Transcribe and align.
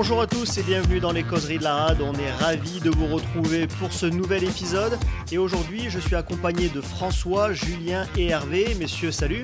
Bonjour 0.00 0.22
à 0.22 0.26
tous 0.26 0.56
et 0.56 0.62
bienvenue 0.62 0.98
dans 0.98 1.12
les 1.12 1.22
causeries 1.22 1.58
de 1.58 1.64
la 1.64 1.74
rade. 1.74 2.00
On 2.00 2.14
est 2.14 2.32
ravis 2.32 2.80
de 2.80 2.88
vous 2.88 3.06
retrouver 3.06 3.66
pour 3.66 3.92
ce 3.92 4.06
nouvel 4.06 4.44
épisode. 4.44 4.98
Et 5.30 5.36
aujourd'hui, 5.36 5.90
je 5.90 5.98
suis 5.98 6.16
accompagné 6.16 6.70
de 6.70 6.80
François, 6.80 7.52
Julien 7.52 8.06
et 8.16 8.28
Hervé. 8.28 8.74
Messieurs, 8.78 9.10
salut. 9.10 9.42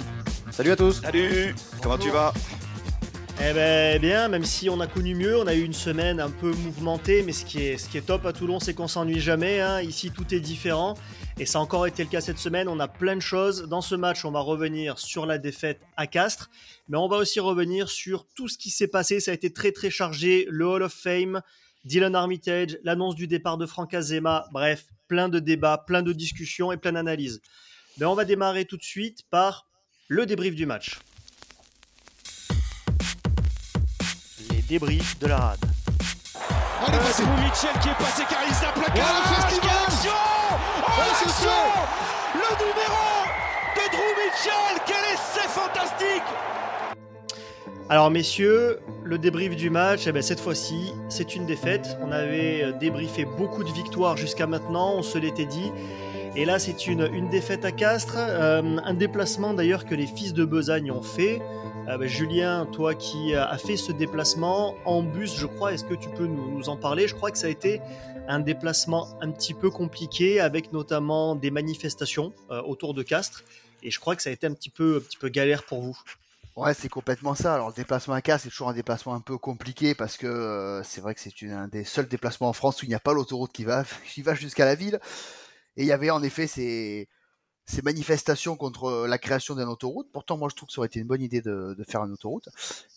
Salut 0.51 0.71
à 0.71 0.77
tous. 0.77 1.03
Salut. 1.03 1.55
Comment 1.83 1.99
tu 1.99 2.09
vas? 2.09 2.33
Eh 3.39 3.53
ben 3.53 4.01
bien, 4.01 4.29
même 4.29 4.45
si 4.45 4.71
on 4.71 4.81
a 4.81 4.87
connu 4.87 5.15
mieux, 5.15 5.39
on 5.39 5.47
a 5.47 5.55
eu 5.55 5.63
une 5.63 5.75
semaine 5.75 6.21
un 6.21 6.31
peu 6.31 6.53
mouvementée, 6.53 7.23
mais 7.23 7.33
ce 7.33 7.45
qui 7.45 7.63
est, 7.63 7.77
ce 7.77 7.89
qui 7.89 7.99
est 7.99 8.07
top 8.07 8.25
à 8.25 8.33
Toulon, 8.33 8.61
c'est 8.61 8.73
qu'on 8.73 8.89
s'ennuie 8.89 9.21
jamais. 9.21 9.61
Hein. 9.61 9.83
Ici, 9.83 10.11
tout 10.11 10.35
est 10.35 10.41
différent. 10.41 10.95
Et 11.39 11.45
ça 11.45 11.59
a 11.59 11.61
encore 11.61 11.87
été 11.87 12.03
le 12.03 12.09
cas 12.09 12.23
cette 12.23 12.39
semaine. 12.39 12.67
On 12.67 12.81
a 12.81 12.89
plein 12.89 13.15
de 13.15 13.21
choses. 13.21 13.69
Dans 13.69 13.83
ce 13.83 13.95
match, 13.95 14.25
on 14.25 14.31
va 14.31 14.41
revenir 14.41 14.99
sur 14.99 15.27
la 15.27 15.37
défaite 15.37 15.83
à 15.99 16.07
Castres, 16.07 16.49
mais 16.89 16.97
on 16.97 17.09
va 17.09 17.19
aussi 17.19 17.39
revenir 17.39 17.91
sur 17.91 18.27
tout 18.35 18.49
ce 18.49 18.57
qui 18.57 18.71
s'est 18.71 18.89
passé. 18.89 19.21
Ça 19.21 19.33
a 19.33 19.35
été 19.35 19.53
très 19.53 19.71
très 19.71 19.91
chargé. 19.91 20.47
Le 20.49 20.67
Hall 20.67 20.83
of 20.83 20.95
Fame, 20.95 21.43
Dylan 21.85 22.15
Armitage, 22.15 22.79
l'annonce 22.85 23.17
du 23.17 23.27
départ 23.27 23.59
de 23.59 23.67
Franck 23.67 23.93
Azema. 23.93 24.47
Bref, 24.51 24.87
plein 25.09 25.29
de 25.29 25.41
débats, 25.41 25.85
plein 25.87 26.03
de 26.03 26.15
discussions 26.15 26.73
et 26.73 26.79
plein 26.79 26.93
d'analyses. 26.93 27.43
Mais 27.99 28.07
on 28.07 28.15
va 28.15 28.25
démarrer 28.25 28.65
tout 28.65 28.79
de 28.79 28.83
suite 28.83 29.25
par 29.31 29.67
le 30.09 30.25
débrief 30.25 30.55
du 30.55 30.65
match. 30.65 30.99
Les 34.69 34.79
débriefs 34.79 35.17
de 35.21 35.29
la 35.29 35.37
rade. 35.37 35.59
Oh, 36.83 36.91
Mitchell 36.91 37.71
qui 37.81 37.89
est 37.89 37.99
passé 37.99 38.23
car 38.29 38.41
il 38.49 38.55
s'est 38.55 38.67
placard. 38.75 38.97
Le 42.35 42.51
numéro 42.59 43.07
de 43.77 43.85
Drew 43.93 44.13
Mitchell 44.19 44.75
Quel 44.87 45.05
essai 45.15 45.49
fantastique 45.49 46.23
alors 47.89 48.11
messieurs, 48.11 48.81
le 49.05 49.17
débrief 49.17 49.55
du 49.55 49.71
match, 49.71 50.09
eh 50.09 50.13
ben, 50.13 50.21
cette 50.21 50.41
fois-ci, 50.41 50.93
c'est 51.09 51.37
une 51.37 51.47
défaite. 51.47 51.97
On 52.03 52.11
avait 52.11 52.73
débriefé 52.81 53.25
beaucoup 53.25 53.63
de 53.63 53.71
victoires 53.71 54.17
jusqu'à 54.17 54.49
maintenant, 54.49 54.95
on 54.97 55.03
se 55.05 55.19
l'était 55.19 55.45
dit. 55.45 55.71
Et 56.39 56.45
là, 56.45 56.59
c'est 56.59 56.87
une, 56.87 57.09
une 57.15 57.31
défaite 57.31 57.65
à 57.65 57.73
Castres, 57.73 58.19
euh, 58.19 58.77
un 58.85 58.93
déplacement 58.93 59.55
d'ailleurs 59.55 59.87
que 59.87 59.95
les 59.95 60.07
fils 60.07 60.35
de 60.35 60.45
Besagne 60.45 60.91
ont 60.91 61.01
fait. 61.01 61.41
Euh, 61.89 61.97
bah, 61.97 62.07
Julien, 62.07 62.67
toi 62.67 62.95
qui 62.95 63.35
as 63.35 63.57
fait 63.57 63.79
ce 63.79 63.91
déplacement 63.91 64.75
en 64.85 65.03
bus, 65.03 65.35
je 65.35 65.47
crois, 65.47 65.73
est-ce 65.73 65.85
que 65.85 65.95
tu 65.95 66.11
peux 66.11 66.27
nous, 66.27 66.69
en 66.69 66.77
parler? 66.77 67.09
Je 67.09 67.15
crois 67.15 67.31
que 67.31 67.39
ça 67.39 67.47
a 67.47 67.49
été 67.49 67.81
un 68.29 68.39
déplacement 68.39 69.09
un 69.23 69.31
petit 69.31 69.55
peu 69.55 69.71
compliqué 69.71 70.39
avec 70.39 70.75
notamment 70.75 71.37
des 71.37 71.51
manifestations 71.51 72.35
euh, 72.51 72.61
autour 72.61 72.93
de 72.93 73.03
Castres. 73.03 73.43
Et 73.83 73.91
je 73.91 73.99
crois 73.99 74.15
que 74.15 74.21
ça 74.21 74.29
a 74.29 74.35
été 74.35 74.47
un 74.47 74.53
petit 74.53 74.69
peu, 74.69 74.99
un 74.99 75.01
petit 75.01 75.17
peu 75.17 75.31
galère 75.31 75.63
pour 75.63 75.81
vous. 75.81 75.99
Ouais, 76.55 76.75
c'est 76.75 76.91
complètement 76.91 77.35
ça. 77.35 77.55
Alors, 77.55 77.69
le 77.69 77.75
déplacement 77.75 78.13
à 78.13 78.21
Castres, 78.21 78.45
c'est 78.45 78.51
toujours 78.51 78.69
un 78.69 78.75
déplacement 78.75 79.15
un 79.15 79.21
peu 79.21 79.39
compliqué 79.39 79.95
parce 79.95 80.19
que 80.19 80.83
c'est 80.85 81.01
vrai 81.01 81.15
que 81.15 81.21
c'est 81.23 81.33
un 81.51 81.69
des 81.69 81.85
seuls 81.85 82.09
déplacements 82.09 82.51
en 82.51 82.53
France 82.53 82.83
où 82.83 82.85
il 82.85 82.91
n'y 82.91 82.95
a 82.95 83.01
pas 83.01 83.15
l'autoroute 83.15 83.53
qui 83.53 83.65
va, 83.65 83.85
qui 84.13 84.21
va 84.21 84.35
jusqu'à 84.35 84.67
la 84.67 84.75
ville. 84.75 85.01
Et 85.77 85.83
il 85.83 85.87
y 85.87 85.93
avait 85.93 86.11
en 86.11 86.23
effet 86.23 86.47
ces, 86.47 87.09
ces 87.67 87.83
manifestations 87.83 88.57
contre 88.57 88.85
euh, 88.85 89.09
la 89.09 89.19
création 89.19 89.57
d'une 89.57 89.69
autoroute. 89.69 90.09
Pourtant, 90.13 90.37
moi, 90.37 90.49
je 90.49 90.55
trouve 90.55 90.69
que 90.69 90.73
ça 90.73 90.79
aurait 90.79 90.87
été 90.87 91.01
une 91.01 91.07
bonne 91.07 91.21
idée 91.21 91.43
de, 91.43 91.75
de 91.77 91.85
faire 91.85 92.05
une 92.05 92.13
autoroute. 92.13 92.49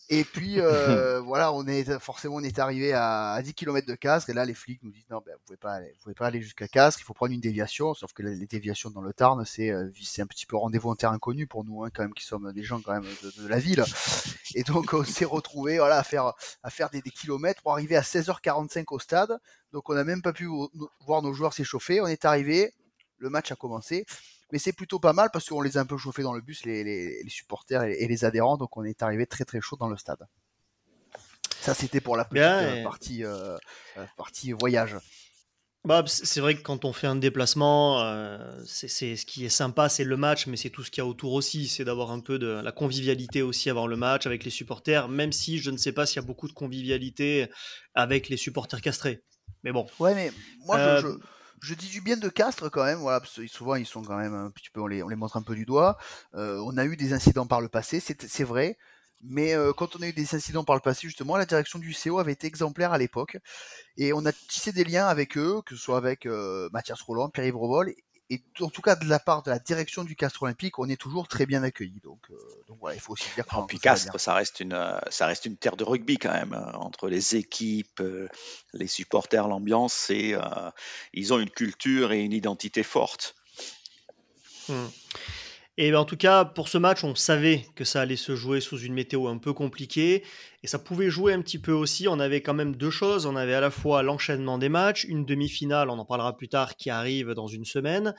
Et 0.08 0.22
puis, 0.22 0.60
euh, 0.60 1.20
voilà, 1.26 1.52
on 1.52 1.66
est 1.66 1.98
forcément 1.98 2.36
on 2.36 2.42
est 2.42 2.58
arrivé 2.60 2.92
à, 2.92 3.32
à 3.32 3.42
10 3.42 3.54
km 3.54 3.86
de 3.86 3.94
Castres, 3.96 4.30
et 4.30 4.32
là, 4.32 4.44
les 4.44 4.54
flics 4.54 4.80
nous 4.84 4.92
disent 4.92 5.08
non, 5.10 5.20
ben, 5.26 5.34
vous 5.34 5.42
pouvez 5.44 5.56
pas 5.56 5.72
aller, 5.72 5.92
vous 5.96 6.02
pouvez 6.04 6.14
pas 6.14 6.28
aller 6.28 6.40
jusqu'à 6.40 6.68
Castres, 6.68 7.00
il 7.00 7.04
faut 7.04 7.14
prendre 7.14 7.32
une 7.32 7.40
déviation. 7.40 7.94
Sauf 7.94 8.12
que 8.12 8.22
les 8.22 8.46
déviations 8.46 8.90
dans 8.90 9.02
le 9.02 9.12
Tarn, 9.12 9.44
c'est 9.44 9.70
euh, 9.70 9.90
c'est 10.00 10.22
un 10.22 10.26
petit 10.26 10.46
peu 10.46 10.56
rendez-vous 10.56 10.90
en 10.90 10.94
terre 10.94 11.10
inconnu 11.10 11.48
pour 11.48 11.64
nous, 11.64 11.82
hein, 11.82 11.90
quand 11.92 12.02
même, 12.02 12.14
qui 12.14 12.24
sommes 12.24 12.52
des 12.52 12.62
gens 12.62 12.80
quand 12.80 12.92
même 12.92 13.06
de, 13.24 13.42
de 13.42 13.48
la 13.48 13.58
ville. 13.58 13.84
Et 14.54 14.62
donc, 14.62 14.92
on 14.92 15.04
s'est 15.04 15.24
retrouvé 15.24 15.78
voilà 15.78 15.98
à 15.98 16.04
faire 16.04 16.32
à 16.62 16.70
faire 16.70 16.90
des, 16.90 17.02
des 17.02 17.10
kilomètres 17.10 17.60
pour 17.62 17.72
arriver 17.72 17.96
à 17.96 18.02
16h45 18.02 18.84
au 18.90 19.00
stade. 19.00 19.36
Donc, 19.72 19.90
on 19.90 19.94
n'a 19.94 20.04
même 20.04 20.22
pas 20.22 20.32
pu 20.32 20.48
voir 21.06 21.22
nos 21.22 21.32
joueurs 21.32 21.52
s'échauffer. 21.52 22.00
On 22.00 22.06
est 22.06 22.24
arrivé, 22.24 22.72
le 23.18 23.30
match 23.30 23.50
a 23.50 23.56
commencé 23.56 24.06
mais 24.52 24.58
c'est 24.58 24.72
plutôt 24.72 24.98
pas 24.98 25.12
mal 25.12 25.30
parce 25.32 25.48
qu'on 25.48 25.60
les 25.60 25.76
a 25.76 25.80
un 25.80 25.86
peu 25.86 25.96
chauffés 25.96 26.22
dans 26.22 26.32
le 26.32 26.40
bus, 26.40 26.64
les, 26.64 27.22
supporters 27.28 27.82
et, 27.82 28.06
les 28.06 28.24
adhérents, 28.24 28.56
donc 28.56 28.76
on 28.76 28.84
est 28.84 29.02
arrivé 29.02 29.26
très 29.26 29.44
très 29.44 29.60
chaud 29.60 29.76
dans 29.76 29.88
le 29.88 29.96
stade. 29.96 30.26
Ça, 31.60 31.74
c'était 31.74 32.00
pour 32.00 32.16
la 32.16 32.24
petite 32.24 32.42
euh, 32.42 32.82
partie, 32.82 33.24
euh, 33.24 33.56
euh, 33.98 34.06
partie 34.16 34.52
voyage. 34.52 34.96
Bah, 35.84 36.04
c'est 36.06 36.40
vrai 36.40 36.56
que 36.56 36.62
quand 36.62 36.84
on 36.84 36.92
fait 36.92 37.06
un 37.06 37.16
déplacement, 37.16 38.04
c'est 38.66 38.88
ce 38.88 39.24
qui 39.24 39.46
est 39.46 39.50
sympa, 39.50 39.88
c'est 39.88 40.04
le 40.04 40.16
match, 40.18 40.46
mais 40.46 40.58
c'est 40.58 40.68
tout 40.68 40.82
ce 40.84 40.90
qu'il 40.90 41.02
y 41.02 41.06
a 41.06 41.08
autour 41.08 41.32
aussi. 41.32 41.68
C'est 41.68 41.84
d'avoir 41.84 42.10
un 42.10 42.20
peu 42.20 42.38
de 42.38 42.48
la 42.48 42.70
convivialité 42.70 43.40
aussi 43.40 43.70
avant 43.70 43.86
le 43.86 43.96
match 43.96 44.26
avec 44.26 44.44
les 44.44 44.50
supporters, 44.50 45.08
même 45.08 45.32
si 45.32 45.58
je 45.58 45.70
ne 45.70 45.78
sais 45.78 45.92
pas 45.92 46.04
s'il 46.04 46.16
y 46.16 46.24
a 46.24 46.26
beaucoup 46.26 46.48
de 46.48 46.52
convivialité 46.52 47.48
avec 47.94 48.28
les 48.28 48.36
supporters 48.36 48.82
castrés. 48.82 49.22
Mais 49.64 49.72
bon. 49.72 49.86
Ouais, 49.98 50.14
mais 50.14 50.32
moi, 50.66 51.00
je 51.00 51.06
je 51.06 51.08
dis 51.74 51.88
du 51.88 52.00
bien 52.00 52.16
de 52.16 52.28
Castres 52.28 52.70
quand 52.70 52.84
même, 52.84 52.98
voilà, 52.98 53.20
parce 53.20 53.36
que 53.36 53.46
souvent 53.46 53.74
ils 53.74 53.86
sont 53.86 54.02
quand 54.02 54.16
même 54.16 54.34
un 54.34 54.50
petit 54.50 54.70
peu, 54.70 54.80
on 54.80 54.86
les, 54.86 55.02
on 55.02 55.08
les 55.08 55.16
montre 55.16 55.36
un 55.36 55.42
peu 55.42 55.54
du 55.54 55.64
doigt. 55.66 55.98
Euh, 56.34 56.62
on 56.64 56.76
a 56.76 56.84
eu 56.84 56.96
des 56.96 57.12
incidents 57.12 57.46
par 57.46 57.60
le 57.60 57.68
passé, 57.68 58.00
c'est 58.00 58.44
vrai, 58.44 58.78
mais 59.22 59.54
euh, 59.54 59.72
quand 59.72 59.96
on 59.96 60.02
a 60.02 60.08
eu 60.08 60.12
des 60.12 60.34
incidents 60.34 60.64
par 60.64 60.76
le 60.76 60.80
passé, 60.80 61.06
justement, 61.06 61.36
la 61.36 61.46
direction 61.46 61.78
du 61.78 61.94
CO 61.94 62.18
avait 62.18 62.32
été 62.32 62.46
exemplaire 62.46 62.92
à 62.92 62.98
l'époque, 62.98 63.36
et 63.96 64.12
on 64.12 64.24
a 64.24 64.32
tissé 64.32 64.72
des 64.72 64.84
liens 64.84 65.06
avec 65.06 65.36
eux, 65.36 65.60
que 65.66 65.76
ce 65.76 65.82
soit 65.82 65.98
avec 65.98 66.26
euh, 66.26 66.70
Mathias 66.72 67.02
Roland, 67.02 67.28
Pierre-Yves 67.28 67.56
et 68.30 68.40
en 68.60 68.70
tout 68.70 68.80
cas 68.80 68.94
de 68.94 69.06
la 69.06 69.18
part 69.18 69.42
de 69.42 69.50
la 69.50 69.58
direction 69.58 70.04
du 70.04 70.14
Castres 70.14 70.44
Olympique, 70.44 70.78
on 70.78 70.88
est 70.88 70.96
toujours 70.96 71.26
très 71.26 71.46
bien 71.46 71.64
accueillis. 71.64 72.00
Donc, 72.04 72.20
euh, 72.30 72.36
donc 72.68 72.78
voilà, 72.78 72.94
il 72.94 73.00
faut 73.00 73.14
aussi 73.14 73.28
dire. 73.34 73.44
que 73.44 73.66
puis 73.66 73.80
Castres, 73.80 74.20
ça, 74.20 74.34
reste 74.34 74.60
une, 74.60 75.00
ça 75.10 75.26
reste 75.26 75.46
une 75.46 75.56
terre 75.56 75.76
de 75.76 75.82
rugby 75.82 76.16
quand 76.16 76.32
même 76.32 76.52
euh, 76.52 76.72
entre 76.74 77.08
les 77.08 77.34
équipes, 77.34 78.00
euh, 78.00 78.28
les 78.72 78.86
supporters, 78.86 79.48
l'ambiance. 79.48 79.94
C'est, 79.94 80.36
ils 81.12 81.32
ont 81.34 81.40
une 81.40 81.50
culture 81.50 82.12
et 82.12 82.20
une 82.20 82.32
identité 82.32 82.84
forte. 82.84 83.34
Hmm. 84.68 84.86
Et 85.82 85.92
ben, 85.92 85.96
en 85.96 86.04
tout 86.04 86.18
cas, 86.18 86.44
pour 86.44 86.68
ce 86.68 86.76
match, 86.76 87.04
on 87.04 87.14
savait 87.14 87.64
que 87.74 87.84
ça 87.84 88.02
allait 88.02 88.16
se 88.16 88.36
jouer 88.36 88.60
sous 88.60 88.76
une 88.80 88.92
météo 88.92 89.28
un 89.28 89.38
peu 89.38 89.54
compliquée. 89.54 90.22
Et 90.62 90.66
ça 90.66 90.78
pouvait 90.78 91.08
jouer 91.08 91.32
un 91.32 91.40
petit 91.40 91.58
peu 91.58 91.72
aussi. 91.72 92.06
On 92.06 92.20
avait 92.20 92.42
quand 92.42 92.52
même 92.52 92.76
deux 92.76 92.90
choses. 92.90 93.24
On 93.24 93.34
avait 93.34 93.54
à 93.54 93.62
la 93.62 93.70
fois 93.70 94.02
l'enchaînement 94.02 94.58
des 94.58 94.68
matchs, 94.68 95.04
une 95.04 95.24
demi-finale, 95.24 95.88
on 95.88 95.98
en 95.98 96.04
parlera 96.04 96.36
plus 96.36 96.48
tard, 96.48 96.76
qui 96.76 96.90
arrive 96.90 97.30
dans 97.30 97.46
une 97.46 97.64
semaine, 97.64 98.14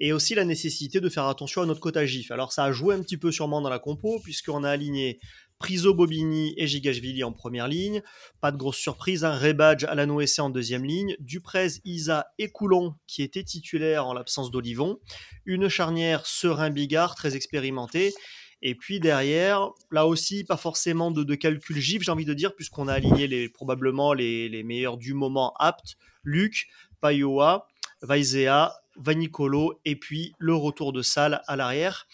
et 0.00 0.12
aussi 0.12 0.34
la 0.34 0.44
nécessité 0.44 1.00
de 1.00 1.08
faire 1.08 1.28
attention 1.28 1.62
à 1.62 1.66
notre 1.66 1.78
quota 1.78 2.04
GIF. 2.04 2.32
Alors 2.32 2.52
ça 2.52 2.64
a 2.64 2.72
joué 2.72 2.96
un 2.96 3.00
petit 3.00 3.16
peu 3.16 3.30
sûrement 3.30 3.60
dans 3.60 3.70
la 3.70 3.78
compo, 3.78 4.18
puisqu'on 4.18 4.64
a 4.64 4.70
aligné 4.70 5.20
Priso 5.64 5.94
Bobigny 5.94 6.52
et 6.58 6.66
Gigashvili 6.66 7.24
en 7.24 7.32
première 7.32 7.68
ligne. 7.68 8.02
Pas 8.42 8.52
de 8.52 8.58
grosse 8.58 8.76
surprise, 8.76 9.24
hein. 9.24 9.34
Rebadge 9.34 9.84
à 9.84 9.94
la 9.94 10.04
en 10.04 10.50
deuxième 10.50 10.84
ligne. 10.84 11.16
Duprez, 11.20 11.80
Isa 11.86 12.26
et 12.38 12.50
Coulon 12.50 12.96
qui 13.06 13.22
étaient 13.22 13.44
titulaires 13.44 14.06
en 14.06 14.12
l'absence 14.12 14.50
d'Olivon. 14.50 14.98
Une 15.46 15.70
charnière 15.70 16.26
Serein-Bigard 16.26 17.14
très 17.14 17.34
expérimentée. 17.34 18.12
Et 18.60 18.74
puis 18.74 19.00
derrière, 19.00 19.70
là 19.90 20.06
aussi, 20.06 20.44
pas 20.44 20.58
forcément 20.58 21.10
de, 21.10 21.34
calcul 21.34 21.78
gif, 21.78 22.02
j'ai 22.02 22.12
envie 22.12 22.26
de 22.26 22.34
dire, 22.34 22.54
puisqu'on 22.54 22.86
a 22.86 22.92
aligné 22.92 23.26
les, 23.26 23.48
probablement 23.48 24.12
les, 24.12 24.62
meilleurs 24.64 24.98
du 24.98 25.14
moment 25.14 25.54
aptes. 25.58 25.96
Luc, 26.24 26.66
Payoa, 27.00 27.66
Vaizea, 28.02 28.70
Vanicolo 28.96 29.80
et 29.86 29.96
puis 29.96 30.34
le 30.38 30.54
retour 30.54 30.92
de 30.92 31.00
Salle 31.00 31.40
à 31.46 31.56
l'arrière. 31.56 32.06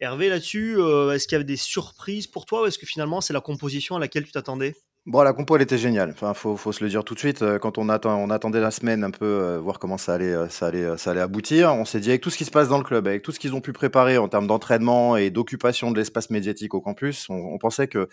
Hervé, 0.00 0.28
là-dessus, 0.28 0.76
euh, 0.78 1.12
est-ce 1.12 1.28
qu'il 1.28 1.36
y 1.36 1.36
avait 1.36 1.44
des 1.44 1.56
surprises 1.56 2.26
pour 2.26 2.46
toi 2.46 2.62
ou 2.62 2.66
est-ce 2.66 2.78
que 2.78 2.86
finalement 2.86 3.20
c'est 3.20 3.32
la 3.32 3.40
composition 3.40 3.96
à 3.96 4.00
laquelle 4.00 4.24
tu 4.24 4.32
t'attendais? 4.32 4.74
Bon, 5.06 5.22
la 5.22 5.34
compo, 5.34 5.54
elle 5.54 5.62
était 5.62 5.76
géniale. 5.76 6.10
Enfin, 6.10 6.32
faut, 6.32 6.72
se 6.72 6.82
le 6.82 6.88
dire 6.88 7.04
tout 7.04 7.12
de 7.12 7.18
suite. 7.18 7.42
Euh, 7.42 7.58
quand 7.58 7.76
on, 7.76 7.90
attend, 7.90 8.16
on 8.16 8.30
attendait 8.30 8.60
la 8.60 8.70
semaine 8.70 9.04
un 9.04 9.10
peu, 9.10 9.26
euh, 9.26 9.58
voir 9.60 9.78
comment 9.78 9.98
ça 9.98 10.14
allait, 10.14 10.48
ça, 10.48 10.68
allait, 10.68 10.96
ça 10.96 11.10
allait 11.10 11.20
aboutir, 11.20 11.74
on 11.74 11.84
s'est 11.84 12.00
dit 12.00 12.08
avec 12.08 12.22
tout 12.22 12.30
ce 12.30 12.38
qui 12.38 12.44
se 12.44 12.50
passe 12.50 12.68
dans 12.68 12.78
le 12.78 12.84
club, 12.84 13.06
avec 13.06 13.22
tout 13.22 13.30
ce 13.30 13.38
qu'ils 13.38 13.54
ont 13.54 13.60
pu 13.60 13.72
préparer 13.72 14.18
en 14.18 14.28
termes 14.28 14.46
d'entraînement 14.46 15.16
et 15.16 15.30
d'occupation 15.30 15.90
de 15.90 15.98
l'espace 15.98 16.30
médiatique 16.30 16.74
au 16.74 16.80
campus, 16.80 17.26
on, 17.28 17.58
pensait 17.58 17.86
que 17.86 18.08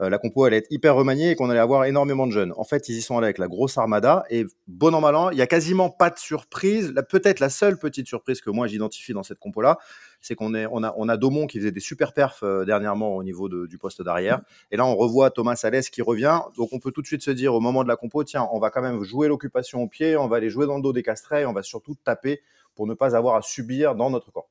la 0.00 0.18
compo 0.18 0.44
allait 0.44 0.58
être 0.58 0.70
hyper 0.70 0.94
remaniée 0.94 1.30
et 1.30 1.34
qu'on 1.34 1.50
allait 1.50 1.58
avoir 1.58 1.84
énormément 1.84 2.26
de 2.26 2.32
jeunes. 2.32 2.52
En 2.56 2.64
fait, 2.64 2.88
ils 2.88 2.96
y 2.96 3.02
sont 3.02 3.18
allés 3.18 3.26
avec 3.26 3.38
la 3.38 3.48
grosse 3.48 3.78
armada 3.78 4.24
et 4.30 4.46
bon 4.68 4.94
an 4.94 5.00
mal 5.00 5.16
an, 5.16 5.30
il 5.30 5.38
y 5.38 5.42
a 5.42 5.46
quasiment 5.46 5.90
pas 5.90 6.10
de 6.10 6.18
surprise. 6.18 6.94
Peut-être 7.08 7.40
la 7.40 7.48
seule 7.48 7.78
petite 7.78 8.06
surprise 8.06 8.40
que 8.40 8.50
moi 8.50 8.68
j'identifie 8.68 9.12
dans 9.12 9.24
cette 9.24 9.40
compo-là, 9.40 9.78
c'est 10.20 10.34
qu'on 10.34 10.54
on 10.54 10.82
a, 10.82 10.94
on 10.96 11.08
a 11.08 11.16
Daumont 11.16 11.46
qui 11.46 11.58
faisait 11.58 11.72
des 11.72 11.80
super 11.80 12.12
perfs 12.12 12.42
euh, 12.42 12.64
dernièrement 12.64 13.16
au 13.16 13.22
niveau 13.22 13.48
du 13.48 13.78
poste 13.78 14.02
d'arrière. 14.02 14.40
Et 14.70 14.76
là, 14.76 14.86
on 14.86 14.96
revoit 14.96 15.30
Thomas 15.30 15.56
Salès 15.56 15.90
qui 15.90 16.02
revient. 16.02 16.40
Donc, 16.56 16.70
on 16.72 16.78
peut 16.78 16.90
tout 16.90 17.02
de 17.02 17.06
suite 17.06 17.22
se 17.22 17.30
dire 17.30 17.54
au 17.54 17.60
moment 17.60 17.82
de 17.82 17.88
la 17.88 17.96
compo, 17.96 18.24
tiens, 18.24 18.48
on 18.52 18.58
va 18.58 18.70
quand 18.70 18.82
même 18.82 19.02
jouer 19.02 19.28
l'occupation 19.28 19.82
au 19.82 19.88
pied, 19.88 20.16
on 20.16 20.28
va 20.28 20.36
aller 20.36 20.50
jouer 20.50 20.66
dans 20.66 20.76
le 20.76 20.82
dos 20.82 20.92
des 20.92 21.02
castrets, 21.02 21.44
on 21.44 21.52
va 21.52 21.62
surtout 21.62 21.94
taper 22.04 22.42
pour 22.74 22.86
ne 22.86 22.94
pas 22.94 23.16
avoir 23.16 23.36
à 23.36 23.42
subir 23.42 23.94
dans 23.94 24.10
notre 24.10 24.30
corps. 24.30 24.48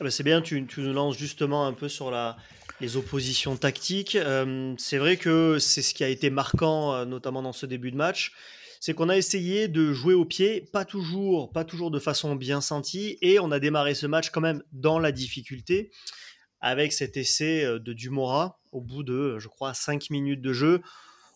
Ah 0.00 0.04
bah, 0.04 0.10
c'est 0.10 0.24
bien, 0.24 0.42
tu, 0.42 0.66
nous 0.78 0.92
lances 0.92 1.16
justement 1.16 1.66
un 1.66 1.72
peu 1.72 1.88
sur 1.88 2.10
la, 2.10 2.36
les 2.80 2.96
oppositions 2.96 3.56
tactiques. 3.56 4.16
Euh, 4.16 4.74
c'est 4.78 4.98
vrai 4.98 5.16
que 5.16 5.58
c'est 5.58 5.82
ce 5.82 5.94
qui 5.94 6.04
a 6.04 6.08
été 6.08 6.30
marquant, 6.30 6.94
euh, 6.94 7.04
notamment 7.04 7.42
dans 7.42 7.52
ce 7.52 7.66
début 7.66 7.90
de 7.90 7.96
match 7.96 8.32
c'est 8.80 8.92
qu'on 8.92 9.08
a 9.08 9.16
essayé 9.16 9.66
de 9.66 9.94
jouer 9.94 10.12
au 10.12 10.26
pied, 10.26 10.60
pas 10.60 10.84
toujours, 10.84 11.50
pas 11.52 11.64
toujours 11.64 11.90
de 11.90 11.98
façon 11.98 12.36
bien 12.36 12.60
sentie, 12.60 13.16
et 13.22 13.38
on 13.40 13.50
a 13.50 13.58
démarré 13.58 13.94
ce 13.94 14.06
match 14.06 14.28
quand 14.28 14.42
même 14.42 14.62
dans 14.72 14.98
la 14.98 15.10
difficulté, 15.10 15.90
avec 16.60 16.92
cet 16.92 17.16
essai 17.16 17.64
euh, 17.64 17.78
de 17.78 17.94
Dumora 17.94 18.60
au 18.72 18.82
bout 18.82 19.02
de, 19.02 19.38
je 19.38 19.48
crois, 19.48 19.72
5 19.72 20.10
minutes 20.10 20.42
de 20.42 20.52
jeu. 20.52 20.82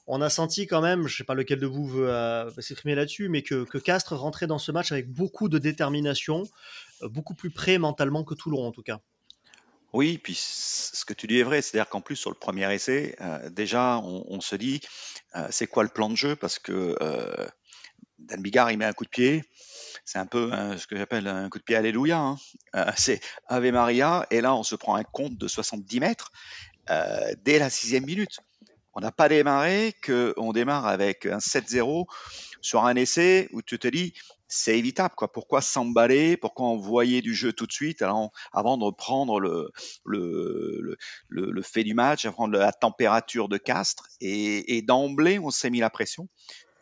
on 0.07 0.21
a 0.21 0.29
senti 0.29 0.67
quand 0.67 0.83
même, 0.83 1.07
je 1.07 1.17
sais 1.17 1.25
pas 1.25 1.33
lequel 1.33 1.59
de 1.59 1.67
vous 1.67 1.87
veut 1.87 2.11
s'exprimer 2.59 2.95
là-dessus, 2.95 3.31
mais 3.31 3.41
que, 3.41 3.79
Castres 3.79 4.15
rentrait 4.15 4.47
dans 4.47 4.59
ce 4.59 4.71
match 4.71 4.93
avec 4.93 5.11
beaucoup 5.11 5.49
de 5.49 5.57
détermination, 5.57 6.43
beaucoup 7.03 7.35
plus 7.35 7.51
près 7.51 7.79
mentalement 7.79 8.25
que 8.25 8.35
Toulon 8.35 8.67
en 8.67 8.73
tout 8.73 8.83
cas. 8.83 9.01
Oui, 9.93 10.19
puis 10.19 10.35
ce 10.35 11.05
que 11.05 11.15
tu 11.15 11.27
dis 11.27 11.39
est 11.39 11.45
vrai, 11.45 11.63
c'est-à-dire 11.63 11.89
qu'en 11.89 12.01
plus 12.01 12.17
sur 12.17 12.31
le 12.31 12.37
premier 12.37 12.73
essai, 12.73 13.17
euh, 13.21 13.49
déjà 13.51 13.99
on, 13.99 14.41
se 14.41 14.55
dit 14.55 14.81
c'est 15.51 15.67
quoi 15.67 15.83
le 15.83 15.89
plan 15.89 16.11
de 16.11 16.17
jeu? 16.17 16.37
Parce 16.37 16.59
que 16.59 16.97
Dan 18.19 18.43
Bigard 18.43 18.71
il 18.71 18.79
met 18.79 18.85
un 18.85 18.93
coup 18.93 19.05
de 19.05 19.11
pied, 19.11 19.45
c'est 20.05 20.19
un 20.19 20.27
peu 20.27 20.51
ce 20.77 20.87
que 20.87 20.97
j'appelle 20.97 21.27
un 21.27 21.49
coup 21.49 21.59
de 21.59 21.65
pied 21.65 21.77
alléluia, 21.77 22.19
hein. 22.19 22.37
c'est 22.97 23.21
Ave 23.47 23.71
Maria 23.71 24.27
et 24.31 24.41
là 24.41 24.55
on 24.55 24.63
se 24.63 24.75
prend 24.75 24.97
un 24.97 25.05
compte 25.05 25.39
de 25.39 25.49
70 25.49 26.01
mètres 26.01 26.33
dès 27.45 27.59
la 27.59 27.71
sixième 27.71 28.05
minute. 28.05 28.41
On 28.95 29.01
n'a 29.01 29.13
pas 29.13 29.29
démarré 29.29 29.95
qu'on 30.05 30.53
démarre 30.53 30.87
avec 30.87 31.25
un 31.27 31.39
7-0 31.39 32.07
sur 32.61 32.85
un 32.85 32.97
essai 32.97 33.49
où 33.53 33.63
tu 33.63 33.79
te 33.79 33.89
dis 33.89 34.15
c'est 34.49 34.79
évitable. 34.79 35.15
Quoi. 35.15 35.31
Pourquoi 35.31 35.61
s'emballer? 35.61 36.37
Pourquoi 36.37 36.67
envoyer 36.67 37.23
du 37.23 37.35
jeu 37.35 37.53
tout 37.53 37.67
de 37.67 37.73
suite 37.73 38.03
avant, 38.03 38.33
de 38.53 38.85
reprendre 38.85 39.39
le, 39.41 39.71
le, 40.05 40.97
le, 41.29 41.63
fait 41.63 41.85
du 41.85 41.95
match, 41.95 42.25
avant 42.25 42.47
la 42.47 42.73
température 42.73 43.49
de 43.49 43.59
Castres 43.59 44.09
Et, 44.21 44.83
d'emblée, 44.83 45.39
on 45.39 45.51
s'est 45.51 45.71
mis 45.71 45.81
la 45.81 45.91
pression. 45.91 46.29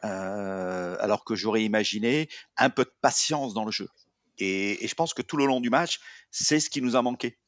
Euh, 0.05 0.97
alors 1.01 1.25
que 1.25 1.35
j'aurais 1.35 1.65
imaginé 1.65 2.29
un 2.57 2.71
peu 2.71 2.85
de 2.85 2.93
patience 3.01 3.55
dans 3.55 3.65
le 3.65 3.73
jeu. 3.73 3.89
Et, 4.39 4.87
je 4.87 4.95
pense 4.95 5.15
que 5.15 5.23
tout 5.23 5.37
le 5.37 5.47
long 5.47 5.61
du 5.61 5.71
match, 5.71 6.01
c'est 6.31 6.61
ce 6.61 6.71
qui 6.71 6.81
nous 6.81 6.97
a 6.97 7.03
manqué. 7.03 7.39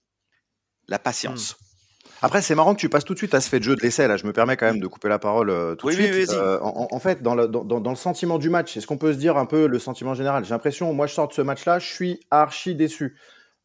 La 0.88 0.98
patience. 0.98 1.52
Hmm. 1.52 1.67
Après, 2.20 2.42
c'est 2.42 2.54
marrant 2.54 2.74
que 2.74 2.80
tu 2.80 2.88
passes 2.88 3.04
tout 3.04 3.14
de 3.14 3.18
suite 3.18 3.34
à 3.34 3.40
ce 3.40 3.48
fait 3.48 3.58
de 3.58 3.64
jeu 3.64 3.76
de 3.76 3.80
l'essai. 3.80 4.08
Là, 4.08 4.16
je 4.16 4.26
me 4.26 4.32
permets 4.32 4.56
quand 4.56 4.66
même 4.66 4.80
de 4.80 4.86
couper 4.86 5.08
la 5.08 5.18
parole 5.18 5.50
euh, 5.50 5.74
tout 5.76 5.88
de 5.88 5.92
suite. 5.92 6.30
Euh, 6.32 6.58
en, 6.62 6.98
fait, 6.98 7.22
dans 7.22 7.34
le, 7.34 7.46
dans, 7.46 7.90
le 7.90 7.96
sentiment 7.96 8.38
du 8.38 8.50
match, 8.50 8.76
est-ce 8.76 8.86
qu'on 8.86 8.98
peut 8.98 9.12
se 9.12 9.18
dire 9.18 9.36
un 9.36 9.46
peu 9.46 9.66
le 9.66 9.78
sentiment 9.78 10.14
général? 10.14 10.44
J'ai 10.44 10.50
l'impression, 10.50 10.92
moi, 10.92 11.06
je 11.06 11.14
sors 11.14 11.28
de 11.28 11.32
ce 11.32 11.42
match-là, 11.42 11.78
je 11.78 11.86
suis 11.86 12.20
archi 12.30 12.74
déçu. 12.74 13.16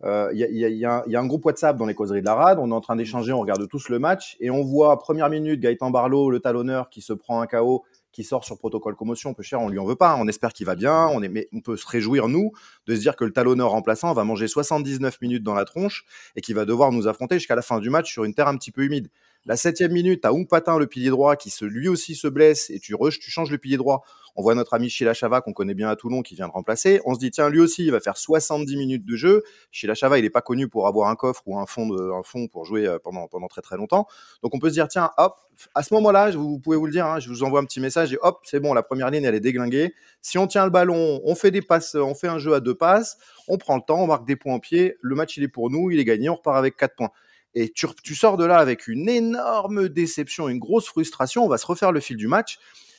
Il 0.03 0.09
euh, 0.09 0.33
y, 0.33 0.44
y, 0.44 0.85
a 0.85 1.03
un 1.07 1.25
groupe 1.25 1.45
WhatsApp 1.45 1.77
dans 1.77 1.85
les 1.85 1.95
causeries 1.95 2.19
de 2.19 2.25
la 2.25 2.35
rade. 2.35 2.59
On 2.59 2.69
est 2.69 2.73
en 2.73 2.81
train 2.81 2.97
d'échanger, 2.97 3.31
on 3.31 3.39
regarde 3.39 3.67
tous 3.69 3.88
le 3.88 4.00
match 4.00 4.35
et 4.41 4.50
on 4.50 4.61
voit 4.61 5.00
première 5.00 5.29
minute 5.29 5.61
Gaëtan 5.61 5.91
Barlow, 5.91 6.29
le 6.29 6.41
talonneur, 6.41 6.89
qui 6.89 7.01
se 7.01 7.13
prend 7.13 7.41
un 7.41 7.47
KO 7.47 7.85
qui 8.13 8.24
sort 8.24 8.45
sur 8.45 8.57
protocole 8.57 8.95
commotion, 8.95 9.33
peu 9.33 9.44
cher, 9.44 9.60
on 9.60 9.68
lui 9.68 9.80
en 9.80 9.86
veut 9.86 9.95
pas. 9.95 10.15
On 10.15 10.27
espère 10.27 10.54
qu'il 10.54 10.65
va 10.65 10.75
bien. 10.75 11.07
On 11.07 11.21
on 11.51 11.62
peut 11.62 11.75
se 11.75 11.88
réjouir, 11.88 12.30
nous, 12.30 12.51
de 12.86 12.95
se 12.95 13.01
dire 13.01 13.15
que 13.15 13.25
le 13.25 13.33
talonneur 13.33 13.71
remplaçant 13.71 14.13
va 14.13 14.24
manger 14.24 14.48
79 14.48 15.19
minutes 15.21 15.44
dans 15.44 15.56
la 15.56 15.65
tronche 15.65 16.06
et 16.36 16.42
qu'il 16.42 16.56
va 16.56 16.65
devoir 16.65 16.92
nous 16.92 17.07
affronter 17.07 17.36
jusqu'à 17.36 17.56
la 17.56 17.62
fin 17.63 17.80
du 17.80 17.89
match 17.89 18.12
sur 18.12 18.24
une 18.24 18.33
terre 18.33 18.48
un 18.48 18.56
petit 18.56 18.71
peu 18.71 18.83
humide. 18.83 19.10
La 19.45 19.57
septième 19.57 19.91
minute, 19.91 20.21
t'as 20.21 20.31
Patin, 20.49 20.79
le 20.79 20.87
pilier 20.87 21.09
droit, 21.09 21.35
qui 21.35 21.49
se, 21.49 21.65
lui 21.65 21.89
aussi 21.89 22.15
se 22.15 22.29
blesse 22.29 22.69
et 22.69 22.79
tu, 22.79 22.95
tu 23.19 23.29
changes 23.29 23.51
le 23.51 23.57
pilier 23.57 23.75
droit. 23.75 24.05
On 24.37 24.41
voit 24.41 24.55
notre 24.55 24.73
ami 24.73 24.89
Sheila 24.89 25.13
Chava, 25.13 25.41
qu'on 25.41 25.51
connaît 25.51 25.73
bien 25.73 25.89
à 25.89 25.97
Toulon, 25.97 26.21
qui 26.21 26.33
vient 26.33 26.47
de 26.47 26.53
remplacer. 26.53 27.01
On 27.03 27.13
se 27.13 27.19
dit, 27.19 27.29
tiens, 27.29 27.49
lui 27.49 27.59
aussi, 27.59 27.83
il 27.83 27.91
va 27.91 27.99
faire 27.99 28.15
70 28.15 28.77
minutes 28.77 29.05
de 29.05 29.15
jeu. 29.17 29.43
Sheila 29.69 29.95
Chava, 29.95 30.17
il 30.17 30.21
n'est 30.21 30.29
pas 30.29 30.41
connu 30.41 30.69
pour 30.69 30.87
avoir 30.87 31.09
un 31.09 31.15
coffre 31.15 31.43
ou 31.45 31.59
un 31.59 31.65
fond, 31.65 31.91
un 31.91 32.23
fond 32.23 32.47
pour 32.47 32.63
jouer 32.63 32.87
euh, 32.87 32.99
pendant, 33.03 33.27
pendant 33.27 33.47
très 33.47 33.61
très 33.61 33.75
longtemps. 33.75 34.07
Donc 34.43 34.55
on 34.55 34.59
peut 34.59 34.69
se 34.69 34.75
dire, 34.75 34.87
tiens, 34.87 35.11
hop, 35.17 35.35
à 35.75 35.83
ce 35.83 35.93
moment-là, 35.95 36.31
vous 36.31 36.57
pouvez 36.57 36.77
vous 36.77 36.85
le 36.85 36.93
dire, 36.93 37.05
hein, 37.05 37.19
je 37.19 37.27
vous 37.27 37.43
envoie 37.43 37.59
un 37.59 37.65
petit 37.65 37.81
message 37.81 38.13
et 38.13 38.17
hop, 38.21 38.39
c'est 38.45 38.61
bon, 38.61 38.73
la 38.73 38.81
première 38.81 39.11
ligne, 39.11 39.25
elle 39.25 39.35
est 39.35 39.41
déglinguée. 39.41 39.93
Si 40.21 40.37
on 40.37 40.47
tient 40.47 40.63
le 40.63 40.71
ballon, 40.71 41.19
on 41.25 41.35
fait 41.35 41.51
des 41.51 41.61
passes, 41.61 41.95
on 41.95 42.15
fait 42.15 42.29
un 42.29 42.39
jeu 42.39 42.53
à 42.53 42.61
deux 42.61 42.75
passes, 42.75 43.17
on 43.49 43.57
prend 43.57 43.75
le 43.75 43.83
temps, 43.85 44.01
on 44.01 44.07
marque 44.07 44.25
des 44.25 44.37
points 44.37 44.53
en 44.53 44.59
pied. 44.59 44.95
Le 45.01 45.15
match, 45.15 45.35
il 45.35 45.43
est 45.43 45.49
pour 45.49 45.69
nous, 45.69 45.91
il 45.91 45.99
est 45.99 46.05
gagné, 46.05 46.29
on 46.29 46.35
repart 46.35 46.57
avec 46.57 46.77
quatre 46.77 46.95
points 46.95 47.11
et 47.55 47.69
tu, 47.69 47.88
tu, 48.03 48.15
sors 48.15 48.38
de 48.38 48.45
là 48.45 48.57
avec 48.57 48.88
une 48.88 49.07
énorme 49.09 49.89
déception, 49.89 50.50
une 50.50 50.59
grosse 50.59 50.88
frustration. 50.88 51.45
On 51.45 51.47
va 51.47 51.57
se 51.57 51.65
refaire 51.65 51.91
le 51.91 52.00
fil 52.00 52.17
du 52.17 52.27
match, 52.27 52.57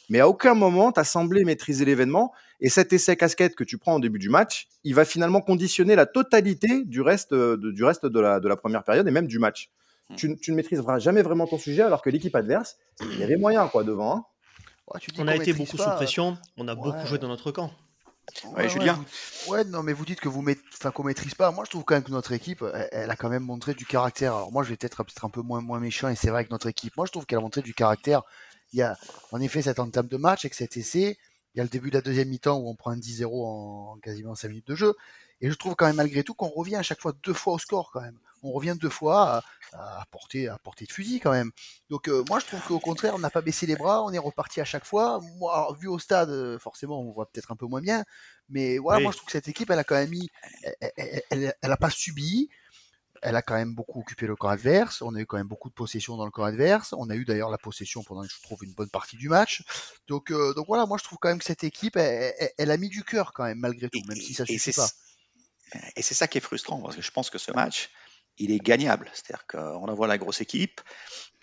mais 0.08 0.20
à 0.20 0.28
aucun 0.28 0.54
moment 0.54 0.92
tu 0.92 1.00
as 1.00 1.04
semblé 1.04 1.44
maîtriser 1.44 1.84
l'événement. 1.84 2.32
Et 2.60 2.68
cet 2.68 2.92
essai 2.92 3.16
casquette 3.16 3.54
que 3.56 3.64
tu 3.64 3.78
prends 3.78 3.96
au 3.96 4.00
début 4.00 4.18
du 4.18 4.28
match, 4.28 4.68
il 4.84 4.94
va 4.94 5.04
finalement 5.04 5.40
conditionner 5.40 5.96
la 5.96 6.06
totalité 6.06 6.84
du 6.84 7.00
reste 7.00 7.34
de, 7.34 7.70
du 7.70 7.84
reste 7.84 8.06
de 8.06 8.20
la, 8.20 8.40
de 8.40 8.48
la 8.48 8.56
première 8.56 8.84
période 8.84 9.06
et 9.08 9.10
même 9.10 9.26
du 9.26 9.38
match. 9.38 9.70
Hmm. 10.08 10.14
Tu, 10.16 10.36
tu, 10.36 10.50
ne 10.52 10.56
maîtriseras 10.56 10.98
jamais 10.98 11.22
vraiment 11.22 11.46
ton 11.46 11.58
sujet, 11.58 11.82
alors 11.82 12.02
que 12.02 12.10
l'équipe 12.10 12.34
adverse, 12.36 12.76
il 13.00 13.18
y 13.18 13.24
avait 13.24 13.36
moyen 13.36 13.66
quoi 13.68 13.84
devant. 13.84 14.16
Hein. 14.16 15.00
on 15.18 15.26
a 15.26 15.36
été 15.36 15.52
beaucoup 15.52 15.76
sous 15.76 15.90
pression, 15.96 16.36
on 16.56 16.68
a 16.68 16.74
beaucoup 16.74 17.06
joué 17.06 17.18
dans 17.18 17.28
notre 17.28 17.50
camp. 17.50 17.72
Ouais, 18.56 18.68
Julien. 18.68 19.02
Ouais, 19.48 19.64
non, 19.64 19.82
mais 19.82 19.92
vous 19.92 20.04
dites 20.04 20.20
que 20.20 20.28
vous 20.28 20.44
enfin, 20.74 20.90
qu'on 20.90 21.04
maîtrise 21.04 21.34
pas. 21.34 21.50
Moi, 21.50 21.64
je 21.64 21.70
trouve 21.70 21.84
quand 21.84 21.94
même 21.94 22.04
que 22.04 22.10
notre 22.10 22.32
équipe, 22.32 22.64
elle, 22.92 23.10
a 23.10 23.16
quand 23.16 23.28
même 23.28 23.44
montré 23.44 23.74
du 23.74 23.86
caractère. 23.86 24.34
Alors 24.34 24.52
moi, 24.52 24.62
je 24.62 24.70
vais 24.70 24.76
peut-être 24.76 25.02
peut 25.04 25.12
un 25.22 25.30
peu 25.30 25.42
moins, 25.42 25.60
moins 25.60 25.80
méchant, 25.80 26.08
et 26.08 26.16
c'est 26.16 26.30
vrai 26.30 26.44
que 26.44 26.50
notre 26.50 26.66
équipe, 26.66 26.96
moi, 26.96 27.06
je 27.06 27.12
trouve 27.12 27.26
qu'elle 27.26 27.38
a 27.38 27.42
montré 27.42 27.62
du 27.62 27.74
caractère. 27.74 28.22
Il 28.72 28.78
y 28.78 28.82
a, 28.82 28.96
en 29.30 29.40
effet, 29.40 29.62
cette 29.62 29.78
entame 29.78 30.08
de 30.08 30.16
match 30.16 30.44
avec 30.44 30.54
cet 30.54 30.76
essai. 30.76 31.18
Il 31.54 31.58
y 31.58 31.60
a 31.60 31.64
le 31.64 31.70
début 31.70 31.90
de 31.90 31.94
la 31.94 32.00
deuxième 32.00 32.28
mi-temps 32.28 32.58
où 32.58 32.68
on 32.68 32.74
prend 32.74 32.90
un 32.90 32.98
10-0 32.98 33.28
en 33.46 33.98
quasiment 34.02 34.34
5 34.34 34.48
minutes 34.48 34.66
de 34.66 34.74
jeu. 34.74 34.94
Et 35.40 35.50
je 35.50 35.54
trouve 35.54 35.76
quand 35.76 35.86
même 35.86 35.96
malgré 35.96 36.24
tout 36.24 36.34
qu'on 36.34 36.48
revient 36.48 36.76
à 36.76 36.82
chaque 36.82 37.00
fois 37.00 37.12
deux 37.22 37.34
fois 37.34 37.54
au 37.54 37.58
score 37.58 37.90
quand 37.92 38.00
même. 38.00 38.18
On 38.44 38.52
revient 38.52 38.76
deux 38.78 38.90
fois 38.90 39.42
à, 39.72 40.00
à 40.00 40.04
portée, 40.10 40.48
à 40.48 40.58
portée 40.58 40.84
de 40.84 40.92
fusil 40.92 41.18
quand 41.20 41.32
même. 41.32 41.50
Donc 41.90 42.08
euh, 42.08 42.22
moi 42.28 42.38
je 42.40 42.46
trouve 42.46 42.60
qu'au 42.62 42.78
contraire 42.78 43.14
on 43.14 43.18
n'a 43.18 43.30
pas 43.30 43.40
baissé 43.40 43.66
les 43.66 43.76
bras, 43.76 44.04
on 44.04 44.12
est 44.12 44.18
reparti 44.18 44.60
à 44.60 44.64
chaque 44.64 44.84
fois. 44.84 45.20
Moi 45.38 45.74
vu 45.80 45.88
au 45.88 45.98
stade 45.98 46.30
euh, 46.30 46.58
forcément 46.58 47.00
on 47.00 47.12
voit 47.12 47.26
peut-être 47.26 47.50
un 47.50 47.56
peu 47.56 47.66
moins 47.66 47.80
bien, 47.80 48.04
mais 48.48 48.78
voilà 48.78 49.00
moi 49.00 49.12
je 49.12 49.16
trouve 49.16 49.26
que 49.26 49.32
cette 49.32 49.48
équipe 49.48 49.70
elle 49.70 49.78
a 49.78 49.84
quand 49.84 49.96
même 49.96 50.10
mis, 50.10 50.28
elle, 50.96 51.54
elle, 51.60 51.72
a 51.72 51.76
pas 51.76 51.90
subi. 51.90 52.48
Elle 53.22 53.36
a 53.36 53.42
quand 53.42 53.54
même 53.54 53.74
beaucoup 53.74 54.00
occupé 54.00 54.26
le 54.26 54.36
corps 54.36 54.50
adverse. 54.50 55.00
On 55.00 55.14
a 55.14 55.20
eu 55.20 55.24
quand 55.24 55.38
même 55.38 55.48
beaucoup 55.48 55.70
de 55.70 55.74
possession 55.74 56.18
dans 56.18 56.26
le 56.26 56.30
corps 56.30 56.44
adverse. 56.44 56.92
On 56.92 57.08
a 57.08 57.16
eu 57.16 57.24
d'ailleurs 57.24 57.48
la 57.48 57.56
possession 57.56 58.02
pendant, 58.02 58.22
je 58.22 58.42
trouve, 58.42 58.62
une 58.64 58.74
bonne 58.74 58.90
partie 58.90 59.16
du 59.16 59.30
match. 59.30 59.62
Donc, 60.08 60.30
euh, 60.30 60.52
donc 60.52 60.66
voilà, 60.66 60.84
moi 60.84 60.98
je 60.98 61.04
trouve 61.04 61.16
quand 61.18 61.30
même 61.30 61.38
que 61.38 61.44
cette 61.46 61.64
équipe, 61.64 61.96
elle, 61.96 62.70
a 62.70 62.76
mis 62.76 62.90
du 62.90 63.02
cœur 63.02 63.32
quand 63.32 63.44
même 63.44 63.60
malgré 63.60 63.88
tout, 63.88 64.02
même 64.06 64.18
si 64.18 64.34
ça 64.34 64.44
suffit 64.44 64.72
pas. 64.72 64.88
Et 65.96 66.02
c'est 66.02 66.14
ça 66.14 66.28
qui 66.28 66.36
est 66.36 66.42
frustrant, 66.42 66.82
parce 66.82 66.96
que 66.96 67.02
je 67.02 67.10
pense 67.10 67.30
que 67.30 67.38
ce 67.38 67.50
match, 67.52 67.90
il 68.38 68.50
est 68.50 68.58
gagnable. 68.58 69.10
C'est-à-dire 69.12 69.46
qu'on 69.46 69.88
envoie 69.88 70.06
la 70.06 70.18
grosse 70.18 70.40
équipe, 70.40 70.80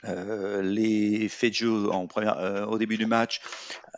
euh, 0.05 0.63
les 0.63 1.29
faits 1.29 1.51
de 1.51 1.55
jeu 1.55 1.69
euh, 1.69 2.65
au 2.65 2.77
début 2.79 2.97
du 2.97 3.05
match 3.05 3.39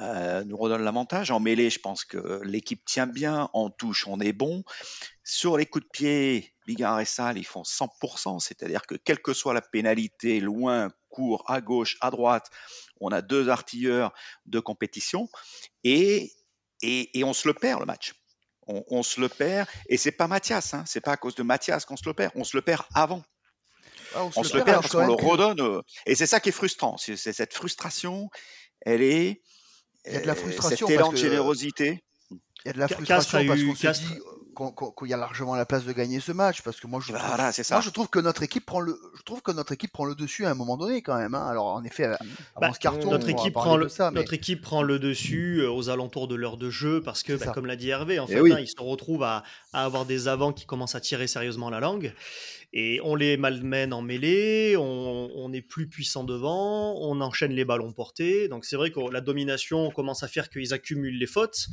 euh, 0.02 0.44
nous 0.44 0.58
redonnent 0.58 0.84
l'avantage. 0.84 1.32
En 1.32 1.40
mêlée, 1.40 1.70
je 1.70 1.80
pense 1.80 2.04
que 2.04 2.42
l'équipe 2.44 2.84
tient 2.86 3.08
bien. 3.08 3.50
En 3.54 3.70
touche, 3.70 4.08
on 4.08 4.20
est 4.20 4.34
bon. 4.34 4.64
Sur 5.24 5.58
les 5.58 5.66
coups 5.66 5.86
de 5.86 5.90
pied, 5.90 6.54
Bigard 6.68 7.00
et 7.00 7.06
ils 7.36 7.46
font 7.46 7.64
100%. 7.64 8.40
C'est-à-dire 8.40 8.86
que 8.86 8.96
quelle 8.96 9.22
que 9.22 9.34
soit 9.34 9.54
la 9.54 9.62
pénalité, 9.62 10.40
loin, 10.40 10.90
court, 11.10 11.44
à 11.48 11.62
gauche, 11.62 11.98
à 12.02 12.12
droite, 12.12 12.50
on 13.00 13.10
a 13.10 13.22
deux 13.22 13.50
artilleurs 13.50 14.14
de 14.46 14.60
compétition. 14.60 15.30
Et, 15.84 16.34
et 16.82 17.24
on 17.24 17.34
se 17.34 17.48
le 17.48 17.54
perd, 17.54 17.80
le 17.80 17.86
match 17.86 18.14
on, 18.68 19.04
se 19.04 19.20
le 19.20 19.30
perd. 19.30 19.68
Et 19.88 19.98
c'est 19.98 20.12
pas 20.12 20.28
Mathias, 20.28 20.74
hein, 20.74 20.84
c'est 20.88 21.02
pas 21.02 21.12
à 21.12 21.18
cause 21.18 21.36
de 21.36 21.44
Mathias 21.44 21.86
qu'on 21.86 21.98
se 21.98 22.06
le 22.06 22.14
perd, 22.14 22.32
on 22.36 22.44
se 22.44 22.56
le 22.56 22.62
perd 22.62 22.84
avant. 22.94 23.24
Ah, 24.16 24.26
on, 24.36 24.44
se, 24.44 24.56
le 24.56 24.64
perd, 24.64 24.82
parce 24.82 24.92
qu'on 24.92 25.08
le 25.08 25.14
redonne. 25.14 25.60
Euh, 25.60 25.82
et 26.06 26.16
c'est 26.16 26.28
ça 26.28 26.40
qui 26.40 26.50
est 26.50 26.54
frustrant. 26.54 26.98
C'est 26.98 27.16
cette 27.16 27.54
frustration, 27.54 28.30
elle 28.82 29.02
est. 29.02 29.42
Il 30.06 30.14
y 30.14 30.18
a 30.18 30.22
de 30.22 30.28
la 30.28 30.36
frustration. 30.36 30.88
Cet 30.88 30.96
élan 30.96 31.12
de 31.12 31.18
générosité. 31.18 32.04
Il 32.30 32.38
y 32.68 32.70
a 32.70 32.74
de 32.74 32.80
la 32.80 32.88
frustration 32.88 33.46
parce 33.48 33.64
qu'on 33.64 33.76
se 33.76 33.92
dit 33.92 34.20
qu'il 34.54 35.08
y 35.08 35.14
a 35.14 35.18
largement 35.18 35.56
la 35.56 35.66
place 35.66 35.86
de 35.86 35.92
gagner 35.92 36.20
ce 36.20 36.32
match 36.32 36.62
parce 36.62 36.80
que 36.80 36.88
moi 36.88 37.00
je 37.02 37.14
trouve, 37.14 37.22
Moi, 37.72 37.82
je 37.82 37.90
trouve 37.90 38.10
que 38.10 38.20
notre 38.20 38.44
équipe 38.44 38.66
prend 38.66 38.80
le 38.80 39.00
je 39.18 39.24
trouve 39.24 39.42
que 39.42 39.52
notre 39.52 39.72
équipe 39.72 39.92
prend 39.92 40.06
le 40.06 40.16
dessus 40.16 40.46
à 40.46 40.52
un 40.52 40.54
moment 40.54 40.78
donné 40.78 41.02
quand 41.02 41.18
même 41.18 41.36
hein. 41.36 41.48
alors 41.48 41.66
en 41.66 41.84
effet 41.84 42.06
avant 42.06 42.18
bah, 42.60 42.72
ce 42.74 42.80
carton 42.80 43.12
notre 43.12 43.30
équipe 43.30 43.54
prend 43.54 43.78
le 43.78 43.88
notre 44.12 44.34
équipe 44.34 44.62
prend 44.62 44.84
le 44.84 45.00
dessus 45.00 45.60
euh, 45.62 45.72
aux 45.72 45.90
alentours 45.90 46.28
de 46.28 46.36
l'heure 46.36 46.58
de 46.58 46.70
jeu 46.70 47.02
parce 47.02 47.24
que 47.24 47.34
bah, 47.34 47.52
comme 47.54 47.66
l'a 47.66 47.76
dit 47.76 47.90
Hervé 47.90 48.20
en 48.20 48.26
eh 48.28 48.34
fait 48.34 48.52
hein, 48.52 48.60
ils 48.60 48.68
se 48.68 48.82
retrouvent 48.82 49.24
à, 49.24 49.44
avoir 49.74 50.06
des 50.06 50.28
avants 50.28 50.54
qui 50.54 50.66
commencent 50.66 50.96
à 50.96 51.02
tirer 51.02 51.28
sérieusement 51.28 51.70
la 51.70 51.80
langue 51.80 52.14
et 52.76 53.00
on 53.04 53.14
les 53.14 53.38
malmène 53.38 53.94
en 53.94 54.02
mêlée, 54.02 54.76
on, 54.78 55.30
on, 55.36 55.54
est 55.54 55.62
plus 55.62 55.88
puissant 55.88 56.24
devant, 56.24 56.96
on 57.00 57.22
enchaîne 57.22 57.52
les 57.52 57.66
ballons 57.66 57.94
portés. 57.94 58.48
Donc 58.48 58.66
c'est 58.66 58.76
vrai 58.76 58.90
que 58.90 59.00
la 59.12 59.22
domination 59.22 59.92
commence 59.92 60.24
à 60.24 60.28
faire 60.28 60.50
qu'ils 60.50 60.74
accumulent 60.74 61.20
les 61.20 61.28
fautes 61.28 61.68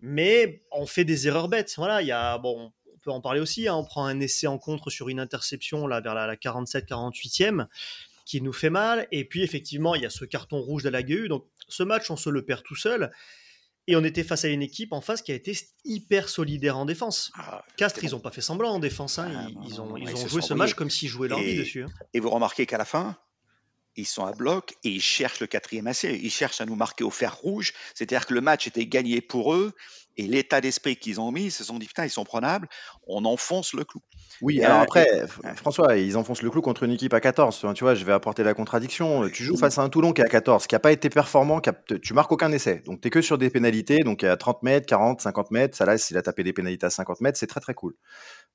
mais 0.00 0.62
on 0.70 0.86
fait 0.86 1.04
des 1.04 1.26
erreurs 1.26 1.48
bêtes. 1.48 1.74
Voilà, 1.76 2.02
il 2.02 2.08
y 2.08 2.12
a, 2.12 2.38
bon, 2.38 2.72
on 2.92 2.98
peut 2.98 3.10
en 3.10 3.20
parler 3.20 3.40
aussi. 3.40 3.68
Hein. 3.68 3.74
on 3.74 3.84
prend 3.84 4.04
un 4.06 4.20
essai 4.20 4.46
en 4.46 4.58
contre 4.58 4.90
sur 4.90 5.08
une 5.08 5.20
interception 5.20 5.86
là 5.86 6.00
vers 6.00 6.14
la, 6.14 6.36
47-48e 6.36 7.66
qui 8.24 8.40
nous 8.40 8.52
fait 8.52 8.70
mal. 8.70 9.06
Et 9.12 9.24
puis 9.24 9.42
effectivement, 9.42 9.94
il 9.94 10.02
y 10.02 10.06
a 10.06 10.10
ce 10.10 10.24
carton 10.24 10.60
rouge 10.60 10.82
de 10.82 10.88
la 10.88 11.02
GU. 11.02 11.28
Donc 11.28 11.46
ce 11.68 11.82
match, 11.82 12.10
on 12.10 12.16
se 12.16 12.30
le 12.30 12.44
perd 12.44 12.62
tout 12.62 12.76
seul. 12.76 13.10
Et 13.88 13.94
on 13.94 14.02
était 14.02 14.24
face 14.24 14.44
à 14.44 14.48
une 14.48 14.62
équipe 14.62 14.92
en 14.92 15.00
face 15.00 15.22
qui 15.22 15.30
a 15.30 15.36
été 15.36 15.56
hyper 15.84 16.28
solidaire 16.28 16.76
en 16.76 16.86
défense. 16.86 17.30
Ah, 17.36 17.64
Castres, 17.76 18.02
ils 18.02 18.10
n'ont 18.10 18.20
pas 18.20 18.32
fait 18.32 18.40
semblant 18.40 18.72
en 18.72 18.78
défense. 18.80 19.20
Hein. 19.20 19.30
Ah, 19.32 19.46
ils, 19.64 19.80
ont, 19.80 19.96
ils 19.96 20.12
ont 20.12 20.26
joué 20.26 20.42
ce 20.42 20.54
match 20.54 20.74
comme 20.74 20.90
s'ils 20.90 21.08
jouaient 21.08 21.28
leur 21.28 21.38
vie 21.38 21.58
dessus. 21.58 21.84
Hein. 21.84 21.90
Et 22.12 22.18
vous 22.18 22.30
remarquez 22.30 22.66
qu'à 22.66 22.78
la 22.78 22.84
fin, 22.84 23.16
ils 23.96 24.06
sont 24.06 24.24
à 24.24 24.32
bloc 24.32 24.74
et 24.84 24.90
ils 24.90 25.02
cherchent 25.02 25.40
le 25.40 25.46
quatrième 25.46 25.88
essai. 25.88 26.18
Ils 26.22 26.30
cherchent 26.30 26.60
à 26.60 26.66
nous 26.66 26.76
marquer 26.76 27.04
au 27.04 27.10
fer 27.10 27.36
rouge. 27.36 27.72
C'est-à-dire 27.94 28.26
que 28.26 28.34
le 28.34 28.40
match 28.40 28.66
était 28.66 28.86
gagné 28.86 29.20
pour 29.20 29.54
eux 29.54 29.74
et 30.18 30.26
l'état 30.26 30.60
d'esprit 30.60 30.96
qu'ils 30.96 31.20
ont 31.20 31.30
mis, 31.30 31.44
ils 31.44 31.52
se 31.52 31.64
sont 31.64 31.78
dit 31.78 31.86
putain, 31.86 32.04
ils 32.04 32.10
sont 32.10 32.24
prenables, 32.24 32.68
on 33.06 33.24
enfonce 33.24 33.74
le 33.74 33.84
clou. 33.84 34.00
Oui, 34.40 34.62
alors 34.62 34.80
après, 34.80 35.26
François, 35.56 35.96
ils 35.96 36.16
enfoncent 36.16 36.42
le 36.42 36.50
clou 36.50 36.62
contre 36.62 36.82
une 36.84 36.92
équipe 36.92 37.12
à 37.14 37.20
14. 37.20 37.66
Tu 37.74 37.84
vois, 37.84 37.94
je 37.94 38.04
vais 38.04 38.12
apporter 38.12 38.42
la 38.42 38.54
contradiction. 38.54 39.28
Tu 39.28 39.44
joues 39.44 39.56
face 39.56 39.78
à 39.78 39.82
un 39.82 39.88
Toulon 39.88 40.12
qui 40.12 40.22
est 40.22 40.24
à 40.24 40.28
14, 40.28 40.66
qui 40.66 40.74
n'a 40.74 40.78
pas 40.78 40.92
été 40.92 41.10
performant, 41.10 41.60
qui 41.60 41.70
a, 41.70 41.74
tu 42.02 42.14
marques 42.14 42.32
aucun 42.32 42.50
essai. 42.52 42.82
Donc, 42.86 43.00
tu 43.00 43.08
es 43.08 43.10
que 43.10 43.22
sur 43.22 43.38
des 43.38 43.50
pénalités. 43.50 43.98
Donc, 44.00 44.24
à 44.24 44.36
30 44.36 44.62
mètres, 44.62 44.86
40, 44.86 45.20
50 45.20 45.50
mètres. 45.50 45.76
Ça, 45.76 45.84
là, 45.84 45.98
s'il 45.98 46.16
a 46.16 46.22
tapé 46.22 46.42
des 46.44 46.52
pénalités 46.52 46.86
à 46.86 46.90
50 46.90 47.20
mètres, 47.20 47.38
c'est 47.38 47.46
très, 47.46 47.60
très 47.60 47.74
cool. 47.74 47.94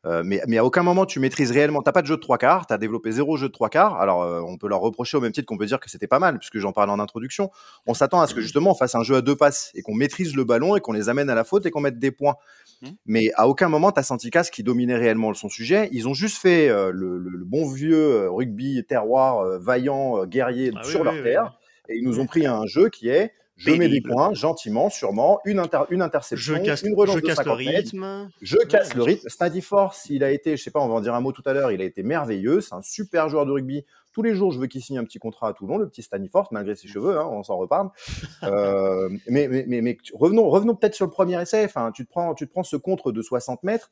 Euh, 0.07 0.23
mais, 0.25 0.41
mais 0.47 0.57
à 0.57 0.65
aucun 0.65 0.81
moment 0.81 1.05
tu 1.05 1.19
maîtrises 1.19 1.51
réellement. 1.51 1.81
T'as 1.81 1.91
pas 1.91 2.01
de 2.01 2.07
jeu 2.07 2.15
de 2.15 2.21
trois 2.21 2.39
quarts, 2.39 2.65
tu 2.65 2.73
as 2.73 2.77
développé 2.77 3.11
zéro 3.11 3.37
jeu 3.37 3.47
de 3.47 3.53
trois 3.53 3.69
quarts. 3.69 3.99
Alors 3.99 4.23
euh, 4.23 4.41
on 4.41 4.57
peut 4.57 4.67
leur 4.67 4.79
reprocher 4.79 5.17
au 5.17 5.21
même 5.21 5.31
titre 5.31 5.45
qu'on 5.45 5.57
peut 5.57 5.65
dire 5.65 5.79
que 5.79 5.89
c'était 5.89 6.07
pas 6.07 6.17
mal, 6.17 6.39
puisque 6.39 6.57
j'en 6.57 6.71
parlais 6.71 6.91
en 6.91 6.99
introduction. 6.99 7.51
On 7.85 7.93
s'attend 7.93 8.19
à 8.21 8.27
ce 8.27 8.33
que 8.33 8.41
justement 8.41 8.71
on 8.71 8.75
fasse 8.75 8.95
un 8.95 9.03
jeu 9.03 9.15
à 9.15 9.21
deux 9.21 9.35
passes 9.35 9.71
et 9.75 9.83
qu'on 9.83 9.93
maîtrise 9.93 10.35
le 10.35 10.43
ballon 10.43 10.75
et 10.75 10.81
qu'on 10.81 10.93
les 10.93 11.09
amène 11.09 11.29
à 11.29 11.35
la 11.35 11.43
faute 11.43 11.65
et 11.67 11.71
qu'on 11.71 11.81
mette 11.81 11.99
des 11.99 12.11
points. 12.11 12.35
Mmh. 12.81 12.87
Mais 13.05 13.31
à 13.35 13.47
aucun 13.47 13.69
moment 13.69 13.91
tu 13.91 13.99
as 13.99 14.03
senti 14.03 14.31
Casse 14.31 14.49
qui 14.49 14.63
dominait 14.63 14.95
réellement 14.95 15.33
son 15.35 15.49
sujet. 15.49 15.87
Ils 15.91 16.07
ont 16.07 16.15
juste 16.15 16.37
fait 16.37 16.67
euh, 16.69 16.91
le, 16.91 17.21
bon 17.45 17.69
vieux 17.69 18.29
rugby 18.29 18.83
terroir, 18.87 19.59
vaillant, 19.59 20.25
guerrier 20.25 20.71
ah 20.75 20.83
sur 20.83 21.03
leur 21.03 21.21
terre. 21.21 21.57
Et 21.89 21.97
ils 21.97 22.03
nous 22.03 22.19
ont 22.19 22.25
pris 22.25 22.45
un 22.45 22.65
jeu 22.65 22.89
qui 22.89 23.09
est 23.09 23.33
je 23.61 23.71
mets 23.71 23.89
des 23.89 24.01
points 24.01 24.33
gentiment, 24.33 24.89
sûrement, 24.89 25.39
une, 25.45 25.61
une 25.89 26.01
interception, 26.01 26.55
je 26.55 26.61
casse, 26.61 26.81
une 26.83 26.95
relance 26.95 27.15
je 27.15 27.21
casse 27.21 27.45
le 27.45 27.51
rythme. 27.51 28.29
Je 28.41 28.57
casse 28.57 28.95
le 28.95 29.03
rythme. 29.03 29.29
Stady 29.29 29.61
Force, 29.61 30.07
il 30.09 30.23
a 30.23 30.31
été, 30.31 30.57
je 30.57 30.63
sais 30.63 30.71
pas, 30.71 30.79
on 30.79 30.87
va 30.87 30.95
en 30.95 31.01
dire 31.01 31.13
un 31.13 31.21
mot 31.21 31.31
tout 31.31 31.43
à 31.45 31.53
l'heure, 31.53 31.71
il 31.71 31.81
a 31.81 31.85
été 31.85 32.03
merveilleux. 32.03 32.61
C'est 32.61 32.73
un 32.73 32.81
super 32.81 33.29
joueur 33.29 33.45
de 33.45 33.51
rugby. 33.51 33.85
Tous 34.13 34.23
les 34.23 34.35
jours, 34.35 34.51
je 34.51 34.59
veux 34.59 34.67
qu'il 34.67 34.81
signe 34.81 34.97
un 34.97 35.05
petit 35.05 35.19
contrat 35.19 35.49
à 35.49 35.53
Toulon, 35.53 35.77
le 35.77 35.87
petit 35.87 36.01
Stady 36.01 36.27
Force, 36.27 36.51
malgré 36.51 36.75
ses 36.75 36.87
cheveux, 36.87 37.17
hein, 37.17 37.27
on 37.31 37.43
s'en 37.43 37.57
reparle. 37.57 37.89
euh, 38.43 39.09
mais, 39.27 39.47
mais, 39.47 39.65
mais, 39.67 39.81
mais, 39.81 39.97
revenons, 40.13 40.49
revenons 40.49 40.75
peut-être 40.75 40.95
sur 40.95 41.05
le 41.05 41.11
premier 41.11 41.41
essai. 41.41 41.63
Enfin, 41.63 41.91
tu 41.91 42.05
te 42.05 42.09
prends, 42.09 42.33
tu 42.33 42.47
te 42.47 42.51
prends 42.51 42.63
ce 42.63 42.75
contre 42.75 43.11
de 43.11 43.21
60 43.21 43.63
mètres. 43.63 43.89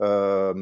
Euh, 0.00 0.54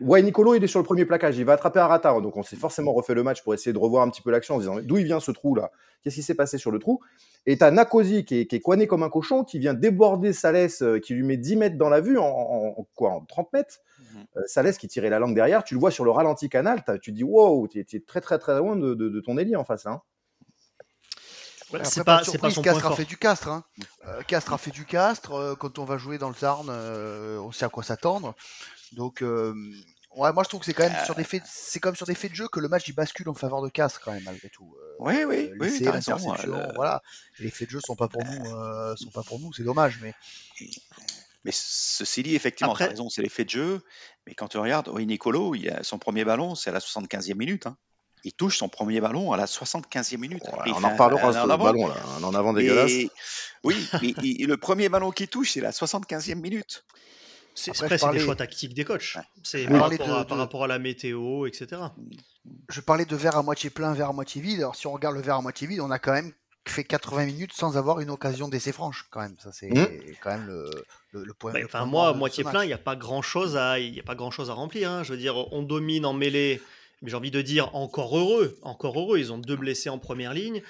Ouais, 0.00 0.22
Nicolo, 0.22 0.54
il 0.54 0.62
est 0.62 0.68
sur 0.68 0.78
le 0.78 0.84
premier 0.84 1.04
plaquage. 1.04 1.36
Il 1.38 1.44
va 1.44 1.54
attraper 1.54 1.80
Arata. 1.80 2.20
Donc, 2.20 2.36
on 2.36 2.42
s'est 2.42 2.56
forcément 2.56 2.92
refait 2.92 3.14
le 3.14 3.22
match 3.22 3.42
pour 3.42 3.54
essayer 3.54 3.72
de 3.72 3.78
revoir 3.78 4.04
un 4.04 4.10
petit 4.10 4.22
peu 4.22 4.30
l'action 4.30 4.54
en 4.54 4.58
se 4.58 4.62
disant 4.62 4.78
d'où 4.82 4.98
il 4.98 5.04
vient 5.04 5.20
ce 5.20 5.32
trou-là 5.32 5.70
Qu'est-ce 6.02 6.14
qui 6.14 6.22
s'est 6.22 6.34
passé 6.34 6.58
sur 6.58 6.70
le 6.70 6.78
trou? 6.78 7.00
Et 7.46 7.58
tu 7.58 7.64
as 7.64 7.70
Nakosi 7.70 8.24
qui 8.24 8.40
est, 8.40 8.46
qui 8.46 8.60
coiné 8.60 8.86
comme 8.86 9.02
un 9.02 9.10
cochon, 9.10 9.42
qui 9.42 9.58
vient 9.58 9.74
déborder 9.74 10.32
Salès, 10.32 10.82
euh, 10.82 11.00
qui 11.00 11.14
lui 11.14 11.24
met 11.24 11.36
10 11.36 11.56
mètres 11.56 11.76
dans 11.76 11.88
la 11.88 12.00
vue, 12.00 12.18
en, 12.18 12.86
quoi, 12.94 13.10
en 13.10 13.24
30 13.24 13.52
mètres. 13.52 13.78
Mhm. 13.98 14.26
Euh, 14.36 14.40
Salès 14.46 14.78
qui 14.78 14.86
tirait 14.86 15.10
la 15.10 15.18
langue 15.18 15.34
derrière. 15.34 15.64
Tu 15.64 15.74
le 15.74 15.80
vois 15.80 15.90
sur 15.90 16.04
le 16.04 16.12
ralenti 16.12 16.48
canal. 16.48 16.84
Tu 17.02 17.10
te 17.10 17.16
dis 17.16 17.24
wow, 17.24 17.66
tu 17.66 17.80
es, 17.80 18.00
très, 18.06 18.20
très, 18.20 18.38
très 18.38 18.56
loin 18.58 18.76
de, 18.76 19.20
ton 19.20 19.36
Élie 19.36 19.56
en 19.56 19.64
face. 19.64 19.86
Hein. 19.86 20.00
c'est 21.82 22.04
pas, 22.04 22.22
c'est 22.22 22.38
pas 22.38 22.50
son 22.50 22.62
Castres 22.62 22.86
a 22.86 22.94
fait 22.94 23.04
du 23.04 23.16
Castre. 23.16 23.48
Hein. 23.48 23.64
Euh, 24.06 24.22
Castres 24.28 24.52
a 24.52 24.58
fait 24.58 24.70
du 24.70 24.84
Castre. 24.84 25.56
quand 25.58 25.80
on 25.80 25.84
va 25.84 25.98
jouer 25.98 26.18
dans 26.18 26.28
le 26.28 26.36
Tarn, 26.36 26.70
on 26.70 27.50
sait 27.50 27.64
à 27.64 27.68
quoi 27.68 27.82
s'attendre. 27.82 28.36
Donc, 28.92 29.22
euh, 29.22 29.54
ouais, 30.16 30.32
moi 30.32 30.42
je 30.42 30.48
trouve 30.48 30.60
que 30.60 30.66
c'est 30.66 30.74
quand 30.74 30.88
même 30.88 31.04
sur 31.04 31.14
des 31.14 31.24
faits, 31.24 31.42
c'est 31.46 31.80
comme 31.80 31.96
sur 31.96 32.06
des 32.06 32.14
faits 32.14 32.30
de 32.30 32.36
jeu 32.36 32.48
que 32.48 32.60
le 32.60 32.68
match 32.68 32.88
il 32.88 32.94
bascule 32.94 33.28
en 33.28 33.34
faveur 33.34 33.62
de 33.62 33.68
Castres 33.68 34.00
quand 34.04 34.12
même 34.12 34.24
malgré 34.24 34.48
tout. 34.48 34.74
Euh, 34.78 34.96
oui, 35.00 35.24
oui, 35.24 35.50
oui, 35.58 35.84
voilà. 36.74 37.02
les 37.38 37.50
faits 37.50 37.68
de 37.68 37.72
jeu 37.72 37.80
sont 37.84 37.96
pas 37.96 38.08
pour 38.08 38.24
nous, 38.24 38.54
euh, 38.54 38.96
sont 38.96 39.10
pas 39.10 39.22
pour 39.22 39.38
nous, 39.38 39.52
c'est 39.52 39.64
dommage, 39.64 39.98
mais. 40.02 40.14
Mais 41.44 41.52
ceci 41.54 42.24
dit, 42.24 42.34
effectivement, 42.34 42.74
tu 42.74 42.82
as 42.82 42.88
raison, 42.88 43.08
c'est 43.08 43.22
l'effet 43.22 43.44
de 43.44 43.50
jeu. 43.50 43.80
Mais 44.26 44.34
quand 44.34 44.48
tu 44.48 44.58
regardes, 44.58 44.88
oui, 44.88 45.06
Nicolo, 45.06 45.54
il 45.54 45.70
a 45.70 45.84
son 45.84 45.98
premier 45.98 46.24
ballon, 46.24 46.56
c'est 46.56 46.70
à 46.70 46.72
la 46.72 46.80
75e 46.80 47.36
minute. 47.36 47.66
Hein. 47.68 47.76
Il 48.24 48.32
touche 48.32 48.58
son 48.58 48.68
premier 48.68 49.00
ballon 49.00 49.32
à 49.32 49.36
la 49.36 49.46
75e 49.46 50.18
minute. 50.18 50.42
on 50.44 50.84
en 50.84 50.90
reparlera 50.90 51.28
de 51.28 51.34
ce 51.34 51.56
ballon, 51.56 51.86
là, 51.86 51.94
un 52.18 52.24
en 52.24 52.34
avant 52.34 52.52
dégueulasse. 52.52 52.90
oui, 53.62 53.88
mais 54.02 54.14
le 54.44 54.56
premier 54.56 54.88
ballon 54.88 55.12
qu'il 55.12 55.28
touche, 55.28 55.52
c'est 55.52 55.60
la 55.60 55.70
75e 55.70 56.34
minute. 56.34 56.84
C'est 57.58 57.72
presque 57.72 58.10
des 58.12 58.20
choix 58.20 58.36
tactiques 58.36 58.74
des 58.74 58.84
coachs. 58.84 59.16
C'est 59.42 59.66
par, 59.66 59.90
rapport 60.28 60.64
à 60.64 60.66
la 60.66 60.78
météo, 60.78 61.46
etc. 61.46 61.82
Je 62.68 62.80
parlais 62.80 63.04
de 63.04 63.16
verre 63.16 63.36
à 63.36 63.42
moitié 63.42 63.70
plein, 63.70 63.92
verre 63.94 64.10
à 64.10 64.12
moitié 64.12 64.40
vide. 64.40 64.60
Alors 64.60 64.76
si 64.76 64.86
on 64.86 64.92
regarde 64.92 65.16
le 65.16 65.22
verre 65.22 65.36
à 65.36 65.42
moitié 65.42 65.66
vide, 65.66 65.80
on 65.80 65.90
a 65.90 65.98
quand 65.98 66.12
même 66.12 66.32
fait 66.66 66.84
80 66.84 67.26
minutes 67.26 67.52
sans 67.54 67.78
avoir 67.78 68.00
une 68.00 68.10
occasion 68.10 68.46
d'essai 68.46 68.72
franche 68.72 69.06
quand 69.10 69.20
même 69.20 69.36
ça 69.38 69.52
c'est 69.52 69.70
mmh. 69.70 69.86
quand 70.20 70.30
même 70.36 70.46
le, 71.12 71.32
point 71.32 71.52
bah, 71.52 71.60
enfin 71.64 71.86
moi 71.86 72.12
moitié 72.12 72.44
plein 72.44 72.62
il 72.62 72.66
n'y 72.66 72.74
a 72.74 72.78
pas 72.78 72.94
grand 72.94 73.22
chose 73.22 73.56
à 73.56 73.78
il 73.78 73.94
y 73.94 74.00
a 74.00 74.02
pas 74.02 74.14
grand 74.14 74.30
chose 74.30 74.50
à 74.50 74.52
remplir 74.52 74.90
hein. 74.90 75.02
je 75.02 75.12
veux 75.12 75.18
dire 75.18 75.50
on 75.54 75.62
domine 75.62 76.04
en 76.04 76.12
mêlée 76.12 76.60
mais 77.00 77.08
j'ai 77.08 77.16
envie 77.16 77.30
de 77.30 77.40
dire 77.40 77.74
encore 77.74 78.18
heureux 78.18 78.58
encore 78.60 79.00
heureux 79.00 79.18
ils 79.18 79.32
ont 79.32 79.38
deux 79.38 79.56
blessés 79.56 79.88
en 79.88 79.98
première 79.98 80.34
ligne 80.34 80.62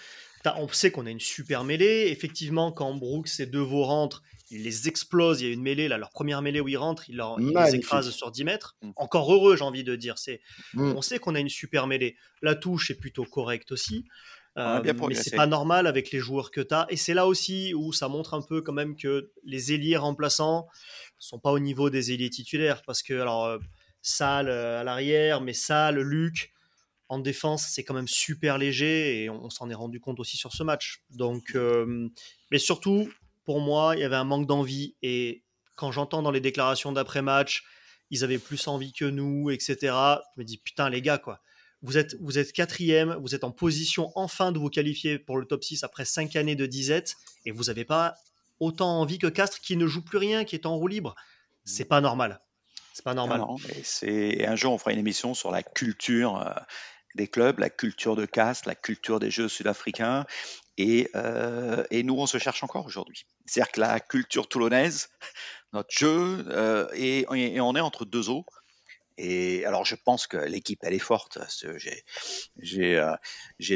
on 0.56 0.68
sait 0.68 0.90
qu'on 0.90 1.06
a 1.06 1.10
une 1.10 1.20
super 1.20 1.64
mêlée 1.64 2.08
effectivement 2.10 2.72
quand 2.72 2.94
Brooks 2.94 3.40
et 3.40 3.46
Deveau 3.46 3.84
rentrent 3.84 4.22
il 4.50 4.62
les 4.62 4.88
explose. 4.88 5.40
Il 5.40 5.46
y 5.46 5.50
a 5.50 5.52
une 5.52 5.62
mêlée, 5.62 5.88
là, 5.88 5.98
leur 5.98 6.10
première 6.10 6.42
mêlée 6.42 6.60
où 6.60 6.68
ils 6.68 6.76
rentrent, 6.76 7.08
il, 7.08 7.22
les 7.38 7.74
écrase 7.74 8.10
sur 8.10 8.30
10 8.30 8.44
mètres. 8.44 8.76
Mm. 8.82 8.90
Encore 8.96 9.32
heureux, 9.32 9.56
j'ai 9.56 9.64
envie 9.64 9.84
de 9.84 9.96
dire. 9.96 10.18
C'est, 10.18 10.40
mm. 10.74 10.92
On 10.96 11.02
sait 11.02 11.18
qu'on 11.18 11.34
a 11.34 11.40
une 11.40 11.48
super 11.48 11.86
mêlée. 11.86 12.16
La 12.42 12.54
touche 12.54 12.90
est 12.90 12.94
plutôt 12.94 13.24
correcte 13.24 13.72
aussi. 13.72 14.04
Euh, 14.56 14.82
mais 14.82 15.14
c'est 15.14 15.36
pas 15.36 15.46
normal 15.46 15.86
avec 15.86 16.10
les 16.10 16.18
joueurs 16.18 16.50
que 16.50 16.60
tu 16.60 16.74
as. 16.74 16.86
Et 16.88 16.96
c'est 16.96 17.14
là 17.14 17.26
aussi 17.26 17.74
où 17.74 17.92
ça 17.92 18.08
montre 18.08 18.34
un 18.34 18.42
peu 18.42 18.60
quand 18.60 18.72
même 18.72 18.96
que 18.96 19.30
les 19.44 19.72
ailiers 19.72 19.96
remplaçants 19.96 20.66
sont 21.18 21.38
pas 21.38 21.52
au 21.52 21.60
niveau 21.60 21.90
des 21.90 22.12
ailiers 22.12 22.30
titulaires. 22.30 22.82
Parce 22.82 23.02
que, 23.02 23.14
alors, 23.14 23.44
euh, 23.44 23.58
Salle 24.02 24.48
euh, 24.48 24.80
à 24.80 24.84
l'arrière, 24.84 25.40
mais 25.40 25.52
Salle, 25.52 26.00
Luc, 26.00 26.52
en 27.08 27.20
défense, 27.20 27.68
c'est 27.68 27.84
quand 27.84 27.94
même 27.94 28.08
super 28.08 28.58
léger 28.58 29.22
et 29.22 29.30
on, 29.30 29.48
s'en 29.48 29.70
est 29.70 29.74
rendu 29.74 30.00
compte 30.00 30.18
aussi 30.18 30.36
sur 30.36 30.52
ce 30.52 30.62
match. 30.62 31.02
Donc, 31.10 31.56
mais 32.50 32.58
surtout, 32.58 33.08
pour 33.48 33.62
moi, 33.62 33.96
il 33.96 34.00
y 34.00 34.04
avait 34.04 34.14
un 34.14 34.24
manque 34.24 34.46
d'envie. 34.46 34.94
Et 35.00 35.42
quand 35.74 35.90
j'entends 35.90 36.20
dans 36.20 36.30
les 36.30 36.42
déclarations 36.42 36.92
d'après-match, 36.92 37.64
ils 38.10 38.22
avaient 38.22 38.36
plus 38.36 38.68
envie 38.68 38.92
que 38.92 39.06
nous, 39.06 39.48
etc. 39.48 39.76
Je 39.80 40.40
me 40.40 40.44
dis, 40.44 40.58
putain, 40.58 40.90
les 40.90 41.00
gars, 41.00 41.16
quoi. 41.16 41.40
Vous 41.80 41.96
êtes, 41.96 42.14
vous 42.20 42.38
êtes 42.38 42.52
quatrième, 42.52 43.14
vous 43.14 43.34
êtes 43.34 43.44
en 43.44 43.50
position 43.50 44.12
enfin 44.16 44.52
de 44.52 44.58
vous 44.58 44.68
qualifier 44.68 45.18
pour 45.18 45.38
le 45.38 45.46
top 45.46 45.64
6 45.64 45.82
après 45.82 46.04
cinq 46.04 46.36
années 46.36 46.56
de 46.56 46.66
disette, 46.66 47.16
et 47.46 47.50
vous 47.50 47.64
n'avez 47.64 47.86
pas 47.86 48.16
autant 48.60 49.00
envie 49.00 49.16
que 49.16 49.28
Castres 49.28 49.60
qui 49.60 49.78
ne 49.78 49.86
joue 49.86 50.04
plus 50.04 50.18
rien, 50.18 50.44
qui 50.44 50.54
est 50.54 50.66
en 50.66 50.76
roue 50.76 50.88
libre. 50.88 51.14
C'est 51.64 51.86
pas 51.86 52.02
normal. 52.02 52.42
C'est 52.92 53.02
pas 53.02 53.14
normal. 53.14 53.40
c'est 53.82 54.46
un 54.46 54.56
jour 54.56 54.74
on 54.74 54.78
fera 54.78 54.92
une 54.92 54.98
émission 54.98 55.32
sur 55.32 55.50
la 55.52 55.62
culture 55.62 56.36
euh, 56.36 56.52
des 57.14 57.28
clubs, 57.28 57.60
la 57.60 57.70
culture 57.70 58.14
de 58.14 58.26
Castres, 58.26 58.68
la 58.68 58.74
culture 58.74 59.20
des 59.20 59.30
jeux 59.30 59.48
sud-africains, 59.48 60.26
euh, 60.80 61.84
et, 61.90 62.02
nous, 62.02 62.14
on 62.14 62.26
se 62.26 62.38
cherche 62.38 62.62
encore 62.62 62.86
aujourd'hui. 62.86 63.26
C'est-à-dire 63.46 63.72
que 63.72 63.80
la 63.80 64.00
culture 64.00 64.48
toulonnaise, 64.48 65.10
notre 65.72 65.90
jeu, 65.90 66.44
euh, 66.48 66.88
et, 66.94 67.26
on 67.28 67.76
est 67.76 67.80
entre 67.80 68.04
deux 68.04 68.30
eaux. 68.30 68.44
Et 69.20 69.64
alors, 69.64 69.84
je 69.84 69.96
pense 69.96 70.28
que 70.28 70.36
l'équipe, 70.36 70.78
elle 70.82 70.94
est 70.94 71.00
forte. 71.00 71.38
J'ai 72.60 72.98
euh, 73.00 73.16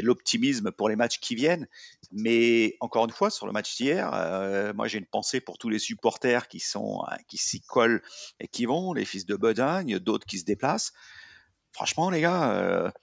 l'optimisme 0.01 0.71
pour 0.71 0.87
les 0.87 0.95
matchs 0.95 1.19
qui 1.19 1.35
viennent. 1.35 1.67
Mais 2.13 2.77
encore 2.79 3.03
une 3.03 3.11
fois, 3.11 3.29
sur 3.29 3.45
le 3.45 3.51
match 3.51 3.75
d'hier, 3.75 4.11
moi, 4.73 4.87
j'ai 4.87 4.99
une 4.99 5.05
pensée 5.05 5.41
pour 5.41 5.57
tous 5.57 5.67
les 5.67 5.79
supporters 5.79 6.47
qui 6.47 6.61
sont 6.61 7.03
qui 7.27 7.37
s'y 7.37 7.59
collent 7.59 8.01
et 8.39 8.47
qui 8.47 8.65
vont, 8.65 8.93
les 8.93 9.03
fils 9.03 9.25
de 9.25 9.35
Bedagne, 9.35 9.99
d'autres 9.99 10.25
qui 10.25 10.39
se 10.39 10.45
déplacent. 10.45 10.93
Franchement, 11.73 12.09
les 12.09 12.21
gars, 12.21 12.93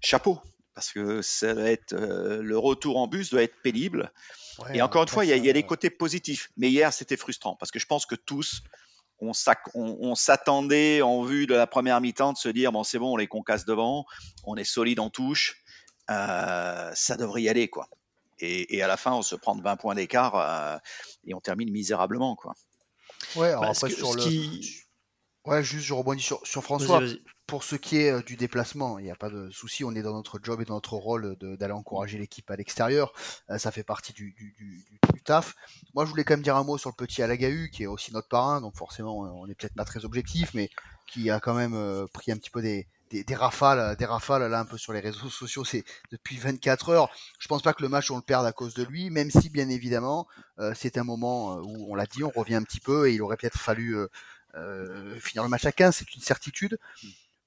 chapeau 0.00 0.40
parce 0.74 0.92
que 0.92 1.22
ça 1.22 1.54
va 1.54 1.70
être 1.70 1.92
euh, 1.92 2.42
le 2.42 2.58
retour 2.58 2.96
en 2.96 3.06
bus 3.06 3.30
doit 3.30 3.42
être 3.42 3.60
pénible. 3.62 4.12
et 4.72 4.82
encore 4.82 5.02
une 5.02 5.08
fois, 5.08 5.24
il 5.24 5.44
y, 5.44 5.50
a 5.50 5.52
des 5.52 5.62
côtés 5.62 5.90
positifs. 5.90 6.50
Mais 6.56 6.70
hier, 6.70 6.92
c'était 6.92 7.16
frustrant 7.16 7.56
parce 7.56 7.70
que 7.70 7.78
je 7.78 7.86
pense 7.86 8.06
que 8.06 8.14
tous, 8.14 8.62
on, 9.20 10.14
s'attendait 10.14 11.02
en 11.02 11.22
vue 11.22 11.46
de 11.46 11.54
la 11.54 11.66
première 11.66 12.00
mi-temps 12.00 12.32
de 12.32 12.38
se 12.38 12.48
dire 12.48 12.72
bon, 12.72 12.84
c'est 12.84 12.98
bon, 12.98 13.12
on 13.12 13.16
les 13.16 13.28
concasse 13.28 13.64
devant, 13.64 14.04
on 14.44 14.56
est 14.56 14.64
solide 14.64 15.00
en 15.00 15.10
touche, 15.10 15.62
euh, 16.10 16.90
ça 16.94 17.16
devrait 17.16 17.42
y 17.42 17.48
aller 17.48 17.68
quoi. 17.68 17.88
Et, 18.44 18.82
à 18.82 18.88
la 18.88 18.96
fin, 18.96 19.12
on 19.12 19.22
se 19.22 19.36
prend 19.36 19.54
20 19.54 19.76
points 19.76 19.94
d'écart 19.94 20.34
euh, 20.34 20.76
et 21.24 21.34
on 21.34 21.40
termine 21.40 21.70
misérablement 21.70 22.34
quoi. 22.34 22.54
Ouais, 23.36 23.48
alors 23.48 23.64
après 23.64 23.90
sur 23.90 24.14
le. 24.14 24.24
Ouais, 25.44 25.62
juste 25.62 25.86
je 25.86 25.94
rebondis 25.94 26.22
sur, 26.22 26.44
sur 26.44 26.62
François 26.62 27.00
pour 27.52 27.64
ce 27.64 27.76
qui 27.76 27.98
est 27.98 28.26
du 28.26 28.36
déplacement, 28.36 28.98
il 28.98 29.04
n'y 29.04 29.10
a 29.10 29.14
pas 29.14 29.28
de 29.28 29.50
souci, 29.50 29.84
on 29.84 29.94
est 29.94 30.00
dans 30.00 30.14
notre 30.14 30.40
job 30.42 30.62
et 30.62 30.64
dans 30.64 30.72
notre 30.72 30.94
rôle 30.94 31.36
d'aller 31.38 31.74
encourager 31.74 32.16
l'équipe 32.16 32.50
à 32.50 32.56
l'extérieur. 32.56 33.12
ça 33.58 33.70
fait 33.70 33.82
partie 33.82 34.14
du, 34.14 34.34
taf. 35.26 35.54
Moi, 35.92 36.06
je 36.06 36.10
voulais 36.10 36.24
quand 36.24 36.32
même 36.32 36.42
dire 36.42 36.56
un 36.56 36.64
mot 36.64 36.78
sur 36.78 36.88
le 36.88 36.94
petit 36.94 37.22
Alagahu, 37.22 37.68
qui 37.70 37.82
est 37.82 37.86
aussi 37.86 38.10
notre 38.14 38.28
parrain, 38.28 38.62
donc 38.62 38.74
forcément, 38.74 39.18
on 39.18 39.46
n'est 39.46 39.54
peut-être 39.54 39.74
pas 39.74 39.84
très 39.84 40.06
objectif, 40.06 40.54
mais 40.54 40.70
qui 41.06 41.28
a 41.28 41.40
quand 41.40 41.52
même 41.52 42.06
pris 42.14 42.32
un 42.32 42.38
petit 42.38 42.48
peu 42.48 42.62
des, 42.62 42.86
rafales, 43.34 43.96
des 43.96 44.06
rafales 44.06 44.50
là 44.50 44.60
un 44.60 44.64
peu 44.64 44.78
sur 44.78 44.94
les 44.94 45.00
réseaux 45.00 45.28
sociaux. 45.28 45.66
C'est 45.66 45.84
depuis 46.10 46.38
24 46.38 46.88
heures. 46.88 47.10
Je 47.38 47.48
pense 47.48 47.60
pas 47.60 47.74
que 47.74 47.82
le 47.82 47.90
match 47.90 48.10
on 48.10 48.16
le 48.16 48.22
perde 48.22 48.46
à 48.46 48.52
cause 48.52 48.72
de 48.72 48.82
lui, 48.82 49.10
même 49.10 49.30
si 49.30 49.50
bien 49.50 49.68
évidemment 49.68 50.26
c'est 50.74 50.96
un 50.96 51.04
moment 51.04 51.56
où 51.56 51.92
on 51.92 51.94
l'a 51.94 52.06
dit, 52.06 52.24
on 52.24 52.30
revient 52.30 52.54
un 52.54 52.62
petit 52.62 52.80
peu 52.80 53.10
et 53.10 53.12
il 53.12 53.20
aurait 53.20 53.36
peut-être 53.36 53.58
fallu 53.58 53.94
finir 55.20 55.42
le 55.42 55.50
match 55.50 55.66
à 55.66 55.72
15, 55.72 55.96
c'est 55.96 56.14
une 56.14 56.22
certitude 56.22 56.78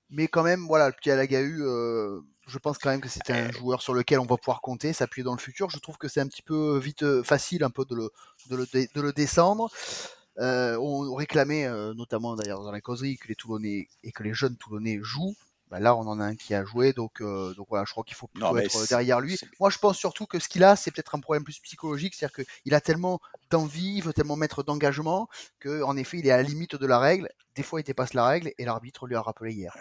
mais 0.10 0.28
quand 0.28 0.44
même, 0.44 0.66
voilà, 0.68 0.88
le 0.88 0.94
petit 0.94 1.12
Alagahu, 1.12 1.64
euh, 1.64 2.22
je 2.48 2.58
pense 2.60 2.78
quand 2.78 2.90
même 2.90 3.02
que 3.02 3.10
c'était 3.10 3.34
un 3.34 3.52
joueur 3.52 3.82
sur 3.82 3.94
lequel 3.94 4.20
on 4.20 4.26
va 4.26 4.38
pouvoir 4.38 4.62
compter, 4.62 4.94
s'appuyer 4.94 5.24
dans 5.24 5.34
le 5.34 5.40
futur. 5.40 5.70
Je 5.70 5.80
trouve 5.80 5.98
que 5.98 6.08
c'est 6.08 6.22
un 6.22 6.28
petit 6.28 6.44
peu 6.44 6.78
vite 6.78 7.24
facile 7.24 7.64
un 7.64 7.72
peu 7.72 7.86
de 7.86 7.96
le, 7.96 8.12
de 8.50 8.56
le, 8.56 8.66
de 8.72 9.02
le 9.02 9.14
descendre. 9.14 9.70
Euh, 10.38 10.78
on 10.78 11.14
réclamait 11.16 11.68
notamment 11.96 12.36
d'ailleurs 12.36 12.62
dans 12.62 12.72
la 12.72 12.82
causerie 12.82 13.18
que 13.18 13.28
les 13.28 13.36
Toulonnais 13.36 13.88
et 14.04 14.12
que 14.12 14.22
les 14.22 14.34
jeunes 14.34 14.58
Toulonnais 14.58 15.00
jouent. 15.02 15.36
Bah, 15.72 15.80
là, 15.80 15.96
on 15.96 16.02
en 16.02 16.20
a 16.20 16.26
un 16.26 16.36
qui 16.36 16.54
a 16.54 16.64
joué, 16.64 16.94
donc, 16.94 17.24
donc 17.24 17.68
voilà, 17.70 17.86
je 17.88 17.92
crois 17.92 18.04
qu'il 18.04 18.16
faut 18.16 18.28
plutôt 18.28 18.56
être 18.58 18.88
derrière 18.88 19.20
lui. 19.20 19.36
Moi, 19.60 19.72
je 19.72 19.80
pense 19.80 19.98
surtout 19.98 20.28
que 20.28 20.38
ce 20.38 20.48
qu'il 20.48 20.64
a, 20.64 20.76
c'est 20.76 20.92
peut-être 20.92 21.16
un 21.16 21.20
problème 21.20 21.44
plus 21.44 21.60
psychologique, 21.60 22.14
c'est-à-dire 22.14 22.46
qu'il 22.46 22.76
a 22.76 22.82
tellement 22.82 23.20
d'envie, 23.50 23.96
il 23.96 24.04
veut 24.04 24.14
tellement 24.14 24.36
mettre 24.36 24.62
d'engagement, 24.62 25.28
qu'en 25.60 25.98
effet, 25.98 26.20
il 26.20 26.28
est 26.28 26.32
à 26.32 26.38
la 26.38 26.44
limite 26.44 26.76
de 26.76 26.86
la 26.86 27.00
règle. 27.00 27.30
Des 27.56 27.64
fois, 27.64 27.80
il 27.80 27.84
dépasse 27.84 28.14
la 28.14 28.28
règle 28.28 28.52
et 28.58 28.66
l'arbitre 28.66 29.08
lui 29.08 29.16
a 29.16 29.22
rappelé 29.22 29.54
hier. 29.54 29.76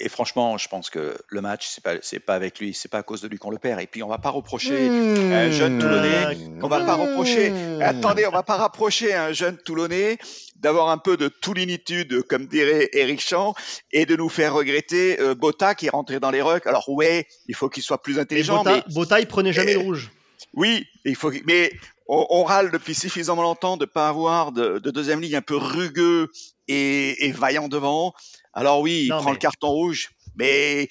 Et, 0.00 0.08
franchement, 0.08 0.58
je 0.58 0.68
pense 0.68 0.90
que 0.90 1.16
le 1.28 1.40
match, 1.40 1.68
c'est 1.68 1.82
pas, 1.82 1.94
c'est 2.02 2.18
pas 2.18 2.34
avec 2.34 2.58
lui, 2.58 2.74
c'est 2.74 2.90
pas 2.90 2.98
à 2.98 3.02
cause 3.04 3.20
de 3.20 3.28
lui 3.28 3.38
qu'on 3.38 3.50
le 3.50 3.58
perd. 3.58 3.80
Et 3.80 3.86
puis, 3.86 4.02
on 4.02 4.08
va 4.08 4.18
pas 4.18 4.30
reprocher 4.30 4.88
un 4.88 5.48
mmh. 5.48 5.52
jeune 5.52 5.78
Toulonnais, 5.78 6.36
on 6.60 6.66
va 6.66 6.80
pas 6.84 6.94
reprocher, 6.96 7.50
mmh. 7.50 7.82
attendez, 7.82 8.26
on 8.26 8.32
va 8.32 8.42
pas 8.42 8.56
rapprocher 8.56 9.14
un 9.14 9.32
jeune 9.32 9.58
Toulonnais 9.58 10.18
d'avoir 10.56 10.90
un 10.90 10.98
peu 10.98 11.16
de 11.16 11.28
toulinitude, 11.28 12.22
comme 12.22 12.46
dirait 12.46 12.88
Eric 12.92 13.20
Champ, 13.20 13.54
et 13.92 14.04
de 14.04 14.16
nous 14.16 14.28
faire 14.28 14.54
regretter 14.54 15.20
euh, 15.20 15.34
Botta 15.36 15.76
qui 15.76 15.86
est 15.86 15.90
rentré 15.90 16.18
dans 16.18 16.30
les 16.30 16.42
rucks. 16.42 16.66
Alors, 16.66 16.88
ouais, 16.88 17.26
il 17.46 17.54
faut 17.54 17.68
qu'il 17.68 17.82
soit 17.84 18.02
plus 18.02 18.18
intelligent. 18.18 18.58
Botta, 18.58 18.76
mais... 18.88 18.94
Botta, 18.94 19.20
il 19.20 19.26
prenait 19.26 19.52
jamais 19.52 19.74
le 19.74 19.80
rouge. 19.80 20.10
Oui, 20.54 20.86
il 21.04 21.16
faut, 21.16 21.32
mais 21.46 21.72
on, 22.12 22.44
râle 22.44 22.70
depuis 22.70 22.94
suffisamment 22.94 23.42
longtemps 23.42 23.76
de 23.76 23.86
pas 23.86 24.08
avoir 24.08 24.52
de, 24.52 24.78
deuxième 24.78 25.20
ligne 25.20 25.36
un 25.36 25.42
peu 25.42 25.56
rugueux 25.56 26.28
et, 26.68 27.32
vaillant 27.32 27.68
devant. 27.68 28.12
Alors 28.52 28.80
oui, 28.80 29.04
il 29.06 29.08
prend 29.08 29.32
le 29.32 29.38
carton 29.38 29.68
rouge, 29.68 30.10
mais 30.36 30.88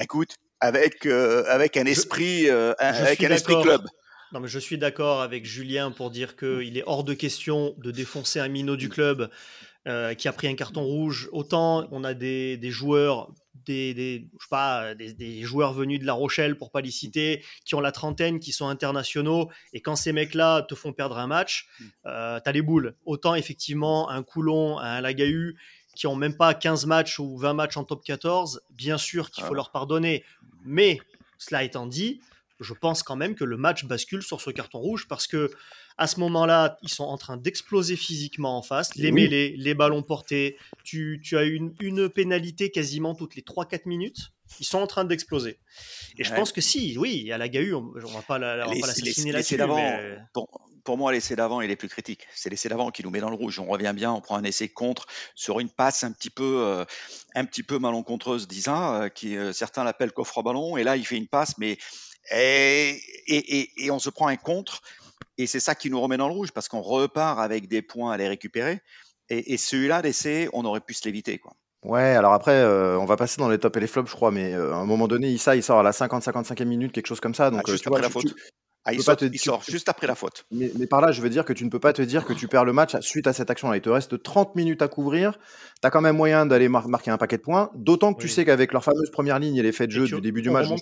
écoute, 0.00 0.36
avec 0.60 1.06
euh, 1.06 1.44
avec 1.48 1.76
un 1.76 1.86
esprit, 1.86 2.48
euh, 2.48 2.72
avec 2.78 3.22
un 3.24 3.30
esprit 3.30 3.60
club. 3.62 3.82
Non, 4.32 4.40
mais 4.40 4.48
je 4.48 4.58
suis 4.58 4.78
d'accord 4.78 5.22
avec 5.22 5.44
Julien 5.44 5.90
pour 5.90 6.10
dire 6.10 6.36
qu'il 6.36 6.76
est 6.78 6.84
hors 6.86 7.04
de 7.04 7.14
question 7.14 7.74
de 7.78 7.90
défoncer 7.90 8.40
un 8.40 8.48
minot 8.48 8.76
du 8.76 8.88
club 8.88 9.30
euh, 9.86 10.14
qui 10.14 10.28
a 10.28 10.32
pris 10.32 10.48
un 10.48 10.54
carton 10.54 10.82
rouge. 10.82 11.28
Autant 11.32 11.86
on 11.90 12.04
a 12.04 12.14
des, 12.14 12.56
des 12.56 12.70
joueurs 12.70 13.30
des, 13.66 14.26
pas, 14.50 14.94
des, 14.94 15.42
joueurs 15.42 15.72
venus 15.72 16.00
de 16.00 16.06
La 16.06 16.12
Rochelle, 16.12 16.56
pour 16.56 16.70
pas 16.70 16.80
les 16.80 16.90
citer, 16.90 17.44
qui 17.64 17.74
ont 17.74 17.80
la 17.80 17.92
trentaine, 17.92 18.40
qui 18.40 18.52
sont 18.52 18.68
internationaux, 18.68 19.50
et 19.72 19.80
quand 19.80 19.96
ces 19.96 20.12
mecs-là 20.12 20.62
te 20.62 20.74
font 20.74 20.92
perdre 20.92 21.18
un 21.18 21.26
match, 21.26 21.68
mm. 21.78 21.84
euh, 22.06 22.40
t'as 22.44 22.52
les 22.52 22.62
boules. 22.62 22.94
Autant 23.04 23.34
effectivement 23.34 24.10
un 24.10 24.22
Coulon, 24.22 24.78
un 24.78 25.00
Lagahu, 25.00 25.56
qui 25.94 26.06
ont 26.06 26.16
même 26.16 26.36
pas 26.36 26.54
15 26.54 26.86
matchs 26.86 27.18
ou 27.18 27.36
20 27.38 27.54
matchs 27.54 27.76
en 27.76 27.84
top 27.84 28.04
14, 28.04 28.62
bien 28.70 28.98
sûr 28.98 29.30
qu'il 29.30 29.44
faut 29.44 29.54
leur 29.54 29.70
pardonner. 29.70 30.24
Mais, 30.64 30.98
cela 31.38 31.62
étant 31.62 31.86
dit, 31.86 32.20
je 32.60 32.72
pense 32.74 33.02
quand 33.02 33.16
même 33.16 33.34
que 33.34 33.44
le 33.44 33.56
match 33.56 33.84
bascule 33.84 34.22
sur 34.22 34.40
ce 34.40 34.50
carton 34.50 34.78
rouge 34.78 35.06
parce 35.08 35.26
que 35.26 35.50
à 35.96 36.06
ce 36.06 36.18
moment-là, 36.20 36.78
ils 36.82 36.88
sont 36.88 37.04
en 37.04 37.16
train 37.16 37.36
d'exploser 37.36 37.96
physiquement 37.96 38.58
en 38.58 38.62
face. 38.62 38.94
Les 38.96 39.12
mêlées, 39.12 39.54
les 39.56 39.74
ballons 39.74 40.02
portés. 40.02 40.56
Tu, 40.82 41.20
as 41.32 41.44
une, 41.44 41.74
une 41.80 42.08
pénalité 42.08 42.70
quasiment 42.70 43.14
toutes 43.14 43.36
les 43.36 43.42
3-4 43.42 43.82
minutes. 43.86 44.32
Ils 44.60 44.66
sont 44.66 44.78
en 44.78 44.86
train 44.86 45.04
d'exploser. 45.04 45.58
Et 46.18 46.24
je 46.24 46.32
pense 46.32 46.52
que 46.52 46.60
si, 46.60 46.96
oui, 46.98 47.30
à 47.32 47.38
la 47.38 47.48
GAU, 47.48 47.92
on 47.94 47.98
ne 47.98 48.12
va 48.12 48.22
pas 48.22 48.38
l'assassiner 48.38 49.32
là-dessus. 49.32 49.56
Mais... 49.56 50.18
Pour, 50.32 50.48
pour, 50.84 50.96
moi, 50.96 51.12
l'essai 51.12 51.34
d'avant, 51.34 51.60
il 51.60 51.70
est 51.70 51.76
plus 51.76 51.88
critique. 51.88 52.26
C'est 52.34 52.50
l'essai 52.50 52.68
d'avant 52.68 52.90
qui 52.90 53.02
nous 53.02 53.10
met 53.10 53.20
dans 53.20 53.30
le 53.30 53.36
rouge. 53.36 53.58
On 53.58 53.66
revient 53.66 53.92
bien, 53.94 54.12
on 54.12 54.20
prend 54.20 54.36
un 54.36 54.44
essai 54.44 54.68
contre 54.68 55.06
sur 55.34 55.60
une 55.60 55.70
passe 55.70 56.04
un 56.04 56.12
petit 56.12 56.30
peu, 56.30 56.62
euh, 56.64 56.84
un 57.34 57.44
petit 57.44 57.62
peu 57.62 57.78
malencontreuse 57.78 58.46
d'Isa, 58.46 59.02
euh, 59.02 59.08
qui 59.08 59.36
euh, 59.36 59.52
certains 59.52 59.82
l'appellent 59.82 60.12
coffre 60.12 60.42
ballon. 60.42 60.76
Et 60.76 60.84
là, 60.84 60.96
il 60.96 61.06
fait 61.06 61.16
une 61.16 61.28
passe, 61.28 61.58
mais 61.58 61.78
et, 62.30 63.00
et, 63.26 63.84
et, 63.84 63.90
on 63.90 63.98
se 63.98 64.08
prend 64.08 64.28
un 64.28 64.36
contre 64.36 64.82
et 65.38 65.46
c'est 65.46 65.60
ça 65.60 65.74
qui 65.74 65.90
nous 65.90 66.00
remet 66.00 66.16
dans 66.16 66.28
le 66.28 66.34
rouge 66.34 66.52
parce 66.52 66.68
qu'on 66.68 66.80
repart 66.80 67.38
avec 67.38 67.68
des 67.68 67.82
points 67.82 68.12
à 68.12 68.16
les 68.16 68.28
récupérer. 68.28 68.80
Et, 69.30 69.56
celui-là, 69.56 70.02
d'essai, 70.02 70.50
on 70.52 70.64
aurait 70.66 70.80
pu 70.80 70.92
se 70.92 71.04
l'éviter. 71.06 71.38
Quoi. 71.38 71.54
Ouais, 71.82 72.14
alors 72.14 72.34
après, 72.34 72.52
euh, 72.52 72.98
on 72.98 73.06
va 73.06 73.16
passer 73.16 73.38
dans 73.38 73.48
les 73.48 73.58
tops 73.58 73.76
et 73.76 73.80
les 73.80 73.86
flops, 73.86 74.10
je 74.10 74.14
crois, 74.14 74.30
mais 74.30 74.52
euh, 74.52 74.74
à 74.74 74.76
un 74.76 74.84
moment 74.84 75.08
donné, 75.08 75.30
Issa, 75.30 75.56
il 75.56 75.62
sort 75.62 75.78
à 75.78 75.82
la 75.82 75.92
50-55e 75.92 76.64
minute, 76.64 76.92
quelque 76.92 77.06
chose 77.06 77.20
comme 77.20 77.34
ça. 77.34 77.50
Donc, 77.50 77.62
ah, 77.64 77.70
juste 77.70 77.86
euh, 77.86 77.98
la 77.98 78.10
faute. 78.10 78.34
Ah, 78.86 78.92
il, 78.92 79.02
sort, 79.38 79.62
juste 79.66 79.88
après 79.88 80.06
la 80.06 80.14
faute. 80.14 80.44
Mais, 80.50 80.68
par 80.86 81.00
là, 81.00 81.10
je 81.10 81.22
veux 81.22 81.30
dire 81.30 81.46
que 81.46 81.54
tu 81.54 81.64
ne 81.64 81.70
peux 81.70 81.78
pas 81.78 81.94
te 81.94 82.02
dire 82.02 82.26
que 82.26 82.34
tu 82.34 82.48
perds 82.48 82.66
le 82.66 82.74
match 82.74 82.94
suite 83.00 83.26
à 83.26 83.32
cette 83.32 83.50
action-là. 83.50 83.76
Il 83.76 83.80
te 83.80 83.88
reste 83.88 84.22
30 84.22 84.56
minutes 84.56 84.82
à 84.82 84.88
couvrir. 84.88 85.38
Tu 85.80 85.86
as 85.86 85.90
quand 85.90 86.02
même 86.02 86.16
moyen 86.16 86.44
d'aller 86.44 86.68
marquer 86.68 87.10
un 87.10 87.16
paquet 87.16 87.38
de 87.38 87.42
points. 87.42 87.70
D'autant 87.74 88.12
que 88.12 88.20
tu 88.20 88.28
sais 88.28 88.44
qu'avec 88.44 88.74
leur 88.74 88.84
fameuse 88.84 89.10
première 89.10 89.38
ligne 89.38 89.56
et 89.56 89.62
l'effet 89.62 89.86
de 89.86 89.92
jeu 89.92 90.04
du 90.04 90.20
début 90.20 90.42
du 90.42 90.50
match, 90.50 90.66
on, 90.68 90.76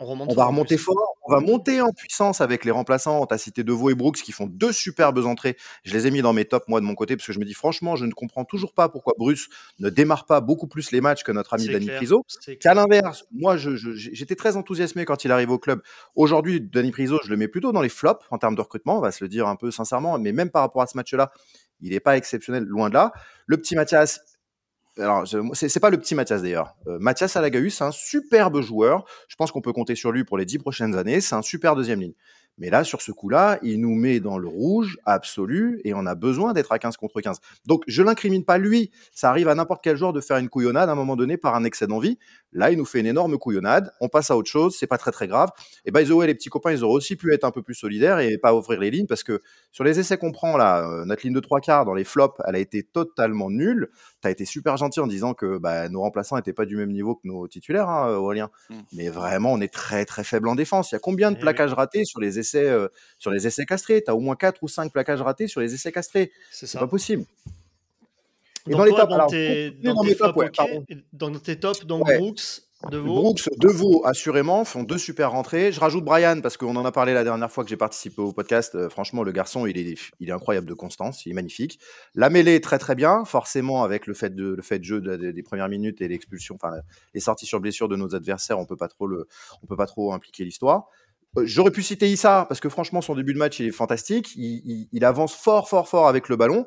on, 0.00 0.34
va 0.34 0.44
remonter 0.46 0.76
fort. 0.76 1.16
On 1.26 1.32
va 1.32 1.40
monter 1.40 1.80
en 1.80 1.92
puissance 1.92 2.40
avec 2.40 2.64
les 2.64 2.72
remplaçants. 2.72 3.22
On 3.22 3.26
t'a 3.26 3.38
cité 3.38 3.62
Deveau 3.62 3.88
et 3.88 3.94
Brooks 3.94 4.16
qui 4.16 4.32
font 4.32 4.46
deux 4.46 4.72
superbes 4.72 5.24
entrées. 5.24 5.56
Je 5.84 5.92
les 5.92 6.08
ai 6.08 6.10
mis 6.10 6.22
dans 6.22 6.32
mes 6.32 6.44
tops, 6.44 6.66
moi, 6.66 6.80
de 6.80 6.84
mon 6.84 6.96
côté, 6.96 7.16
parce 7.16 7.26
que 7.26 7.32
je 7.32 7.38
me 7.38 7.44
dis, 7.44 7.54
franchement, 7.54 7.94
je 7.94 8.04
ne 8.04 8.12
comprends 8.12 8.44
toujours 8.44 8.74
pas 8.74 8.88
pourquoi 8.88 9.14
Bruce 9.16 9.48
ne 9.78 9.90
démarre 9.90 10.26
pas 10.26 10.40
beaucoup 10.40 10.66
plus 10.66 10.90
les 10.90 11.00
matchs 11.00 11.22
que 11.22 11.30
notre 11.30 11.54
ami 11.54 11.68
Danny 11.68 11.86
Priso. 11.86 12.26
Qu'à 12.60 12.74
l'inverse, 12.74 13.24
moi, 13.32 13.56
j'étais 13.56 14.34
très 14.34 14.56
enthousiasmé 14.56 15.04
quand 15.04 15.24
il 15.24 15.30
arrive 15.30 15.50
au 15.50 15.58
club. 15.58 15.82
Aujourd'hui, 16.16 16.60
Danny 16.60 16.90
Priso, 16.90 17.20
je 17.24 17.30
le 17.30 17.36
mets 17.36 17.43
plutôt 17.48 17.72
dans 17.72 17.82
les 17.82 17.88
flops 17.88 18.24
en 18.30 18.38
termes 18.38 18.54
de 18.54 18.60
recrutement, 18.60 18.98
on 18.98 19.00
va 19.00 19.10
se 19.10 19.22
le 19.22 19.28
dire 19.28 19.46
un 19.48 19.56
peu 19.56 19.70
sincèrement, 19.70 20.18
mais 20.18 20.32
même 20.32 20.50
par 20.50 20.62
rapport 20.62 20.82
à 20.82 20.86
ce 20.86 20.96
match-là, 20.96 21.32
il 21.80 21.90
n'est 21.90 22.00
pas 22.00 22.16
exceptionnel, 22.16 22.64
loin 22.64 22.88
de 22.88 22.94
là. 22.94 23.12
Le 23.46 23.56
petit 23.56 23.74
Mathias, 23.74 24.20
alors 24.98 25.26
c'est 25.54 25.80
pas 25.80 25.90
le 25.90 25.98
petit 25.98 26.14
Mathias 26.14 26.42
d'ailleurs. 26.42 26.76
Euh, 26.86 26.98
Mathias 27.00 27.36
Alagaus, 27.36 27.70
c'est 27.70 27.84
un 27.84 27.90
superbe 27.90 28.60
joueur. 28.60 29.04
Je 29.28 29.36
pense 29.36 29.50
qu'on 29.50 29.60
peut 29.60 29.72
compter 29.72 29.94
sur 29.94 30.12
lui 30.12 30.24
pour 30.24 30.38
les 30.38 30.44
dix 30.44 30.58
prochaines 30.58 30.96
années. 30.96 31.20
C'est 31.20 31.34
un 31.34 31.42
super 31.42 31.74
deuxième 31.74 32.00
ligne. 32.00 32.14
Mais 32.58 32.70
là, 32.70 32.84
sur 32.84 33.02
ce 33.02 33.10
coup-là, 33.10 33.58
il 33.62 33.80
nous 33.80 33.94
met 33.94 34.20
dans 34.20 34.38
le 34.38 34.46
rouge 34.46 34.98
absolu 35.04 35.80
et 35.84 35.92
on 35.92 36.06
a 36.06 36.14
besoin 36.14 36.52
d'être 36.52 36.70
à 36.70 36.78
15 36.78 36.96
contre 36.96 37.20
15. 37.20 37.38
Donc, 37.66 37.82
je 37.88 38.02
l'incrimine 38.02 38.44
pas 38.44 38.58
lui. 38.58 38.92
Ça 39.12 39.28
arrive 39.28 39.48
à 39.48 39.54
n'importe 39.54 39.82
quel 39.82 39.96
joueur 39.96 40.12
de 40.12 40.20
faire 40.20 40.36
une 40.36 40.48
couillonnade 40.48 40.88
à 40.88 40.92
un 40.92 40.94
moment 40.94 41.16
donné 41.16 41.36
par 41.36 41.56
un 41.56 41.64
excès 41.64 41.88
d'envie. 41.88 42.18
Là, 42.52 42.70
il 42.70 42.78
nous 42.78 42.84
fait 42.84 43.00
une 43.00 43.06
énorme 43.06 43.38
couillonnade. 43.38 43.92
On 44.00 44.08
passe 44.08 44.30
à 44.30 44.36
autre 44.36 44.48
chose. 44.48 44.76
C'est 44.78 44.86
pas 44.86 44.98
très 44.98 45.10
très 45.10 45.26
grave. 45.26 45.50
Et 45.84 45.90
by 45.90 46.04
the 46.04 46.10
way, 46.10 46.28
les 46.28 46.34
petits 46.34 46.48
copains, 46.48 46.70
ils 46.70 46.84
auraient 46.84 46.94
aussi 46.94 47.16
pu 47.16 47.34
être 47.34 47.42
un 47.42 47.50
peu 47.50 47.62
plus 47.62 47.74
solidaires 47.74 48.20
et 48.20 48.38
pas 48.38 48.54
ouvrir 48.54 48.78
les 48.78 48.90
lignes 48.90 49.06
parce 49.06 49.24
que 49.24 49.40
sur 49.72 49.82
les 49.82 49.98
essais 49.98 50.16
qu'on 50.16 50.30
prend 50.30 50.56
là, 50.56 50.88
euh, 50.88 51.04
notre 51.04 51.24
ligne 51.24 51.34
de 51.34 51.40
trois 51.40 51.60
quarts 51.60 51.84
dans 51.84 51.94
les 51.94 52.04
flops, 52.04 52.40
elle 52.46 52.54
a 52.54 52.60
été 52.60 52.84
totalement 52.84 53.50
nulle. 53.50 53.88
Tu 54.22 54.28
as 54.28 54.30
été 54.30 54.44
super 54.44 54.76
gentil 54.76 55.00
en 55.00 55.08
disant 55.08 55.34
que 55.34 55.58
bah, 55.58 55.88
nos 55.88 56.02
remplaçants 56.02 56.36
n'étaient 56.36 56.52
pas 56.52 56.66
du 56.66 56.76
même 56.76 56.92
niveau 56.92 57.16
que 57.16 57.26
nos 57.26 57.48
titulaires, 57.48 57.88
hein, 57.88 58.14
Aurélien. 58.14 58.50
Mmh. 58.70 58.74
Mais 58.92 59.08
vraiment, 59.08 59.52
on 59.52 59.60
est 59.60 59.72
très 59.72 60.04
très 60.04 60.22
faible 60.22 60.46
en 60.46 60.54
défense. 60.54 60.92
Il 60.92 60.94
y 60.94 60.96
a 60.96 61.00
combien 61.00 61.32
de 61.32 61.36
eh 61.36 61.40
plaquages 61.40 61.72
ratés 61.72 62.04
sur 62.04 62.20
les 62.20 62.38
essais 62.38 62.43
euh, 62.54 62.88
sur 63.18 63.30
les 63.30 63.46
essais 63.46 63.64
castrés 63.64 64.02
Tu 64.02 64.10
as 64.10 64.14
au 64.14 64.20
moins 64.20 64.36
4 64.36 64.62
ou 64.62 64.68
5 64.68 64.92
plaquages 64.92 65.22
ratés 65.22 65.48
sur 65.48 65.60
les 65.60 65.74
essais 65.74 65.92
castrés. 65.92 66.32
C'est 66.50 66.78
pas 66.78 66.86
possible. 66.86 67.24
Et 68.66 68.72
dans, 68.72 68.84
les 68.84 68.92
tops, 68.92 69.08
dans, 69.08 69.26
tes, 69.26 69.70
dans, 69.72 70.02
tes 70.02 70.16
tops, 70.16 70.32
dans 71.12 71.30
tes 71.38 71.60
tops, 71.60 71.84
donc 71.84 72.04
Brooks, 72.04 72.62
Deveau. 72.90 73.14
Brooks, 73.14 73.48
Deveau, 73.58 74.06
assurément, 74.06 74.64
font 74.64 74.82
deux 74.82 74.98
super 74.98 75.32
rentrées. 75.32 75.72
Je 75.72 75.80
rajoute 75.80 76.04
Brian 76.04 76.40
parce 76.40 76.56
qu'on 76.56 76.74
en 76.76 76.84
a 76.84 76.92
parlé 76.92 77.14
la 77.14 77.24
dernière 77.24 77.50
fois 77.50 77.64
que 77.64 77.70
j'ai 77.70 77.76
participé 77.76 78.20
au 78.20 78.32
podcast. 78.32 78.74
Euh, 78.74 78.88
franchement, 78.88 79.22
le 79.22 79.32
garçon, 79.32 79.66
il 79.66 79.76
est, 79.78 79.98
il 80.20 80.28
est 80.28 80.32
incroyable 80.32 80.66
de 80.66 80.74
constance, 80.74 81.26
il 81.26 81.32
est 81.32 81.34
magnifique. 81.34 81.78
La 82.14 82.30
mêlée 82.30 82.60
très 82.60 82.78
très 82.78 82.94
bien, 82.94 83.24
forcément 83.24 83.84
avec 83.84 84.06
le 84.06 84.14
fait 84.14 84.34
de, 84.34 84.54
le 84.54 84.62
fait 84.62 84.78
de 84.78 84.84
jeu 84.84 85.00
des 85.00 85.42
premières 85.42 85.68
minutes 85.68 86.00
et 86.00 86.08
l'expulsion, 86.08 86.56
enfin 86.56 86.76
les 87.14 87.20
sorties 87.20 87.46
sur 87.46 87.60
blessure 87.60 87.88
de 87.88 87.96
nos 87.96 88.14
adversaires, 88.14 88.58
on 88.58 88.66
peut 88.66 88.76
pas 88.76 88.88
trop 88.88 89.06
le, 89.06 89.28
on 89.62 89.66
peut 89.66 89.76
pas 89.76 89.86
trop 89.86 90.12
impliquer 90.12 90.44
l'histoire. 90.44 90.88
Euh, 91.36 91.42
j'aurais 91.44 91.70
pu 91.70 91.82
citer 91.82 92.10
Issa 92.10 92.46
parce 92.48 92.60
que 92.60 92.68
franchement 92.68 93.00
son 93.00 93.14
début 93.14 93.34
de 93.34 93.38
match 93.38 93.60
il 93.60 93.66
est 93.66 93.72
fantastique. 93.72 94.34
Il, 94.36 94.88
il 94.92 95.04
avance 95.04 95.34
fort 95.34 95.68
fort 95.68 95.88
fort 95.88 96.08
avec 96.08 96.28
le 96.28 96.36
ballon. 96.36 96.66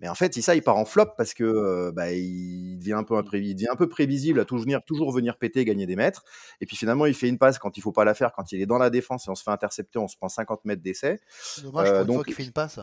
Mais 0.00 0.08
en 0.08 0.14
fait, 0.14 0.32
ça, 0.40 0.54
il 0.54 0.62
part 0.62 0.76
en 0.76 0.84
flop 0.84 1.06
parce 1.16 1.34
que 1.34 1.42
euh, 1.42 1.92
bah, 1.92 2.12
il 2.12 2.78
devient 2.78 2.92
un 2.92 3.02
peu 3.02 3.20
il 3.32 3.54
devient 3.54 3.68
un 3.70 3.76
peu 3.76 3.88
prévisible 3.88 4.38
à 4.38 4.44
toujours 4.44 4.62
venir, 4.62 4.80
toujours 4.84 5.12
venir 5.12 5.36
péter, 5.36 5.64
gagner 5.64 5.86
des 5.86 5.96
mètres. 5.96 6.22
Et 6.60 6.66
puis 6.66 6.76
finalement, 6.76 7.06
il 7.06 7.14
fait 7.14 7.28
une 7.28 7.38
passe 7.38 7.58
quand 7.58 7.76
il 7.76 7.80
faut 7.80 7.90
pas 7.92 8.04
la 8.04 8.14
faire, 8.14 8.32
quand 8.32 8.52
il 8.52 8.60
est 8.60 8.66
dans 8.66 8.78
la 8.78 8.90
défense 8.90 9.26
et 9.26 9.30
on 9.30 9.34
se 9.34 9.42
fait 9.42 9.50
intercepter, 9.50 9.98
on 9.98 10.06
se 10.06 10.16
prend 10.16 10.28
50 10.28 10.64
mètres 10.64 10.82
d'essai. 10.82 11.18
Dommage 11.62 11.88
euh, 11.88 12.04
donc 12.04 12.24
il 12.28 12.34
fait 12.34 12.44
une 12.44 12.52
passe. 12.52 12.78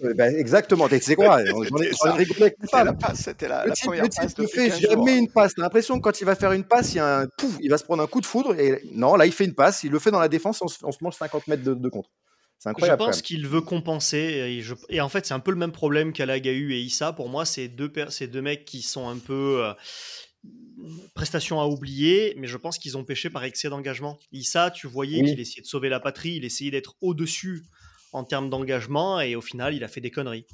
Bah, 0.00 0.30
exactement, 0.30 0.88
tu 0.88 1.00
sais 1.00 1.14
quoi? 1.14 1.44
J'en 1.44 1.62
ai, 1.80 2.12
rigolé 2.12 2.42
avec 2.42 2.56
la 2.72 2.92
passe, 2.92 3.20
c'était 3.24 3.48
la, 3.48 3.66
la 3.66 3.74
première 3.74 4.04
passe. 4.08 4.34
Il 4.38 4.48
fait 4.48 4.80
jamais 4.80 5.18
une 5.18 5.30
passe. 5.30 5.54
T'as 5.54 5.62
l'impression 5.62 5.98
que 5.98 6.02
quand 6.02 6.20
il 6.20 6.24
va 6.24 6.34
faire 6.34 6.52
une 6.52 6.64
passe, 6.64 6.94
il, 6.94 6.96
y 6.96 7.00
a 7.00 7.20
un, 7.20 7.26
pouf, 7.26 7.56
il 7.60 7.70
va 7.70 7.78
se 7.78 7.84
prendre 7.84 8.02
un 8.02 8.06
coup 8.06 8.20
de 8.20 8.26
foudre. 8.26 8.58
Et 8.58 8.82
non, 8.92 9.16
là, 9.16 9.26
il 9.26 9.32
fait 9.32 9.44
une 9.44 9.54
passe, 9.54 9.84
il 9.84 9.92
le 9.92 9.98
fait 9.98 10.10
dans 10.10 10.20
la 10.20 10.28
défense, 10.28 10.60
on 10.62 10.68
se, 10.68 10.78
on 10.82 10.92
se 10.92 10.98
mange 11.02 11.14
50 11.14 11.46
mètres 11.48 11.62
de, 11.62 11.74
de 11.74 11.88
contre. 11.88 12.10
Je 12.66 12.94
pense 12.94 13.22
qu'il 13.22 13.46
veut 13.46 13.60
compenser. 13.60 14.62
Et, 14.88 15.00
en 15.00 15.08
fait, 15.08 15.26
c'est 15.26 15.34
un 15.34 15.40
peu 15.40 15.50
le 15.50 15.58
même 15.58 15.72
problème 15.72 16.12
qu'Alagahu 16.12 16.72
et 16.72 16.80
Issa. 16.80 17.12
Pour 17.12 17.28
moi, 17.28 17.44
c'est 17.44 17.68
deux, 17.68 17.88
deux 17.88 18.42
mecs 18.42 18.64
qui 18.64 18.82
sont 18.82 19.08
un 19.08 19.18
peu. 19.18 19.64
Euh, 19.64 19.72
prestations 21.14 21.60
à 21.60 21.66
oublier, 21.66 22.34
mais 22.36 22.46
je 22.46 22.56
pense 22.58 22.78
qu'ils 22.78 22.98
ont 22.98 23.04
pêché 23.04 23.30
par 23.30 23.44
excès 23.44 23.70
d'engagement. 23.70 24.18
Issa, 24.32 24.70
tu 24.70 24.86
voyais 24.86 25.22
qu'il 25.22 25.40
essayait 25.40 25.62
de 25.62 25.66
sauver 25.66 25.88
la 25.88 26.00
patrie, 26.00 26.34
il 26.36 26.44
essayait 26.44 26.70
d'être 26.70 26.96
au-dessus 27.00 27.64
en 28.14 28.24
termes 28.24 28.48
d'engagement, 28.48 29.20
et 29.20 29.34
au 29.34 29.40
final, 29.40 29.74
il 29.74 29.82
a 29.84 29.88
fait 29.88 30.00
des 30.00 30.10
conneries. 30.10 30.46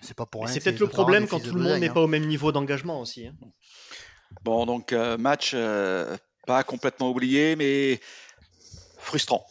C'est 0.00 0.16
pas 0.16 0.26
pour 0.26 0.48
C'est 0.48 0.60
peut-être 0.60 0.80
le 0.80 0.88
problème 0.88 1.26
quand 1.26 1.40
tout 1.40 1.54
le 1.54 1.62
monde 1.62 1.78
n'est 1.78 1.90
pas 1.90 2.00
au 2.00 2.06
même 2.06 2.26
niveau 2.26 2.52
d'engagement 2.52 3.00
aussi. 3.00 3.26
Hein. 3.26 3.34
Bon, 4.42 4.66
donc 4.66 4.92
euh, 4.92 5.16
match 5.16 5.52
euh, 5.54 6.16
Pas 6.46 6.62
complètement 6.64 7.10
oublié, 7.10 7.54
mais 7.56 8.00
frustrant. 8.98 9.44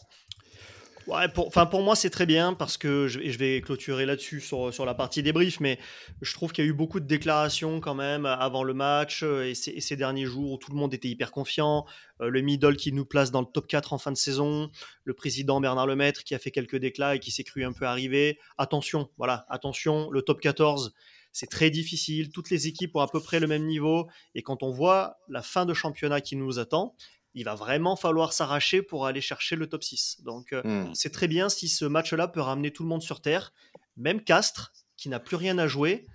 Ouais, 1.10 1.26
pour, 1.26 1.82
moi 1.82 1.96
c'est 1.96 2.08
très 2.08 2.24
bien 2.24 2.54
parce 2.54 2.76
que 2.76 3.08
je, 3.08 3.36
vais 3.36 3.60
clôturer 3.62 4.06
là-dessus 4.06 4.40
sur, 4.40 4.86
la 4.86 4.94
partie 4.94 5.24
débrief, 5.24 5.58
mais 5.58 5.80
je 6.22 6.32
trouve 6.32 6.52
qu'il 6.52 6.64
y 6.64 6.68
a 6.68 6.70
eu 6.70 6.72
beaucoup 6.72 7.00
de 7.00 7.04
déclarations 7.06 7.80
quand 7.80 7.96
même 7.96 8.26
avant 8.26 8.62
le 8.62 8.74
match 8.74 9.24
euh, 9.24 9.48
et 9.48 9.56
ces, 9.56 9.80
ces 9.80 9.96
derniers 9.96 10.26
jours 10.26 10.52
où 10.52 10.56
tout 10.56 10.70
le 10.70 10.76
monde 10.76 10.94
était 10.94 11.08
hyper 11.08 11.32
confiant. 11.32 11.84
Euh, 12.20 12.28
le 12.28 12.42
middle 12.42 12.76
qui 12.76 12.92
nous 12.92 13.04
place 13.04 13.32
dans 13.32 13.40
le 13.40 13.48
top 13.52 13.66
4 13.66 13.92
en 13.92 13.98
fin 13.98 14.12
de 14.12 14.16
saison, 14.16 14.70
le 15.02 15.12
président 15.12 15.60
Bernard 15.60 15.88
Lemaître 15.88 16.22
qui 16.22 16.36
a 16.36 16.38
fait 16.38 16.52
quelques 16.52 16.76
déclats 16.76 17.16
et 17.16 17.18
qui 17.18 17.32
s'est 17.32 17.42
cru 17.42 17.64
un 17.64 17.72
peu 17.72 17.86
arrivé. 17.86 18.38
Attention, 18.56 19.10
voilà, 19.18 19.46
attention, 19.48 20.10
le 20.12 20.22
top 20.22 20.40
14 20.40 20.94
c'est 21.32 21.50
très 21.50 21.70
difficile, 21.70 22.30
toutes 22.30 22.50
les 22.50 22.66
équipes 22.66 22.96
ont 22.96 23.00
à 23.00 23.08
peu 23.08 23.20
près 23.20 23.40
le 23.40 23.46
même 23.46 23.64
niveau 23.64 24.08
et 24.34 24.42
quand 24.42 24.62
on 24.62 24.70
voit 24.70 25.18
la 25.28 25.42
fin 25.42 25.64
de 25.64 25.74
championnat 25.74 26.20
qui 26.20 26.34
nous 26.34 26.58
attend, 26.58 26.96
il 27.34 27.44
va 27.44 27.54
vraiment 27.54 27.96
falloir 27.96 28.32
s'arracher 28.32 28.82
pour 28.82 29.06
aller 29.06 29.20
chercher 29.20 29.56
le 29.56 29.68
top 29.68 29.82
6. 29.84 30.22
Donc 30.24 30.52
euh, 30.52 30.62
Hmm. 30.64 30.94
c'est 30.94 31.10
très 31.10 31.28
bien 31.28 31.48
si 31.48 31.68
ce 31.68 31.84
match-là 31.84 32.28
peut 32.28 32.40
ramener 32.40 32.72
tout 32.72 32.82
le 32.82 32.88
monde 32.88 33.02
sur 33.02 33.20
Terre. 33.20 33.52
Même 33.96 34.22
Castres, 34.22 34.72
qui 34.96 35.08
n'a 35.08 35.20
plus 35.20 35.36
rien 35.36 35.58
à 35.58 35.66
jouer, 35.66 36.06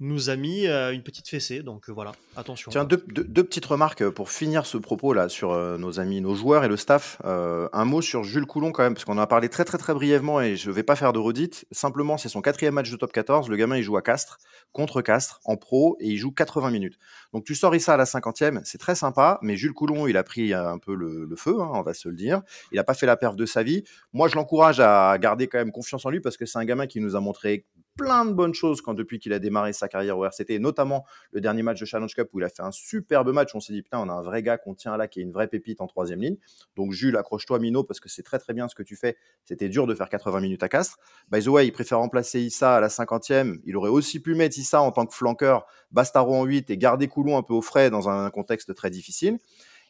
nous 0.00 0.30
a 0.30 0.36
mis 0.36 0.66
euh, 0.66 0.92
une 0.92 1.02
petite 1.02 1.28
fessée. 1.28 1.62
Donc 1.62 1.88
euh, 1.88 1.92
voilà, 1.92 2.12
attention. 2.36 2.70
Tiens, 2.70 2.84
deux, 2.84 3.02
deux- 3.08 3.24
deux 3.24 3.44
petites 3.44 3.66
remarques 3.66 4.08
pour 4.10 4.30
finir 4.30 4.66
ce 4.66 4.76
propos 4.78 5.12
là 5.12 5.28
sur 5.28 5.52
euh, 5.52 5.78
nos 5.78 6.00
amis, 6.00 6.20
nos 6.20 6.34
joueurs 6.34 6.64
et 6.64 6.68
le 6.68 6.76
staff. 6.76 7.18
Euh, 7.24 7.68
un 7.72 7.84
mot 7.84 8.02
sur 8.02 8.24
Jules 8.24 8.46
Coulon 8.46 8.72
quand 8.72 8.82
même, 8.82 8.94
parce 8.94 9.04
qu'on 9.04 9.12
en 9.18 9.18
a 9.22 9.26
parlé 9.26 9.48
très 9.48 9.64
très 9.64 9.78
très 9.78 9.94
brièvement 9.94 10.40
et 10.40 10.56
je 10.56 10.70
ne 10.70 10.74
vais 10.74 10.82
pas 10.82 10.96
faire 10.96 11.12
de 11.12 11.18
redite. 11.18 11.64
Simplement, 11.70 12.16
c'est 12.18 12.28
son 12.28 12.40
quatrième 12.40 12.74
match 12.74 12.90
de 12.90 12.96
top 12.96 13.12
14. 13.12 13.48
Le 13.48 13.56
gamin, 13.56 13.76
il 13.76 13.82
joue 13.82 13.96
à 13.96 14.02
Castres, 14.02 14.38
contre 14.72 15.02
Castres, 15.02 15.40
en 15.44 15.56
pro, 15.56 15.96
et 16.00 16.08
il 16.08 16.16
joue 16.16 16.32
80 16.32 16.70
minutes. 16.70 16.98
Donc 17.32 17.44
tu 17.44 17.54
sors 17.54 17.72
ça 17.78 17.94
à 17.94 17.96
la 17.96 18.06
cinquantième, 18.06 18.60
c'est 18.64 18.78
très 18.78 18.94
sympa, 18.94 19.38
mais 19.42 19.56
Jules 19.56 19.72
Coulon, 19.72 20.06
il 20.06 20.16
a 20.16 20.24
pris 20.24 20.52
un 20.52 20.78
peu 20.78 20.94
le, 20.94 21.24
le 21.26 21.36
feu, 21.36 21.56
hein, 21.60 21.70
on 21.72 21.82
va 21.82 21.94
se 21.94 22.08
le 22.08 22.14
dire. 22.16 22.42
Il 22.72 22.76
n'a 22.76 22.84
pas 22.84 22.94
fait 22.94 23.06
la 23.06 23.16
perf 23.16 23.36
de 23.36 23.46
sa 23.46 23.62
vie. 23.62 23.84
Moi, 24.12 24.28
je 24.28 24.34
l'encourage 24.34 24.80
à 24.80 25.16
garder 25.18 25.46
quand 25.46 25.58
même 25.58 25.72
confiance 25.72 26.04
en 26.06 26.10
lui, 26.10 26.20
parce 26.20 26.36
que 26.36 26.44
c'est 26.46 26.58
un 26.58 26.64
gamin 26.64 26.86
qui 26.86 27.00
nous 27.00 27.14
a 27.16 27.20
montré 27.20 27.64
plein 27.96 28.24
de 28.24 28.32
bonnes 28.32 28.54
choses 28.54 28.80
quand 28.80 28.94
depuis 28.94 29.18
qu'il 29.18 29.32
a 29.32 29.38
démarré 29.38 29.72
sa 29.72 29.88
carrière 29.88 30.18
au 30.18 30.24
RCT, 30.24 30.58
notamment 30.58 31.04
le 31.32 31.40
dernier 31.40 31.62
match 31.62 31.80
de 31.80 31.84
Challenge 31.84 32.14
Cup 32.14 32.28
où 32.32 32.40
il 32.40 32.44
a 32.44 32.48
fait 32.48 32.62
un 32.62 32.70
superbe 32.70 33.32
match. 33.32 33.54
On 33.54 33.60
s'est 33.60 33.72
dit, 33.72 33.82
putain, 33.82 33.98
on 33.98 34.08
a 34.08 34.12
un 34.12 34.22
vrai 34.22 34.42
gars 34.42 34.58
qu'on 34.58 34.74
tient 34.74 34.96
là, 34.96 35.08
qui 35.08 35.20
est 35.20 35.22
une 35.22 35.32
vraie 35.32 35.48
pépite 35.48 35.80
en 35.80 35.86
troisième 35.86 36.20
ligne. 36.20 36.36
Donc, 36.76 36.92
Jules, 36.92 37.16
accroche-toi, 37.16 37.58
Mino, 37.58 37.84
parce 37.84 38.00
que 38.00 38.08
c'est 38.08 38.22
très 38.22 38.38
très 38.38 38.54
bien 38.54 38.68
ce 38.68 38.74
que 38.74 38.82
tu 38.82 38.96
fais. 38.96 39.16
C'était 39.44 39.68
dur 39.68 39.86
de 39.86 39.94
faire 39.94 40.08
80 40.08 40.40
minutes 40.40 40.62
à 40.62 40.68
Castres. 40.68 40.98
By 41.30 41.42
the 41.42 41.48
way, 41.48 41.66
il 41.66 41.72
préfère 41.72 41.98
remplacer 41.98 42.40
Issa 42.40 42.76
à 42.76 42.80
la 42.80 42.88
50e. 42.88 43.60
Il 43.64 43.76
aurait 43.76 43.90
aussi 43.90 44.20
pu 44.20 44.34
mettre 44.34 44.58
Issa 44.58 44.80
en 44.80 44.92
tant 44.92 45.06
que 45.06 45.14
flanqueur, 45.14 45.66
Bastaro 45.90 46.34
en 46.34 46.44
8 46.44 46.70
et 46.70 46.78
garder 46.78 47.08
Coulon 47.08 47.36
un 47.36 47.42
peu 47.42 47.54
au 47.54 47.62
frais 47.62 47.90
dans 47.90 48.08
un 48.08 48.30
contexte 48.30 48.74
très 48.74 48.90
difficile. 48.90 49.38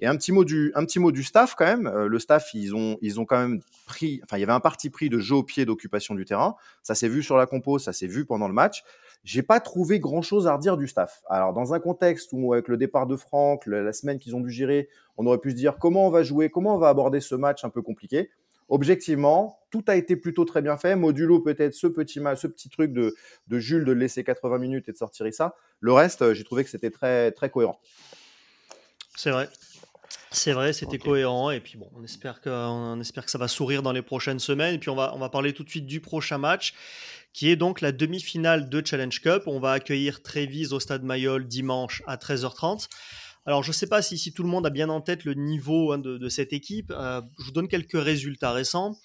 Et 0.03 0.07
un 0.07 0.17
petit 0.17 0.33
mot 0.33 0.45
du, 0.45 0.73
un 0.75 0.85
petit 0.85 0.99
mot 0.99 1.13
du 1.13 1.23
staff 1.23 1.55
quand 1.55 1.65
même. 1.65 1.87
Euh, 1.87 2.09
le 2.09 2.19
staff, 2.19 2.55
ils 2.55 2.75
ont, 2.75 2.99
ils 3.03 3.21
ont 3.21 3.25
quand 3.25 3.39
même 3.39 3.61
pris, 3.87 4.21
enfin, 4.25 4.37
il 4.37 4.41
y 4.41 4.43
avait 4.43 4.53
un 4.53 4.59
parti 4.59 4.91
pris 4.91 5.09
de 5.09 5.21
jeu 5.21 5.37
au 5.37 5.45
pied 5.45 5.65
d'occupation 5.65 6.17
du 6.17 6.25
terrain. 6.25 6.57
Ça 6.83 6.97
s'est 6.97 7.07
vu 7.07 7.23
sur 7.23 7.37
la 7.37 7.47
compo, 7.47 7.79
ça 7.79 7.93
s'est 7.93 8.09
vu 8.09 8.25
pendant 8.25 8.49
le 8.49 8.53
match. 8.53 8.83
J'ai 9.23 9.45
pas 9.45 9.61
trouvé 9.61 10.01
grand 10.01 10.21
chose 10.21 10.49
à 10.49 10.57
redire 10.57 10.77
du 10.77 10.89
staff. 10.89 11.23
Alors, 11.29 11.53
dans 11.53 11.73
un 11.73 11.79
contexte 11.79 12.31
où, 12.33 12.53
avec 12.53 12.67
le 12.67 12.77
départ 12.77 13.07
de 13.07 13.15
Franck, 13.15 13.65
la, 13.67 13.93
semaine 13.93 14.19
qu'ils 14.19 14.35
ont 14.35 14.41
dû 14.41 14.51
gérer, 14.51 14.89
on 15.19 15.27
aurait 15.27 15.39
pu 15.39 15.53
se 15.53 15.57
dire 15.57 15.77
comment 15.79 16.09
on 16.09 16.11
va 16.11 16.25
jouer, 16.25 16.51
comment 16.51 16.75
on 16.75 16.79
va 16.79 16.89
aborder 16.89 17.21
ce 17.21 17.37
match 17.37 17.65
un 17.65 17.71
peu 17.71 17.81
compliqué. 17.81 18.29
Objectivement, 18.69 19.61
tout 19.71 19.85
a 19.87 19.95
été 19.95 20.17
plutôt 20.17 20.45
très 20.45 20.63
bien 20.63 20.77
fait. 20.77 20.97
Modulo 20.97 21.39
peut-être 21.39 21.75
ce 21.75 21.87
petit, 21.87 22.21
ce 22.35 22.47
petit 22.49 22.71
truc 22.71 22.93
de, 22.93 23.15
de 23.47 23.59
Jules 23.61 23.85
de 23.85 23.93
laisser 23.93 24.25
80 24.25 24.59
minutes 24.59 24.89
et 24.89 24.93
de 24.93 24.97
sortir 24.97 25.33
ça. 25.33 25.55
Le 25.79 25.93
reste, 25.93 26.23
euh, 26.23 26.35
j'ai 26.35 26.43
trouvé 26.43 26.65
que 26.65 26.71
c'était 26.71 26.91
très, 26.91 27.31
très 27.31 27.51
cohérent. 27.51 27.79
C'est 29.15 29.31
vrai. 29.31 29.49
C'est 30.33 30.53
vrai, 30.53 30.73
c'était 30.73 30.99
cohérent. 30.99 31.51
Et 31.51 31.61
puis 31.61 31.77
bon, 31.77 31.89
on 31.95 32.03
espère, 32.03 32.41
que, 32.41 32.51
on 32.51 32.99
espère 33.01 33.25
que 33.25 33.31
ça 33.31 33.39
va 33.39 33.49
sourire 33.49 33.83
dans 33.83 33.93
les 33.93 34.03
prochaines 34.03 34.39
semaines. 34.39 34.75
Et 34.75 34.79
puis 34.79 34.91
on 34.91 34.97
va, 34.97 35.13
on 35.15 35.19
va 35.19 35.29
parler 35.29 35.53
tout 35.53 35.65
de 35.65 35.71
suite 35.71 35.87
du 35.87 36.01
prochain 36.01 36.39
match, 36.39 36.75
qui 37.33 37.49
est 37.51 37.57
donc 37.57 37.81
la 37.81 37.93
demi-finale 37.93 38.69
de 38.69 38.83
Challenge 38.85 39.21
Cup. 39.21 39.43
On 39.47 39.61
va 39.61 39.73
accueillir 39.73 40.23
Trévise 40.23 40.73
au 40.73 40.81
stade 40.81 41.03
Mayol 41.03 41.47
dimanche 41.47 42.03
à 42.07 42.17
13h30. 42.17 42.89
Alors 43.45 43.63
je 43.63 43.71
ne 43.71 43.75
sais 43.75 43.89
pas 43.89 44.03
si, 44.03 44.19
si 44.19 44.33
tout 44.33 44.43
le 44.43 44.49
monde 44.49 44.67
a 44.67 44.71
bien 44.71 44.89
en 44.89 45.01
tête 45.01 45.25
le 45.25 45.35
niveau 45.35 45.93
hein, 45.93 45.99
de, 45.99 46.17
de 46.17 46.29
cette 46.29 46.53
équipe. 46.53 46.93
Euh, 46.95 47.21
je 47.39 47.45
vous 47.45 47.51
donne 47.51 47.69
quelques 47.69 48.01
résultats 48.01 48.53
récents. 48.53 48.97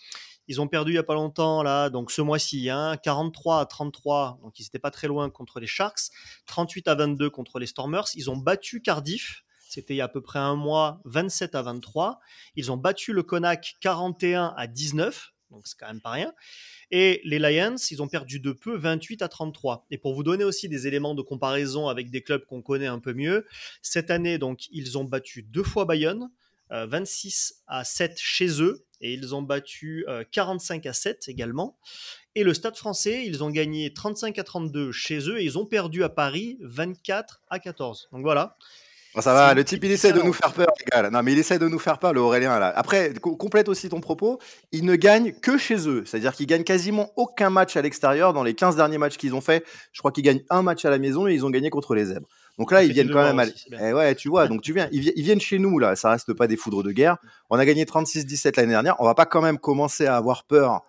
Ils 0.47 0.61
ont 0.61 0.67
perdu 0.67 0.91
il 0.91 0.95
n'y 0.95 0.99
a 0.99 1.03
pas 1.03 1.13
longtemps, 1.13 1.61
là, 1.61 1.89
donc 1.89 2.09
ce 2.09 2.21
mois-ci, 2.21 2.69
hein, 2.69 2.95
43 3.03 3.59
à 3.59 3.65
33, 3.65 4.39
donc 4.41 4.57
ils 4.59 4.63
n'étaient 4.63 4.79
pas 4.79 4.91
très 4.91 5.07
loin 5.07 5.29
contre 5.29 5.59
les 5.59 5.67
Sharks, 5.67 6.09
38 6.45 6.87
à 6.87 6.95
22 6.95 7.29
contre 7.29 7.59
les 7.59 7.65
Stormers. 7.65 8.05
Ils 8.15 8.29
ont 8.29 8.37
battu 8.37 8.81
Cardiff, 8.81 9.43
c'était 9.69 9.93
il 9.93 9.97
y 9.97 10.01
a 10.01 10.05
à 10.05 10.09
peu 10.09 10.21
près 10.21 10.39
un 10.39 10.55
mois, 10.55 11.01
27 11.05 11.55
à 11.55 11.61
23. 11.61 12.19
Ils 12.55 12.71
ont 12.71 12.77
battu 12.77 13.13
le 13.13 13.23
Connacht 13.23 13.75
41 13.81 14.53
à 14.57 14.67
19, 14.67 15.33
donc 15.51 15.67
c'est 15.67 15.77
quand 15.79 15.87
même 15.87 16.01
pas 16.01 16.11
rien. 16.11 16.33
Et 16.91 17.21
les 17.23 17.39
Lions, 17.39 17.75
ils 17.91 18.01
ont 18.01 18.07
perdu 18.07 18.39
de 18.39 18.51
peu 18.51 18.77
28 18.77 19.21
à 19.21 19.27
33. 19.27 19.85
Et 19.91 19.97
pour 19.97 20.15
vous 20.15 20.23
donner 20.23 20.43
aussi 20.43 20.69
des 20.69 20.87
éléments 20.87 21.15
de 21.15 21.21
comparaison 21.21 21.87
avec 21.87 22.09
des 22.09 22.21
clubs 22.21 22.45
qu'on 22.45 22.61
connaît 22.61 22.87
un 22.87 22.99
peu 22.99 23.13
mieux, 23.13 23.45
cette 23.81 24.09
année, 24.09 24.37
donc, 24.37 24.67
ils 24.71 24.97
ont 24.97 25.03
battu 25.03 25.43
deux 25.43 25.63
fois 25.63 25.85
Bayonne, 25.85 26.29
euh, 26.71 26.85
26 26.85 27.61
à 27.67 27.83
7 27.83 28.17
chez 28.17 28.61
eux, 28.61 28.85
et 28.99 29.13
ils 29.13 29.35
ont 29.35 29.41
battu 29.41 30.05
euh, 30.07 30.23
45 30.31 30.85
à 30.85 30.93
7 30.93 31.27
également. 31.27 31.77
Et 32.35 32.43
le 32.43 32.53
Stade 32.53 32.75
français, 32.75 33.25
ils 33.25 33.43
ont 33.43 33.49
gagné 33.49 33.93
35 33.93 34.37
à 34.39 34.43
32 34.43 34.91
chez 34.91 35.29
eux, 35.29 35.39
et 35.39 35.43
ils 35.43 35.57
ont 35.57 35.65
perdu 35.65 36.03
à 36.03 36.09
Paris 36.09 36.57
24 36.61 37.41
à 37.49 37.59
14. 37.59 38.09
Donc 38.11 38.21
voilà. 38.21 38.57
Ah, 39.17 39.21
ça 39.21 39.33
va, 39.33 39.53
le 39.55 39.63
type, 39.63 39.83
il 39.83 39.91
essaie 39.91 40.13
de 40.13 40.21
nous 40.21 40.31
faire 40.33 40.53
peur, 40.53 40.67
les 40.79 40.85
gars. 40.85 41.09
Non, 41.09 41.23
mais 41.23 41.33
il 41.33 41.39
essaie 41.39 41.57
de 41.57 41.67
nous 41.67 41.79
faire 41.79 41.97
peur, 41.97 42.13
le 42.13 42.21
Aurélien, 42.21 42.59
là. 42.59 42.71
Après, 42.75 43.13
co- 43.19 43.35
complète 43.35 43.67
aussi 43.67 43.89
ton 43.89 43.99
propos. 43.99 44.37
Ils 44.71 44.85
ne 44.85 44.95
gagnent 44.95 45.31
que 45.33 45.57
chez 45.57 45.87
eux. 45.89 46.03
C'est-à-dire 46.05 46.33
qu'ils 46.33 46.45
gagnent 46.45 46.63
quasiment 46.63 47.11
aucun 47.15 47.49
match 47.49 47.75
à 47.77 47.81
l'extérieur. 47.81 48.33
Dans 48.33 48.43
les 48.43 48.53
15 48.53 48.75
derniers 48.75 48.97
matchs 48.99 49.17
qu'ils 49.17 49.33
ont 49.33 49.41
fait, 49.41 49.65
je 49.91 49.99
crois 49.99 50.11
qu'ils 50.11 50.23
gagnent 50.23 50.43
un 50.51 50.61
match 50.61 50.85
à 50.85 50.89
la 50.91 50.99
maison 50.99 51.27
et 51.27 51.33
ils 51.33 51.45
ont 51.45 51.49
gagné 51.49 51.69
contre 51.71 51.95
les 51.95 52.05
Zèbres. 52.05 52.27
Donc 52.59 52.71
là, 52.71 52.83
ils 52.83 52.91
viennent 52.91 53.09
quand 53.11 53.23
même 53.23 53.39
à... 53.39 53.43
aussi. 53.45 53.69
Eh 53.81 53.93
ouais, 53.93 54.13
tu 54.15 54.29
vois, 54.29 54.47
donc 54.47 54.61
tu 54.61 54.73
viens, 54.73 54.87
ils, 54.91 55.01
vi- 55.01 55.13
ils 55.15 55.23
viennent 55.23 55.41
chez 55.41 55.57
nous, 55.59 55.79
là. 55.79 55.95
Ça 55.95 56.11
reste 56.11 56.33
pas 56.33 56.47
des 56.47 56.57
foudres 56.57 56.83
de 56.83 56.91
guerre. 56.91 57.17
On 57.49 57.57
a 57.57 57.65
gagné 57.65 57.85
36-17 57.85 58.53
l'année 58.57 58.69
dernière. 58.71 58.95
On 58.99 59.05
va 59.05 59.15
pas 59.15 59.25
quand 59.25 59.41
même 59.41 59.57
commencer 59.57 60.05
à 60.05 60.15
avoir 60.15 60.43
peur 60.43 60.81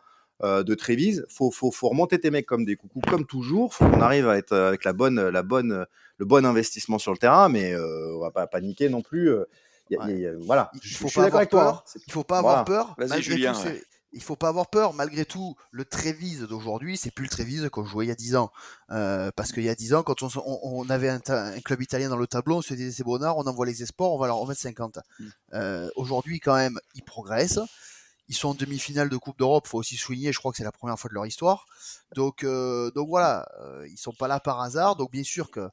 euh, 0.45 0.63
de 0.63 0.75
Trévise. 0.75 1.27
Faut, 1.31 1.51
faut, 1.51 1.71
faut 1.71 1.89
remonter 1.89 2.19
tes 2.19 2.31
mecs 2.31 2.47
comme 2.47 2.65
des 2.65 2.77
coucous, 2.77 3.01
comme 3.09 3.25
toujours. 3.27 3.75
Faut 3.75 3.87
qu'on 3.89 4.01
arrive 4.03 4.29
à 4.29 4.37
être 4.37 4.53
euh, 4.53 4.69
avec 4.69 4.85
la 4.85 4.93
bonne, 4.93 5.29
la 5.29 5.43
bonne, 5.43 5.73
euh, 5.73 5.85
le 6.19 6.25
bon 6.27 6.45
investissement 6.45 6.99
sur 6.99 7.13
le 7.13 7.19
terrain, 7.19 7.49
mais 7.49 7.73
euh, 7.73 8.15
on 8.17 8.21
va 8.21 8.31
pas 8.31 8.47
paniquer 8.47 8.89
non 8.89 9.03
plus. 9.03 9.31
euh, 9.31 9.45
y 9.91 9.97
a- 9.97 10.11
y 10.11 10.27
a- 10.27 10.33
voilà. 10.41 10.71
Il 10.75 10.81
Je- 10.83 10.97
faut 10.99 11.07
je 11.07 11.13
suis 11.13 11.17
pas 11.21 11.31
d'accord 11.31 11.41
avoir 11.41 11.41
avec 11.41 11.51
toi. 11.51 11.63
peur. 11.63 12.03
Il 12.07 12.13
faut 12.13 12.25
pas 12.25 12.43
Voilà. 12.43 12.59
avoir 12.61 12.65
peur. 12.67 12.95
Vas-y, 12.99 13.09
malgré 13.09 13.23
Julien, 13.23 13.53
tout, 13.55 13.61
ouais. 13.69 13.83
Il 14.13 14.23
faut 14.23 14.37
pas 14.37 14.49
avoir 14.49 14.69
peur. 14.71 14.95
Malgré 14.95 15.27
tout, 15.27 15.55
le 15.71 15.85
Trévise 15.85 16.41
d'aujourd'hui, 16.43 16.97
c'est 16.97 17.11
plus 17.11 17.25
le 17.25 17.29
Trévise 17.31 17.69
qu'on 17.71 17.85
jouait 17.85 18.07
il 18.07 18.09
y 18.09 18.11
a 18.11 18.15
10 18.15 18.37
ans. 18.37 18.51
Euh, 18.91 19.31
parce 19.37 19.53
qu'il 19.53 19.65
y 19.65 19.69
a 19.69 19.75
10 19.75 19.93
ans, 19.95 20.03
quand 20.03 20.23
on, 20.23 20.31
se- 20.31 20.39
on- 20.39 20.61
on 20.63 20.89
avait 20.91 21.11
un, 21.11 21.21
club 21.61 21.83
italien 21.83 22.09
dans 22.09 22.17
le 22.17 22.27
tableau, 22.27 22.57
on 22.57 22.63
se 22.63 22.73
disait 22.75 22.91
c'est 22.91 23.05
Bonnard, 23.05 23.37
on 23.37 23.47
envoie 23.47 23.67
les 23.67 23.83
espoirs, 23.83 24.11
on 24.13 24.19
va 24.19 24.27
leur 24.27 24.37
remettre 24.39 24.61
50. 24.61 24.99
Mm. 25.21 25.25
Euh, 25.55 25.89
Aujourd'hui, 25.97 26.41
quand 26.41 26.55
même, 26.55 26.79
ils 26.95 27.03
progressent. 27.05 27.61
Ils 28.29 28.35
sont 28.35 28.49
en 28.51 28.55
demi-finale 28.55 29.09
de 29.11 29.17
Coupe 29.19 29.39
d'Europe, 29.39 29.67
faut 29.67 29.79
aussi 29.79 29.97
souligner, 29.97 30.33
je 30.33 30.39
crois 30.39 30.53
que 30.53 30.59
c'est 30.59 30.65
la 30.65 30.73
première 30.73 30.99
fois 30.99 31.09
de 31.09 31.15
leur 31.15 31.25
histoire. 31.27 31.65
Donc, 32.15 32.45
euh, 32.45 32.91
donc 32.91 33.09
voilà, 33.09 33.47
euh, 33.61 33.87
ils 33.91 33.97
sont 33.99 34.13
pas 34.13 34.29
là 34.29 34.39
par 34.41 34.61
hasard. 34.61 34.97
Donc 34.97 35.11
bien 35.13 35.23
sûr 35.25 35.51
que 35.51 35.69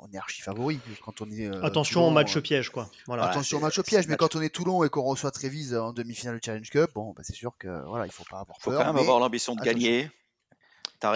on 0.00 0.10
est 0.12 0.16
archi 0.18 0.42
favori 0.42 0.78
quand 1.04 1.20
on 1.20 1.30
est. 1.30 1.46
euh, 1.46 1.62
Attention 1.64 2.00
Toulon, 2.00 2.08
au 2.08 2.10
match 2.10 2.36
euh, 2.36 2.40
piège, 2.40 2.70
quoi. 2.70 2.90
Voilà. 3.06 3.24
Attention 3.24 3.58
au 3.58 3.60
match 3.60 3.78
au 3.78 3.82
piège, 3.82 4.06
mais 4.06 4.12
match. 4.12 4.18
quand 4.20 4.36
on 4.36 4.42
est 4.42 4.48
Toulon 4.54 4.84
et 4.84 4.88
qu'on 4.88 5.02
reçoit 5.02 5.30
Trévise 5.30 5.74
en 5.74 5.92
demi-finale 5.92 6.36
du 6.36 6.40
Challenge 6.44 6.68
Cup, 6.70 6.90
bon, 6.94 7.12
bah, 7.16 7.22
c'est 7.24 7.34
sûr 7.34 7.52
que 7.58 7.84
voilà, 7.86 8.06
il 8.06 8.12
faut 8.12 8.24
pas 8.30 8.40
avoir 8.40 8.56
Il 8.60 8.62
faut 8.62 8.70
peur. 8.70 8.80
quand 8.80 8.92
même 8.92 8.96
avoir 9.02 9.18
l'ambition 9.20 9.54
de 9.54 9.60
attention. 9.60 9.78
gagner. 9.78 10.10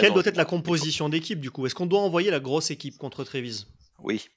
Quelle 0.01 0.13
doit 0.13 0.23
être 0.25 0.37
la 0.37 0.45
composition 0.45 1.09
d'équipe, 1.09 1.41
du 1.41 1.51
coup? 1.51 1.67
Est-ce 1.67 1.75
qu'on 1.75 1.87
doit 1.87 2.01
envoyer 2.01 2.31
la 2.31 2.39
grosse 2.41 2.71
équipe 2.71 2.99
contre 2.99 3.25
Trévise? 3.25 3.67
Oui, 3.99 4.29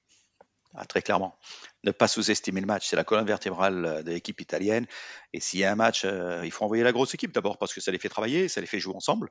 Ah, 0.77 0.85
très 0.85 1.01
clairement. 1.01 1.37
Ne 1.83 1.91
pas 1.91 2.07
sous-estimer 2.07 2.59
le 2.59 2.67
match. 2.67 2.87
C'est 2.87 2.95
la 2.97 3.03
colonne 3.05 3.25
vertébrale 3.25 3.85
euh, 3.85 4.03
de 4.03 4.11
l'équipe 4.11 4.41
italienne. 4.41 4.85
Et 5.33 5.39
s'il 5.39 5.59
y 5.59 5.63
a 5.63 5.71
un 5.71 5.75
match, 5.75 6.03
euh, 6.05 6.41
il 6.43 6.51
faut 6.51 6.65
envoyer 6.65 6.83
la 6.83 6.91
grosse 6.91 7.13
équipe 7.13 7.31
d'abord 7.33 7.57
parce 7.57 7.73
que 7.73 7.79
ça 7.81 7.91
les 7.91 7.99
fait 7.99 8.09
travailler, 8.09 8.47
ça 8.49 8.59
les 8.61 8.67
fait 8.67 8.79
jouer 8.79 8.95
ensemble. 8.95 9.29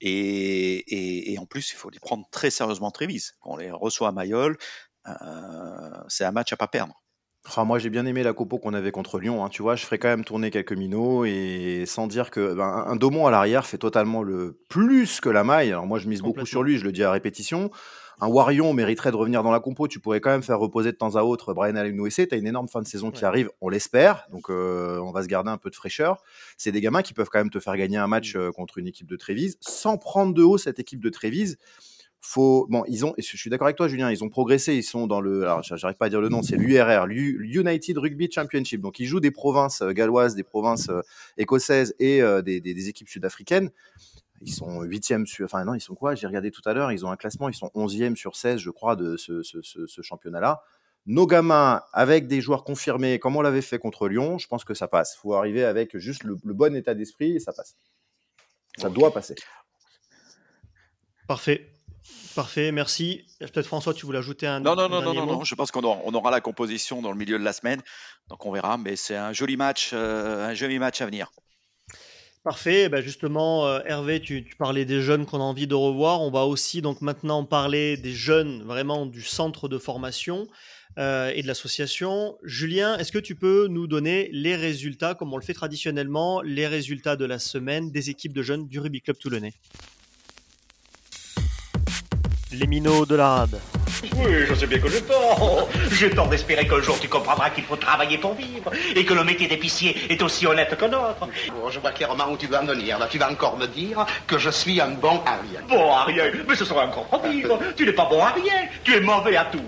Et, 0.00 0.76
et- 0.76 1.32
et 1.32 1.38
en 1.38 1.46
plus, 1.46 1.72
il 1.72 1.76
faut 1.76 1.90
les 1.90 1.98
prendre 2.00 2.26
très 2.30 2.50
sérieusement 2.50 2.90
très 2.90 3.06
vite. 3.06 3.32
Quand 3.40 3.52
on 3.52 3.56
les 3.56 3.70
reçoit 3.70 4.08
à 4.08 4.12
Mayol, 4.12 4.56
euh, 5.08 5.12
c'est 6.08 6.24
un 6.24 6.32
match 6.32 6.52
à 6.52 6.56
pas 6.56 6.68
perdre. 6.68 7.02
Ah, 7.56 7.64
moi, 7.64 7.78
j'ai 7.78 7.90
bien 7.90 8.06
aimé 8.06 8.24
la 8.24 8.32
compo 8.32 8.58
qu'on 8.58 8.74
avait 8.74 8.90
contre 8.90 9.20
Lyon. 9.20 9.44
hein. 9.44 9.48
Tu 9.48 9.62
vois, 9.62 9.76
je 9.76 9.84
ferai 9.84 9.98
quand 10.00 10.08
même 10.08 10.24
tourner 10.24 10.50
quelques 10.50 10.72
minots 10.72 11.24
et 11.24 11.84
sans 11.86 12.08
dire 12.08 12.30
que 12.32 12.54
ben, 12.54 12.84
un 12.88 12.96
Daumont 12.96 13.26
à 13.28 13.30
l'arrière 13.30 13.64
fait 13.66 13.78
totalement 13.78 14.24
le 14.24 14.60
plus 14.68 15.20
que 15.20 15.28
la 15.28 15.44
maille. 15.44 15.68
Alors 15.70 15.86
moi, 15.86 16.00
je 16.00 16.08
mise 16.08 16.22
beaucoup 16.22 16.44
sur 16.44 16.64
lui, 16.64 16.76
je 16.78 16.84
le 16.84 16.90
dis 16.90 17.04
à 17.04 17.12
répétition. 17.12 17.70
Un 18.20 18.28
Warion 18.28 18.72
mériterait 18.72 19.10
de 19.10 19.16
revenir 19.16 19.42
dans 19.42 19.50
la 19.50 19.60
compo. 19.60 19.88
Tu 19.88 20.00
pourrais 20.00 20.20
quand 20.20 20.30
même 20.30 20.42
faire 20.42 20.58
reposer 20.58 20.90
de 20.92 20.96
temps 20.96 21.16
à 21.16 21.22
autre 21.22 21.52
Brian 21.52 21.76
Allen-Nouessé. 21.76 22.26
Tu 22.28 22.34
as 22.34 22.38
une 22.38 22.46
énorme 22.46 22.68
fin 22.68 22.80
de 22.80 22.86
saison 22.86 23.10
qui 23.10 23.20
Ouais. 23.22 23.28
arrive, 23.28 23.50
on 23.60 23.68
l'espère. 23.68 24.26
Donc, 24.32 24.48
euh, 24.50 24.98
on 25.00 25.10
va 25.12 25.22
se 25.22 25.28
garder 25.28 25.50
un 25.50 25.58
peu 25.58 25.68
de 25.68 25.74
fraîcheur. 25.76 26.22
C'est 26.56 26.72
des 26.72 26.80
gamins 26.80 27.02
qui 27.02 27.12
peuvent 27.12 27.28
quand 27.30 27.38
même 27.40 27.50
te 27.50 27.60
faire 27.60 27.76
gagner 27.76 27.98
un 27.98 28.06
match 28.06 28.34
Mm. 28.34 28.38
euh, 28.38 28.52
contre 28.52 28.78
une 28.78 28.86
équipe 28.86 29.06
de 29.06 29.16
Trévise 29.16 29.58
sans 29.60 29.98
prendre 29.98 30.32
de 30.32 30.42
haut 30.42 30.56
cette 30.58 30.78
équipe 30.78 31.00
de 31.02 31.10
Trévise. 31.10 31.58
faut 32.20 32.66
bon 32.70 32.82
ils 32.88 33.04
ont 33.04 33.14
je 33.18 33.36
suis 33.36 33.50
d'accord 33.50 33.66
avec 33.66 33.76
toi 33.76 33.86
Julien 33.86 34.10
ils 34.10 34.24
ont 34.24 34.28
progressé 34.28 34.74
ils 34.74 34.82
sont 34.82 35.06
dans 35.06 35.20
le 35.20 35.42
alors 35.42 35.62
j'arrive 35.62 35.96
pas 35.96 36.06
à 36.06 36.08
dire 36.08 36.20
le 36.20 36.28
nom 36.28 36.42
c'est 36.42 36.56
l'URR 36.56 37.06
United 37.08 37.98
Rugby 37.98 38.28
Championship 38.32 38.80
donc 38.80 38.98
ils 38.98 39.06
jouent 39.06 39.20
des 39.20 39.30
provinces 39.30 39.80
euh, 39.82 39.92
galloises 39.92 40.34
des 40.34 40.42
provinces 40.42 40.88
euh, 40.88 41.02
écossaises 41.36 41.94
et 42.00 42.20
des, 42.42 42.60
des, 42.60 42.88
équipes 42.88 43.08
sud-africaines 43.08 43.70
ils 44.42 44.52
sont 44.52 44.82
huitièmes 44.82 45.26
sur 45.26 45.44
enfin 45.44 45.64
non 45.64 45.74
ils 45.74 45.80
sont 45.80 45.94
quoi? 45.94 46.14
J'ai 46.14 46.26
regardé 46.26 46.50
tout 46.50 46.62
à 46.64 46.74
l'heure 46.74 46.92
ils 46.92 47.04
ont 47.04 47.10
un 47.10 47.16
classement 47.16 47.48
ils 47.48 47.54
sont 47.54 47.70
onzièmes 47.74 48.16
sur 48.16 48.36
16 48.36 48.58
je 48.58 48.70
crois 48.70 48.96
de 48.96 49.16
ce, 49.16 49.42
ce, 49.42 49.60
ce, 49.62 50.02
championnat 50.02 50.40
là 50.40 50.62
nos 51.06 51.26
gamins 51.26 51.82
avec 51.92 52.26
des 52.26 52.40
joueurs 52.40 52.64
confirmés 52.64 53.18
comme 53.18 53.36
on 53.36 53.42
l'avait 53.42 53.62
fait 53.62 53.78
contre 53.78 54.08
Lyon 54.08 54.38
je 54.38 54.46
pense 54.48 54.64
que 54.64 54.74
ça 54.74 54.88
passe 54.88 55.16
faut 55.16 55.34
arriver 55.34 55.64
avec 55.64 55.96
juste 55.96 56.24
le, 56.24 56.36
bon 56.42 56.74
état 56.74 56.94
d'esprit 56.94 57.36
et 57.36 57.40
ça 57.40 57.52
passe 57.52 57.76
ça 58.76 58.90
doit 58.90 59.12
passer 59.12 59.34
Parfait. 61.26 61.72
Parfait, 62.34 62.70
merci. 62.70 63.24
Peut-être 63.40 63.66
François, 63.66 63.94
tu 63.94 64.06
voulais 64.06 64.18
ajouter 64.18 64.46
un. 64.46 64.60
Non, 64.60 64.76
non, 64.76 64.88
non, 64.88 65.02
non, 65.02 65.14
non, 65.14 65.26
non, 65.26 65.44
Je 65.44 65.54
pense 65.54 65.70
qu'on 65.70 65.82
aura, 65.82 66.00
on 66.04 66.14
aura, 66.14 66.30
la 66.30 66.40
composition 66.40 67.02
dans 67.02 67.10
le 67.10 67.16
milieu 67.16 67.38
de 67.38 67.44
la 67.44 67.52
semaine, 67.52 67.82
donc 68.28 68.44
on 68.46 68.52
verra. 68.52 68.76
Mais 68.76 68.94
c'est 68.94 69.16
un 69.16 69.32
joli 69.32 69.56
match, 69.56 69.90
euh, 69.92 70.46
un 70.46 70.54
joli 70.54 70.78
match 70.78 71.00
à 71.00 71.06
venir. 71.06 71.30
Parfait. 72.46 72.88
Ben 72.88 73.02
justement, 73.02 73.66
euh, 73.66 73.80
Hervé, 73.86 74.20
tu, 74.20 74.46
parlais 74.56 74.84
des 74.84 75.02
jeunes 75.02 75.26
qu'on 75.26 75.40
a 75.40 75.42
envie 75.42 75.66
de 75.66 75.74
revoir. 75.74 76.22
On 76.22 76.30
va 76.30 76.44
aussi 76.44 76.80
donc 76.80 77.00
maintenant 77.00 77.44
parler 77.44 77.96
des 77.96 78.12
jeunes 78.12 78.62
vraiment 78.62 79.04
du 79.04 79.22
centre 79.22 79.68
de 79.68 79.78
formation 79.78 80.46
euh, 80.96 81.32
et 81.34 81.42
de 81.42 81.48
l'association. 81.48 82.38
Julien, 82.44 82.98
est-ce 82.98 83.10
que 83.10 83.18
tu 83.18 83.34
peux 83.34 83.66
nous 83.66 83.88
donner 83.88 84.28
les 84.30 84.54
résultats, 84.54 85.16
comme 85.16 85.34
on 85.34 85.38
le 85.38 85.42
fait 85.42 85.54
traditionnellement, 85.54 86.40
les 86.40 86.68
résultats 86.68 87.16
de 87.16 87.24
la 87.24 87.40
semaine 87.40 87.90
des 87.90 88.10
équipes 88.10 88.32
de 88.32 88.42
jeunes 88.42 88.68
du 88.68 88.78
Rugby 88.78 89.00
Club 89.00 89.18
Toulonnais? 89.18 89.54
Les 92.52 92.68
minots 92.68 93.06
de 93.06 93.16
la 93.16 93.28
rade. 93.28 93.58
Oui, 94.02 94.46
je 94.48 94.54
sais 94.54 94.66
bien 94.66 94.78
que 94.78 94.88
j'ai 94.88 95.02
tort. 95.02 95.68
J'ai 95.92 96.10
tort 96.10 96.28
d'espérer 96.28 96.66
qu'un 96.66 96.80
jour 96.80 96.98
tu 97.00 97.08
comprendras 97.08 97.50
qu'il 97.50 97.64
faut 97.64 97.76
travailler 97.76 98.18
pour 98.18 98.34
vivre 98.34 98.70
et 98.94 99.04
que 99.04 99.14
le 99.14 99.24
métier 99.24 99.46
d'épicier 99.48 99.96
est 100.10 100.22
aussi 100.22 100.46
honnête 100.46 100.76
que 100.76 100.84
notre. 100.84 101.20
Bon, 101.20 101.70
je 101.70 101.78
vois 101.80 101.92
clairement 101.92 102.30
où 102.30 102.36
tu 102.36 102.46
vas 102.46 102.62
en 102.62 102.66
venir. 102.66 102.98
Là, 102.98 103.08
tu 103.10 103.18
vas 103.18 103.30
encore 103.30 103.56
me 103.56 103.66
dire 103.66 104.04
que 104.26 104.38
je 104.38 104.50
suis 104.50 104.80
un 104.80 104.90
bon 104.90 105.20
à 105.26 105.38
rien. 105.42 105.60
Bon 105.68 105.92
à 105.92 106.04
rien 106.04 106.24
Mais 106.48 106.54
ce 106.54 106.64
sera 106.64 106.86
encore 106.86 107.08
pire. 107.22 107.48
tu 107.76 107.84
n'es 107.86 107.92
pas 107.92 108.06
bon 108.06 108.22
à 108.22 108.30
rien. 108.30 108.68
Tu 108.84 108.94
es 108.94 109.00
mauvais 109.00 109.36
à 109.36 109.44
tout. 109.46 109.62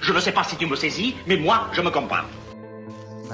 Je 0.00 0.12
ne 0.12 0.20
sais 0.20 0.32
pas 0.32 0.44
si 0.44 0.56
tu 0.56 0.66
me 0.66 0.76
saisis, 0.76 1.14
mais 1.26 1.36
moi, 1.36 1.68
je 1.72 1.80
me 1.80 1.90
comprends. 1.90 2.24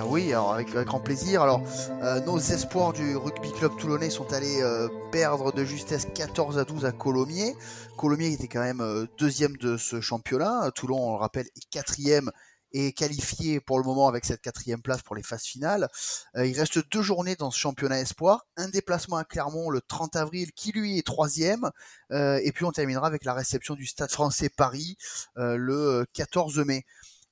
Ah 0.00 0.06
oui, 0.06 0.32
avec, 0.32 0.70
grand 0.86 1.00
plaisir. 1.00 1.42
Alors, 1.42 1.60
euh, 2.04 2.20
nos 2.20 2.38
espoirs 2.38 2.92
du 2.92 3.16
rugby 3.16 3.50
club 3.50 3.76
toulonnais 3.78 4.10
sont 4.10 4.32
allés 4.32 4.62
euh, 4.62 4.86
perdre 5.10 5.52
de 5.52 5.64
justesse 5.64 6.06
14 6.14 6.56
à 6.56 6.64
12 6.64 6.84
à 6.84 6.92
Colomiers. 6.92 7.56
Colomiers 7.96 8.32
était 8.32 8.46
quand 8.46 8.60
même 8.60 8.80
euh, 8.80 9.06
deuxième 9.18 9.56
de 9.56 9.76
ce 9.76 10.00
championnat. 10.00 10.70
Toulon, 10.72 11.00
on 11.00 11.12
le 11.14 11.18
rappelle, 11.18 11.46
est 11.46 11.68
quatrième 11.70 12.30
et 12.70 12.92
qualifié 12.92 13.58
pour 13.58 13.80
le 13.80 13.84
moment 13.84 14.06
avec 14.06 14.24
cette 14.24 14.40
quatrième 14.40 14.82
place 14.82 15.02
pour 15.02 15.16
les 15.16 15.24
phases 15.24 15.42
finales. 15.42 15.88
il 16.36 16.56
reste 16.56 16.78
deux 16.92 17.02
journées 17.02 17.34
dans 17.34 17.50
ce 17.50 17.58
championnat 17.58 17.98
espoir. 17.98 18.46
Un 18.56 18.68
déplacement 18.68 19.16
à 19.16 19.24
Clermont 19.24 19.68
le 19.68 19.80
30 19.80 20.14
avril 20.14 20.52
qui 20.52 20.70
lui 20.70 20.98
est 20.98 21.06
troisième. 21.06 21.70
et 22.12 22.52
puis 22.54 22.66
on 22.66 22.70
terminera 22.70 23.06
avec 23.06 23.24
la 23.24 23.32
réception 23.32 23.74
du 23.74 23.86
Stade 23.86 24.10
français 24.10 24.50
Paris 24.50 24.98
le 25.34 26.04
14 26.12 26.58
mai. 26.58 26.84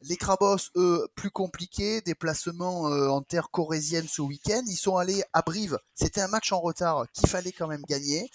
Les 0.08 0.16
Crabos, 0.16 0.70
eux, 0.76 1.08
plus 1.16 1.32
compliqués, 1.32 2.00
déplacement 2.00 2.88
euh, 2.88 3.08
en 3.08 3.22
terre 3.22 3.50
corésienne 3.50 4.06
ce 4.06 4.22
week-end. 4.22 4.62
Ils 4.68 4.76
sont 4.76 4.98
allés 4.98 5.24
à 5.32 5.42
Brive. 5.42 5.80
C'était 5.96 6.20
un 6.20 6.28
match 6.28 6.52
en 6.52 6.60
retard 6.60 7.06
qu'il 7.12 7.28
fallait 7.28 7.50
quand 7.50 7.66
même 7.66 7.82
gagner. 7.88 8.30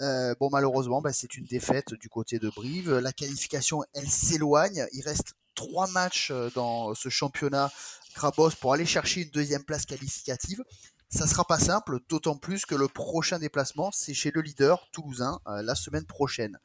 Euh, 0.00 0.34
bon, 0.40 0.48
malheureusement, 0.50 1.00
bah, 1.00 1.12
c'est 1.12 1.36
une 1.36 1.44
défaite 1.44 1.94
du 1.94 2.08
côté 2.08 2.40
de 2.40 2.48
Brive. 2.48 2.98
La 2.98 3.12
qualification, 3.12 3.84
elle 3.92 4.10
s'éloigne. 4.10 4.84
Il 4.94 5.02
reste 5.02 5.34
trois 5.54 5.86
matchs 5.88 6.32
euh, 6.32 6.50
dans 6.56 6.92
ce 6.94 7.08
championnat 7.08 7.70
Crabos 8.14 8.50
pour 8.60 8.72
aller 8.72 8.86
chercher 8.86 9.22
une 9.22 9.30
deuxième 9.30 9.62
place 9.62 9.86
qualificative. 9.86 10.64
Ça 11.08 11.28
sera 11.28 11.44
pas 11.44 11.60
simple, 11.60 12.00
d'autant 12.08 12.36
plus 12.36 12.66
que 12.66 12.74
le 12.74 12.88
prochain 12.88 13.38
déplacement, 13.38 13.92
c'est 13.92 14.14
chez 14.14 14.32
le 14.32 14.40
leader 14.40 14.88
toulousain 14.92 15.38
la 15.46 15.74
semaine 15.74 16.06
prochaine. 16.06 16.58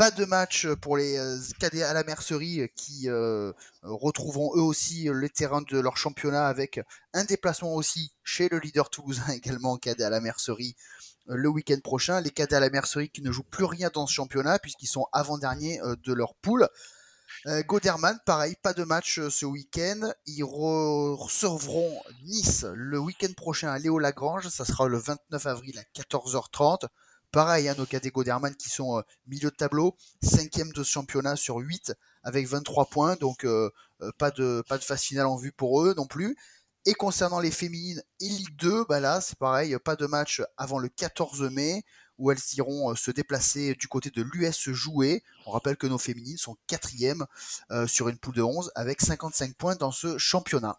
Pas 0.00 0.10
de 0.10 0.24
match 0.24 0.66
pour 0.80 0.96
les 0.96 1.18
euh, 1.18 1.36
cadets 1.58 1.82
à 1.82 1.92
la 1.92 2.02
mercerie 2.04 2.70
qui 2.74 3.10
euh, 3.10 3.52
retrouveront 3.82 4.56
eux 4.56 4.62
aussi 4.62 5.10
le 5.12 5.28
terrain 5.28 5.60
de 5.60 5.78
leur 5.78 5.98
championnat 5.98 6.46
avec 6.46 6.80
un 7.12 7.24
déplacement 7.24 7.74
aussi 7.74 8.10
chez 8.24 8.48
le 8.48 8.60
leader 8.60 8.88
toulousain 8.88 9.28
également 9.34 9.76
cadet 9.76 10.04
à 10.04 10.08
la 10.08 10.22
mercerie 10.22 10.74
euh, 11.28 11.34
le 11.36 11.50
week-end 11.50 11.78
prochain. 11.84 12.22
Les 12.22 12.30
cadets 12.30 12.56
à 12.56 12.60
la 12.60 12.70
mercerie 12.70 13.10
qui 13.10 13.20
ne 13.20 13.30
jouent 13.30 13.42
plus 13.42 13.66
rien 13.66 13.90
dans 13.92 14.06
ce 14.06 14.14
championnat 14.14 14.58
puisqu'ils 14.58 14.86
sont 14.86 15.04
avant-derniers 15.12 15.82
de 16.02 16.12
leur 16.14 16.34
poule. 16.36 16.66
Goderman, 17.66 18.18
pareil, 18.24 18.56
pas 18.62 18.72
de 18.72 18.84
match 18.84 19.20
ce 19.28 19.44
week-end. 19.44 20.12
Ils 20.24 20.44
recevront 20.44 22.02
Nice 22.24 22.64
le 22.72 22.98
week-end 22.98 23.32
prochain 23.36 23.68
à 23.68 23.78
Léo 23.78 23.98
Lagrange. 23.98 24.48
Ça 24.48 24.64
sera 24.64 24.88
le 24.88 24.96
29 24.96 25.44
avril 25.44 25.78
à 25.78 25.82
14h30. 26.00 26.86
Pareil, 27.32 27.68
hein, 27.68 27.76
nos 27.78 27.86
cadets 27.86 28.10
Goderman 28.10 28.56
qui 28.56 28.68
sont 28.68 28.98
euh, 28.98 29.02
milieu 29.28 29.50
de 29.50 29.54
tableau, 29.54 29.96
cinquième 30.20 30.72
de 30.72 30.82
ce 30.82 30.90
championnat 30.90 31.36
sur 31.36 31.58
8 31.58 31.92
avec 32.24 32.48
23 32.48 32.86
points, 32.86 33.14
donc 33.14 33.44
euh, 33.44 33.70
euh, 34.02 34.10
pas, 34.18 34.32
de, 34.32 34.64
phase 34.66 35.00
finale 35.00 35.26
en 35.26 35.36
vue 35.36 35.52
pour 35.52 35.80
eux 35.82 35.94
non 35.96 36.06
plus. 36.06 36.36
Et 36.86 36.94
concernant 36.94 37.38
les 37.38 37.52
féminines 37.52 38.02
et 38.20 38.28
Ligue 38.28 38.56
2, 38.56 38.84
bah 38.88 38.98
là 38.98 39.20
c'est 39.20 39.38
pareil, 39.38 39.76
pas 39.84 39.94
de 39.94 40.06
match 40.06 40.42
avant 40.56 40.80
le 40.80 40.88
14 40.88 41.42
mai 41.52 41.84
où 42.18 42.32
elles 42.32 42.40
iront 42.56 42.96
se 42.96 43.12
déplacer 43.12 43.74
du 43.74 43.86
côté 43.86 44.10
de 44.10 44.22
l'US 44.22 44.70
jouer. 44.70 45.22
On 45.46 45.52
rappelle 45.52 45.76
que 45.76 45.86
nos 45.86 45.98
féminines 45.98 46.36
sont 46.36 46.56
quatrièmes 46.66 47.26
sur 47.86 48.08
une 48.08 48.18
poule 48.18 48.34
de 48.34 48.42
11 48.42 48.72
avec 48.74 49.00
55 49.00 49.54
points 49.54 49.76
dans 49.76 49.92
ce 49.92 50.18
championnat. 50.18 50.78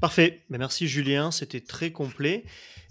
Parfait, 0.00 0.44
ben, 0.48 0.58
merci 0.58 0.86
Julien, 0.86 1.32
c'était 1.32 1.60
très 1.60 1.90
complet. 1.90 2.44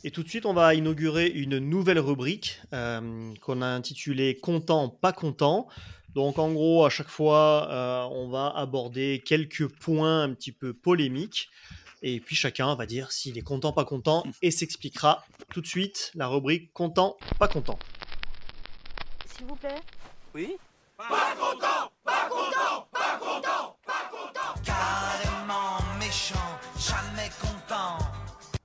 Et 0.04 0.12
tout 0.12 0.24
de 0.24 0.30
suite, 0.30 0.46
on 0.46 0.54
va 0.54 0.76
inaugurer 0.76 1.28
une 1.28 1.58
nouvelle 1.58 2.00
rubrique 2.00 2.60
euh, 2.74 3.34
qu'on 3.42 3.62
a 3.62 3.68
intitulée 3.68 4.36
Content, 4.36 4.90
pas 4.90 5.14
content. 5.14 5.70
Donc 6.10 6.38
en 6.38 6.52
gros, 6.52 6.86
à 6.86 6.90
chaque 6.90 7.08
fois, 7.08 7.70
euh, 7.72 8.04
on 8.12 8.28
va 8.28 8.52
aborder 8.54 9.24
quelques 9.26 9.68
points 9.68 10.24
un 10.24 10.34
petit 10.34 10.52
peu 10.52 10.74
polémiques. 10.74 11.50
Et 12.02 12.20
puis 12.20 12.36
chacun 12.36 12.76
va 12.76 12.86
dire 12.86 13.14
s'il 13.14 13.38
est 13.38 13.42
content, 13.42 13.72
pas 13.72 13.86
content, 13.86 14.24
et 14.42 14.52
s'expliquera 14.52 15.26
tout 15.54 15.62
de 15.62 15.68
suite 15.68 16.12
la 16.14 16.28
rubrique 16.28 16.74
Content, 16.74 17.16
pas 17.40 17.48
content. 17.48 17.80
S'il 19.26 19.46
vous 19.46 19.56
plaît 19.56 19.82
Oui 20.36 20.58
Pas 20.98 21.36
content, 21.40 21.92
pas 22.04 22.28
content, 22.30 22.30
pas 22.30 22.30
content, 22.30 22.87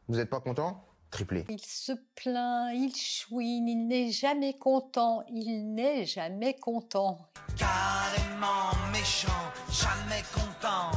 Vous 0.08 0.16
n'êtes 0.16 0.30
pas 0.30 0.40
content? 0.40 0.84
Triplé. 1.10 1.44
Il 1.50 1.60
se 1.60 1.92
plaint, 2.16 2.74
il 2.74 2.94
chouine, 2.96 3.68
il 3.68 3.86
n'est 3.86 4.10
jamais 4.10 4.54
content, 4.54 5.22
il 5.28 5.74
n'est 5.74 6.06
jamais 6.06 6.54
content. 6.54 7.28
Carrément 7.56 8.70
méchant, 8.92 9.28
jamais 9.70 10.22
content. 10.32 10.90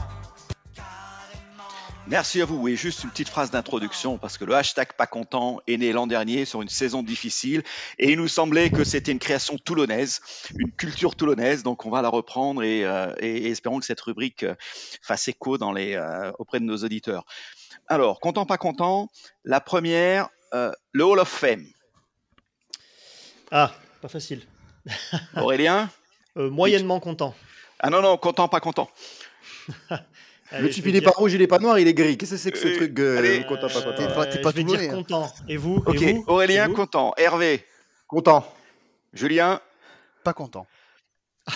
Merci 2.08 2.40
à 2.40 2.46
vous. 2.46 2.68
Et 2.68 2.76
juste 2.76 3.04
une 3.04 3.10
petite 3.10 3.30
phrase 3.30 3.50
d'introduction, 3.50 4.20
parce 4.20 4.38
que 4.38 4.46
le 4.46 4.54
hashtag 4.54 4.94
pas 4.94 5.08
content 5.08 5.60
est 5.66 5.78
né 5.78 5.92
l'an 5.92 6.06
dernier 6.06 6.46
sur 6.46 6.62
une 6.62 6.70
saison 6.70 7.02
difficile, 7.02 7.64
et 7.98 8.12
il 8.12 8.18
nous 8.18 8.28
semblait 8.28 8.70
que 8.70 8.84
c'était 8.84 9.12
une 9.12 9.18
création 9.18 9.58
toulonnaise, 9.58 10.22
une 10.56 10.72
culture 10.72 11.16
toulonnaise, 11.16 11.64
donc 11.64 11.84
on 11.88 11.90
va 11.90 12.04
la 12.04 12.10
reprendre 12.10 12.62
et, 12.62 12.86
euh, 12.86 13.12
espérons 13.20 13.80
que 13.80 13.86
cette 13.86 14.02
rubrique 14.02 14.44
euh, 14.44 14.54
fasse 15.02 15.28
écho 15.28 15.58
dans 15.58 15.72
les, 15.72 15.96
euh, 15.96 16.32
auprès 16.38 16.60
de 16.60 16.66
nos 16.66 16.78
auditeurs. 16.78 17.26
Alors, 17.88 18.20
content, 18.20 18.46
pas 18.46 18.58
content. 18.58 19.10
La 19.44 19.62
première, 19.62 20.30
euh, 20.54 20.72
le 20.92 21.04
Hall 21.04 21.20
of 21.20 21.28
Fame. 21.28 21.66
Ah, 23.52 23.72
pas 24.02 24.08
facile. 24.08 24.42
Aurélien 25.38 25.90
euh, 26.38 26.50
Moyennement 26.50 27.00
content. 27.00 27.36
Ah 27.80 27.90
non, 27.90 28.02
non, 28.02 28.18
content, 28.18 28.48
pas 28.48 28.60
content. 28.60 28.90
le 30.52 30.70
type, 30.70 30.88
il 30.88 30.96
est 30.96 31.02
pas 31.02 31.12
rouge, 31.12 31.34
il 31.34 31.42
est 31.42 31.48
pas 31.48 31.60
noir, 31.60 31.78
il 31.78 31.88
est 31.88 31.94
gris. 31.94 32.18
Qu'est-ce 32.18 32.32
que 32.32 32.38
c'est 32.38 32.52
que 32.52 32.58
ce 32.58 32.68
euh, 32.68 32.76
truc 32.76 33.48
content, 33.48 33.68
pas 33.68 33.82
content 33.82 34.26
T'es 34.32 34.42
pas, 34.42 34.52
tout 34.52 34.64
dire 34.64 34.90
content. 34.90 35.34
Et 35.48 35.58
vous, 35.58 35.84
Ok, 35.86 36.04
Aurélien, 36.28 36.74
content. 36.74 37.14
Hervé 37.18 37.66
Content. 38.08 38.46
Julien 39.14 39.62
Pas 40.24 40.34
content. 40.34 40.68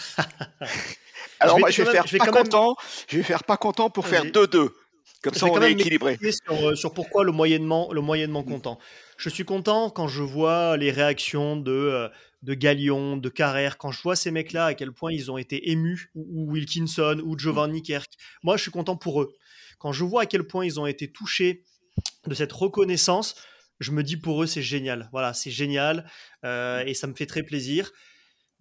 Alors, 1.40 1.56
je 1.56 1.60
moi, 1.60 1.70
je 1.72 1.84
vais, 1.84 1.92
faire 1.92 2.06
pas 2.18 2.32
content. 2.32 2.76
Je 3.08 3.18
vais 3.18 3.24
faire 3.24 3.44
pas 3.44 3.58
content 3.58 3.90
pour 3.90 4.08
faire 4.08 4.26
2-2. 4.26 4.70
Comme 5.22 5.34
ça, 5.34 5.48
on 5.48 5.62
est 5.62 5.72
équilibré. 5.74 6.18
Euh, 6.50 6.76
sur, 6.76 6.94
pourquoi 6.94 7.26
le 7.26 7.32
moyennement, 7.32 7.92
le 7.92 8.00
moyennement 8.00 8.44
content. 8.44 8.80
Je 9.18 9.28
suis 9.28 9.44
content 9.44 9.90
quand 9.90 10.08
je 10.08 10.24
vois 10.24 10.78
les 10.78 10.92
réactions 10.92 11.58
de, 11.58 11.72
euh, 11.72 12.08
de 12.42 12.54
Galion, 12.54 13.18
de 13.18 13.28
Carrère, 13.30 13.78
quand 13.78 13.92
je 13.92 14.02
vois 14.02 14.16
ces 14.16 14.32
mecs-là, 14.32 14.68
à 14.68 14.74
quel 14.74 14.94
point 14.94 15.12
ils 15.12 15.30
ont 15.30 15.38
été 15.38 15.72
émus, 15.72 16.10
ou, 16.16 16.52
Wilkinson, 16.52 17.22
ou 17.26 17.38
Giovanni 17.38 17.82
Kerk. 17.82 18.12
Moi, 18.44 18.56
je 18.56 18.62
suis 18.62 18.72
content 18.72 18.96
pour 18.96 19.22
eux. 19.22 19.34
Quand 19.78 19.92
je 19.92 20.06
vois 20.06 20.22
à 20.22 20.26
quel 20.26 20.44
point 20.46 20.66
ils 20.66 20.80
ont 20.80 20.86
été 20.86 21.12
touchés 21.12 21.66
de 22.28 22.34
cette 22.34 22.54
reconnaissance, 22.54 23.36
je 23.80 23.92
me 23.92 24.04
dis 24.04 24.16
pour 24.18 24.42
eux, 24.44 24.48
c'est 24.48 24.62
génial. 24.62 25.10
Voilà, 25.12 25.34
c'est 25.34 25.52
génial. 25.52 26.10
Euh, 26.46 26.84
et 26.86 26.94
ça 26.94 27.08
me 27.08 27.14
fait 27.14 27.26
très 27.26 27.44
plaisir. 27.44 27.92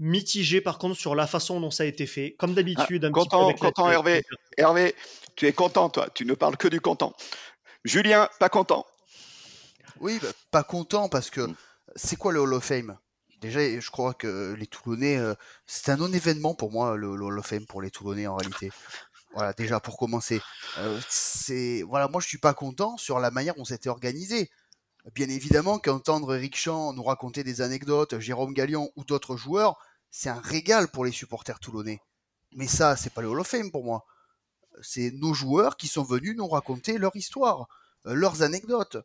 mitigé 0.01 0.61
par 0.61 0.79
contre 0.79 0.97
sur 0.97 1.15
la 1.15 1.27
façon 1.27 1.61
dont 1.61 1.71
ça 1.71 1.83
a 1.83 1.87
été 1.87 2.07
fait, 2.07 2.35
comme 2.39 2.55
d'habitude. 2.55 3.05
Ah, 3.05 3.11
content, 3.11 3.53
content 3.55 3.91
Hervé. 3.91 4.23
Hervé, 4.57 4.95
tu 5.39 5.47
es 5.47 5.53
content, 5.53 5.89
toi. 5.89 6.09
Tu 6.13 6.25
ne 6.25 6.35
parles 6.35 6.57
que 6.57 6.67
du 6.67 6.81
content. 6.81 7.15
Julien, 7.85 8.29
pas 8.41 8.49
content. 8.49 8.85
Oui, 10.01 10.19
bah, 10.21 10.33
pas 10.51 10.65
content 10.65 11.09
parce 11.09 11.31
que 11.31 11.49
c'est 11.95 12.17
quoi 12.17 12.33
le 12.33 12.41
Hall 12.41 12.55
of 12.55 12.65
Fame? 12.65 12.99
Déjà, 13.41 13.61
je 13.61 13.91
crois 13.91 14.15
que 14.15 14.57
les 14.59 14.67
Toulonnais, 14.67 15.17
euh, 15.17 15.35
c'est 15.65 15.93
un 15.93 15.97
non-événement 15.97 16.57
pour 16.57 16.73
moi, 16.73 16.97
le, 16.97 17.09
Hall 17.09 17.39
of 17.39 17.47
Fame 17.47 17.67
pour 17.67 17.81
les 17.81 17.93
Toulonnais 17.93 18.27
en 18.27 18.35
réalité. 18.35 18.73
Voilà, 19.33 19.53
déjà 19.53 19.79
pour 19.79 19.97
commencer. 19.97 20.43
Euh, 20.79 21.01
c'est 21.09 21.83
voilà, 21.83 22.09
moi 22.09 22.21
je 22.21 22.27
suis 22.27 22.39
pas 22.39 22.55
content 22.55 22.97
sur 22.97 23.21
la 23.21 23.31
manière 23.31 23.55
dont 23.55 23.65
c'était 23.65 23.91
organisé. 23.91 24.51
Bien 25.15 25.29
évidemment 25.29 25.79
qu'entendre 25.79 26.35
Eric 26.35 26.57
Champ 26.57 26.93
nous 26.93 27.05
raconter 27.05 27.45
des 27.45 27.61
anecdotes, 27.61 28.19
Jérôme 28.19 28.55
Gallion 28.55 28.91
ou 28.97 29.05
d'autres 29.05 29.37
joueurs, 29.37 29.79
c'est 30.11 30.31
un 30.31 30.41
régal 30.41 30.89
pour 30.89 31.05
les 31.05 31.13
supporters 31.13 31.61
toulonnais. 31.61 32.01
Mais 32.55 32.67
ça, 32.67 32.97
c'est 32.97 33.11
pas 33.11 33.23
le 33.23 33.29
Hall 33.29 33.39
of 33.39 33.47
Fame 33.47 33.71
pour 33.71 33.85
moi. 33.85 34.05
C'est 34.83 35.11
nos 35.13 35.35
joueurs 35.35 35.77
qui 35.77 35.89
sont 35.89 36.03
venus 36.03 36.37
nous 36.37 36.49
raconter 36.49 36.99
leur 36.99 37.15
histoire, 37.17 37.69
euh, 38.07 38.15
leurs 38.15 38.43
anecdotes 38.43 38.99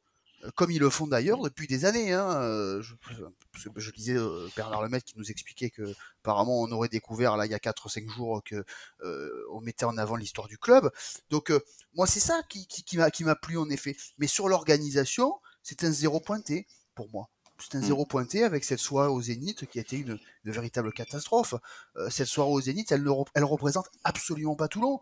comme 0.55 0.71
ils 0.71 0.79
le 0.79 0.89
font 0.89 1.07
d'ailleurs 1.07 1.41
depuis 1.41 1.67
des 1.67 1.85
années. 1.85 2.13
Hein. 2.13 2.29
Euh, 2.41 2.81
je, 2.81 2.95
je 3.75 3.91
lisais 3.91 4.15
euh, 4.17 4.47
Bernard 4.55 4.81
Lemaitre 4.81 5.05
qui 5.05 5.17
nous 5.17 5.31
expliquait 5.31 5.69
que 5.69 5.83
apparemment 6.21 6.61
on 6.61 6.71
aurait 6.71 6.89
découvert 6.89 7.37
là 7.37 7.45
il 7.45 7.51
y 7.51 7.55
a 7.55 7.59
4 7.59 7.85
ou 7.85 7.89
5 7.89 8.09
jours 8.09 8.43
que 8.43 8.63
euh, 9.01 9.29
on 9.51 9.61
mettait 9.61 9.85
en 9.85 9.97
avant 9.97 10.15
l'histoire 10.15 10.47
du 10.47 10.57
club. 10.57 10.91
Donc 11.29 11.51
moi 11.93 12.07
c'est 12.07 12.19
ça 12.19 12.41
qui, 12.49 12.67
qui, 12.67 12.83
qui 12.83 13.23
m'a 13.23 13.35
plu 13.35 13.57
en 13.57 13.69
effet. 13.69 13.95
Mais 14.17 14.27
sur 14.27 14.49
l'organisation, 14.49 15.39
c'est 15.61 15.83
un 15.83 15.91
zéro 15.91 16.19
pointé 16.19 16.67
pour 16.95 17.09
moi. 17.09 17.29
C'est 17.59 17.77
un 17.77 17.81
mmh. 17.81 17.85
zéro 17.85 18.05
pointé 18.05 18.43
avec 18.43 18.65
cette 18.65 18.79
soirée 18.79 19.09
au 19.09 19.21
Zénith 19.21 19.65
qui 19.67 19.77
a 19.77 19.81
été 19.81 19.97
une, 19.97 20.19
une 20.43 20.51
véritable 20.51 20.91
catastrophe. 20.91 21.53
cette 22.09 22.27
soirée 22.27 22.51
au 22.51 22.59
Zénith, 22.59 22.91
elle 22.91 23.03
ne 23.03 23.11
elle 23.35 23.45
représente 23.45 23.89
absolument 24.03 24.55
pas 24.55 24.67
Toulon. 24.67 24.99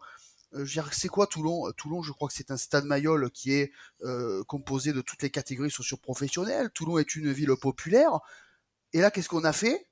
Euh, 0.53 0.65
c'est 0.91 1.07
quoi 1.07 1.27
Toulon? 1.27 1.67
Euh, 1.67 1.71
Toulon, 1.71 2.01
je 2.01 2.11
crois 2.11 2.27
que 2.27 2.33
c'est 2.33 2.51
un 2.51 2.57
stade 2.57 2.85
Mayol 2.85 3.31
qui 3.31 3.53
est 3.53 3.71
euh, 4.03 4.43
composé 4.43 4.93
de 4.93 5.01
toutes 5.01 5.21
les 5.21 5.29
catégories 5.29 5.71
socio-professionnelles. 5.71 6.69
Toulon 6.71 6.97
est 6.97 7.15
une 7.15 7.31
ville 7.31 7.55
populaire. 7.55 8.19
Et 8.93 8.99
là, 8.99 9.11
qu'est-ce 9.11 9.29
qu'on 9.29 9.43
a 9.43 9.53
fait? 9.53 9.87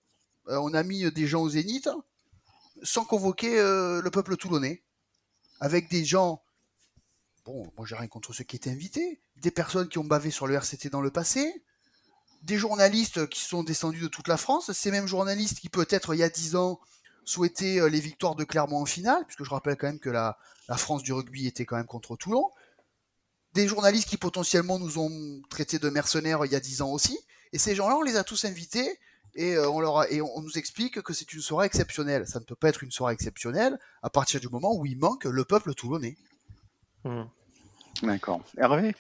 On 0.47 0.73
a 0.73 0.83
mis 0.83 1.09
des 1.11 1.27
gens 1.27 1.41
au 1.41 1.49
zénith 1.49 1.89
sans 2.81 3.05
convoquer 3.05 3.57
le 3.57 4.09
peuple 4.09 4.35
toulonnais. 4.35 4.83
Avec 5.59 5.89
des 5.89 6.03
gens. 6.03 6.41
Bon, 7.45 7.71
moi 7.77 7.85
j'ai 7.85 7.95
rien 7.95 8.07
contre 8.07 8.33
ceux 8.33 8.43
qui 8.43 8.55
étaient 8.55 8.71
invités. 8.71 9.21
Des 9.37 9.51
personnes 9.51 9.89
qui 9.89 9.99
ont 9.99 10.03
bavé 10.03 10.31
sur 10.31 10.47
le 10.47 10.55
RCT 10.55 10.89
dans 10.89 11.01
le 11.01 11.11
passé. 11.11 11.63
Des 12.41 12.57
journalistes 12.57 13.27
qui 13.29 13.41
sont 13.41 13.63
descendus 13.63 14.01
de 14.01 14.07
toute 14.07 14.27
la 14.27 14.37
France. 14.37 14.71
Ces 14.71 14.89
mêmes 14.89 15.07
journalistes 15.07 15.59
qui, 15.59 15.69
peut-être 15.69 16.15
il 16.15 16.19
y 16.19 16.23
a 16.23 16.29
dix 16.29 16.55
ans, 16.55 16.79
souhaiter 17.29 17.79
euh, 17.79 17.89
les 17.89 17.99
victoires 17.99 18.35
de 18.35 18.43
Clermont 18.43 18.81
en 18.81 18.85
finale, 18.85 19.23
puisque 19.25 19.43
je 19.43 19.49
rappelle 19.49 19.77
quand 19.77 19.87
même 19.87 19.99
que 19.99 20.09
la, 20.09 20.37
France 20.77 21.03
du 21.03 21.13
rugby 21.13 21.47
était 21.47 21.65
quand 21.65 21.77
même 21.77 21.85
contre 21.85 22.15
Toulon. 22.15 22.51
Des 23.53 23.67
journalistes 23.67 24.07
qui 24.07 24.17
potentiellement 24.17 24.77
nous 24.77 24.99
ont 24.99 25.41
traités 25.49 25.79
de 25.79 25.89
mercenaires 25.89 26.45
il 26.45 26.51
y 26.51 26.55
a 26.55 26.59
dix 26.59 26.81
ans 26.81 26.91
aussi. 26.91 27.17
Et 27.53 27.57
ces 27.57 27.75
gens-là, 27.75 27.97
on 27.97 28.03
les 28.03 28.17
a 28.17 28.23
tous 28.23 28.45
invités 28.45 28.99
et, 29.35 29.55
euh, 29.55 29.69
on, 29.69 29.79
leur 29.79 30.11
et 30.11 30.21
on 30.21 30.41
nous 30.41 30.57
explique 30.57 31.01
que 31.01 31.13
c'est 31.13 31.31
une 31.33 31.41
soirée 31.41 31.65
exceptionnelle. 31.65 32.27
Ça 32.27 32.39
ne 32.39 32.45
peut 32.45 32.55
pas 32.55 32.69
être 32.69 32.83
une 32.83 32.91
soirée 32.91 33.13
exceptionnelle 33.13 33.79
à 34.03 34.09
partir 34.09 34.39
du 34.39 34.49
moment 34.49 34.75
où 34.75 34.85
il 34.85 34.97
manque 34.97 35.25
le 35.25 35.45
peuple 35.45 35.73
toulonnais. 35.73 36.17
Mmh. 37.03 37.23
D'accord. 38.03 38.41
Hervé? 38.57 38.95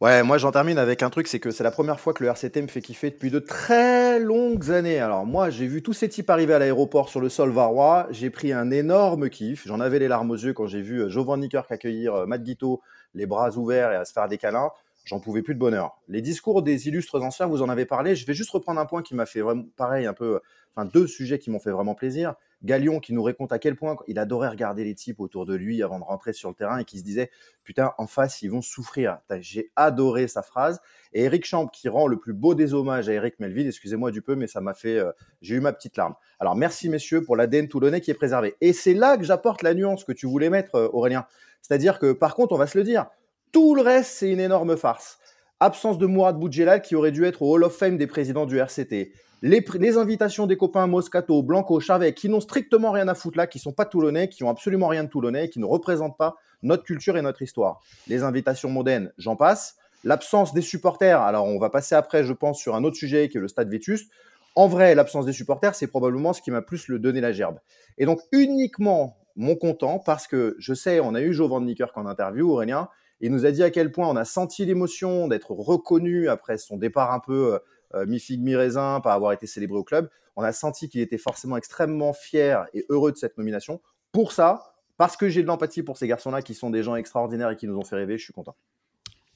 Ouais, 0.00 0.22
moi 0.22 0.38
j'en 0.38 0.50
termine 0.50 0.78
avec 0.78 1.02
un 1.02 1.10
truc, 1.10 1.28
c'est 1.28 1.40
que 1.40 1.50
c'est 1.50 1.62
la 1.62 1.70
première 1.70 2.00
fois 2.00 2.14
que 2.14 2.24
le 2.24 2.30
RCT 2.30 2.62
me 2.62 2.68
fait 2.68 2.80
kiffer 2.80 3.10
depuis 3.10 3.30
de 3.30 3.38
très 3.38 4.18
longues 4.18 4.70
années. 4.70 4.98
Alors 4.98 5.26
moi 5.26 5.50
j'ai 5.50 5.66
vu 5.66 5.82
tous 5.82 5.92
ces 5.92 6.08
types 6.08 6.30
arriver 6.30 6.54
à 6.54 6.58
l'aéroport 6.58 7.10
sur 7.10 7.20
le 7.20 7.28
sol 7.28 7.50
varois, 7.50 8.06
j'ai 8.10 8.30
pris 8.30 8.50
un 8.54 8.70
énorme 8.70 9.28
kiff, 9.28 9.66
j'en 9.66 9.78
avais 9.78 9.98
les 9.98 10.08
larmes 10.08 10.30
aux 10.30 10.38
yeux 10.38 10.54
quand 10.54 10.66
j'ai 10.66 10.80
vu 10.80 11.02
euh, 11.02 11.10
Jovan 11.10 11.38
Nicker 11.38 11.64
accueillir 11.68 12.14
euh, 12.14 12.26
Matt 12.26 12.42
Guito, 12.42 12.80
les 13.14 13.26
bras 13.26 13.50
ouverts 13.58 13.92
et 13.92 13.96
à 13.96 14.06
se 14.06 14.14
faire 14.14 14.26
des 14.26 14.38
câlins, 14.38 14.70
j'en 15.04 15.20
pouvais 15.20 15.42
plus 15.42 15.54
de 15.54 15.58
bonheur. 15.58 16.00
Les 16.08 16.22
discours 16.22 16.62
des 16.62 16.88
illustres 16.88 17.22
anciens, 17.22 17.46
vous 17.46 17.62
en 17.62 17.68
avez 17.68 17.86
parlé, 17.86 18.14
je 18.14 18.26
vais 18.26 18.34
juste 18.34 18.50
reprendre 18.50 18.80
un 18.80 18.86
point 18.86 19.02
qui 19.02 19.14
m'a 19.14 19.26
fait 19.26 19.40
vraiment 19.40 19.64
pareil 19.76 20.06
un 20.06 20.14
peu, 20.14 20.40
enfin 20.74 20.86
deux 20.86 21.06
sujets 21.06 21.38
qui 21.38 21.50
m'ont 21.50 21.60
fait 21.60 21.72
vraiment 21.72 21.94
plaisir. 21.94 22.34
Galion 22.62 23.00
qui 23.00 23.14
nous 23.14 23.22
raconte 23.22 23.52
à 23.52 23.58
quel 23.58 23.74
point 23.74 23.96
il 24.06 24.18
adorait 24.18 24.48
regarder 24.48 24.84
les 24.84 24.94
types 24.94 25.20
autour 25.20 25.46
de 25.46 25.54
lui 25.54 25.82
avant 25.82 25.98
de 25.98 26.04
rentrer 26.04 26.32
sur 26.32 26.50
le 26.50 26.54
terrain 26.54 26.78
et 26.78 26.84
qui 26.84 26.98
se 26.98 27.04
disait 27.04 27.30
putain 27.64 27.92
en 27.96 28.06
face 28.06 28.42
ils 28.42 28.50
vont 28.50 28.60
souffrir. 28.60 29.18
J'ai 29.40 29.72
adoré 29.76 30.28
sa 30.28 30.42
phrase. 30.42 30.80
Et 31.12 31.24
Eric 31.24 31.46
Champ 31.46 31.66
qui 31.66 31.88
rend 31.88 32.06
le 32.06 32.18
plus 32.18 32.34
beau 32.34 32.54
des 32.54 32.74
hommages 32.74 33.08
à 33.08 33.12
Eric 33.12 33.40
Melville. 33.40 33.66
Excusez-moi 33.66 34.10
du 34.10 34.20
peu, 34.20 34.34
mais 34.34 34.46
ça 34.46 34.60
m'a 34.60 34.74
fait, 34.74 34.98
euh, 34.98 35.10
j'ai 35.40 35.56
eu 35.56 35.60
ma 35.60 35.72
petite 35.72 35.96
larme. 35.96 36.14
Alors 36.38 36.54
merci 36.54 36.88
messieurs 36.88 37.22
pour 37.22 37.36
l'ADN 37.36 37.68
toulonnais 37.68 38.00
qui 38.00 38.10
est 38.10 38.14
préservé. 38.14 38.56
Et 38.60 38.72
c'est 38.72 38.94
là 38.94 39.16
que 39.16 39.24
j'apporte 39.24 39.62
la 39.62 39.72
nuance 39.72 40.04
que 40.04 40.12
tu 40.12 40.26
voulais 40.26 40.50
mettre 40.50 40.74
euh, 40.74 40.88
Aurélien. 40.92 41.26
C'est-à-dire 41.62 41.98
que 41.98 42.12
par 42.12 42.34
contre 42.34 42.52
on 42.52 42.58
va 42.58 42.66
se 42.66 42.76
le 42.76 42.84
dire, 42.84 43.06
tout 43.52 43.74
le 43.74 43.82
reste 43.82 44.10
c'est 44.12 44.30
une 44.30 44.40
énorme 44.40 44.76
farce. 44.76 45.18
Absence 45.60 45.98
de 45.98 46.06
Mourad 46.06 46.38
Boudjelal 46.38 46.82
qui 46.82 46.96
aurait 46.96 47.12
dû 47.12 47.24
être 47.24 47.42
au 47.42 47.52
Hall 47.52 47.64
of 47.64 47.76
Fame 47.76 47.98
des 47.98 48.06
présidents 48.06 48.46
du 48.46 48.58
RCT 48.58 49.12
les, 49.42 49.96
invitations 49.96 50.46
des 50.46 50.56
copains 50.56 50.86
Moscato, 50.86 51.42
Blanco, 51.42 51.80
Charvet, 51.80 52.12
qui 52.12 52.28
n'ont 52.28 52.40
strictement 52.40 52.90
rien 52.90 53.08
à 53.08 53.14
foutre 53.14 53.38
là, 53.38 53.46
qui 53.46 53.58
sont 53.58 53.72
pas 53.72 53.86
toulonnais, 53.86 54.28
qui 54.28 54.44
ont 54.44 54.50
absolument 54.50 54.88
rien 54.88 55.04
de 55.04 55.08
toulonnais, 55.08 55.48
qui 55.48 55.60
ne 55.60 55.64
représentent 55.64 56.18
pas 56.18 56.36
notre 56.62 56.84
culture 56.84 57.16
et 57.16 57.22
notre 57.22 57.40
histoire. 57.42 57.80
Les 58.06 58.22
invitations 58.22 58.68
mondaines, 58.68 59.12
j'en 59.16 59.36
passe. 59.36 59.76
L'absence 60.04 60.52
des 60.54 60.62
supporters, 60.62 61.20
alors 61.20 61.46
on 61.46 61.58
va 61.58 61.70
passer 61.70 61.94
après, 61.94 62.24
je 62.24 62.32
pense, 62.32 62.58
sur 62.58 62.74
un 62.74 62.84
autre 62.84 62.96
sujet 62.96 63.28
qui 63.28 63.38
est 63.38 63.40
le 63.40 63.48
stade 63.48 63.70
Vétuste. 63.70 64.10
En 64.56 64.66
vrai, 64.66 64.94
l'absence 64.94 65.26
des 65.26 65.32
supporters, 65.32 65.74
c'est 65.74 65.86
probablement 65.86 66.32
ce 66.32 66.42
qui 66.42 66.50
m'a 66.50 66.62
plus 66.62 66.88
le 66.88 66.98
donné 66.98 67.20
la 67.20 67.32
gerbe. 67.32 67.58
Et 67.98 68.04
donc, 68.04 68.20
uniquement 68.32 69.16
mon 69.36 69.56
content, 69.56 69.98
parce 69.98 70.26
que 70.26 70.56
je 70.58 70.74
sais, 70.74 71.00
on 71.00 71.14
a 71.14 71.20
eu 71.20 71.32
Joe 71.32 71.48
Van 71.48 71.60
Nicker 71.60 71.90
en 71.94 72.06
interview, 72.06 72.50
Aurélien, 72.50 72.88
il 73.20 73.30
nous 73.30 73.46
a 73.46 73.50
dit 73.50 73.62
à 73.62 73.70
quel 73.70 73.92
point 73.92 74.08
on 74.08 74.16
a 74.16 74.24
senti 74.24 74.64
l'émotion 74.64 75.28
d'être 75.28 75.52
reconnu 75.52 76.28
après 76.28 76.58
son 76.58 76.76
départ 76.76 77.12
un 77.12 77.20
peu 77.20 77.54
euh, 77.54 77.58
euh, 77.94 78.06
mi-figue, 78.06 78.40
mi-raisin, 78.40 79.00
par 79.00 79.12
avoir 79.12 79.32
été 79.32 79.46
célébré 79.46 79.78
au 79.78 79.84
club. 79.84 80.08
On 80.36 80.42
a 80.42 80.52
senti 80.52 80.88
qu'il 80.88 81.00
était 81.00 81.18
forcément 81.18 81.56
extrêmement 81.56 82.12
fier 82.12 82.66
et 82.72 82.86
heureux 82.88 83.12
de 83.12 83.16
cette 83.16 83.36
nomination. 83.36 83.80
Pour 84.12 84.32
ça, 84.32 84.74
parce 84.96 85.16
que 85.16 85.28
j'ai 85.28 85.42
de 85.42 85.46
l'empathie 85.46 85.82
pour 85.82 85.98
ces 85.98 86.06
garçons-là 86.06 86.42
qui 86.42 86.54
sont 86.54 86.70
des 86.70 86.82
gens 86.82 86.96
extraordinaires 86.96 87.50
et 87.50 87.56
qui 87.56 87.66
nous 87.66 87.76
ont 87.76 87.84
fait 87.84 87.96
rêver, 87.96 88.16
je 88.16 88.24
suis 88.24 88.32
content. 88.32 88.56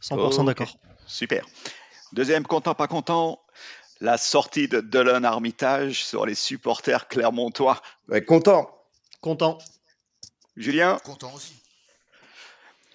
100% 0.02 0.46
d'accord. 0.46 0.76
Super. 1.06 1.44
Deuxième 2.12 2.44
content, 2.44 2.74
pas 2.74 2.86
content, 2.86 3.40
la 4.00 4.18
sortie 4.18 4.68
de 4.68 4.80
Dylan 4.80 5.24
Armitage 5.24 6.04
sur 6.04 6.26
les 6.26 6.34
supporters 6.34 7.08
clermontois. 7.08 7.80
content. 8.26 8.70
Content. 9.20 9.58
Julien? 10.56 10.98
Content 11.04 11.32
aussi. 11.34 11.54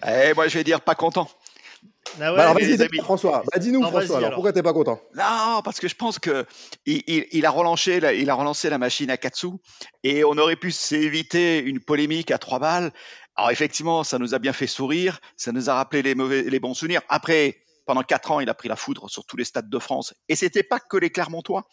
Eh, 0.06 0.34
moi, 0.34 0.48
je 0.48 0.58
vais 0.58 0.64
dire 0.64 0.80
pas 0.80 0.94
content. 0.94 1.28
Ah 2.16 2.32
bah 2.32 2.42
alors 2.42 2.54
vas-y, 2.54 2.76
François. 3.02 3.44
Bah, 3.52 3.58
dis-nous, 3.58 3.82
François, 3.82 4.18
alors, 4.18 4.32
pourquoi 4.32 4.52
t'es 4.52 4.62
pas 4.62 4.72
content? 4.72 5.00
Non, 5.14 5.60
parce 5.62 5.78
que 5.78 5.88
je 5.88 5.94
pense 5.94 6.18
que 6.18 6.46
il, 6.86 7.46
a 7.46 7.50
relancé 7.50 8.00
la, 8.00 8.12
il 8.12 8.28
a 8.30 8.34
relancé 8.34 8.68
la 8.68 8.78
machine 8.78 9.10
à 9.10 9.16
Katsu 9.16 9.48
et 10.02 10.24
on 10.24 10.36
aurait 10.38 10.56
pu 10.56 10.72
s'éviter 10.72 11.60
une 11.60 11.80
polémique 11.80 12.30
à 12.30 12.38
trois 12.38 12.58
balles. 12.58 12.92
Alors 13.36 13.50
effectivement, 13.50 14.02
ça 14.02 14.18
nous 14.18 14.34
a 14.34 14.38
bien 14.38 14.52
fait 14.52 14.66
sourire, 14.66 15.20
ça 15.36 15.52
nous 15.52 15.70
a 15.70 15.74
rappelé 15.74 16.02
les 16.02 16.14
mauvais, 16.14 16.42
les 16.42 16.60
bons 16.60 16.74
souvenirs. 16.74 17.02
Après, 17.08 17.58
pendant 17.86 18.02
quatre 18.02 18.30
ans, 18.32 18.40
il 18.40 18.48
a 18.48 18.54
pris 18.54 18.68
la 18.68 18.76
foudre 18.76 19.08
sur 19.08 19.24
tous 19.24 19.36
les 19.36 19.44
stades 19.44 19.70
de 19.70 19.78
France 19.78 20.14
et 20.28 20.36
c'était 20.36 20.62
pas 20.62 20.80
que 20.80 20.96
les 20.96 21.10
Clermontois. 21.10 21.68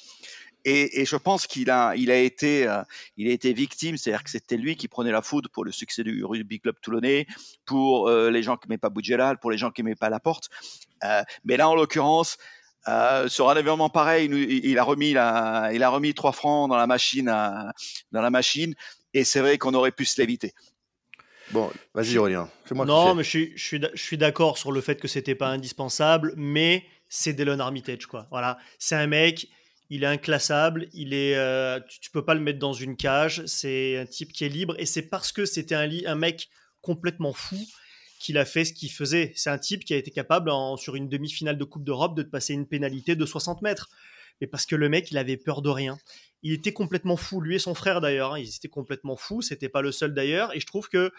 Et, 0.69 1.06
je 1.06 1.15
pense 1.15 1.47
qu'il 1.47 1.69
a, 1.71 1.95
il 1.95 2.12
a 2.12 2.17
été, 2.17 2.67
euh, 2.67 2.84
il 3.15 3.30
a 3.30 3.32
été 3.32 3.53
victime, 3.53 3.95
c'est-à-dire 3.95 4.21
que 4.25 4.30
c'était 4.30 4.58
lui 4.58 4.75
qui 4.75 4.89
prenait 4.89 5.13
la 5.13 5.21
foudre 5.21 5.49
pour 5.49 5.63
le 5.63 5.71
succès 5.71 6.03
du 6.03 6.25
rugby 6.25 6.60
club 6.60 6.75
toulonnais, 6.82 7.25
pour 7.65 8.10
euh, 8.10 8.30
les 8.30 8.43
gens 8.43 8.58
qui 8.58 8.67
n'aimaient 8.67 8.77
pas 8.77 8.89
Boudjelal, 8.89 9.38
pour 9.39 9.49
les 9.49 9.58
gens 9.58 9.71
qui 9.71 9.82
n'aimaient 9.82 9.95
pas 9.95 10.10
Laporte. 10.10 10.49
Euh, 11.06 11.23
mais 11.45 11.56
là, 11.56 11.69
en 11.69 11.75
l'occurrence, 11.75 12.38
sur 13.27 13.49
un 13.49 13.56
événement 13.56 13.89
pareil, 13.89 14.30
il, 14.30 14.77
a 14.77 14.84
remis 14.84 15.13
la, 15.13 15.71
il 15.73 15.84
a 15.84 15.89
remis 15.89 16.13
trois 16.13 16.34
francs 16.34 16.69
dans 16.69 16.77
la 16.77 16.88
machine, 16.88 17.27
dans 17.27 18.21
la 18.21 18.30
machine, 18.30 18.75
et 19.13 19.23
c'est 19.23 19.39
vrai 19.39 19.58
qu'on 19.58 19.73
aurait 19.73 19.91
pu 19.91 20.03
se 20.03 20.19
l'éviter. 20.19 20.53
Bon, 21.51 21.71
vas-y 21.93 22.17
Aurélien, 22.17 22.49
fais-moi 22.65 22.86
Non, 22.86 23.15
mais 23.15 23.23
je 23.23 23.29
suis, 23.29 23.54
je 23.56 23.63
suis, 23.63 23.81
je 23.94 24.02
suis 24.02 24.17
d'accord 24.17 24.58
sur 24.58 24.73
le 24.73 24.81
fait 24.81 25.00
que 25.00 25.08
c'était 25.08 25.35
pas 25.35 25.48
indispensable, 25.48 26.33
mais 26.35 26.85
c'est 27.08 27.33
Delon 27.33 27.60
Armitage, 27.60 28.06
quoi. 28.06 28.27
Voilà, 28.31 28.58
c'est 28.79 28.96
un 28.96 29.08
mec, 29.08 29.48
il 29.90 30.04
est 30.04 30.08
inclassable, 30.08 30.88
il 30.94 31.13
est, 31.13 31.35
euh, 31.35 31.79
tu, 31.88 32.10
ne 32.10 32.12
peux 32.12 32.25
pas 32.25 32.33
le 32.33 32.42
mettre 32.42 32.60
dans 32.60 32.73
une 32.73 32.98
cage. 32.98 33.44
C'est 33.46 33.98
un 33.98 34.06
type 34.06 34.33
qui 34.33 34.44
est 34.44 34.50
libre 34.50 34.75
et 34.79 34.85
c'est 34.85 35.04
parce 35.04 35.31
que 35.31 35.46
c'était 35.46 35.75
un, 35.75 35.90
un 36.06 36.15
mec 36.15 36.50
complètement 36.81 37.33
fou 37.33 37.58
qu'il 38.19 38.38
a 38.38 38.46
fait 38.46 38.65
ce 38.65 38.73
qu'il 38.73 38.92
faisait. 38.92 39.31
C'est 39.35 39.50
un 39.50 39.58
type 39.58 39.85
qui 39.85 39.94
a 39.94 39.98
été 39.98 40.12
capable 40.12 40.52
sur 40.77 40.96
une 40.96 41.08
demi-finale 41.08 41.58
de 41.58 41.63
Coupe 41.63 41.83
d'Europe 41.83 42.15
de 42.15 42.23
te 42.23 42.29
passer 42.29 42.54
une 42.54 42.67
pénalité 42.67 43.15
de 43.15 43.25
60 43.25 43.62
mètres. 43.62 43.90
Mais 44.42 44.48
parce 44.48 44.65
que 44.65 44.75
le 44.75 44.90
mec, 44.90 45.12
il 45.12 45.17
avait 45.17 45.38
peur 45.38 45.62
de 45.62 45.69
rien 45.69 45.98
il 46.44 46.54
était 46.54 46.73
complètement 46.73 47.17
fou, 47.17 47.42
lui 47.42 47.56
et 47.56 47.60
son 47.60 47.73
frère 47.73 48.00
d'ailleurs, 48.00 48.33
hein, 48.33 48.40
ils 48.40 48.56
étaient 48.56 48.67
complètement 48.67 49.15
fous, 49.15 49.42
c'était 49.42 49.69
pas 49.69 49.81
le 49.81 49.92
seul 49.92 50.13
d'ailleurs, 50.13 50.56
et 50.56 50.60
je 50.60 50.65
trouve 50.65 50.88
que 50.88 51.12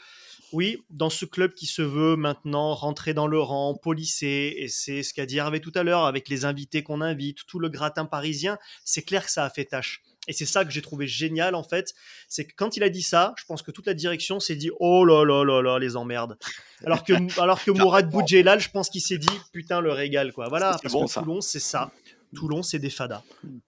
oui, 0.52 0.82
dans 0.90 1.10
ce 1.10 1.24
club 1.24 1.52
qui 1.54 1.66
se 1.66 1.82
veut 1.82 2.16
maintenant 2.16 2.74
rentrer 2.74 3.14
dans 3.14 3.26
le 3.26 3.40
rang, 3.40 3.74
policé, 3.74 4.54
et 4.58 4.68
c'est 4.68 5.02
ce 5.02 5.12
qu'a 5.12 5.26
dit 5.26 5.38
Hervé 5.38 5.60
tout 5.60 5.72
à 5.74 5.82
l'heure 5.82 6.04
avec 6.04 6.28
les 6.28 6.44
invités 6.44 6.82
qu'on 6.82 7.00
invite, 7.00 7.44
tout 7.46 7.58
le 7.58 7.68
gratin 7.68 8.06
parisien, 8.06 8.58
c'est 8.84 9.02
clair 9.02 9.24
que 9.24 9.30
ça 9.30 9.44
a 9.44 9.50
fait 9.50 9.64
tâche. 9.64 10.02
Et 10.28 10.34
c'est 10.34 10.46
ça 10.46 10.64
que 10.64 10.70
j'ai 10.70 10.82
trouvé 10.82 11.06
génial 11.06 11.54
en 11.54 11.62
fait, 11.62 11.94
c'est 12.28 12.44
que 12.44 12.52
quand 12.54 12.76
il 12.76 12.82
a 12.82 12.90
dit 12.90 13.02
ça, 13.02 13.34
je 13.38 13.44
pense 13.46 13.62
que 13.62 13.70
toute 13.70 13.86
la 13.86 13.94
direction 13.94 14.40
s'est 14.40 14.56
dit 14.56 14.70
oh 14.78 15.04
là 15.04 15.24
là 15.24 15.42
là 15.42 15.62
là 15.62 15.78
les 15.78 15.96
emmerdes. 15.96 16.38
Alors 16.84 17.02
que 17.02 17.14
alors 17.40 17.64
que 17.64 17.70
Mourad 17.78 18.10
Boudjelal, 18.10 18.60
je 18.60 18.68
pense 18.68 18.90
qu'il 18.90 19.00
s'est 19.00 19.16
dit 19.16 19.40
putain 19.52 19.80
le 19.80 19.90
régal 19.90 20.34
quoi. 20.34 20.48
Voilà 20.50 20.78
parce 20.82 20.82
que 20.82 21.20
Toulon 21.20 21.40
c'est 21.40 21.60
ça. 21.60 21.90
Toulon, 22.34 22.62
c'est 22.62 22.78
des 22.78 22.90
fadas. 22.90 23.22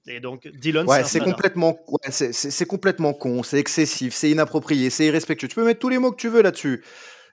Et 0.07 0.21
donc, 0.21 0.49
Dylan, 0.49 0.87
ouais, 0.87 1.05
c'est 1.05 1.21
complètement, 1.21 1.79
ouais, 1.89 2.11
c'est 2.11 2.67
complètement 2.67 3.13
con, 3.13 3.43
c'est 3.43 3.59
excessif, 3.59 4.15
c'est 4.15 4.31
inapproprié, 4.31 4.91
c'est 4.91 5.07
irrespectueux. 5.07 5.49
Tu 5.49 5.55
peux 5.55 5.65
mettre 5.65 5.81
tous 5.81 5.89
les 5.89 5.99
mots 5.99 6.11
que 6.13 6.21
tu 6.21 6.29
veux 6.29 6.43
là-dessus. 6.43 6.83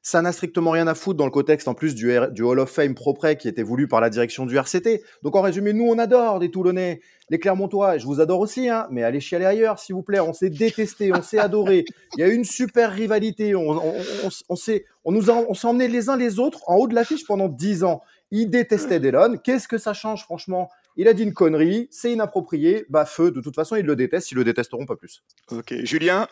Ça 0.04 0.22
n'a 0.22 0.32
strictement 0.32 0.72
rien 0.72 0.88
à 0.88 0.96
foutre 0.96 1.18
dans 1.18 1.26
le 1.26 1.32
contexte 1.32 1.68
en 1.68 1.74
plus 1.74 1.94
du, 1.94 2.18
du 2.32 2.42
Hall 2.42 2.60
of 2.60 2.70
Fame 2.70 2.96
propre 2.96 3.34
qui 3.34 3.50
était 3.50 3.64
voulu 3.64 3.90
par 3.90 4.00
la 4.00 4.10
direction 4.10 4.46
du 4.46 4.56
RCT. 4.56 5.04
Donc 5.22 5.36
en 5.36 5.42
résumé, 5.42 5.74
nous 5.74 5.84
on 5.86 6.00
adore 6.00 6.40
les 6.40 6.50
Toulonnais, 6.50 7.02
les 7.30 7.40
Clermontois, 7.40 7.98
je 7.98 8.06
vous 8.06 8.22
adore 8.22 8.40
aussi, 8.40 8.70
hein, 8.70 8.88
mais 8.90 9.04
allez 9.04 9.20
chialer 9.20 9.44
ailleurs 9.44 9.80
s'il 9.80 9.96
vous 9.96 10.04
plaît. 10.04 10.22
On 10.22 10.32
s'est 10.32 10.50
détesté, 10.50 11.12
on 11.14 11.22
s'est 11.22 11.40
adoré. 11.40 11.84
Il 12.16 12.22
y 12.22 12.24
a 12.24 12.30
eu 12.30 12.34
une 12.36 12.46
super 12.46 12.94
rivalité. 12.94 13.54
On, 13.54 13.70
on, 13.70 13.94
on, 14.24 14.30
on 14.48 14.56
s'est 14.56 14.86
on 15.04 15.12
nous 15.12 15.30
on 15.30 15.54
s'est 15.54 15.68
emmenés 15.68 15.90
les 15.90 16.08
uns 16.08 16.16
les 16.16 16.40
autres 16.40 16.62
en 16.68 16.76
haut 16.76 16.88
de 16.88 16.96
l'affiche 16.96 17.26
pendant 17.26 17.50
dix 17.50 17.84
ans. 17.84 18.02
Il 18.32 18.50
détestait 18.50 19.02
Delon. 19.02 19.38
Qu'est-ce 19.44 19.68
que 19.68 19.78
ça 19.78 19.94
change 19.94 20.24
franchement? 20.24 20.70
Il 20.98 21.08
a 21.08 21.14
dit 21.14 21.24
une 21.24 21.34
connerie, 21.34 21.88
c'est 21.92 22.12
inapproprié. 22.12 22.86
Bah 22.90 23.06
feu, 23.06 23.32
de 23.32 23.40
toute 23.40 23.56
façon 23.56 23.76
ils 23.76 23.86
le 23.86 23.96
détestent, 23.96 24.32
ils 24.32 24.36
le 24.36 24.44
détesteront 24.44 24.86
pas 24.86 24.96
plus. 24.96 25.24
Ok, 25.52 25.74
Julien? 25.84 26.28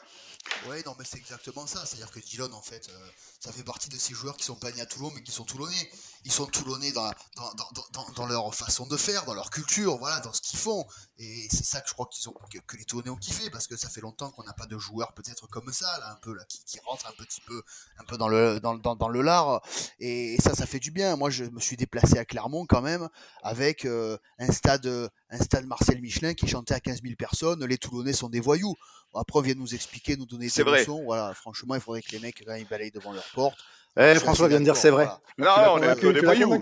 Ouais, 0.68 0.82
non, 0.86 0.94
mais 0.98 1.06
c'est 1.06 1.18
exactement 1.18 1.66
ça. 1.66 1.86
C'est-à-dire 1.86 2.12
que 2.12 2.20
Dillon, 2.20 2.52
en 2.54 2.62
fait, 2.62 2.90
euh, 2.90 3.08
ça 3.40 3.52
fait 3.52 3.64
partie 3.64 3.90
de 3.90 3.96
ces 3.96 4.14
joueurs 4.14 4.38
qui 4.38 4.44
sont 4.44 4.56
pas 4.56 4.72
nés 4.72 4.82
à 4.82 4.86
Toulon, 4.86 5.12
mais 5.16 5.22
qui 5.24 5.32
sont 5.32 5.44
toulonnais. 5.44 5.90
Ils 6.26 6.32
sont 6.32 6.48
toulonnais 6.48 6.92
dans, 6.92 7.10
dans, 7.36 7.54
dans, 7.94 8.10
dans, 8.16 8.26
leur 8.26 8.54
façon 8.54 8.88
de 8.88 8.98
faire, 8.98 9.26
dans 9.26 9.36
leur 9.36 9.52
culture, 9.52 9.98
voilà, 9.98 10.20
dans 10.22 10.34
ce 10.34 10.42
qu'ils 10.42 10.58
font. 10.58 10.86
Et 11.20 11.48
c'est 11.52 11.64
ça 11.64 11.82
que 11.82 11.88
je 11.88 11.94
crois 11.94 12.08
qu'ils 12.12 12.28
ont, 12.28 12.34
que, 12.68 12.78
les 12.78 12.84
Toulonnais 12.84 13.12
ont 13.12 13.16
kiffé, 13.16 13.52
parce 13.52 13.68
que 13.68 13.78
ça 13.78 13.90
fait 13.90 14.02
longtemps 14.02 14.32
qu'on 14.32 14.44
n'a 14.44 14.54
pas 14.54 14.66
de 14.66 14.78
joueurs 14.80 15.14
peut-être 15.14 15.48
comme 15.48 15.72
ça, 15.72 15.86
là, 16.00 16.12
un 16.12 16.16
peu, 16.16 16.34
là, 16.34 16.44
qui, 16.50 16.64
qui 16.66 16.80
rentrent 16.80 17.08
un 17.08 17.24
petit 17.24 17.42
peu, 17.42 17.62
un 18.00 18.04
peu 18.06 18.18
dans 18.18 18.28
le, 18.28 18.60
dans 18.60 19.08
le 19.08 19.22
lard. 19.22 19.62
Et 20.00 20.36
ça, 20.42 20.56
ça 20.56 20.66
fait 20.66 20.80
du 20.80 20.90
bien. 20.90 21.16
Moi, 21.16 21.30
je 21.30 21.46
me 21.46 21.60
suis 21.60 21.78
déplacé 21.78 22.18
à 22.18 22.26
Clermont 22.26 22.66
quand 22.66 22.82
même, 22.82 23.08
avec 23.44 23.86
euh, 23.86 24.18
un 24.40 24.52
stade, 24.52 24.88
un 25.30 25.40
stade 25.40 25.68
Marcel 25.68 26.02
Michelin 26.02 26.34
qui 26.34 26.48
chantait 26.48 26.74
à 26.74 26.80
15 26.80 27.04
000 27.04 27.16
personnes. 27.16 27.64
Les 27.66 27.78
Toulonnais 27.78 28.14
sont 28.14 28.30
des 28.30 28.40
voyous. 28.40 28.76
Après, 29.14 29.40
on 29.40 29.42
vient 29.42 29.56
nous 29.56 29.76
expliquer, 29.76 30.18
nous 30.18 30.26
donner 30.26 30.50
des 30.50 30.64
leçons. 30.64 31.04
Voilà, 31.04 31.34
franchement, 31.36 31.76
il 31.76 31.82
faudrait 31.82 32.02
que 32.02 32.12
les 32.12 32.20
mecs, 32.20 32.44
quand 32.46 32.56
ils 32.56 32.68
balayent 32.68 32.92
devant 32.92 33.14
leur 33.14 33.30
porte. 33.34 33.60
Eh, 33.98 34.16
François 34.16 34.48
vient 34.48 34.60
de 34.60 34.66
dire 34.66 34.78
c'est 34.78 34.90
vrai. 34.90 35.08
Non, 35.38 35.76
on 35.76 35.84
est 35.84 36.14
des 36.14 36.22
voyous. 36.22 36.62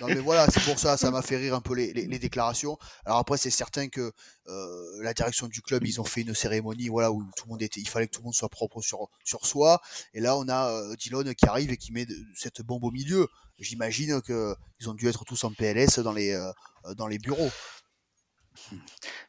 Non 0.00 0.06
mais 0.06 0.14
voilà, 0.14 0.46
c'est 0.46 0.64
pour 0.64 0.78
ça, 0.78 0.96
ça 0.96 1.10
m'a 1.10 1.20
fait 1.20 1.36
rire 1.36 1.54
un 1.54 1.60
peu 1.60 1.74
les, 1.74 1.92
les, 1.92 2.18
déclarations. 2.18 2.78
Alors 3.04 3.18
après, 3.18 3.36
c'est 3.36 3.50
certain 3.50 3.88
que 3.88 4.12
euh, 4.48 5.02
la 5.02 5.12
direction 5.12 5.46
du 5.46 5.60
club, 5.60 5.86
ils 5.86 6.00
ont 6.00 6.04
fait 6.04 6.22
une 6.22 6.34
cérémonie, 6.34 6.88
voilà, 6.88 7.12
où 7.12 7.22
tout 7.36 7.44
le 7.44 7.50
monde 7.50 7.60
était, 7.60 7.80
il 7.80 7.88
fallait 7.90 8.06
que 8.06 8.12
tout 8.12 8.22
le 8.22 8.24
monde 8.24 8.34
soit 8.34 8.48
propre 8.48 8.80
sur 8.80 9.08
sur 9.24 9.44
soi. 9.44 9.82
Et 10.14 10.20
là, 10.20 10.38
on 10.38 10.48
a 10.48 10.70
euh, 10.70 10.96
Dillon 10.96 11.24
qui 11.36 11.46
arrive 11.46 11.70
et 11.70 11.76
qui 11.76 11.92
met 11.92 12.06
de, 12.06 12.16
cette 12.34 12.62
bombe 12.62 12.84
au 12.84 12.90
milieu. 12.90 13.28
J'imagine 13.58 14.22
que 14.22 14.56
ils 14.80 14.88
ont 14.88 14.94
dû 14.94 15.06
être 15.06 15.26
tous 15.26 15.44
en 15.44 15.52
PLS 15.52 15.98
dans 15.98 16.14
les 16.14 16.32
euh, 16.32 16.94
dans 16.94 17.06
les 17.06 17.18
bureaux. 17.18 17.50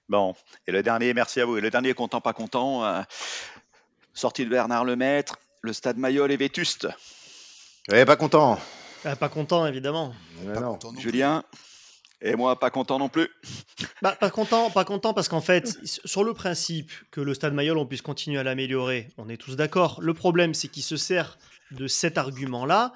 Bon, 0.07 0.35
et 0.67 0.71
le 0.71 0.83
dernier, 0.83 1.13
merci 1.13 1.41
à 1.41 1.45
vous. 1.45 1.57
Et 1.57 1.61
le 1.61 1.71
dernier 1.71 1.93
content, 1.93 2.21
pas 2.21 2.33
content, 2.33 2.85
euh, 2.85 3.01
sortie 4.13 4.45
de 4.45 4.49
Bernard 4.49 4.85
Lemaître, 4.85 5.37
le 5.65 5.73
stade 5.73 5.97
Mayol 5.97 6.31
est 6.31 6.37
vétuste. 6.37 6.87
Ouais, 7.89 8.05
pas 8.05 8.15
content. 8.15 8.59
Ah, 9.03 9.15
pas 9.15 9.29
content, 9.29 9.65
évidemment. 9.65 10.13
Pas 10.45 10.61
content 10.61 10.93
non 10.93 10.99
Julien 10.99 11.43
et 12.21 12.35
moi, 12.35 12.59
pas 12.59 12.69
content 12.69 12.97
non 12.99 13.09
plus. 13.09 13.29
Bah, 14.01 14.15
pas 14.19 14.29
content, 14.29 14.69
pas 14.69 14.85
content 14.85 15.13
parce 15.13 15.27
qu'en 15.27 15.41
fait, 15.41 15.79
sur 15.83 16.23
le 16.23 16.33
principe 16.33 16.91
que 17.11 17.21
le 17.21 17.33
stade 17.33 17.53
Mayol, 17.53 17.77
on 17.77 17.85
puisse 17.85 18.01
continuer 18.01 18.39
à 18.39 18.43
l'améliorer, 18.43 19.09
on 19.17 19.29
est 19.29 19.37
tous 19.37 19.55
d'accord. 19.55 19.99
Le 20.01 20.13
problème, 20.13 20.53
c'est 20.53 20.67
qu'il 20.67 20.83
se 20.83 20.97
sert 20.97 21.37
de 21.71 21.87
cet 21.87 22.17
argument-là 22.17 22.93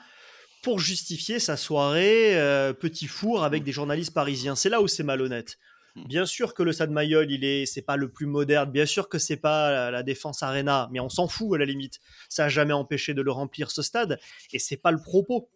pour 0.62 0.80
justifier 0.80 1.40
sa 1.40 1.58
soirée 1.58 2.38
euh, 2.38 2.74
petit 2.74 3.08
four 3.08 3.44
avec 3.44 3.64
des 3.64 3.72
journalistes 3.72 4.14
parisiens. 4.14 4.56
C'est 4.56 4.70
là 4.70 4.82
où 4.82 4.88
c'est 4.88 5.04
malhonnête. 5.04 5.58
Bien 5.96 6.26
sûr 6.26 6.54
que 6.54 6.64
le 6.64 6.72
stade 6.72 6.92
Mayol, 6.92 7.32
il 7.32 7.44
est, 7.44 7.66
c'est 7.66 7.82
pas 7.82 7.98
le 7.98 8.12
plus 8.12 8.26
moderne. 8.26 8.72
Bien 8.72 8.86
sûr 8.86 9.10
que 9.10 9.20
c'est 9.20 9.38
pas 9.38 9.92
la 9.92 10.04
défense 10.04 10.44
Arena, 10.44 10.90
mais 10.92 11.00
on 11.00 11.10
s'en 11.10 11.28
fout 11.28 11.56
à 11.56 11.58
la 11.58 11.66
limite. 11.66 12.00
Ça 12.30 12.46
a 12.46 12.50
jamais 12.50 12.74
empêché 12.74 13.14
de 13.14 13.22
le 13.22 13.32
remplir 13.32 13.72
ce 13.72 13.82
stade, 13.82 14.20
et 14.54 14.60
c'est 14.60 14.78
pas 14.78 14.92
le 14.92 15.02
propos. 15.02 15.50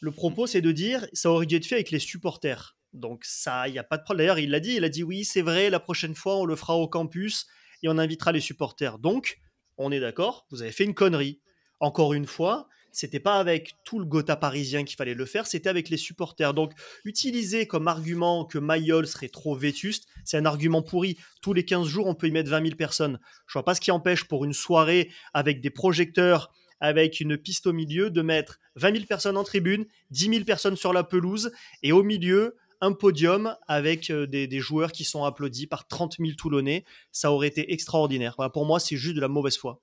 Le 0.00 0.10
propos, 0.10 0.46
c'est 0.46 0.60
de 0.60 0.72
dire, 0.72 1.06
ça 1.12 1.30
aurait 1.30 1.46
dû 1.46 1.56
être 1.56 1.66
fait 1.66 1.76
avec 1.76 1.90
les 1.90 1.98
supporters. 1.98 2.76
Donc 2.92 3.24
ça, 3.24 3.68
il 3.68 3.72
n'y 3.72 3.78
a 3.78 3.84
pas 3.84 3.96
de 3.96 4.02
problème. 4.02 4.26
D'ailleurs, 4.26 4.38
il 4.38 4.50
l'a 4.50 4.60
dit, 4.60 4.74
il 4.74 4.84
a 4.84 4.88
dit 4.88 5.02
oui, 5.02 5.24
c'est 5.24 5.42
vrai, 5.42 5.70
la 5.70 5.80
prochaine 5.80 6.14
fois, 6.14 6.36
on 6.36 6.44
le 6.44 6.56
fera 6.56 6.76
au 6.76 6.88
campus 6.88 7.46
et 7.82 7.88
on 7.88 7.98
invitera 7.98 8.32
les 8.32 8.40
supporters. 8.40 8.98
Donc, 8.98 9.40
on 9.76 9.90
est 9.90 10.00
d'accord, 10.00 10.46
vous 10.50 10.62
avez 10.62 10.72
fait 10.72 10.84
une 10.84 10.94
connerie. 10.94 11.40
Encore 11.80 12.14
une 12.14 12.26
fois, 12.26 12.68
c'était 12.94 13.20
pas 13.20 13.38
avec 13.38 13.74
tout 13.84 13.98
le 13.98 14.04
Gotha 14.04 14.36
parisien 14.36 14.84
qu'il 14.84 14.96
fallait 14.96 15.14
le 15.14 15.26
faire, 15.26 15.46
c'était 15.46 15.68
avec 15.68 15.88
les 15.88 15.96
supporters. 15.96 16.54
Donc, 16.54 16.72
utiliser 17.04 17.66
comme 17.66 17.88
argument 17.88 18.44
que 18.44 18.58
Mayol 18.58 19.06
serait 19.06 19.28
trop 19.28 19.56
vétuste, 19.56 20.06
c'est 20.24 20.36
un 20.36 20.46
argument 20.46 20.82
pourri. 20.82 21.18
Tous 21.42 21.52
les 21.52 21.64
15 21.64 21.86
jours, 21.86 22.06
on 22.06 22.14
peut 22.14 22.28
y 22.28 22.30
mettre 22.30 22.50
20 22.50 22.62
000 22.62 22.76
personnes. 22.76 23.18
Je 23.46 23.52
vois 23.54 23.64
pas 23.64 23.74
ce 23.74 23.80
qui 23.80 23.90
empêche 23.90 24.24
pour 24.24 24.44
une 24.44 24.52
soirée 24.52 25.10
avec 25.32 25.60
des 25.60 25.70
projecteurs, 25.70 26.52
avec 26.80 27.20
une 27.20 27.36
piste 27.36 27.66
au 27.66 27.72
milieu, 27.72 28.10
de 28.10 28.22
mettre 28.22 28.60
20 28.76 28.92
000 28.92 29.04
personnes 29.06 29.36
en 29.36 29.44
tribune, 29.44 29.86
10 30.10 30.28
000 30.28 30.44
personnes 30.44 30.76
sur 30.76 30.92
la 30.92 31.02
pelouse, 31.02 31.50
et 31.82 31.92
au 31.92 32.02
milieu, 32.02 32.56
un 32.80 32.92
podium 32.92 33.56
avec 33.66 34.10
euh, 34.10 34.26
des, 34.26 34.60
joueurs 34.60 34.92
qui 34.92 35.04
sont 35.04 35.24
applaudis 35.24 35.66
par 35.66 35.88
30 35.88 36.16
000 36.18 36.32
Toulonnais. 36.36 36.84
Ça 37.10 37.32
aurait 37.32 37.48
été 37.48 37.72
extraordinaire. 37.72 38.36
pour 38.52 38.66
moi, 38.66 38.78
c'est 38.78 38.96
juste 38.96 39.16
de 39.16 39.20
la 39.20 39.28
mauvaise 39.28 39.56
foi. 39.56 39.80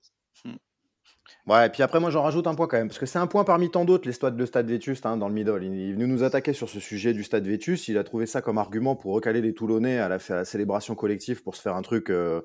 Ouais, 1.48 1.66
et 1.66 1.70
puis 1.70 1.82
après, 1.82 1.98
moi, 1.98 2.10
j'en 2.10 2.22
rajoute 2.22 2.46
un 2.46 2.54
point 2.54 2.68
quand 2.68 2.76
même, 2.76 2.86
parce 2.86 3.00
que 3.00 3.06
c'est 3.06 3.18
un 3.18 3.26
point 3.26 3.42
parmi 3.42 3.68
tant 3.68 3.84
d'autres, 3.84 4.08
stades 4.12 4.36
de 4.36 4.46
stade 4.46 4.68
Vétuste 4.68 5.04
hein, 5.06 5.16
dans 5.16 5.26
le 5.26 5.34
middle. 5.34 5.64
Il 5.64 5.90
est 5.90 5.92
venu 5.92 6.06
nous 6.06 6.22
attaquer 6.22 6.52
sur 6.52 6.68
ce 6.68 6.78
sujet 6.78 7.12
du 7.12 7.24
stade 7.24 7.44
Vétus. 7.44 7.88
Il 7.88 7.98
a 7.98 8.04
trouvé 8.04 8.26
ça 8.26 8.42
comme 8.42 8.58
argument 8.58 8.94
pour 8.94 9.12
recaler 9.12 9.40
les 9.40 9.52
Toulonnais 9.52 9.98
à 9.98 10.08
la, 10.08 10.44
célébration 10.44 10.94
collective 10.94 11.42
pour 11.42 11.56
se 11.56 11.62
faire 11.62 11.74
un 11.74 11.82
truc 11.82 12.10
euh, 12.10 12.42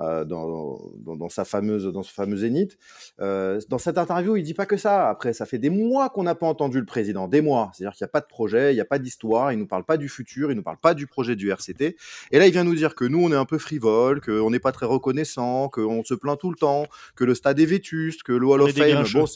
euh, 0.00 0.24
dans, 0.24 0.78
dans, 1.04 1.28
sa 1.28 1.44
fameuse, 1.44 1.84
dans 1.86 2.02
ce 2.02 2.12
fameux 2.12 2.36
zénith. 2.36 2.78
Euh, 3.20 3.60
dans 3.68 3.78
cette 3.78 3.98
interview, 3.98 4.36
il 4.36 4.42
dit 4.42 4.54
pas 4.54 4.66
que 4.66 4.76
ça. 4.76 5.08
Après, 5.08 5.32
ça 5.32 5.44
fait 5.44 5.58
des 5.58 5.70
mois 5.70 6.08
qu'on 6.08 6.22
n'a 6.22 6.34
pas 6.34 6.46
entendu 6.46 6.78
le 6.78 6.86
président, 6.86 7.28
des 7.28 7.42
mois. 7.42 7.70
C'est-à-dire 7.74 7.96
qu'il 7.96 8.04
n'y 8.04 8.08
a 8.08 8.12
pas 8.12 8.20
de 8.20 8.26
projet, 8.26 8.72
il 8.72 8.76
n'y 8.76 8.80
a 8.80 8.86
pas 8.86 8.98
d'histoire, 8.98 9.52
il 9.52 9.58
nous 9.58 9.66
parle 9.66 9.84
pas 9.84 9.96
du 9.96 10.08
futur, 10.08 10.50
il 10.50 10.54
nous 10.54 10.62
parle 10.62 10.78
pas 10.78 10.94
du 10.94 11.06
projet 11.06 11.36
du 11.36 11.50
RCT. 11.50 11.96
Et 12.30 12.38
là, 12.38 12.46
il 12.46 12.52
vient 12.52 12.64
nous 12.64 12.74
dire 12.74 12.94
que 12.94 13.04
nous, 13.04 13.22
on 13.22 13.30
est 13.30 13.36
un 13.36 13.44
peu 13.44 13.58
frivole, 13.58 14.20
qu'on 14.20 14.50
n'est 14.50 14.58
pas 14.58 14.72
très 14.72 14.86
reconnaissant, 14.86 15.68
qu'on 15.68 16.02
se 16.02 16.14
plaint 16.14 16.38
tout 16.38 16.50
le 16.50 16.56
temps, 16.56 16.86
que 17.14 17.24
le 17.24 17.34
stade 17.34 17.60
est 17.60 17.66
vétuste, 17.66 18.22
que 18.22 18.32
le 18.32 18.46
Hall 18.46 18.62
of 18.62 18.72
Fame, 18.72 19.04
bon, 19.12 19.26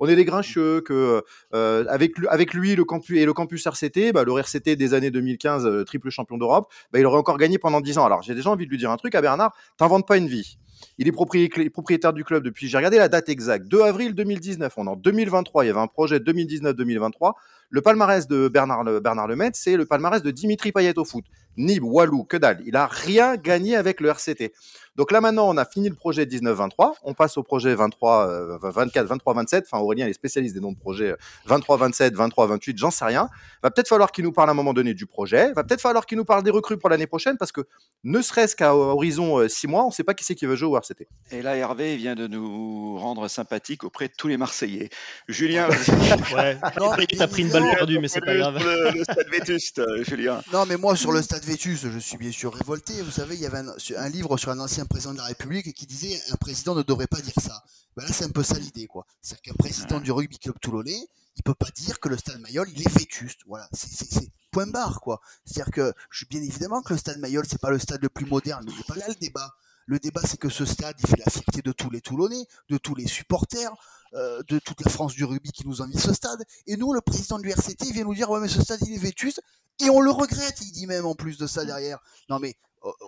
on 0.00 0.08
est 0.08 0.16
des 0.16 0.24
grincheux, 0.24 0.80
que 0.80 1.22
euh, 1.54 1.84
avec, 1.88 2.12
avec 2.28 2.54
lui, 2.54 2.74
le 2.76 2.84
campus 2.84 3.18
et 3.18 3.26
le 3.26 3.32
campus 3.34 3.66
RCT, 3.66 4.12
bah, 4.12 4.24
le 4.24 4.32
RCT 4.32 4.76
des 4.76 4.94
années 4.94 5.10
2015, 5.10 5.66
euh, 5.66 5.84
triple 5.84 6.08
champion 6.08 6.38
d'Europe, 6.38 6.72
bah, 6.92 6.98
il 6.98 7.06
aurait 7.06 7.18
encore 7.18 7.36
gagné 7.36 7.58
pendant 7.58 7.80
10 7.80 7.98
ans. 7.98 8.06
Alors, 8.06 8.22
j'ai 8.22 8.34
déjà 8.34 8.50
envie 8.50 8.64
de 8.64 8.70
lui 8.70 8.78
dire 8.78 8.90
un 8.90 8.96
truc 8.96 9.14
à 9.14 9.20
Bernard, 9.20 9.54
t'inventes 9.76 10.06
pas 10.06 10.13
une 10.16 10.28
vie. 10.28 10.58
Il 10.98 11.08
est 11.08 11.12
propriétaire 11.12 12.12
du 12.12 12.24
club 12.24 12.44
depuis, 12.44 12.68
j'ai 12.68 12.76
regardé 12.76 12.98
la 12.98 13.08
date 13.08 13.28
exacte, 13.28 13.66
2 13.66 13.80
avril 13.82 14.14
2019. 14.14 14.72
On 14.76 14.86
est 14.86 14.90
en 14.90 14.96
2023, 14.96 15.64
il 15.64 15.68
y 15.68 15.70
avait 15.70 15.80
un 15.80 15.88
projet 15.88 16.18
2019-2023. 16.18 17.32
Le 17.70 17.82
palmarès 17.82 18.28
de 18.28 18.46
Bernard, 18.46 18.84
Bernard 19.00 19.26
Lemaitre, 19.26 19.56
c'est 19.60 19.76
le 19.76 19.86
palmarès 19.86 20.22
de 20.22 20.30
Dimitri 20.30 20.70
Payet 20.70 20.96
au 20.96 21.04
foot. 21.04 21.24
Nib, 21.56 21.82
Walou, 21.82 22.24
que 22.24 22.36
dalle. 22.36 22.62
Il 22.64 22.76
a 22.76 22.86
rien 22.86 23.36
gagné 23.36 23.74
avec 23.74 24.00
le 24.00 24.08
RCT. 24.08 24.52
Donc 24.96 25.10
là 25.10 25.20
maintenant, 25.20 25.48
on 25.48 25.56
a 25.56 25.64
fini 25.64 25.88
le 25.88 25.94
projet 25.94 26.24
19-23. 26.24 26.94
On 27.02 27.14
passe 27.14 27.36
au 27.36 27.42
projet 27.42 27.74
23, 27.74 28.58
24, 28.62 29.06
23, 29.06 29.34
27. 29.34 29.64
Enfin, 29.66 29.82
Aurélien 29.82 30.06
est 30.06 30.12
spécialiste 30.12 30.54
des 30.54 30.60
noms 30.60 30.72
de 30.72 30.78
projets 30.78 31.14
23, 31.46 31.76
27, 31.76 32.14
23, 32.14 32.46
28. 32.46 32.78
J'en 32.78 32.90
sais 32.90 33.04
rien. 33.04 33.28
Va 33.62 33.70
peut-être 33.70 33.88
falloir 33.88 34.12
qu'il 34.12 34.24
nous 34.24 34.32
parle 34.32 34.50
à 34.50 34.52
un 34.52 34.54
moment 34.54 34.72
donné 34.72 34.94
du 34.94 35.06
projet. 35.06 35.52
Va 35.52 35.64
peut-être 35.64 35.80
falloir 35.80 36.06
qu'il 36.06 36.16
nous 36.16 36.24
parle 36.24 36.42
des 36.42 36.50
recrues 36.50 36.78
pour 36.78 36.90
l'année 36.90 37.06
prochaine 37.06 37.36
parce 37.36 37.50
que 37.50 37.62
ne 38.04 38.20
serait-ce 38.20 38.54
qu'à 38.54 38.74
horizon 38.74 39.48
6 39.48 39.66
euh, 39.66 39.70
mois, 39.70 39.84
on 39.84 39.88
ne 39.88 39.92
sait 39.92 40.04
pas 40.04 40.14
qui 40.14 40.24
c'est 40.24 40.34
qui 40.34 40.46
veut 40.46 40.56
jouer 40.56 40.68
au 40.68 40.76
RCT. 40.76 41.08
Et 41.32 41.42
là, 41.42 41.56
Hervé 41.56 41.96
vient 41.96 42.14
de 42.14 42.26
nous 42.26 42.96
rendre 42.98 43.26
sympathique 43.28 43.84
auprès 43.84 44.08
de 44.08 44.14
tous 44.16 44.28
les 44.28 44.36
Marseillais. 44.36 44.90
Julien, 45.28 45.68
ouais. 45.68 46.58
non, 46.78 46.92
t'as 47.18 47.26
pris 47.26 47.42
une 47.42 47.50
balle 47.50 47.70
perdue, 47.74 47.98
mais 47.98 48.08
c'est 48.08 48.20
pas 48.20 48.36
grave. 48.36 48.62
Le, 48.94 49.02
stade 49.02 49.28
vétuste, 49.30 49.82
Julien. 50.04 50.40
Non, 50.52 50.66
mais 50.66 50.76
moi 50.76 50.94
sur 50.96 51.12
le 51.12 51.22
stade 51.22 51.44
vétuste, 51.44 51.90
je 51.90 51.98
suis 51.98 52.16
bien 52.16 52.30
sûr 52.30 52.54
révolté. 52.54 52.94
Vous 53.02 53.10
savez, 53.10 53.34
il 53.34 53.40
y 53.40 53.46
avait 53.46 53.58
un, 53.58 53.74
un 53.96 54.08
livre 54.08 54.36
sur 54.36 54.50
un 54.50 54.60
ancien 54.60 54.83
président 54.86 55.12
de 55.12 55.18
la 55.18 55.24
République 55.24 55.72
qui 55.74 55.86
disait 55.86 56.20
un 56.30 56.36
président 56.36 56.74
ne 56.74 56.82
devrait 56.82 57.06
pas 57.06 57.20
dire 57.20 57.34
ça. 57.40 57.62
Ben 57.96 58.04
là, 58.04 58.12
c'est 58.12 58.24
un 58.24 58.30
peu 58.30 58.42
ça 58.42 58.58
l'idée, 58.58 58.86
quoi. 58.86 59.06
C'est-à-dire 59.20 59.42
qu'un 59.42 59.54
président 59.54 60.00
du 60.00 60.10
rugby 60.10 60.38
club 60.38 60.58
toulonnais, 60.60 61.08
il 61.36 61.42
peut 61.42 61.54
pas 61.54 61.70
dire 61.74 62.00
que 62.00 62.08
le 62.08 62.16
stade 62.16 62.40
Mayol, 62.40 62.68
il 62.74 62.80
est 62.80 62.98
vétuste. 62.98 63.40
Voilà, 63.46 63.68
c'est 63.72 64.28
point 64.50 64.66
barre, 64.66 65.00
quoi. 65.00 65.20
C'est-à-dire 65.44 65.72
que, 65.72 65.92
je 66.10 66.24
bien 66.26 66.42
évidemment 66.42 66.82
que 66.82 66.92
le 66.92 66.98
stade 66.98 67.18
Mayol, 67.18 67.44
c'est 67.48 67.60
pas 67.60 67.70
le 67.70 67.78
stade 67.78 68.02
le 68.02 68.08
plus 68.08 68.26
moderne, 68.26 68.64
mais 68.66 68.72
c'est 68.76 68.86
pas 68.86 68.96
là 68.96 69.08
le 69.08 69.14
débat. 69.14 69.54
Le 69.86 69.98
débat, 69.98 70.22
c'est 70.24 70.38
que 70.38 70.48
ce 70.48 70.64
stade, 70.64 70.96
il 70.98 71.06
fait 71.06 71.18
la 71.18 71.30
fierté 71.30 71.60
de 71.60 71.72
tous 71.72 71.90
les 71.90 72.00
Toulonnais, 72.00 72.46
de 72.70 72.78
tous 72.78 72.94
les 72.94 73.06
supporters, 73.06 73.70
euh, 74.14 74.42
de 74.48 74.58
toute 74.58 74.82
la 74.82 74.90
France 74.90 75.12
du 75.12 75.24
rugby 75.24 75.52
qui 75.52 75.66
nous 75.66 75.82
envie 75.82 75.98
ce 75.98 76.14
stade. 76.14 76.42
Et 76.66 76.76
nous, 76.76 76.94
le 76.94 77.00
président 77.00 77.38
du 77.38 77.50
RCT, 77.50 77.86
il 77.86 77.92
vient 77.92 78.04
nous 78.04 78.14
dire, 78.14 78.30
ouais, 78.30 78.40
mais 78.40 78.48
ce 78.48 78.62
stade, 78.62 78.80
il 78.86 78.94
est 78.94 78.98
vétuste. 78.98 79.42
Et 79.80 79.90
on 79.90 80.00
le 80.00 80.10
regrette, 80.10 80.60
il 80.62 80.72
dit 80.72 80.86
même 80.86 81.04
en 81.04 81.14
plus 81.14 81.36
de 81.36 81.46
ça 81.46 81.64
derrière. 81.64 81.98
Non, 82.30 82.38
mais 82.38 82.56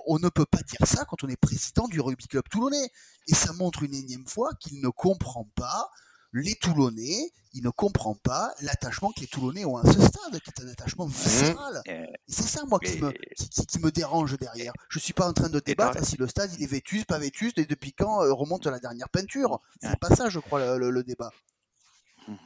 on 0.07 0.19
ne 0.19 0.29
peut 0.29 0.47
pas 0.47 0.63
dire 0.63 0.87
ça 0.87 1.05
quand 1.05 1.23
on 1.25 1.29
est 1.29 1.37
président 1.37 1.87
du 1.89 2.01
rugby 2.01 2.27
club 2.27 2.45
toulonnais. 2.51 2.91
Et 3.29 3.35
ça 3.35 3.53
montre 3.53 3.83
une 3.83 3.95
énième 3.95 4.27
fois 4.27 4.51
qu'il 4.61 4.81
ne 4.81 4.89
comprend 4.89 5.45
pas 5.55 5.91
les 6.33 6.55
Toulonnais, 6.57 7.31
il 7.55 7.63
ne 7.63 7.71
comprend 7.71 8.15
pas 8.15 8.53
l'attachement 8.61 9.11
que 9.13 9.21
les 9.21 9.27
Toulonnais 9.27 9.65
ont 9.65 9.79
à 9.79 9.85
ce 9.91 9.93
stade, 10.03 10.39
qui 10.41 10.51
est 10.51 10.61
un 10.63 10.69
attachement 10.69 11.07
viscéral. 11.07 11.81
Euh, 11.89 12.05
Et 12.29 12.33
c'est 12.33 12.43
ça, 12.43 12.63
moi, 12.67 12.79
qui 12.79 13.01
me, 13.01 13.11
qui, 13.37 13.49
qui- 13.49 13.65
qui 13.67 13.79
me 13.79 13.91
dérange 13.91 14.37
derrière. 14.37 14.73
Je 14.91 14.99
suis 14.99 15.15
pas 15.15 15.27
en 15.27 15.33
train 15.33 15.49
de 15.49 15.61
débattre 15.61 16.05
si 16.05 16.17
le 16.19 16.27
stade 16.29 16.53
il 16.59 16.63
est 16.63 16.67
vétuste, 16.67 17.07
pas 17.07 17.19
vétuste, 17.19 17.57
et 17.59 17.65
depuis 17.65 17.93
quand 17.95 18.23
euh, 18.23 18.35
remonte 18.35 18.67
la 18.67 18.79
dernière 18.81 19.09
peinture. 19.09 19.61
C'est 19.81 19.99
pas 19.99 20.15
ça, 20.15 20.29
je 20.29 20.39
crois, 20.41 20.61
le, 20.61 20.79
le- 20.79 20.91
le 20.91 21.05
débat. 21.05 21.31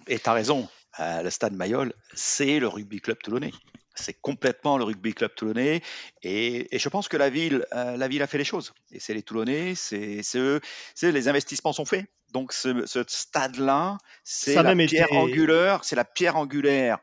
Et 0.06 0.18
tu 0.20 0.28
as 0.28 0.34
raison, 0.34 0.68
euh, 1.00 1.22
le 1.22 1.30
stade 1.30 1.54
Mayol, 1.54 1.92
c'est 2.14 2.60
le 2.60 2.68
rugby 2.68 3.00
club 3.00 3.18
toulonnais. 3.22 3.52
C'est 3.94 4.20
complètement 4.20 4.78
le 4.78 4.84
rugby 4.84 5.12
club 5.14 5.34
toulonnais. 5.34 5.82
Et, 6.22 6.74
et 6.74 6.78
je 6.78 6.88
pense 6.88 7.08
que 7.08 7.16
la 7.16 7.28
ville, 7.28 7.66
euh, 7.72 7.96
la 7.96 8.08
ville 8.08 8.22
a 8.22 8.26
fait 8.26 8.38
les 8.38 8.44
choses. 8.44 8.72
Et 8.92 9.00
c'est 9.00 9.14
les 9.14 9.22
Toulonnais, 9.22 9.74
c'est 9.74 10.22
c'est 10.22 10.38
eux, 10.38 10.60
c'est 10.94 11.12
les 11.12 11.28
investissements 11.28 11.72
sont 11.72 11.84
faits. 11.84 12.06
Donc 12.32 12.52
ce, 12.52 12.86
ce 12.86 13.02
stade-là, 13.06 13.98
c'est 14.24 14.62
la 14.62 14.74
pierre 14.76 15.12
angulaire, 15.12 15.84
c'est 15.84 15.96
la 15.96 16.04
pierre 16.04 16.36
angulaire 16.36 16.98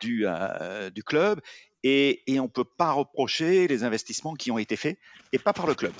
du, 0.00 0.24
euh, 0.26 0.90
du 0.90 1.02
club. 1.02 1.40
Et, 1.82 2.22
et 2.32 2.38
on 2.40 2.48
peut 2.48 2.64
pas 2.64 2.92
reprocher 2.92 3.66
les 3.66 3.84
investissements 3.84 4.34
qui 4.34 4.50
ont 4.50 4.58
été 4.58 4.76
faits, 4.76 4.98
et 5.32 5.38
pas 5.38 5.52
par 5.52 5.66
le 5.66 5.74
club. 5.74 5.94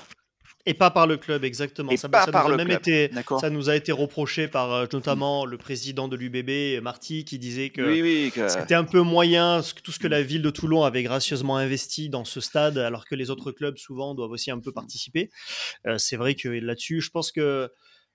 Et 0.65 0.73
pas 0.73 0.91
par 0.91 1.07
le 1.07 1.17
club, 1.17 1.43
exactement. 1.43 1.91
Et 1.91 1.97
ça, 1.97 2.07
pas 2.07 2.25
ça 2.25 2.31
par 2.31 2.43
nous 2.43 2.49
a 2.49 2.51
le 2.51 2.57
même 2.57 2.67
club, 2.67 2.79
été, 2.79 3.09
ça 3.39 3.49
nous 3.49 3.69
a 3.69 3.75
été 3.75 3.91
reproché 3.91 4.47
par 4.47 4.71
euh, 4.73 4.85
notamment 4.93 5.45
le 5.45 5.57
président 5.57 6.07
de 6.07 6.15
l'UBB, 6.15 6.81
Marty, 6.83 7.25
qui 7.25 7.39
disait 7.39 7.69
que 7.69 7.81
Oui, 7.81 8.01
oui, 8.01 8.31
que- 8.33 8.47
c'était 8.47 8.75
un 8.75 8.83
peu 8.83 9.01
moyen 9.01 9.61
tout 9.83 9.91
ce 9.91 9.99
que 9.99 10.07
la 10.07 10.21
ville 10.21 10.41
de 10.43 10.49
Toulon 10.51 10.83
avait 10.83 11.03
gracieusement 11.03 11.57
investi 11.57 12.09
dans 12.09 12.25
ce 12.25 12.41
stade, 12.41 12.77
alors 12.77 13.05
que 13.05 13.15
les 13.15 13.29
autres 13.31 13.51
clubs 13.51 13.77
souvent 13.77 14.13
doivent 14.13 14.31
aussi 14.31 14.51
un 14.51 14.59
peu 14.59 14.71
participer. 14.71 15.29
Euh, 15.87 15.97
c'est 15.97 16.15
vrai 16.15 16.35
que 16.35 16.47
là-dessus, 16.49 17.01
je 17.01 17.09
pense 17.09 17.31
que 17.31 17.69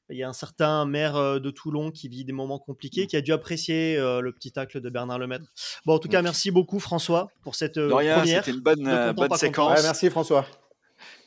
il 0.09 0.17
y 0.17 0.23
a 0.23 0.29
un 0.29 0.33
certain 0.33 0.87
maire 0.87 1.17
euh, 1.17 1.41
de 1.41 1.51
Toulon 1.51 1.91
qui 1.91 2.09
vit 2.09 2.25
des 2.25 2.33
moments 2.33 2.61
compliqués, 2.61 3.09
qui 3.09 3.17
a 3.17 3.21
dû 3.23 3.33
apprécier 3.33 3.97
euh, 3.97 4.21
le 4.21 4.33
petit 4.33 4.53
tacle 4.53 4.81
de 4.81 4.89
Bernard 4.89 5.19
Lemaître. 5.19 5.47
Bon, 5.85 5.95
en 5.95 5.99
tout 5.99 6.07
cas, 6.09 6.23
merci 6.23 6.53
beaucoup 6.53 6.79
François 6.79 7.27
pour 7.43 7.57
cette 7.57 7.77
euh, 7.77 7.89
De 7.89 7.93
rien, 7.95 8.19
première. 8.21 8.45
c'était 8.45 8.57
une 8.57 8.63
bonne, 8.63 8.87
euh, 8.87 9.13
bonne 9.13 9.35
séquence. 9.35 9.77
Ouais, 9.79 9.83
merci 9.83 10.09
François. 10.09 10.47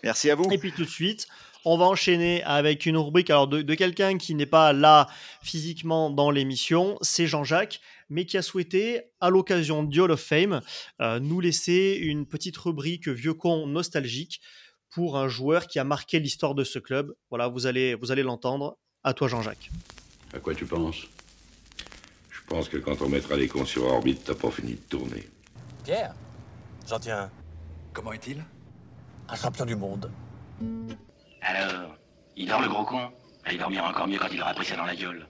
Merci 0.04 0.30
à 0.30 0.36
vous. 0.36 0.50
Et 0.52 0.58
puis 0.58 0.72
tout 0.72 0.84
de 0.84 0.90
suite, 0.90 1.28
on 1.66 1.78
va 1.78 1.86
enchaîner 1.86 2.44
avec 2.44 2.86
une 2.86 2.98
rubrique 2.98 3.30
alors 3.30 3.48
de, 3.48 3.62
de 3.62 3.76
quelqu'un 3.76 4.18
qui 4.18 4.34
n'est 4.34 4.46
pas 4.46 4.72
là 4.74 5.08
physiquement 5.42 6.10
dans 6.10 6.32
l'émission, 6.32 6.98
c'est 7.02 7.28
Jean-Jacques, 7.28 7.82
mais 8.10 8.26
qui 8.26 8.38
a 8.38 8.42
souhaité, 8.42 9.02
à 9.20 9.30
l'occasion 9.30 9.84
du 9.84 10.00
Hall 10.00 10.12
of 10.12 10.22
Fame, 10.22 10.62
euh, 11.02 11.20
nous 11.20 11.42
laisser 11.42 11.98
une 12.02 12.26
petite 12.26 12.58
rubrique 12.58 13.08
vieux 13.08 13.34
con 13.34 13.68
nostalgique 13.68 14.42
pour 14.90 15.18
un 15.18 15.28
joueur 15.28 15.68
qui 15.68 15.80
a 15.80 15.84
marqué 15.84 16.20
l'histoire 16.20 16.56
de 16.56 16.64
ce 16.64 16.80
club. 16.80 17.14
Voilà, 17.30 17.48
vous 17.48 17.68
allez, 17.68 17.94
vous 17.96 18.12
allez 18.12 18.24
l'entendre. 18.24 18.78
À 19.04 19.14
toi, 19.14 19.28
Jean-Jacques. 19.28 19.70
À 20.34 20.40
quoi 20.40 20.56
tu 20.56 20.66
penses? 20.66 21.08
Je 22.30 22.40
pense 22.48 22.68
que 22.68 22.78
quand 22.78 23.02
on 23.02 23.10
mettra 23.10 23.36
les 23.36 23.48
cons 23.48 23.66
sur 23.66 23.86
orbite, 23.86 24.24
t'as 24.26 24.34
pas 24.34 24.50
fini 24.50 24.74
de 24.74 24.82
tourner. 24.90 25.30
Pierre, 25.84 26.16
j'en 26.88 27.00
tiens 27.00 27.20
un. 27.20 27.32
Comment 27.94 28.14
est-il? 28.14 28.44
Un 29.32 29.36
champion 29.36 29.66
du 29.66 29.76
monde. 29.76 30.12
Alors, 31.42 31.96
il 32.36 32.48
dort 32.48 32.62
le 32.62 32.68
gros 32.68 32.84
con? 32.84 33.12
Il 33.52 33.58
dormira 33.58 33.90
encore 33.90 34.08
mieux 34.08 34.18
quand 34.18 34.30
il 34.32 34.42
aura 34.42 34.54
pris 34.54 34.66
ça 34.66 34.76
dans 34.76 34.86
la 34.86 34.96
gueule. 34.96 35.28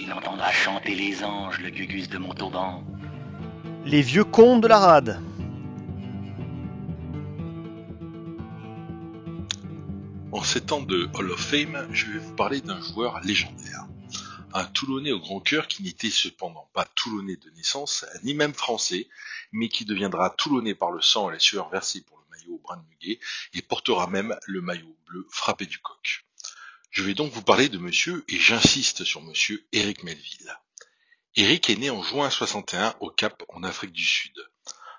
Il 0.00 0.12
entendra 0.12 0.50
chanter 0.52 0.94
les 0.94 1.22
anges, 1.22 1.58
le 1.60 1.70
gugus 1.70 2.08
de 2.08 2.18
Montauban. 2.18 2.82
Les 3.84 4.02
vieux 4.02 4.24
cons 4.24 4.58
de 4.58 4.68
la 4.68 4.78
rade. 4.78 5.20
En 10.32 10.42
ces 10.42 10.60
temps 10.60 10.82
de 10.82 11.08
Hall 11.14 11.30
of 11.30 11.40
Fame, 11.40 11.88
je 11.92 12.06
vais 12.06 12.18
vous 12.18 12.34
parler 12.34 12.60
d'un 12.60 12.80
joueur 12.80 13.20
légendaire. 13.20 13.86
Un 14.52 14.64
Toulonnais 14.64 15.12
au 15.12 15.20
grand 15.20 15.40
cœur 15.40 15.68
qui 15.68 15.82
n'était 15.82 16.10
cependant 16.10 16.68
pas 16.72 16.86
Toulonnais 16.94 17.36
de 17.36 17.50
naissance, 17.50 18.06
ni 18.22 18.34
même 18.34 18.54
français, 18.54 19.08
mais 19.52 19.68
qui 19.68 19.84
deviendra 19.84 20.30
Toulonnais 20.30 20.74
par 20.74 20.90
le 20.90 21.02
sang 21.02 21.28
et 21.30 21.34
la 21.34 21.38
sueur 21.38 21.68
versée 21.68 22.02
pour 22.02 22.15
le 22.15 22.15
maillot 22.46 23.18
et 23.54 23.62
portera 23.62 24.06
même 24.06 24.36
le 24.46 24.60
maillot 24.60 24.96
bleu 25.06 25.26
frappé 25.30 25.66
du 25.66 25.78
coq. 25.78 26.24
Je 26.90 27.02
vais 27.02 27.14
donc 27.14 27.32
vous 27.32 27.42
parler 27.42 27.68
de 27.68 27.78
monsieur, 27.78 28.24
et 28.28 28.38
j'insiste 28.38 29.04
sur 29.04 29.22
monsieur, 29.22 29.66
Eric 29.72 30.02
Melville. 30.02 30.58
Eric 31.34 31.68
est 31.68 31.76
né 31.76 31.90
en 31.90 32.02
juin 32.02 32.30
61 32.30 32.94
au 33.00 33.10
Cap, 33.10 33.42
en 33.50 33.62
Afrique 33.62 33.92
du 33.92 34.04
Sud. 34.04 34.32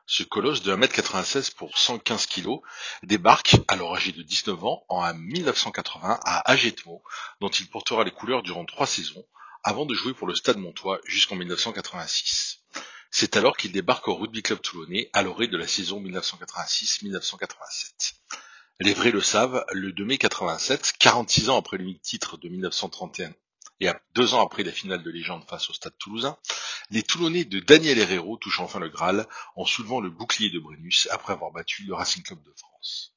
Ce 0.06 0.24
colosse 0.24 0.62
de 0.62 0.76
1m96 0.76 1.56
pour 1.56 1.78
115 1.78 2.28
kg 2.28 2.60
débarque, 3.04 3.58
alors 3.68 3.96
âgé 3.96 4.12
de 4.12 4.22
19 4.22 4.64
ans, 4.64 4.86
en 4.90 5.12
1980 5.14 6.20
à 6.24 6.52
Agetmo, 6.52 7.04
dont 7.42 7.50
il 7.50 7.68
portera 7.68 8.04
les 8.04 8.12
couleurs 8.12 8.44
durant 8.44 8.66
trois 8.66 8.86
saisons, 8.86 9.26
avant 9.64 9.86
de 9.86 9.96
jouer 9.96 10.14
pour 10.14 10.28
le 10.28 10.36
Stade 10.36 10.58
Montois 10.58 11.02
jusqu'en 11.06 11.36
1986. 11.36 12.57
C'est 13.12 13.38
alors 13.38 13.58
qu'il 13.58 13.72
débarque 13.72 14.08
au 14.08 14.16
Rugby 14.16 14.42
Club 14.44 14.62
Toulonnais 14.62 15.10
à 15.14 15.24
l'orée 15.24 15.48
de 15.48 15.58
la 15.58 15.68
saison 15.68 16.02
1986-1987. 16.02 18.14
Les 18.80 18.94
vrais 18.94 19.12
le 19.12 19.22
savent, 19.22 19.66
le 19.72 19.92
2 19.92 20.06
mai 20.06 20.18
87, 20.18 20.94
46 21.00 21.50
ans 21.50 21.58
après 21.58 21.78
le 21.78 21.98
titre 22.00 22.38
de 22.38 22.50
1931 22.50 23.34
et 23.80 23.90
deux 24.16 24.34
ans 24.34 24.44
après 24.44 24.64
la 24.64 24.72
finale 24.72 25.04
de 25.04 25.12
légende 25.12 25.48
face 25.48 25.70
au 25.70 25.74
Stade 25.74 25.96
Toulousain, 25.98 26.38
les 26.90 27.04
Toulonnais 27.04 27.46
de 27.46 27.60
Daniel 27.60 28.00
Herrero 28.00 28.38
touchent 28.38 28.60
enfin 28.60 28.80
le 28.80 28.90
Graal 28.90 29.28
en 29.56 29.66
soulevant 29.66 30.02
le 30.02 30.10
bouclier 30.10 30.50
de 30.50 30.60
Brennus 30.60 31.08
après 31.12 31.34
avoir 31.34 31.52
battu 31.52 31.84
le 31.84 31.94
Racing 31.94 32.24
Club 32.24 32.44
de 32.44 32.54
France. 32.56 33.17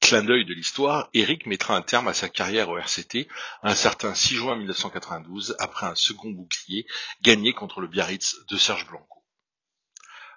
Clin 0.00 0.22
d'œil 0.24 0.44
de 0.44 0.54
l'histoire, 0.54 1.08
Eric 1.14 1.46
mettra 1.46 1.76
un 1.76 1.82
terme 1.82 2.08
à 2.08 2.14
sa 2.14 2.28
carrière 2.28 2.68
au 2.68 2.78
RCT 2.78 3.28
un 3.62 3.74
certain 3.74 4.14
6 4.14 4.34
juin 4.34 4.56
1992 4.56 5.56
après 5.58 5.86
un 5.86 5.94
second 5.94 6.30
bouclier 6.30 6.86
gagné 7.22 7.52
contre 7.52 7.80
le 7.80 7.86
Biarritz 7.86 8.36
de 8.48 8.56
Serge 8.56 8.86
Blanco. 8.88 9.22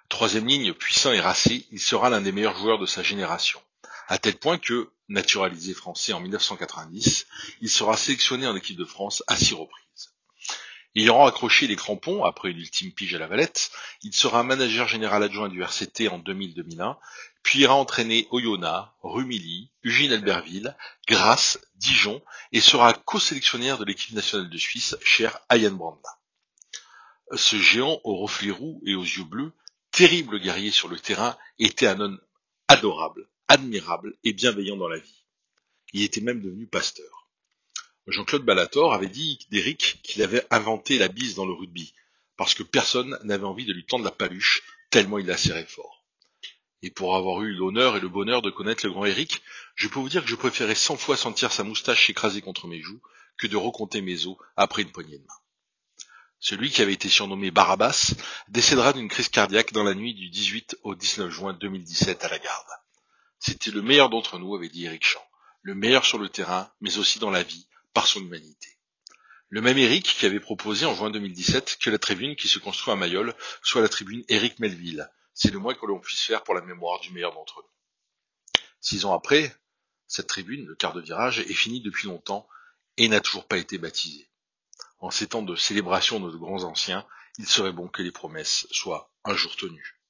Troisième 0.08 0.46
ligne 0.46 0.74
puissant 0.74 1.12
et 1.12 1.20
racé, 1.20 1.66
il 1.72 1.80
sera 1.80 2.10
l'un 2.10 2.20
des 2.20 2.30
meilleurs 2.30 2.56
joueurs 2.56 2.78
de 2.78 2.86
sa 2.86 3.02
génération, 3.02 3.60
à 4.06 4.18
tel 4.18 4.36
point 4.36 4.58
que, 4.58 4.90
naturalisé 5.08 5.74
français 5.74 6.12
en 6.12 6.20
1990, 6.20 7.26
il 7.60 7.70
sera 7.70 7.96
sélectionné 7.96 8.46
en 8.46 8.54
équipe 8.54 8.76
de 8.76 8.84
France 8.84 9.24
à 9.26 9.36
six 9.36 9.54
reprises. 9.54 10.13
Ayant 10.96 11.26
accroché 11.26 11.66
les 11.66 11.74
crampons 11.74 12.22
après 12.24 12.52
l'ultime 12.52 12.92
pige 12.92 13.14
à 13.16 13.18
la 13.18 13.26
Valette, 13.26 13.72
il 14.02 14.14
sera 14.14 14.44
manager 14.44 14.86
général 14.86 15.24
adjoint 15.24 15.48
du 15.48 15.60
RCT 15.60 16.08
en 16.08 16.20
2000-2001, 16.20 16.96
puis 17.42 17.60
ira 17.60 17.74
entraîner 17.74 18.28
Oyonnax, 18.30 18.90
Rumilly, 19.02 19.70
Eugène 19.84 20.12
Albertville, 20.12 20.76
Grasse, 21.08 21.58
Dijon 21.74 22.22
et 22.52 22.60
sera 22.60 22.92
co-sélectionnaire 22.94 23.78
de 23.78 23.84
l'équipe 23.84 24.14
nationale 24.14 24.48
de 24.48 24.58
Suisse, 24.58 24.96
cher 25.02 25.40
Ayan 25.48 25.72
Branda. 25.72 26.20
Ce 27.34 27.56
géant 27.56 28.00
aux 28.04 28.16
reflets 28.16 28.52
roux 28.52 28.80
et 28.86 28.94
aux 28.94 29.02
yeux 29.02 29.24
bleus, 29.24 29.52
terrible 29.90 30.38
guerrier 30.38 30.70
sur 30.70 30.88
le 30.88 30.98
terrain, 30.98 31.36
était 31.58 31.88
un 31.88 31.98
homme 31.98 32.20
adorable, 32.68 33.28
admirable 33.48 34.16
et 34.22 34.32
bienveillant 34.32 34.76
dans 34.76 34.88
la 34.88 34.98
vie. 34.98 35.24
Il 35.92 36.02
était 36.02 36.20
même 36.20 36.40
devenu 36.40 36.66
pasteur. 36.66 37.23
Jean-Claude 38.06 38.44
Ballator 38.44 38.92
avait 38.92 39.08
dit 39.08 39.38
d'Eric 39.50 40.00
qu'il 40.02 40.22
avait 40.22 40.46
inventé 40.50 40.98
la 40.98 41.08
bise 41.08 41.34
dans 41.34 41.46
le 41.46 41.54
rugby, 41.54 41.94
parce 42.36 42.54
que 42.54 42.62
personne 42.62 43.18
n'avait 43.24 43.44
envie 43.44 43.64
de 43.64 43.72
lui 43.72 43.86
tendre 43.86 44.04
la 44.04 44.10
paluche, 44.10 44.62
tellement 44.90 45.18
il 45.18 45.26
la 45.26 45.36
serrait 45.36 45.66
fort. 45.66 46.04
Et 46.82 46.90
pour 46.90 47.16
avoir 47.16 47.40
eu 47.42 47.54
l'honneur 47.54 47.96
et 47.96 48.00
le 48.00 48.10
bonheur 48.10 48.42
de 48.42 48.50
connaître 48.50 48.84
le 48.84 48.92
grand 48.92 49.06
Eric, 49.06 49.42
je 49.74 49.88
peux 49.88 50.00
vous 50.00 50.10
dire 50.10 50.22
que 50.22 50.28
je 50.28 50.36
préférais 50.36 50.74
cent 50.74 50.98
fois 50.98 51.16
sentir 51.16 51.50
sa 51.50 51.64
moustache 51.64 52.10
écrasée 52.10 52.42
contre 52.42 52.66
mes 52.66 52.82
joues 52.82 53.00
que 53.38 53.46
de 53.46 53.56
recompter 53.56 54.02
mes 54.02 54.26
os 54.26 54.36
après 54.54 54.82
une 54.82 54.92
poignée 54.92 55.18
de 55.18 55.24
main. 55.24 55.34
Celui 56.40 56.70
qui 56.70 56.82
avait 56.82 56.92
été 56.92 57.08
surnommé 57.08 57.50
Barabbas 57.50 58.12
décédera 58.48 58.92
d'une 58.92 59.08
crise 59.08 59.30
cardiaque 59.30 59.72
dans 59.72 59.82
la 59.82 59.94
nuit 59.94 60.12
du 60.12 60.28
18 60.28 60.76
au 60.82 60.94
19 60.94 61.30
juin 61.30 61.54
2017 61.54 62.22
à 62.22 62.28
la 62.28 62.38
garde. 62.38 62.66
C'était 63.38 63.70
le 63.70 63.80
meilleur 63.80 64.10
d'entre 64.10 64.38
nous, 64.38 64.54
avait 64.54 64.68
dit 64.68 64.84
Eric 64.84 65.06
Champ. 65.06 65.24
Le 65.62 65.74
meilleur 65.74 66.04
sur 66.04 66.18
le 66.18 66.28
terrain, 66.28 66.70
mais 66.82 66.98
aussi 66.98 67.18
dans 67.18 67.30
la 67.30 67.42
vie, 67.42 67.66
par 67.94 68.06
son 68.06 68.20
humanité. 68.20 68.68
Le 69.48 69.60
même 69.60 69.78
Eric 69.78 70.04
qui 70.04 70.26
avait 70.26 70.40
proposé 70.40 70.84
en 70.84 70.94
juin 70.94 71.10
2017 71.10 71.78
que 71.80 71.90
la 71.90 71.98
tribune 71.98 72.34
qui 72.34 72.48
se 72.48 72.58
construit 72.58 72.92
à 72.92 72.96
Mayol 72.96 73.34
soit 73.62 73.82
la 73.82 73.88
tribune 73.88 74.24
Eric 74.28 74.58
Melville. 74.58 75.08
C'est 75.32 75.52
le 75.52 75.58
moins 75.58 75.74
que 75.74 75.86
l'on 75.86 76.00
puisse 76.00 76.22
faire 76.22 76.42
pour 76.42 76.54
la 76.54 76.60
mémoire 76.60 77.00
du 77.00 77.12
meilleur 77.12 77.32
d'entre 77.32 77.62
nous. 77.62 78.60
Six 78.80 79.04
ans 79.04 79.14
après, 79.14 79.54
cette 80.08 80.26
tribune, 80.26 80.66
le 80.66 80.74
quart 80.74 80.92
de 80.92 81.00
virage, 81.00 81.38
est 81.38 81.54
finie 81.54 81.80
depuis 81.80 82.08
longtemps 82.08 82.48
et 82.96 83.08
n'a 83.08 83.20
toujours 83.20 83.46
pas 83.46 83.56
été 83.56 83.78
baptisée. 83.78 84.28
En 84.98 85.10
ces 85.10 85.28
temps 85.28 85.42
de 85.42 85.56
célébration 85.56 86.20
de 86.20 86.30
nos 86.30 86.38
grands 86.38 86.64
anciens, 86.64 87.06
il 87.38 87.46
serait 87.46 87.72
bon 87.72 87.88
que 87.88 88.02
les 88.02 88.12
promesses 88.12 88.66
soient 88.70 89.12
un 89.24 89.34
jour 89.34 89.56
tenues. 89.56 90.00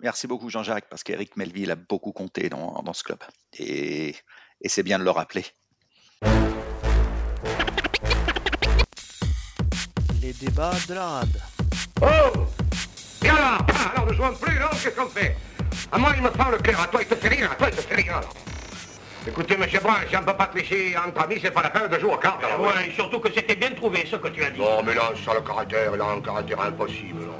Merci 0.00 0.26
beaucoup 0.26 0.50
Jean-Jacques, 0.50 0.88
parce 0.88 1.02
qu'Eric 1.02 1.36
Melville 1.36 1.70
a 1.70 1.76
beaucoup 1.76 2.12
compté 2.12 2.48
dans, 2.48 2.92
ce 2.92 3.02
club. 3.02 3.22
Et 3.54 4.14
c'est 4.64 4.82
bien 4.82 4.98
de 4.98 5.04
le 5.04 5.10
rappeler. 5.10 5.44
Les 10.28 10.34
débats 10.34 10.74
de 10.86 10.92
la 10.92 11.06
rade. 11.06 11.40
Oh 12.02 12.06
Et 13.24 13.30
alors 13.30 13.64
Alors 13.96 14.06
ne 14.08 14.12
jouons 14.12 14.34
plus, 14.38 14.58
non 14.58 14.66
Qu'est-ce 14.72 14.94
qu'on 14.94 15.06
fait? 15.08 15.34
À 15.90 15.96
moi, 15.96 16.12
il 16.14 16.22
me 16.22 16.28
prend 16.28 16.50
le 16.50 16.58
cœur. 16.58 16.78
À 16.82 16.86
toi, 16.86 17.00
il 17.00 17.06
te 17.08 17.14
fait 17.14 17.28
rire. 17.28 17.50
À 17.50 17.54
toi, 17.54 17.68
il 17.70 17.74
te 17.76 17.80
fait 17.80 17.94
rire. 17.94 18.20
Écoutez, 19.26 19.56
monsieur 19.56 19.80
Brun, 19.80 19.94
si 20.06 20.14
on 20.16 20.20
ne 20.20 20.26
peut 20.26 20.36
pas 20.36 20.48
te 20.48 20.58
laisser 20.58 20.94
entre 20.98 21.22
amis, 21.22 21.36
c'est 21.40 21.50
pas 21.50 21.62
la 21.62 21.70
peine 21.70 21.88
de 21.90 21.98
jouer 21.98 22.12
aux 22.12 22.18
cartes. 22.18 22.44
alors, 22.44 22.60
Ouais, 22.60 22.88
et 22.90 22.92
surtout 22.92 23.20
que 23.20 23.32
c'était 23.32 23.56
bien 23.56 23.70
trouvé 23.70 24.04
ce 24.04 24.16
que 24.16 24.28
tu 24.28 24.44
as 24.44 24.50
dit. 24.50 24.60
Non, 24.60 24.82
mais 24.84 24.92
là, 24.92 25.12
ça, 25.24 25.32
le 25.32 25.40
caractère, 25.40 25.92
il 25.94 26.00
a 26.02 26.04
un 26.04 26.20
caractère 26.20 26.60
impossible. 26.60 27.20
là. 27.22 27.32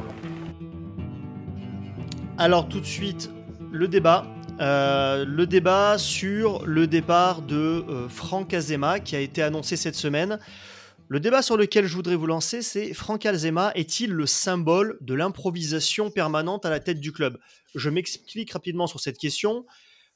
Alors 2.38 2.70
tout 2.70 2.80
de 2.80 2.86
suite, 2.86 3.30
le 3.70 3.86
débat. 3.86 4.24
Euh, 4.62 5.26
le 5.28 5.46
débat 5.46 5.98
sur 5.98 6.64
le 6.64 6.86
départ 6.86 7.42
de 7.42 7.84
euh, 7.86 8.08
Franck 8.08 8.54
Azema 8.54 8.98
qui 8.98 9.14
a 9.14 9.20
été 9.20 9.42
annoncé 9.42 9.76
cette 9.76 9.94
semaine. 9.94 10.38
Le 11.10 11.20
débat 11.20 11.40
sur 11.40 11.56
lequel 11.56 11.86
je 11.86 11.94
voudrais 11.94 12.16
vous 12.16 12.26
lancer, 12.26 12.60
c'est 12.60 12.92
Franck 12.92 13.24
Azema 13.24 13.72
est-il 13.74 14.12
le 14.12 14.26
symbole 14.26 14.98
de 15.00 15.14
l'improvisation 15.14 16.10
permanente 16.10 16.66
à 16.66 16.70
la 16.70 16.80
tête 16.80 17.00
du 17.00 17.12
club? 17.12 17.38
Je 17.74 17.88
m'explique 17.88 18.52
rapidement 18.52 18.86
sur 18.86 19.00
cette 19.00 19.16
question. 19.16 19.64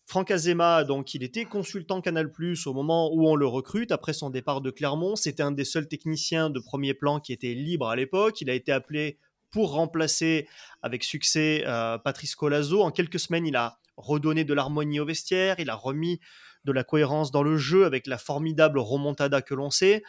Franck 0.04 0.30
Azema, 0.30 0.84
donc, 0.84 1.14
il 1.14 1.22
était 1.22 1.46
consultant 1.46 2.02
Canal 2.02 2.30
Plus 2.30 2.66
au 2.66 2.74
moment 2.74 3.10
où 3.10 3.26
on 3.26 3.36
le 3.36 3.46
recrute, 3.46 3.90
après 3.90 4.12
son 4.12 4.28
départ 4.28 4.60
de 4.60 4.70
Clermont. 4.70 5.16
C'était 5.16 5.42
un 5.42 5.52
des 5.52 5.64
seuls 5.64 5.88
techniciens 5.88 6.50
de 6.50 6.60
premier 6.60 6.92
plan 6.92 7.20
qui 7.20 7.32
était 7.32 7.54
libre 7.54 7.88
à 7.88 7.96
l'époque. 7.96 8.42
Il 8.42 8.50
a 8.50 8.54
été 8.54 8.70
appelé 8.70 9.16
pour 9.50 9.72
remplacer 9.72 10.46
avec 10.82 11.04
succès 11.04 11.64
euh, 11.66 11.96
Patrice 11.96 12.34
Colazo. 12.34 12.82
En 12.82 12.90
quelques 12.90 13.18
semaines, 13.18 13.46
il 13.46 13.56
a 13.56 13.78
redonné 13.96 14.44
de 14.44 14.52
l'harmonie 14.52 15.00
au 15.00 15.06
vestiaire, 15.06 15.56
il 15.58 15.70
a 15.70 15.74
remis 15.74 16.20
de 16.64 16.72
la 16.72 16.84
cohérence 16.84 17.30
dans 17.30 17.42
le 17.42 17.56
jeu 17.56 17.84
avec 17.84 18.06
la 18.06 18.18
formidable 18.18 18.78
remontada 18.78 19.42
que 19.42 19.54
l'on 19.54 19.70
sait. 19.70 20.02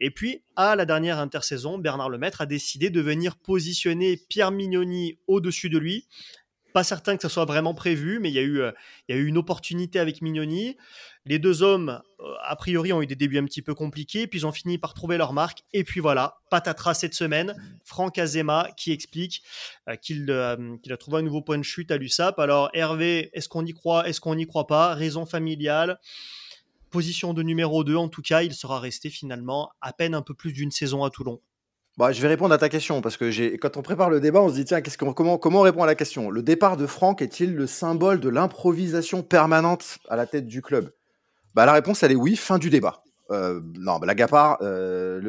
Et 0.00 0.10
puis, 0.10 0.42
à 0.56 0.76
la 0.76 0.84
dernière 0.84 1.18
intersaison, 1.18 1.78
Bernard 1.78 2.10
Lemaître 2.10 2.40
a 2.40 2.46
décidé 2.46 2.90
de 2.90 3.00
venir 3.00 3.36
positionner 3.36 4.16
Pierre 4.28 4.50
Mignoni 4.50 5.18
au-dessus 5.26 5.68
de 5.68 5.78
lui. 5.78 6.06
Pas 6.72 6.84
certain 6.84 7.16
que 7.16 7.22
ça 7.22 7.28
soit 7.28 7.44
vraiment 7.46 7.74
prévu, 7.74 8.18
mais 8.20 8.30
il 8.30 8.34
y 8.34 8.38
a 8.38 8.42
eu, 8.42 8.60
euh, 8.60 8.72
une 9.08 9.38
opportunité 9.38 9.98
avec 9.98 10.20
Mignoni. 10.22 10.76
Les 11.24 11.38
deux 11.38 11.62
hommes, 11.62 12.00
euh, 12.20 12.34
a 12.44 12.56
priori, 12.56 12.92
ont 12.92 13.02
eu 13.02 13.06
des 13.06 13.16
débuts 13.16 13.38
un 13.38 13.44
petit 13.44 13.62
peu 13.62 13.74
compliqués, 13.74 14.26
puis 14.26 14.40
ils 14.40 14.46
ont 14.46 14.52
fini 14.52 14.78
par 14.78 14.94
trouver 14.94 15.16
leur 15.16 15.32
marque. 15.32 15.62
Et 15.72 15.84
puis 15.84 16.00
voilà, 16.00 16.38
patatras 16.50 16.94
cette 16.94 17.14
semaine, 17.14 17.54
Franck 17.84 18.18
Azema 18.18 18.68
qui 18.76 18.92
explique 18.92 19.42
qu'il 20.02 20.30
euh, 20.30 20.76
qu'il 20.82 20.92
a 20.92 20.96
trouvé 20.96 21.18
un 21.18 21.22
nouveau 21.22 21.42
point 21.42 21.58
de 21.58 21.62
chute 21.62 21.90
à 21.90 21.96
l'USAP. 21.96 22.38
Alors 22.38 22.70
Hervé, 22.74 23.30
est-ce 23.32 23.48
qu'on 23.48 23.64
y 23.64 23.72
croit 23.72 24.08
Est-ce 24.08 24.20
qu'on 24.20 24.34
n'y 24.34 24.46
croit 24.46 24.66
pas? 24.66 24.94
Raison 24.94 25.26
familiale, 25.26 25.98
position 26.90 27.34
de 27.34 27.42
numéro 27.42 27.84
2, 27.84 27.96
en 27.96 28.08
tout 28.08 28.22
cas, 28.22 28.42
il 28.42 28.54
sera 28.54 28.80
resté 28.80 29.10
finalement 29.10 29.70
à 29.80 29.92
peine 29.92 30.14
un 30.14 30.22
peu 30.22 30.34
plus 30.34 30.52
d'une 30.52 30.70
saison 30.70 31.04
à 31.04 31.10
Toulon. 31.10 31.40
Bah, 31.98 32.12
je 32.12 32.22
vais 32.22 32.28
répondre 32.28 32.54
à 32.54 32.58
ta 32.58 32.68
question 32.68 33.00
parce 33.00 33.16
que 33.16 33.56
quand 33.56 33.76
on 33.76 33.82
prépare 33.82 34.08
le 34.08 34.20
débat, 34.20 34.40
on 34.40 34.48
se 34.48 34.54
dit 34.54 34.64
tiens, 34.64 34.80
comment, 34.80 35.36
comment 35.36 35.58
on 35.58 35.62
répond 35.62 35.82
à 35.82 35.86
la 35.86 35.96
question? 35.96 36.30
Le 36.30 36.44
départ 36.44 36.76
de 36.76 36.86
Franck 36.86 37.22
est-il 37.22 37.56
le 37.56 37.66
symbole 37.66 38.20
de 38.20 38.28
l'improvisation 38.28 39.24
permanente 39.24 39.98
à 40.08 40.14
la 40.14 40.24
tête 40.24 40.46
du 40.46 40.62
club? 40.62 40.92
Bah, 41.56 41.66
La 41.66 41.72
réponse, 41.72 42.04
elle 42.04 42.12
est 42.12 42.14
oui, 42.14 42.36
fin 42.36 42.58
du 42.58 42.70
débat. 42.70 43.02
Euh, 43.32 43.60
non, 43.76 43.98
blague 43.98 44.22
à 44.22 44.28
part, 44.28 44.58
euh, 44.62 45.20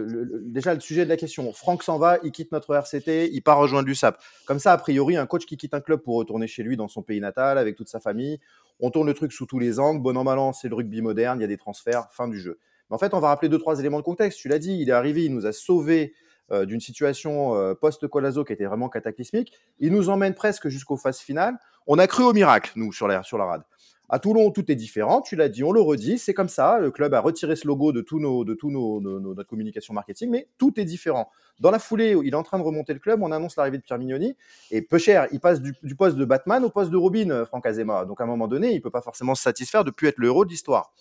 déjà 0.45 0.75
le 0.75 0.79
sujet 0.79 1.05
de 1.05 1.09
la 1.09 1.17
question. 1.17 1.51
Franck 1.53 1.81
s'en 1.81 1.97
va, 1.97 2.19
il 2.23 2.31
quitte 2.31 2.51
notre 2.51 2.75
RCT, 2.75 3.31
il 3.33 3.41
part 3.41 3.57
rejoindre 3.57 3.87
l'USAP. 3.87 4.21
Comme 4.45 4.59
ça, 4.59 4.71
a 4.71 4.77
priori, 4.77 5.17
un 5.17 5.25
coach 5.25 5.47
qui 5.47 5.57
quitte 5.57 5.73
un 5.73 5.81
club 5.81 6.01
pour 6.01 6.17
retourner 6.17 6.45
chez 6.45 6.61
lui 6.61 6.77
dans 6.77 6.87
son 6.87 7.01
pays 7.01 7.19
natal 7.19 7.57
avec 7.57 7.77
toute 7.77 7.89
sa 7.89 7.99
famille, 7.99 8.39
on 8.79 8.91
tourne 8.91 9.07
le 9.07 9.15
truc 9.15 9.33
sous 9.33 9.47
tous 9.47 9.57
les 9.57 9.79
angles. 9.79 10.03
Bon 10.03 10.15
an, 10.15 10.23
mal 10.23 10.37
c'est 10.53 10.69
le 10.69 10.75
rugby 10.75 11.01
moderne, 11.01 11.39
il 11.39 11.41
y 11.41 11.45
a 11.45 11.47
des 11.47 11.57
transferts, 11.57 12.09
fin 12.11 12.27
du 12.27 12.39
jeu. 12.39 12.59
Mais 12.91 12.95
en 12.95 12.99
fait, 12.99 13.15
on 13.15 13.19
va 13.19 13.29
rappeler 13.29 13.49
deux, 13.49 13.57
trois 13.57 13.79
éléments 13.79 13.97
de 13.97 14.03
contexte. 14.03 14.37
Tu 14.37 14.49
l'as 14.49 14.59
dit, 14.59 14.77
il 14.79 14.89
est 14.89 14.93
arrivé, 14.93 15.25
il 15.25 15.33
nous 15.33 15.47
a 15.47 15.51
sauvés 15.51 16.13
euh, 16.51 16.65
d'une 16.65 16.79
situation 16.79 17.55
euh, 17.55 17.73
post-Colazo 17.73 18.43
qui 18.43 18.53
était 18.53 18.65
vraiment 18.65 18.89
cataclysmique. 18.89 19.53
Il 19.79 19.91
nous 19.91 20.09
emmène 20.09 20.33
presque 20.33 20.67
jusqu'aux 20.69 20.97
phases 20.97 21.19
finales. 21.19 21.57
On 21.87 21.97
a 21.99 22.07
cru 22.07 22.23
au 22.23 22.33
miracle, 22.33 22.71
nous, 22.75 22.91
sur 22.91 23.07
la, 23.07 23.23
sur 23.23 23.37
la 23.37 23.45
rade. 23.45 23.63
À 24.11 24.17
Toulon, 24.17 24.49
tout 24.49 24.71
est 24.71 24.75
différent. 24.75 25.21
Tu 25.21 25.35
l'as 25.35 25.49
dit, 25.49 25.63
on 25.63 25.71
le 25.71 25.81
redit, 25.81 26.17
c'est 26.17 26.33
comme 26.33 26.49
ça. 26.49 26.79
Le 26.79 26.89
club 26.89 27.13
a 27.13 27.19
retiré 27.19 27.55
ce 27.55 27.67
logo 27.67 27.91
de 27.91 28.01
tous 28.01 28.19
nos, 28.19 28.43
de 28.43 28.55
tous 28.55 28.71
nos, 28.71 28.99
notre 28.99 29.43
communication 29.43 29.93
marketing, 29.93 30.31
mais 30.31 30.47
tout 30.57 30.79
est 30.79 30.85
différent. 30.85 31.29
Dans 31.59 31.69
la 31.69 31.77
foulée, 31.77 32.17
il 32.23 32.29
est 32.29 32.35
en 32.35 32.41
train 32.41 32.57
de 32.57 32.63
remonter 32.63 32.93
le 32.93 32.99
club. 32.99 33.21
On 33.21 33.31
annonce 33.31 33.55
l'arrivée 33.55 33.77
de 33.77 33.83
Pierre 33.83 33.99
Mignoni 33.99 34.35
et 34.71 34.81
peu 34.81 34.97
cher, 34.97 35.27
il 35.31 35.39
passe 35.39 35.61
du, 35.61 35.95
poste 35.95 36.17
de 36.17 36.25
Batman 36.25 36.65
au 36.65 36.71
poste 36.71 36.89
de 36.89 36.97
Robin, 36.97 37.29
euh, 37.29 37.45
Franck 37.45 37.67
Azema. 37.67 38.05
Donc 38.05 38.19
à 38.19 38.23
un 38.23 38.27
moment 38.27 38.47
donné, 38.47 38.73
il 38.73 38.81
peut 38.81 38.89
pas 38.89 39.01
forcément 39.01 39.35
se 39.35 39.43
satisfaire 39.43 39.83
de 39.83 39.91
plus 39.91 40.07
être 40.07 40.17
le 40.17 40.25
héros 40.25 40.43
de 40.43 40.49
l'histoire. 40.49 40.91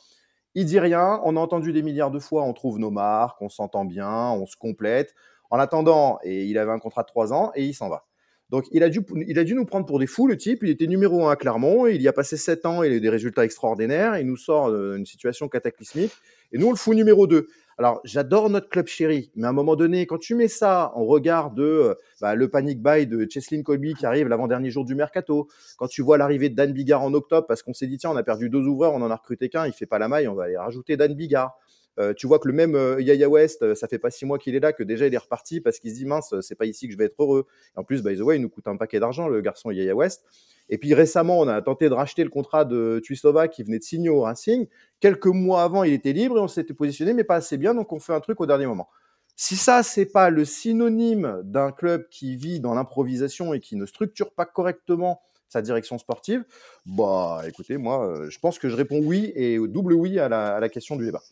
Il 0.54 0.66
dit 0.66 0.78
rien. 0.78 1.20
On 1.24 1.36
a 1.38 1.40
entendu 1.40 1.72
des 1.72 1.82
milliards 1.82 2.10
de 2.10 2.18
fois. 2.18 2.42
On 2.42 2.52
trouve 2.52 2.78
nos 2.78 2.90
marques, 2.90 3.40
on 3.40 3.48
s'entend 3.48 3.86
bien, 3.86 4.30
on 4.32 4.44
se 4.44 4.56
complète. 4.56 5.14
En 5.50 5.58
attendant, 5.58 6.18
et 6.22 6.44
il 6.44 6.58
avait 6.58 6.72
un 6.72 6.78
contrat 6.78 7.02
de 7.02 7.08
trois 7.08 7.32
ans 7.32 7.52
et 7.54 7.64
il 7.64 7.74
s'en 7.74 7.88
va. 7.88 8.04
Donc 8.50 8.64
il 8.72 8.82
a, 8.82 8.88
dû, 8.88 9.00
il 9.26 9.38
a 9.38 9.44
dû 9.44 9.54
nous 9.54 9.66
prendre 9.66 9.84
pour 9.84 9.98
des 9.98 10.06
fous, 10.06 10.26
le 10.26 10.36
type. 10.36 10.60
Il 10.62 10.70
était 10.70 10.86
numéro 10.86 11.26
un 11.26 11.30
à 11.30 11.36
Clermont. 11.36 11.86
Il 11.86 12.00
y 12.00 12.08
a 12.08 12.12
passé 12.12 12.36
sept 12.36 12.64
ans. 12.64 12.82
Il 12.82 12.92
a 12.92 12.96
eu 12.96 13.00
des 13.00 13.10
résultats 13.10 13.44
extraordinaires. 13.44 14.16
Il 14.18 14.26
nous 14.26 14.38
sort 14.38 14.72
d'une 14.72 15.04
situation 15.04 15.48
cataclysmique. 15.48 16.12
Et 16.52 16.58
nous, 16.58 16.66
on 16.66 16.70
le 16.70 16.76
fout 16.76 16.96
numéro 16.96 17.26
2. 17.26 17.46
Alors, 17.76 18.00
j'adore 18.04 18.50
notre 18.50 18.68
club 18.68 18.88
chéri, 18.88 19.30
mais 19.36 19.46
à 19.46 19.50
un 19.50 19.52
moment 19.52 19.76
donné, 19.76 20.04
quand 20.06 20.18
tu 20.18 20.34
mets 20.34 20.48
ça 20.48 20.90
en 20.96 21.04
regard 21.04 21.52
de 21.52 21.62
euh, 21.62 21.94
bah, 22.20 22.34
le 22.34 22.48
panic 22.48 22.82
buy 22.82 23.06
de 23.06 23.24
Cheslin 23.30 23.62
Colby 23.62 23.94
qui 23.94 24.04
arrive 24.04 24.26
l'avant-dernier 24.26 24.68
jour 24.72 24.84
du 24.84 24.96
mercato, 24.96 25.46
quand 25.76 25.86
tu 25.86 26.02
vois 26.02 26.18
l'arrivée 26.18 26.48
de 26.48 26.56
Dan 26.56 26.72
Bigard 26.72 27.04
en 27.04 27.14
octobre, 27.14 27.46
parce 27.46 27.62
qu'on 27.62 27.74
s'est 27.74 27.86
dit, 27.86 27.96
tiens, 27.96 28.10
on 28.10 28.16
a 28.16 28.24
perdu 28.24 28.50
deux 28.50 28.66
ouvreurs, 28.66 28.94
on 28.94 29.02
en 29.02 29.12
a 29.12 29.14
recruté 29.14 29.48
qu'un, 29.48 29.64
il 29.64 29.72
fait 29.72 29.86
pas 29.86 30.00
la 30.00 30.08
maille, 30.08 30.26
on 30.26 30.34
va 30.34 30.44
aller 30.44 30.56
rajouter 30.56 30.96
Dan 30.96 31.14
Bigard. 31.14 31.56
Euh, 31.98 32.14
tu 32.14 32.28
vois 32.28 32.38
que 32.38 32.46
le 32.46 32.54
même 32.54 32.76
euh, 32.76 33.00
Yaya 33.00 33.28
West, 33.28 33.62
euh, 33.62 33.74
ça 33.74 33.88
fait 33.88 33.98
pas 33.98 34.10
six 34.10 34.24
mois 34.24 34.38
qu'il 34.38 34.54
est 34.54 34.60
là, 34.60 34.72
que 34.72 34.84
déjà 34.84 35.06
il 35.06 35.14
est 35.14 35.18
reparti 35.18 35.60
parce 35.60 35.80
qu'il 35.80 35.90
se 35.90 35.96
dit 35.96 36.06
mince, 36.06 36.32
c'est 36.42 36.54
pas 36.54 36.66
ici 36.66 36.86
que 36.86 36.92
je 36.92 36.98
vais 36.98 37.06
être 37.06 37.20
heureux. 37.20 37.46
Et 37.76 37.80
en 37.80 37.84
plus, 37.84 38.02
by 38.02 38.16
the 38.16 38.20
way, 38.20 38.36
il 38.36 38.42
nous 38.42 38.48
coûte 38.48 38.68
un 38.68 38.76
paquet 38.76 39.00
d'argent, 39.00 39.26
le 39.26 39.40
garçon 39.40 39.70
Yaya 39.70 39.96
West. 39.96 40.24
Et 40.68 40.78
puis 40.78 40.94
récemment, 40.94 41.40
on 41.40 41.48
a 41.48 41.60
tenté 41.60 41.88
de 41.88 41.94
racheter 41.94 42.22
le 42.22 42.30
contrat 42.30 42.64
de 42.64 43.00
Tuisova 43.02 43.48
qui 43.48 43.62
venait 43.64 43.78
de 43.78 43.84
signer 43.84 44.10
au 44.10 44.20
Racing. 44.20 44.68
Quelques 45.00 45.26
mois 45.26 45.62
avant, 45.62 45.82
il 45.82 45.92
était 45.92 46.12
libre 46.12 46.38
et 46.38 46.40
on 46.40 46.48
s'était 46.48 46.74
positionné, 46.74 47.14
mais 47.14 47.24
pas 47.24 47.36
assez 47.36 47.56
bien, 47.56 47.74
donc 47.74 47.92
on 47.92 47.98
fait 47.98 48.12
un 48.12 48.20
truc 48.20 48.40
au 48.40 48.46
dernier 48.46 48.66
moment. 48.66 48.88
Si 49.34 49.56
ça, 49.56 49.82
c'est 49.82 50.06
pas 50.06 50.30
le 50.30 50.44
synonyme 50.44 51.40
d'un 51.44 51.72
club 51.72 52.08
qui 52.10 52.36
vit 52.36 52.60
dans 52.60 52.74
l'improvisation 52.74 53.54
et 53.54 53.60
qui 53.60 53.76
ne 53.76 53.86
structure 53.86 54.32
pas 54.32 54.44
correctement 54.44 55.22
sa 55.48 55.62
direction 55.62 55.96
sportive, 55.96 56.44
bah 56.84 57.42
écoutez, 57.46 57.78
moi, 57.78 58.06
euh, 58.06 58.30
je 58.30 58.38
pense 58.38 58.58
que 58.58 58.68
je 58.68 58.76
réponds 58.76 59.00
oui 59.02 59.32
et 59.34 59.58
double 59.58 59.94
oui 59.94 60.18
à 60.18 60.28
la 60.28 60.68
question 60.68 60.96
du 60.96 61.06
débat. 61.06 61.22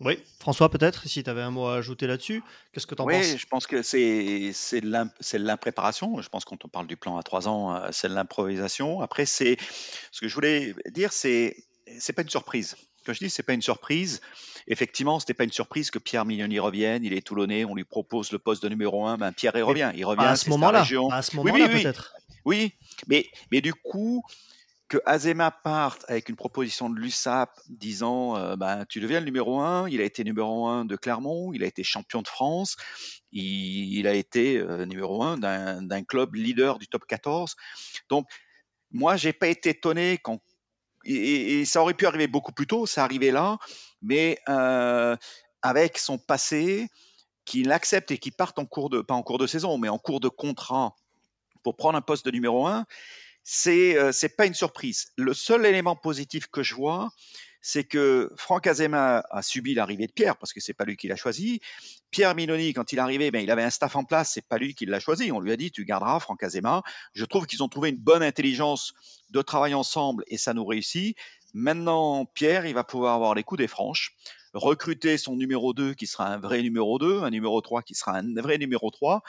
Oui, 0.00 0.18
François, 0.38 0.70
peut-être, 0.70 1.06
si 1.08 1.22
tu 1.22 1.30
avais 1.30 1.42
un 1.42 1.50
mot 1.50 1.66
à 1.66 1.76
ajouter 1.76 2.06
là-dessus, 2.06 2.42
qu'est-ce 2.72 2.86
que 2.86 2.94
tu 2.94 3.02
en 3.02 3.06
Oui, 3.06 3.14
penses? 3.14 3.36
je 3.38 3.46
pense 3.46 3.66
que 3.66 3.82
c'est 3.82 4.80
l'impréparation. 5.38 6.20
Je 6.20 6.28
pense 6.28 6.44
quand 6.44 6.64
on 6.64 6.68
parle 6.68 6.86
du 6.86 6.96
plan 6.96 7.16
à 7.16 7.22
trois 7.22 7.48
ans, 7.48 7.74
euh, 7.74 7.88
c'est 7.92 8.08
de 8.08 8.14
l'improvisation. 8.14 9.00
Après, 9.00 9.26
c'est 9.26 9.56
ce 10.12 10.20
que 10.20 10.28
je 10.28 10.34
voulais 10.34 10.74
dire, 10.90 11.12
c'est 11.12 11.56
c'est 11.98 12.12
pas 12.12 12.22
une 12.22 12.30
surprise. 12.30 12.76
Quand 13.04 13.12
je 13.14 13.18
dis 13.18 13.30
c'est 13.30 13.42
pas 13.42 13.54
une 13.54 13.62
surprise, 13.62 14.20
effectivement, 14.68 15.18
c'était 15.18 15.34
pas 15.34 15.44
une 15.44 15.52
surprise 15.52 15.90
que 15.90 15.98
Pierre 15.98 16.24
Mignoni 16.24 16.58
revienne. 16.58 17.02
Il 17.04 17.12
est 17.14 17.22
toulonnais, 17.26 17.64
on 17.64 17.74
lui 17.74 17.84
propose 17.84 18.32
le 18.32 18.38
poste 18.38 18.62
de 18.62 18.68
numéro 18.68 19.06
un. 19.06 19.16
Ben 19.16 19.32
Pierre, 19.32 19.56
il 19.56 19.62
revient, 19.62 19.92
il 19.96 20.04
revient. 20.04 20.24
À 20.24 20.36
c'est 20.36 20.44
ce 20.46 20.50
moment-là, 20.50 20.82
à 20.82 21.22
ce 21.22 21.36
Oui, 21.36 21.42
oui, 21.44 21.52
moment-là 21.52 21.74
oui. 21.74 21.82
peut-être. 21.82 22.14
Oui, 22.44 22.72
mais, 23.06 23.26
mais 23.50 23.60
du 23.60 23.74
coup, 23.74 24.22
que 24.90 24.98
Azema 25.06 25.52
parte 25.52 26.04
avec 26.08 26.28
une 26.28 26.34
proposition 26.34 26.90
de 26.90 26.98
l'USAP 26.98 27.48
disant 27.68 28.36
euh, 28.36 28.56
ben, 28.56 28.84
tu 28.88 29.00
deviens 29.00 29.20
le 29.20 29.24
numéro 29.24 29.60
un, 29.60 29.88
il 29.88 30.00
a 30.00 30.04
été 30.04 30.24
numéro 30.24 30.66
un 30.66 30.84
de 30.84 30.96
Clermont, 30.96 31.52
il 31.52 31.62
a 31.62 31.66
été 31.66 31.84
champion 31.84 32.22
de 32.22 32.26
France, 32.26 32.76
il, 33.30 34.06
a 34.08 34.14
été 34.14 34.58
euh, 34.58 34.84
numéro 34.86 35.22
un 35.22 35.38
d'un 35.38 36.02
club 36.02 36.34
leader 36.34 36.80
du 36.80 36.88
top 36.88 37.06
14. 37.06 37.54
Donc, 38.08 38.28
moi, 38.90 39.16
j'ai 39.16 39.32
pas 39.32 39.46
été 39.46 39.70
étonné 39.70 40.18
quand. 40.18 40.40
Et 41.04 41.64
ça 41.64 41.80
aurait 41.80 41.94
pu 41.94 42.04
arriver 42.04 42.26
beaucoup 42.26 42.52
plus 42.52 42.66
tôt, 42.66 42.84
ça 42.84 43.04
arrivait 43.04 43.30
là, 43.30 43.56
mais 44.02 44.38
euh, 44.50 45.16
avec 45.62 45.96
son 45.96 46.18
passé, 46.18 46.88
qu'il 47.46 47.72
accepte 47.72 48.10
et 48.10 48.18
qu'il 48.18 48.32
parte 48.32 48.58
en 48.58 48.66
cours 48.66 48.90
de, 48.90 49.00
pas 49.00 49.14
en 49.14 49.22
cours 49.22 49.38
de 49.38 49.46
saison, 49.46 49.78
mais 49.78 49.88
en 49.88 49.98
cours 49.98 50.20
de 50.20 50.28
contrat 50.28 50.94
pour 51.62 51.76
prendre 51.76 51.96
un 51.96 52.02
poste 52.02 52.26
de 52.26 52.30
numéro 52.30 52.66
un, 52.66 52.84
c'est 53.52 53.98
euh, 53.98 54.12
pas 54.36 54.46
une 54.46 54.54
surprise. 54.54 55.08
Le 55.16 55.34
seul 55.34 55.66
élément 55.66 55.96
positif 55.96 56.46
que 56.46 56.62
je 56.62 56.76
vois, 56.76 57.10
c'est 57.60 57.82
que 57.82 58.30
Franck 58.36 58.68
Azema 58.68 59.24
a 59.28 59.42
subi 59.42 59.74
l'arrivée 59.74 60.06
de 60.06 60.12
Pierre 60.12 60.36
parce 60.36 60.52
que 60.52 60.60
c'est 60.60 60.72
pas 60.72 60.84
lui 60.84 60.96
qui 60.96 61.08
l'a 61.08 61.16
choisi. 61.16 61.60
Pierre 62.12 62.36
Minoni, 62.36 62.72
quand 62.74 62.92
il 62.92 62.98
est 62.98 63.02
arrivé, 63.02 63.32
ben, 63.32 63.42
il 63.42 63.50
avait 63.50 63.64
un 63.64 63.70
staff 63.70 63.96
en 63.96 64.04
place, 64.04 64.30
c'est 64.34 64.46
pas 64.46 64.56
lui 64.56 64.76
qui 64.76 64.86
l'a 64.86 65.00
choisi. 65.00 65.32
On 65.32 65.40
lui 65.40 65.50
a 65.50 65.56
dit 65.56 65.72
tu 65.72 65.84
garderas 65.84 66.20
Franck 66.20 66.44
Azema. 66.44 66.84
Je 67.12 67.24
trouve 67.24 67.46
qu'ils 67.46 67.60
ont 67.64 67.68
trouvé 67.68 67.88
une 67.88 67.98
bonne 67.98 68.22
intelligence 68.22 68.94
de 69.30 69.42
travailler 69.42 69.74
ensemble 69.74 70.22
et 70.28 70.38
ça 70.38 70.54
nous 70.54 70.64
réussit. 70.64 71.16
Maintenant, 71.52 72.26
Pierre, 72.26 72.66
il 72.66 72.74
va 72.74 72.84
pouvoir 72.84 73.16
avoir 73.16 73.34
les 73.34 73.42
coups 73.42 73.58
des 73.58 73.66
franches, 73.66 74.14
recruter 74.54 75.18
son 75.18 75.36
numéro 75.36 75.72
2 75.72 75.94
qui 75.94 76.06
sera 76.06 76.26
un 76.26 76.38
vrai 76.38 76.62
numéro 76.62 76.98
2, 76.98 77.22
un 77.22 77.30
numéro 77.30 77.60
3 77.60 77.82
qui 77.82 77.94
sera 77.94 78.16
un 78.16 78.34
vrai 78.40 78.58
numéro 78.58 78.90
3, 78.90 79.22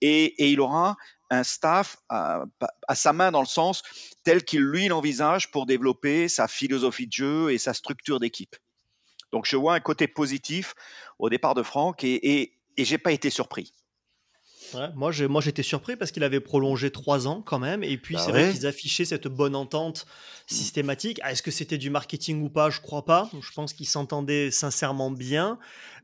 et, 0.00 0.50
il 0.50 0.60
aura 0.60 0.96
un 1.30 1.42
staff 1.42 1.96
à, 2.08 2.44
à 2.86 2.94
sa 2.94 3.12
main 3.12 3.30
dans 3.30 3.40
le 3.40 3.46
sens 3.46 3.82
tel 4.24 4.44
qu'il 4.44 4.62
lui 4.62 4.88
l'envisage 4.88 5.50
pour 5.50 5.66
développer 5.66 6.28
sa 6.28 6.48
philosophie 6.48 7.06
de 7.06 7.12
jeu 7.12 7.52
et 7.52 7.58
sa 7.58 7.74
structure 7.74 8.20
d'équipe. 8.20 8.56
Donc 9.32 9.46
je 9.46 9.56
vois 9.56 9.74
un 9.74 9.80
côté 9.80 10.06
positif 10.06 10.74
au 11.18 11.28
départ 11.28 11.54
de 11.54 11.62
Franck 11.62 12.04
et, 12.04 12.14
et, 12.14 12.58
et 12.76 12.84
j'ai 12.84 12.98
pas 12.98 13.12
été 13.12 13.30
surpris. 13.30 13.72
Ouais, 14.72 14.88
moi, 14.94 15.40
j'étais 15.40 15.62
surpris 15.62 15.96
parce 15.96 16.10
qu'il 16.10 16.24
avait 16.24 16.40
prolongé 16.40 16.90
trois 16.90 17.26
ans 17.28 17.42
quand 17.42 17.58
même. 17.58 17.84
Et 17.84 17.96
puis, 17.98 18.14
Bah 18.14 18.22
c'est 18.24 18.30
vrai 18.30 18.52
qu'ils 18.52 18.66
affichaient 18.66 19.04
cette 19.04 19.28
bonne 19.28 19.54
entente 19.54 20.06
systématique. 20.46 21.20
Ah, 21.22 21.32
Est-ce 21.32 21.42
que 21.42 21.50
c'était 21.50 21.78
du 21.78 21.90
marketing 21.90 22.42
ou 22.42 22.48
pas? 22.48 22.70
Je 22.70 22.80
crois 22.80 23.04
pas. 23.04 23.30
Je 23.40 23.52
pense 23.52 23.72
qu'ils 23.72 23.86
s'entendaient 23.88 24.50
sincèrement 24.50 25.10
bien. 25.10 25.58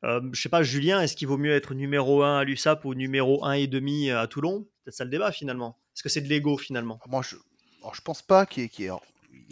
Euh, 0.04 0.20
je 0.32 0.40
sais 0.40 0.48
pas, 0.48 0.62
Julien, 0.62 1.00
est-ce 1.00 1.16
qu'il 1.16 1.28
vaut 1.28 1.38
mieux 1.38 1.54
être 1.54 1.74
numéro 1.74 2.22
1 2.22 2.38
à 2.38 2.44
l'USAP 2.44 2.84
ou 2.84 2.94
numéro 2.94 3.44
1 3.44 3.52
et 3.52 3.66
demi 3.66 4.10
à 4.10 4.26
Toulon? 4.26 4.66
Peut-être 4.84 4.96
ça 4.96 5.04
le 5.04 5.10
débat 5.10 5.32
finalement. 5.32 5.78
Est-ce 5.94 6.02
que 6.02 6.08
c'est 6.08 6.22
de 6.22 6.28
l'ego 6.28 6.56
finalement? 6.56 6.98
Moi, 7.08 7.22
je, 7.22 7.36
alors, 7.82 7.94
je 7.94 8.02
pense 8.02 8.22
pas 8.22 8.46
qu'il 8.46 8.62
y 8.78 8.84
ait, 8.84 8.90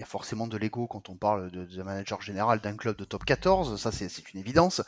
y 0.01 0.03
a 0.03 0.07
forcément 0.07 0.47
de 0.47 0.57
l'ego 0.57 0.87
quand 0.87 1.09
on 1.09 1.17
parle 1.17 1.51
de, 1.51 1.65
de 1.65 1.83
manager 1.83 2.23
général 2.23 2.61
d'un 2.61 2.77
club 2.77 2.97
de 2.97 3.05
top 3.05 3.25
14, 3.25 3.81
ça 3.81 3.91
c'est 3.93 4.07
une 4.33 4.41
évidence. 4.41 4.83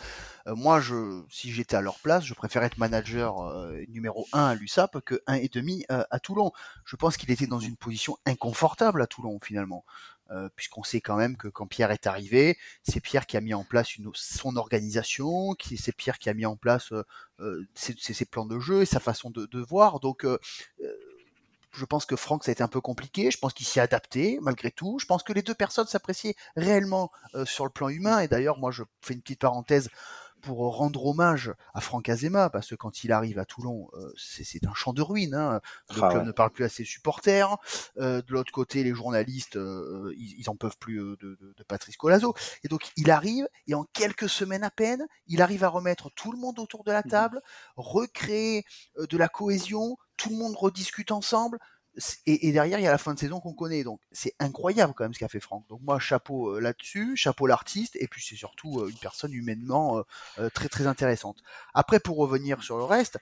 Euh, 0.46 0.54
moi, 0.54 0.80
je, 0.80 1.22
si 1.30 1.52
j'étais 1.52 1.76
à 1.76 1.80
leur 1.80 1.98
place, 2.00 2.24
je 2.24 2.34
préférais 2.34 2.66
être 2.66 2.78
manager 2.78 3.40
euh, 3.42 3.80
numéro 3.88 4.26
1 4.32 4.44
à 4.44 4.54
l'USAP 4.54 5.00
que 5.00 5.20
1 5.26 5.34
et 5.34 5.48
demi 5.48 5.84
euh, 5.90 6.04
à 6.10 6.20
Toulon. 6.20 6.52
Je 6.84 6.96
pense 6.96 7.16
qu'il 7.16 7.30
était 7.30 7.46
dans 7.46 7.60
une 7.60 7.76
position 7.76 8.18
inconfortable 8.26 9.02
à 9.02 9.06
Toulon 9.06 9.38
finalement. 9.42 9.84
Euh, 10.32 10.48
puisqu'on 10.54 10.84
sait 10.84 11.00
quand 11.00 11.16
même 11.16 11.36
que 11.36 11.48
quand 11.48 11.66
Pierre 11.66 11.90
est 11.90 12.06
arrivé, 12.06 12.56
c'est 12.84 13.00
Pierre 13.00 13.26
qui 13.26 13.36
a 13.36 13.40
mis 13.40 13.52
en 13.52 13.64
place 13.64 13.96
une, 13.96 14.08
son 14.14 14.54
organisation, 14.54 15.56
c'est 15.76 15.90
Pierre 15.96 16.20
qui 16.20 16.28
a 16.30 16.34
mis 16.34 16.46
en 16.46 16.54
place 16.54 16.92
euh, 16.92 17.02
euh, 17.40 17.66
ses, 17.74 17.96
ses- 17.98 18.24
plans 18.26 18.46
de 18.46 18.60
jeu 18.60 18.82
et 18.82 18.86
sa 18.86 19.00
façon 19.00 19.30
de, 19.30 19.46
de 19.46 19.58
voir. 19.60 19.98
Donc 19.98 20.24
je 21.72 21.84
pense 21.84 22.04
que 22.06 22.16
Franck, 22.16 22.44
ça 22.44 22.50
a 22.50 22.52
été 22.52 22.62
un 22.62 22.68
peu 22.68 22.80
compliqué. 22.80 23.30
Je 23.30 23.38
pense 23.38 23.52
qu'il 23.52 23.66
s'y 23.66 23.78
est 23.78 23.82
adapté, 23.82 24.38
malgré 24.42 24.70
tout. 24.70 24.98
Je 24.98 25.06
pense 25.06 25.22
que 25.22 25.32
les 25.32 25.42
deux 25.42 25.54
personnes 25.54 25.86
s'appréciaient 25.86 26.34
réellement 26.56 27.10
euh, 27.34 27.44
sur 27.44 27.64
le 27.64 27.70
plan 27.70 27.88
humain. 27.88 28.20
Et 28.20 28.28
d'ailleurs, 28.28 28.58
moi, 28.58 28.70
je 28.70 28.82
fais 29.00 29.14
une 29.14 29.22
petite 29.22 29.40
parenthèse 29.40 29.88
pour 30.42 30.74
rendre 30.74 31.04
hommage 31.04 31.52
à 31.74 31.82
Franck 31.82 32.08
Azema, 32.08 32.48
parce 32.48 32.70
que 32.70 32.74
quand 32.74 33.04
il 33.04 33.12
arrive 33.12 33.38
à 33.38 33.44
Toulon, 33.44 33.90
euh, 33.92 34.10
c'est 34.16 34.42
c'est 34.42 34.66
un 34.66 34.72
champ 34.72 34.94
de 34.94 35.02
ruines. 35.02 35.34
hein. 35.34 35.60
Le 35.94 36.02
Ah 36.02 36.08
club 36.08 36.22
ouais. 36.22 36.26
ne 36.28 36.32
parle 36.32 36.50
plus 36.50 36.64
à 36.64 36.70
ses 36.70 36.84
supporters. 36.84 37.58
Euh, 37.98 38.22
de 38.22 38.32
l'autre 38.32 38.50
côté, 38.50 38.82
les 38.82 38.94
journalistes, 38.94 39.56
euh, 39.56 40.14
ils, 40.16 40.40
ils 40.40 40.48
en 40.48 40.56
peuvent 40.56 40.78
plus 40.78 40.98
euh, 40.98 41.16
de, 41.20 41.36
de- 41.42 41.54
de 41.54 41.62
Patrice 41.64 41.98
Colazo. 41.98 42.32
Et 42.64 42.68
donc, 42.68 42.90
il 42.96 43.10
arrive, 43.10 43.46
et 43.66 43.74
en 43.74 43.84
quelques 43.92 44.30
semaines 44.30 44.64
à 44.64 44.70
peine, 44.70 45.06
il 45.26 45.42
arrive 45.42 45.62
à 45.62 45.68
remettre 45.68 46.10
tout 46.14 46.32
le 46.32 46.38
monde 46.38 46.58
autour 46.58 46.84
de 46.84 46.92
la 46.92 47.02
table, 47.02 47.42
recréer 47.76 48.64
euh, 48.98 49.06
de 49.06 49.18
la 49.18 49.28
cohésion, 49.28 49.98
tout 50.20 50.28
le 50.28 50.36
monde 50.36 50.54
rediscute 50.54 51.12
ensemble. 51.12 51.58
Et, 52.24 52.52
derrière, 52.52 52.78
il 52.78 52.82
y 52.82 52.86
a 52.86 52.90
la 52.90 52.98
fin 52.98 53.14
de 53.14 53.18
saison 53.18 53.40
qu'on 53.40 53.52
connaît. 53.52 53.82
Donc, 53.82 54.00
c'est 54.12 54.34
incroyable 54.38 54.94
quand 54.94 55.04
même 55.04 55.12
ce 55.12 55.18
qu'a 55.18 55.28
fait 55.28 55.40
Franck. 55.40 55.66
Donc, 55.68 55.80
moi, 55.82 55.98
chapeau 55.98 56.54
euh, 56.54 56.60
là-dessus, 56.60 57.16
chapeau 57.16 57.48
l'artiste, 57.48 57.96
et 57.96 58.06
puis 58.06 58.22
c'est 58.24 58.36
surtout 58.36 58.80
euh, 58.80 58.88
une 58.88 58.98
personne 58.98 59.32
humainement 59.32 60.04
euh, 60.38 60.48
très 60.50 60.68
très 60.68 60.86
intéressante. 60.86 61.38
Après, 61.74 61.98
pour 61.98 62.16
revenir 62.16 62.62
sur 62.62 62.78
le 62.78 62.84
reste, 62.84 63.18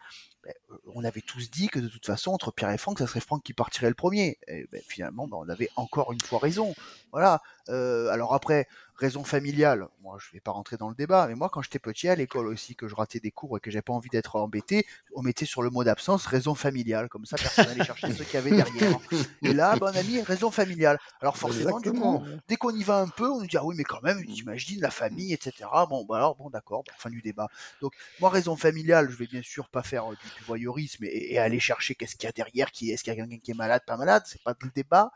on 0.95 1.05
avait 1.05 1.21
tous 1.21 1.51
dit 1.51 1.69
que 1.69 1.79
de 1.79 1.89
toute 1.89 2.07
façon, 2.07 2.33
entre 2.33 2.51
Pierre 2.51 2.71
et 2.71 2.79
Franck, 2.79 2.99
ça 2.99 3.07
serait 3.07 3.21
Franck 3.21 3.43
qui 3.43 3.53
partirait 3.53 3.89
le 3.89 3.95
premier. 3.95 4.39
Et 4.49 4.67
ben, 4.73 4.81
finalement, 4.87 5.27
ben, 5.27 5.39
on 5.41 5.49
avait 5.49 5.71
encore 5.77 6.13
une 6.13 6.21
fois 6.21 6.39
raison. 6.39 6.75
Voilà. 7.13 7.43
Euh, 7.69 8.09
alors 8.09 8.35
après, 8.35 8.67
raison 8.99 9.25
familiale, 9.25 9.87
moi 10.03 10.19
je 10.19 10.33
vais 10.33 10.41
pas 10.41 10.51
rentrer 10.51 10.77
dans 10.77 10.89
le 10.89 10.95
débat, 10.95 11.27
mais 11.29 11.35
moi 11.35 11.49
quand 11.49 11.63
j'étais 11.63 11.79
petit 11.79 12.09
à 12.09 12.17
l'école 12.17 12.49
aussi, 12.49 12.75
que 12.75 12.89
je 12.89 12.95
ratais 12.95 13.21
des 13.21 13.31
cours 13.31 13.57
et 13.57 13.61
que 13.61 13.71
j'ai 13.71 13.83
pas 13.83 13.93
envie 13.93 14.09
d'être 14.09 14.37
embêté, 14.37 14.87
on 15.15 15.23
mettait 15.23 15.45
sur 15.45 15.63
le 15.63 15.71
mot 15.71 15.85
d'absence 15.85 16.27
raison 16.27 16.55
familiale, 16.55 17.09
comme 17.09 17.25
ça 17.25 17.37
personne 17.37 17.67
n'allait 17.67 17.85
chercher 17.85 18.13
ce 18.13 18.23
qu'il 18.23 18.35
y 18.35 18.37
avait 18.39 18.51
derrière. 18.51 18.99
Et 19.43 19.53
là, 19.53 19.77
ben, 19.77 19.93
on 19.93 19.97
a 19.97 20.03
mis 20.03 20.21
raison 20.21 20.51
familiale. 20.51 20.99
Alors 21.21 21.37
forcément, 21.37 21.79
du 21.81 21.93
coup, 21.93 22.23
dès 22.49 22.57
qu'on 22.57 22.75
y 22.75 22.83
va 22.83 23.01
un 23.01 23.09
peu, 23.09 23.31
on 23.31 23.41
nous 23.41 23.47
dit 23.47 23.57
ah 23.57 23.65
oui 23.65 23.77
mais 23.79 23.85
quand 23.85 24.03
même, 24.03 24.25
t'imagines 24.25 24.81
la 24.81 24.91
famille, 24.91 25.33
etc. 25.33 25.69
Bon 25.89 26.05
bah 26.05 26.17
alors 26.17 26.35
bon 26.37 26.51
d'accord, 26.51 26.83
fin 26.97 27.11
du 27.11 27.23
débat. 27.23 27.49
Donc 27.81 27.93
moi 28.21 28.31
raison 28.31 28.57
familiale, 28.57 29.11
je 29.11 29.17
vais 29.17 29.27
bien 29.27 29.43
sûr 29.43 29.69
pas 29.69 29.83
faire 29.83 30.11
euh, 30.11 30.17
du, 30.17 30.38
du 30.39 30.45
voyeurisme 30.45 31.05
et, 31.05 31.35
et 31.35 31.39
aller 31.39 31.61
chercher 31.61 31.95
qu'est-ce 31.95 32.17
qu'il 32.17 32.27
y 32.27 32.31
a 32.31 32.33
derrière, 32.33 32.71
qui 32.71 32.91
est-ce 32.91 33.03
qu'il 33.05 33.13
y 33.13 33.17
a 33.17 33.21
quelqu'un 33.21 33.39
qui 33.39 33.51
est 33.51 33.55
malade, 33.55 33.83
pas 33.87 33.97
malade, 33.97 34.23
c'est 34.27 34.43
pas 34.43 34.55
le 34.61 34.71
débat. 34.75 35.11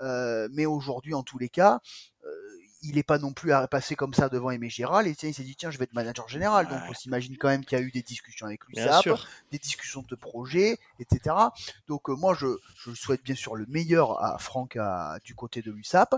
Euh, 0.00 0.48
mais 0.52 0.66
aujourd'hui 0.66 1.14
en 1.14 1.22
tous 1.22 1.38
les 1.38 1.48
cas, 1.48 1.80
euh, 2.24 2.28
il 2.82 2.96
n'est 2.96 3.04
pas 3.04 3.18
non 3.18 3.32
plus 3.32 3.52
à 3.52 3.68
passer 3.68 3.94
comme 3.94 4.12
ça 4.12 4.28
devant 4.28 4.50
Aimé 4.50 4.68
Giral 4.68 5.06
et 5.06 5.14
tiens, 5.14 5.28
il 5.28 5.34
s'est 5.34 5.44
dit 5.44 5.54
tiens 5.54 5.70
je 5.70 5.78
vais 5.78 5.84
être 5.84 5.92
manager 5.94 6.28
général 6.28 6.66
donc 6.68 6.80
on 6.88 6.94
s'imagine 6.94 7.36
quand 7.36 7.48
même 7.48 7.64
qu'il 7.64 7.78
y 7.78 7.80
a 7.80 7.84
eu 7.84 7.92
des 7.92 8.02
discussions 8.02 8.46
avec 8.46 8.60
sûr. 9.02 9.28
des 9.52 9.58
discussions 9.58 10.02
de 10.08 10.14
projet, 10.16 10.78
etc. 10.98 11.36
Donc 11.86 12.10
euh, 12.10 12.14
moi 12.14 12.34
je, 12.34 12.46
je 12.84 12.92
souhaite 12.92 13.22
bien 13.22 13.36
sûr 13.36 13.54
le 13.54 13.66
meilleur 13.66 14.20
à 14.22 14.38
Franck 14.38 14.76
à- 14.76 15.18
du 15.24 15.34
côté 15.36 15.62
de 15.62 15.70
l'USAP, 15.70 16.14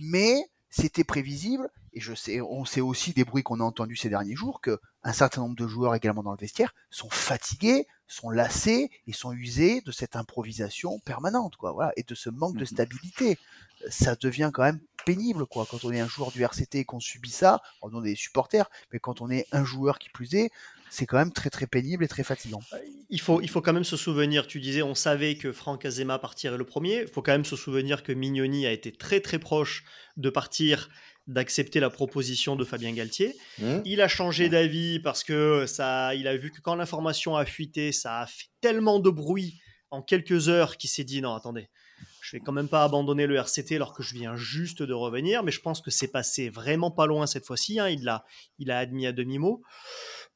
mais 0.00 0.34
c'était 0.68 1.04
prévisible 1.04 1.68
et 1.92 2.00
je 2.00 2.14
sais, 2.14 2.40
on 2.40 2.64
sait 2.64 2.80
aussi 2.80 3.12
des 3.12 3.24
bruits 3.24 3.42
qu'on 3.42 3.60
a 3.60 3.64
entendus 3.64 3.96
ces 3.96 4.08
derniers 4.08 4.36
jours 4.36 4.60
que 4.60 4.78
un 5.02 5.12
certain 5.12 5.42
nombre 5.42 5.56
de 5.56 5.66
joueurs 5.66 5.94
également 5.94 6.22
dans 6.22 6.32
le 6.32 6.38
vestiaire 6.38 6.74
sont 6.90 7.10
fatigués, 7.10 7.86
sont 8.06 8.30
lassés 8.30 8.90
et 9.06 9.12
sont 9.12 9.32
usés 9.32 9.80
de 9.82 9.92
cette 9.92 10.16
improvisation 10.16 10.98
permanente, 11.00 11.56
quoi, 11.56 11.72
voilà, 11.72 11.92
et 11.96 12.02
de 12.02 12.14
ce 12.14 12.28
manque 12.30 12.56
de 12.56 12.64
stabilité. 12.64 13.38
Ça 13.88 14.14
devient 14.14 14.50
quand 14.52 14.62
même 14.62 14.80
pénible, 15.06 15.46
quoi, 15.46 15.66
quand 15.70 15.84
on 15.84 15.92
est 15.92 16.00
un 16.00 16.08
joueur 16.08 16.30
du 16.30 16.42
RCT 16.42 16.80
et 16.80 16.84
qu'on 16.84 17.00
subit 17.00 17.30
ça. 17.30 17.62
On 17.82 18.04
est 18.04 18.10
des 18.10 18.16
supporters, 18.16 18.68
mais 18.92 18.98
quand 18.98 19.20
on 19.20 19.30
est 19.30 19.46
un 19.52 19.64
joueur 19.64 19.98
qui 19.98 20.10
plus 20.10 20.34
est, 20.34 20.50
c'est 20.90 21.06
quand 21.06 21.16
même 21.16 21.32
très 21.32 21.50
très 21.50 21.66
pénible 21.66 22.04
et 22.04 22.08
très 22.08 22.24
fatigant. 22.24 22.60
Il 23.08 23.20
faut, 23.20 23.40
il 23.40 23.48
faut 23.48 23.62
quand 23.62 23.72
même 23.72 23.84
se 23.84 23.96
souvenir, 23.96 24.46
tu 24.46 24.60
disais, 24.60 24.82
on 24.82 24.96
savait 24.96 25.36
que 25.36 25.52
Franck 25.52 25.84
Azema 25.84 26.18
partirait 26.18 26.58
le 26.58 26.64
premier. 26.64 27.02
Il 27.02 27.08
faut 27.08 27.22
quand 27.22 27.32
même 27.32 27.44
se 27.44 27.56
souvenir 27.56 28.02
que 28.02 28.12
Mignoni 28.12 28.66
a 28.66 28.72
été 28.72 28.92
très 28.92 29.20
très 29.20 29.38
proche 29.38 29.84
de 30.16 30.30
partir, 30.30 30.90
d'accepter 31.30 31.80
la 31.80 31.90
proposition 31.90 32.56
de 32.56 32.64
Fabien 32.64 32.92
Galtier. 32.92 33.34
Mmh. 33.58 33.78
Il 33.84 34.00
a 34.00 34.08
changé 34.08 34.48
d'avis 34.48 34.98
parce 35.00 35.24
que 35.24 35.64
ça, 35.66 36.14
il 36.14 36.26
a 36.26 36.36
vu 36.36 36.50
que 36.50 36.60
quand 36.60 36.74
l'information 36.74 37.36
a 37.36 37.44
fuité, 37.44 37.92
ça 37.92 38.20
a 38.20 38.26
fait 38.26 38.48
tellement 38.60 38.98
de 38.98 39.10
bruit 39.10 39.60
en 39.90 40.02
quelques 40.02 40.48
heures 40.48 40.76
qu'il 40.76 40.90
s'est 40.90 41.04
dit 41.04 41.20
non, 41.22 41.34
attendez, 41.34 41.68
je 42.22 42.36
vais 42.36 42.40
quand 42.40 42.52
même 42.52 42.68
pas 42.68 42.84
abandonner 42.84 43.26
le 43.26 43.36
RCT 43.36 43.76
alors 43.76 43.92
que 43.94 44.02
je 44.02 44.14
viens 44.14 44.36
juste 44.36 44.82
de 44.82 44.92
revenir. 44.92 45.42
Mais 45.42 45.52
je 45.52 45.60
pense 45.60 45.80
que 45.80 45.90
c'est 45.90 46.08
passé 46.08 46.48
vraiment 46.50 46.90
pas 46.90 47.06
loin 47.06 47.26
cette 47.26 47.46
fois-ci. 47.46 47.78
hein. 47.80 47.88
Il 47.88 48.04
l'a, 48.04 48.24
il 48.58 48.70
a 48.70 48.78
admis 48.78 49.06
à 49.06 49.12
demi 49.12 49.38
mot. 49.38 49.62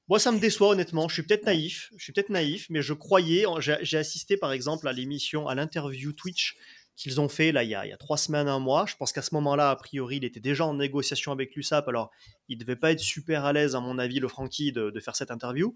Moi, 0.08 0.18
ça 0.18 0.32
me 0.32 0.38
déçoit 0.38 0.68
honnêtement. 0.68 1.08
Je 1.08 1.14
suis 1.14 1.22
peut-être 1.22 1.44
naïf, 1.46 1.88
je 1.96 2.04
suis 2.04 2.12
peut-être 2.12 2.28
naïf, 2.30 2.66
mais 2.68 2.82
je 2.82 2.92
croyais. 2.92 3.46
J'ai 3.60 3.76
j'ai 3.82 3.96
assisté 3.96 4.36
par 4.36 4.52
exemple 4.52 4.86
à 4.86 4.92
l'émission, 4.92 5.48
à 5.48 5.54
l'interview 5.54 6.12
Twitch 6.12 6.56
qu'ils 6.96 7.20
ont 7.20 7.28
fait 7.28 7.52
là 7.52 7.64
il 7.64 7.70
y, 7.70 7.74
a, 7.74 7.84
il 7.86 7.90
y 7.90 7.92
a 7.92 7.96
trois 7.96 8.16
semaines, 8.16 8.48
un 8.48 8.58
mois. 8.58 8.86
Je 8.86 8.96
pense 8.96 9.12
qu'à 9.12 9.22
ce 9.22 9.34
moment-là, 9.34 9.70
a 9.70 9.76
priori, 9.76 10.16
il 10.16 10.24
était 10.24 10.40
déjà 10.40 10.64
en 10.64 10.74
négociation 10.74 11.32
avec 11.32 11.54
l'USAP. 11.54 11.88
Alors, 11.88 12.10
il 12.48 12.58
devait 12.58 12.76
pas 12.76 12.92
être 12.92 13.00
super 13.00 13.44
à 13.44 13.52
l'aise, 13.52 13.74
à 13.74 13.80
mon 13.80 13.98
avis, 13.98 14.20
le 14.20 14.28
Francky, 14.28 14.72
de, 14.72 14.90
de 14.90 15.00
faire 15.00 15.16
cette 15.16 15.30
interview. 15.30 15.74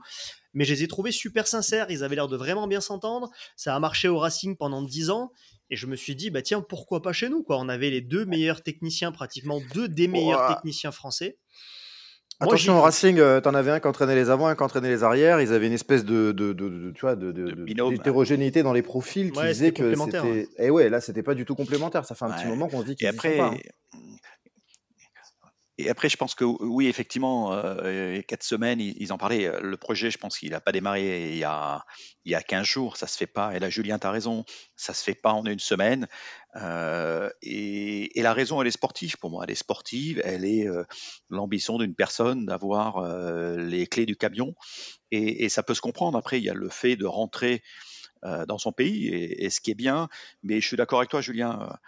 Mais 0.55 0.64
je 0.64 0.75
les 0.75 0.85
ai 0.85 0.89
trouvés 0.89 1.12
super 1.12 1.47
sincères. 1.47 1.91
Ils 1.91 2.05
avaient 2.05 2.16
l'air 2.16 2.29
de 2.29 2.37
vraiment 2.37 2.66
bien 2.66 2.81
s'entendre. 2.81 3.31
Ça 3.57 3.75
a 3.75 3.81
marché 3.81 4.09
au 4.09 4.19
Racing 4.19 4.57
pendant 4.57 4.83
dix 4.83 5.11
ans. 5.11 5.33
Et 5.71 5.77
je 5.77 5.87
me 5.87 5.97
suis 5.97 6.16
dit, 6.16 6.31
bah 6.31 6.43
tiens, 6.43 6.62
pourquoi 6.62 7.03
pas 7.03 7.12
chez 7.12 7.29
nous 7.29 7.43
quoi 7.43 7.59
On 7.59 7.69
avait 7.69 7.91
les 7.91 8.01
deux 8.01 8.25
meilleurs 8.25 8.62
techniciens, 8.62 9.12
pratiquement 9.12 9.61
deux 9.75 9.89
des 9.89 10.09
meilleurs 10.09 10.49
techniciens 10.49 10.93
français. 10.93 11.39
Attention 12.41 12.78
au 12.78 12.82
Racing, 12.82 13.18
euh, 13.18 13.41
t'en 13.41 13.53
avais 13.55 13.72
un 13.72 13.80
qui 13.80 13.89
entraînait 13.89 14.14
les 14.14 14.30
avant, 14.30 14.47
un 14.47 14.55
qui 14.55 14.62
entraînait 14.62 14.89
les 14.89 15.03
arrières. 15.03 15.41
Ils 15.41 15.53
avaient 15.53 15.66
une 15.66 15.72
espèce 15.72 16.05
de, 16.05 16.30
de, 16.30 16.53
de, 16.53 16.68
de- 16.68 16.91
tu 16.93 17.01
vois, 17.01 17.16
de, 17.16 17.32
de- 17.32 17.51
de- 17.51 17.64
d'hétérogénéité 17.91 18.62
dans 18.62 18.72
les 18.72 18.82
profils 18.82 19.32
qui 19.32 19.39
Ouais, 19.41 19.49
faisait 19.49 19.72
que 19.72 19.93
c'était. 19.95 20.49
Et 20.59 20.70
ouais, 20.70 20.89
là, 20.89 21.01
c'était 21.01 21.24
pas 21.24 21.34
du 21.34 21.45
tout 21.45 21.57
complémentaire. 21.57 22.05
Ça 22.05 22.14
fait 22.14 22.24
un 22.26 22.30
petit 22.30 22.47
moment 22.47 22.68
qu'on 22.68 22.80
se 22.82 22.86
dit 22.86 22.95
qu'ils 22.97 23.07
y 23.07 23.09
après, 23.11 23.32
sont 23.39 23.39
pas. 23.39 23.55
hein. 23.55 23.99
Et 25.79 25.89
après, 25.89 26.09
je 26.09 26.16
pense 26.16 26.35
que 26.35 26.45
oui, 26.45 26.89
effectivement, 26.89 27.53
il 27.85 28.16
y 28.16 28.18
a 28.18 28.22
quatre 28.22 28.43
semaines, 28.43 28.81
ils, 28.81 29.12
en 29.12 29.18
parlaient. 29.18 29.53
Le 29.62 29.76
projet, 29.76 30.11
je 30.11 30.18
pense 30.18 30.39
qu'il 30.39 30.51
n'a 30.51 30.61
pas 30.61 30.72
démarré 30.72 31.31
il 31.31 31.39
y, 31.39 31.45
a, 31.45 31.85
il 32.24 32.33
y 32.33 32.35
a 32.35 32.43
15 32.43 32.66
jours, 32.66 32.97
ça 32.97 33.07
se 33.07 33.16
fait 33.16 33.26
pas. 33.29 33.55
Et 33.55 33.61
là, 33.61 33.70
Julien, 33.70 33.99
tu 33.99 34.07
as 34.07 34.11
raison, 34.11 34.45
ça 34.76 34.93
se 34.93 35.03
fait 35.03 35.14
pas 35.14 35.33
en 35.33 35.45
une 35.47 35.61
semaine. 35.61 36.09
Euh, 36.57 37.31
et, 37.43 38.11
la 38.16 38.33
raison, 38.33 38.61
elle 38.61 38.68
est 38.68 38.72
sportive 38.72 39.16
pour 39.18 39.31
moi. 39.31 39.45
Elle 39.45 39.53
est 39.53 39.55
sportive, 39.55 40.20
elle 40.24 40.45
est 40.45 40.66
euh, 40.66 40.85
l'ambition 41.31 41.79
d'une 41.79 41.95
personne 41.95 42.47
d'avoir 42.47 42.99
euh, 42.99 43.57
les 43.57 43.87
clés 43.87 44.07
du 44.07 44.16
camion. 44.16 44.55
Et, 45.11 45.49
ça 45.49 45.62
peut 45.62 45.74
se 45.74 45.81
comprendre. 45.81 46.18
Après, 46.18 46.39
il 46.39 46.45
y 46.45 46.51
a 46.51 46.55
le 46.55 46.68
fait 46.68 46.97
de 46.97 47.07
rentrer 47.07 47.62
dans 48.49 48.59
son 48.59 48.72
pays, 48.72 49.07
et 49.07 49.49
ce 49.49 49.61
qui 49.61 49.70
est 49.70 49.76
bien. 49.76 50.09
Mais 50.43 50.61
je 50.61 50.66
suis 50.66 50.76
d'accord 50.76 50.99
avec 50.99 51.09
toi, 51.09 51.20
Julien. 51.20 51.79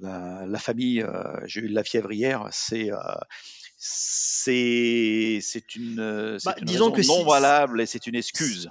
La, 0.00 0.44
la 0.46 0.58
famille, 0.58 1.00
euh, 1.02 1.22
j'ai 1.46 1.60
eu 1.60 1.68
de 1.68 1.74
la 1.74 1.84
fièvre 1.84 2.12
hier, 2.12 2.46
c'est 2.50 2.92
euh, 2.92 2.98
c'est 3.78 5.38
c'est 5.42 5.74
une, 5.74 6.00
euh, 6.00 6.38
c'est 6.38 6.50
Bah, 6.50 6.56
une 6.60 6.66
disons 6.66 6.90
que 6.90 7.02
si- 7.02 7.08
non 7.08 7.24
valable 7.24 7.80
et 7.80 7.86
c'est 7.86 8.06
une 8.06 8.14
excuse. 8.16 8.68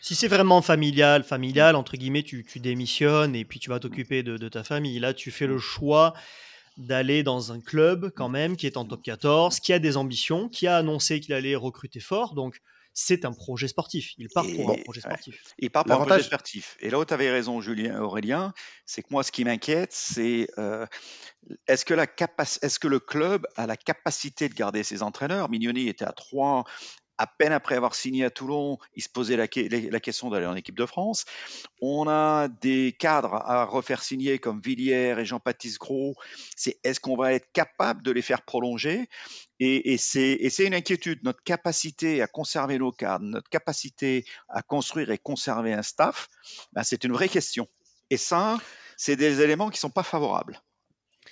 Si 0.00 0.14
c'est 0.14 0.28
vraiment 0.28 0.60
familial, 0.60 1.24
familial, 1.24 1.76
entre 1.76 1.96
guillemets, 1.96 2.22
tu, 2.22 2.44
tu 2.44 2.60
démissionnes 2.60 3.34
et 3.34 3.44
puis 3.46 3.58
tu 3.58 3.70
vas 3.70 3.78
t'occuper 3.80 4.22
de, 4.22 4.36
de 4.36 4.48
ta 4.50 4.62
famille. 4.62 4.98
Là, 4.98 5.14
tu 5.14 5.30
fais 5.30 5.46
le 5.46 5.58
choix 5.58 6.12
d'aller 6.76 7.22
dans 7.22 7.52
un 7.52 7.60
club 7.60 8.10
quand 8.14 8.28
même 8.28 8.56
qui 8.56 8.66
est 8.66 8.76
en 8.76 8.84
top 8.84 9.02
14, 9.02 9.60
qui 9.60 9.72
a 9.72 9.78
des 9.78 9.96
ambitions, 9.96 10.48
qui 10.50 10.66
a 10.66 10.76
annoncé 10.76 11.20
qu'il 11.20 11.32
allait 11.32 11.54
recruter 11.56 12.00
fort. 12.00 12.34
Donc, 12.34 12.58
c'est 12.94 13.24
un 13.24 13.32
projet 13.32 13.66
sportif. 13.68 14.12
Il 14.18 14.28
part 14.28 14.44
pour 14.44 14.70
un 14.70 14.74
Et- 14.74 14.82
projet 14.84 15.00
ouais. 15.04 15.10
sportif. 15.10 15.42
Il 15.58 15.70
part 15.70 15.84
pour 15.84 16.00
un 16.00 16.06
projet 16.06 16.22
sportif. 16.22 16.76
Et 16.80 16.90
là 16.90 16.98
où 17.00 17.04
tu 17.04 17.12
avais 17.12 17.30
raison, 17.30 17.60
Julien 17.60 18.00
Aurélien, 18.00 18.54
c'est 18.86 19.02
que 19.02 19.08
moi, 19.10 19.22
ce 19.24 19.32
qui 19.32 19.44
m'inquiète, 19.44 19.92
c'est 19.92 20.48
euh, 20.58 20.86
est-ce 21.66 21.84
que, 21.84 21.92
la 21.92 22.06
est-ce 22.62 22.78
que 22.78 22.88
le 22.88 23.00
club 23.00 23.46
a 23.56 23.66
la 23.66 23.76
capacité 23.76 24.48
de 24.48 24.54
garder 24.54 24.84
ses 24.84 25.02
entraîneurs? 25.02 25.50
Mignoni 25.50 25.88
était 25.88 26.04
à 26.04 26.12
trois 26.12 26.64
à 27.18 27.26
peine 27.26 27.52
après 27.52 27.76
avoir 27.76 27.94
signé 27.94 28.24
à 28.24 28.30
Toulon, 28.30 28.78
il 28.94 29.02
se 29.02 29.08
posait 29.08 29.36
la, 29.36 29.46
question 29.46 30.30
d'aller 30.30 30.46
en 30.46 30.56
équipe 30.56 30.76
de 30.76 30.86
France. 30.86 31.24
On 31.80 32.08
a 32.08 32.48
des 32.48 32.94
cadres 32.98 33.34
à 33.34 33.64
refaire 33.64 34.02
signer 34.02 34.38
comme 34.38 34.60
Villiers 34.60 35.14
et 35.18 35.24
Jean-Baptiste 35.24 35.78
Gros. 35.78 36.14
C'est 36.56 36.78
est-ce 36.82 37.00
qu'on 37.00 37.16
va 37.16 37.32
être 37.32 37.50
capable 37.52 38.02
de 38.02 38.10
les 38.10 38.22
faire 38.22 38.42
prolonger? 38.42 39.08
Et, 39.60 39.96
c'est 39.98 40.66
une 40.66 40.74
inquiétude. 40.74 41.20
Notre 41.22 41.42
capacité 41.42 42.20
à 42.20 42.26
conserver 42.26 42.78
nos 42.78 42.92
cadres, 42.92 43.24
notre 43.24 43.48
capacité 43.48 44.24
à 44.48 44.62
construire 44.62 45.10
et 45.10 45.18
conserver 45.18 45.72
un 45.72 45.82
staff, 45.82 46.28
ben 46.72 46.82
c'est 46.82 47.04
une 47.04 47.12
vraie 47.12 47.28
question. 47.28 47.68
Et 48.10 48.16
ça, 48.16 48.58
c'est 48.96 49.16
des 49.16 49.40
éléments 49.40 49.70
qui 49.70 49.78
sont 49.78 49.90
pas 49.90 50.02
favorables. 50.02 50.60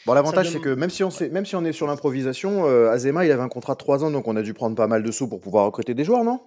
Bon, 0.06 0.14
l'avantage, 0.14 0.50
c'est 0.50 0.60
que 0.60 0.70
même 0.74 0.90
si 0.90 1.04
on, 1.04 1.10
sait, 1.10 1.28
même 1.28 1.46
si 1.46 1.54
on 1.54 1.64
est 1.64 1.72
sur 1.72 1.86
l'improvisation, 1.86 2.66
euh, 2.66 2.90
Azema, 2.90 3.24
il 3.24 3.30
avait 3.30 3.42
un 3.42 3.48
contrat 3.48 3.74
de 3.74 3.78
3 3.78 4.04
ans, 4.04 4.10
donc 4.10 4.26
on 4.26 4.36
a 4.36 4.42
dû 4.42 4.54
prendre 4.54 4.74
pas 4.74 4.86
mal 4.86 5.02
de 5.02 5.10
sous 5.10 5.28
pour 5.28 5.40
pouvoir 5.40 5.66
recruter 5.66 5.94
des 5.94 6.04
joueurs, 6.04 6.24
non? 6.24 6.40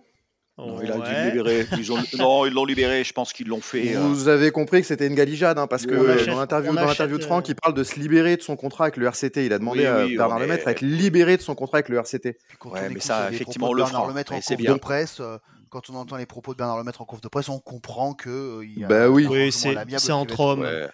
Non, 0.58 0.82
il 0.82 0.90
a 0.90 0.96
dû 0.96 1.12
le 1.12 1.26
libérer. 1.26 1.68
Ils 1.78 1.92
ont... 1.92 1.98
non, 2.18 2.46
ils 2.46 2.54
l'ont 2.54 2.64
libéré. 2.64 3.04
Je 3.04 3.12
pense 3.12 3.34
qu'ils 3.34 3.48
l'ont 3.48 3.60
fait. 3.60 3.96
Euh. 3.96 4.00
Vous 4.00 4.30
avez 4.30 4.52
compris 4.52 4.80
que 4.80 4.88
c'était 4.88 5.08
une 5.08 5.16
galijade, 5.16 5.60
hein, 5.60 5.68
parce 5.68 5.86
que 5.86 6.26
dans 6.28 6.40
l'interview, 6.40 6.74
dans 6.74 6.86
l'interview 6.86 7.18
de 7.18 7.24
Franck, 7.24 7.50
il 7.50 7.56
parle 7.56 7.74
de 7.74 7.84
se 7.84 8.00
libérer 8.00 8.38
de 8.38 8.42
son 8.42 8.56
contrat 8.56 8.86
avec 8.86 8.96
le 8.96 9.06
RCT. 9.06 9.46
Il 9.46 9.52
a 9.52 9.60
demandé 9.60 9.86
à 9.86 10.08
Bernard 10.08 10.40
Lemaitre 10.40 10.66
d'être 10.66 10.82
libéré 10.82 11.36
de 11.36 11.42
son 11.42 11.56
contrat 11.56 11.80
avec 11.80 11.90
le 11.90 11.98
RCT. 11.98 12.38
Ouais, 12.64 12.90
mais 12.90 13.02
ça, 13.02 13.30
effectivement, 13.32 13.70
on 13.70 13.74
le 13.74 13.84
fera. 13.84 14.08
Lemaitre 14.08 14.32
en 14.32 14.40
c'est 14.42 14.56
bien. 14.56 14.78
presse, 14.78 15.20
euh, 15.20 15.38
quand 15.70 15.90
on 15.90 15.96
entend 15.96 16.18
les 16.18 16.26
propos 16.26 16.54
de 16.54 16.58
Bernard 16.58 16.78
Lemaitre 16.78 17.02
en 17.02 17.06
conf 17.06 17.22
de 17.22 17.28
presse, 17.28 17.50
on 17.50 17.60
comprend 17.60 18.14
que 18.14 18.30
euh, 18.30 18.66
il 18.66 18.80
y 18.80 18.84
a 18.84 18.88
bah 18.88 19.10
oui, 19.10 19.28
oui 19.30 19.52
c'est 19.52 20.12
entre 20.12 20.40
hommes. 20.40 20.62
Ouais, 20.62 20.88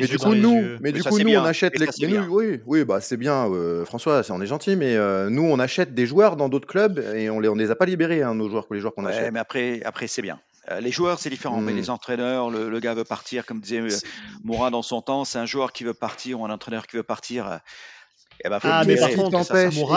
mais 0.00 0.06
du 0.06 0.18
coup, 0.18 0.34
nous, 0.34 0.78
mais 0.80 0.92
du 0.92 1.02
coup, 1.02 1.18
nous, 1.18 1.34
on 1.34 1.44
achète 1.44 1.78
les. 1.78 1.88
oui, 2.28 2.60
oui, 2.66 2.84
bah 2.84 3.00
c'est 3.00 3.16
bien, 3.16 3.46
euh, 3.50 3.84
François, 3.84 4.22
on 4.30 4.40
est 4.40 4.46
gentil, 4.46 4.76
mais 4.76 4.96
euh, 4.96 5.30
nous, 5.30 5.44
on 5.44 5.58
achète 5.58 5.94
des 5.94 6.06
joueurs 6.06 6.36
dans 6.36 6.48
d'autres 6.48 6.66
clubs 6.66 6.98
et 7.14 7.30
on 7.30 7.40
les, 7.40 7.48
on 7.48 7.54
les 7.54 7.70
a 7.70 7.76
pas 7.76 7.86
libérés, 7.86 8.22
hein, 8.22 8.34
nos 8.34 8.48
joueurs, 8.48 8.66
les 8.70 8.80
joueurs 8.80 8.94
qu'on 8.94 9.06
achète. 9.06 9.32
mais 9.32 9.40
après, 9.40 9.82
après, 9.84 10.06
c'est 10.06 10.22
bien. 10.22 10.40
Les 10.80 10.90
joueurs, 10.90 11.20
c'est 11.20 11.30
différent, 11.30 11.60
mais 11.60 11.72
hmm. 11.72 11.76
les 11.76 11.90
entraîneurs, 11.90 12.50
le, 12.50 12.68
le, 12.68 12.80
gars 12.80 12.94
veut 12.94 13.04
partir, 13.04 13.46
comme 13.46 13.60
disait 13.60 13.82
Moura 14.42 14.70
dans 14.70 14.82
son 14.82 15.00
temps, 15.00 15.24
c'est 15.24 15.38
un 15.38 15.46
joueur 15.46 15.72
qui 15.72 15.84
veut 15.84 15.94
partir 15.94 16.40
ou 16.40 16.44
un 16.44 16.50
entraîneur 16.50 16.88
qui 16.88 16.96
veut 16.96 17.04
partir. 17.04 17.60
Eh 18.44 18.48
ben, 18.48 18.58
ah, 18.62 18.82
mais 18.86 18.96
par 18.96 19.10
contre, 19.10 19.30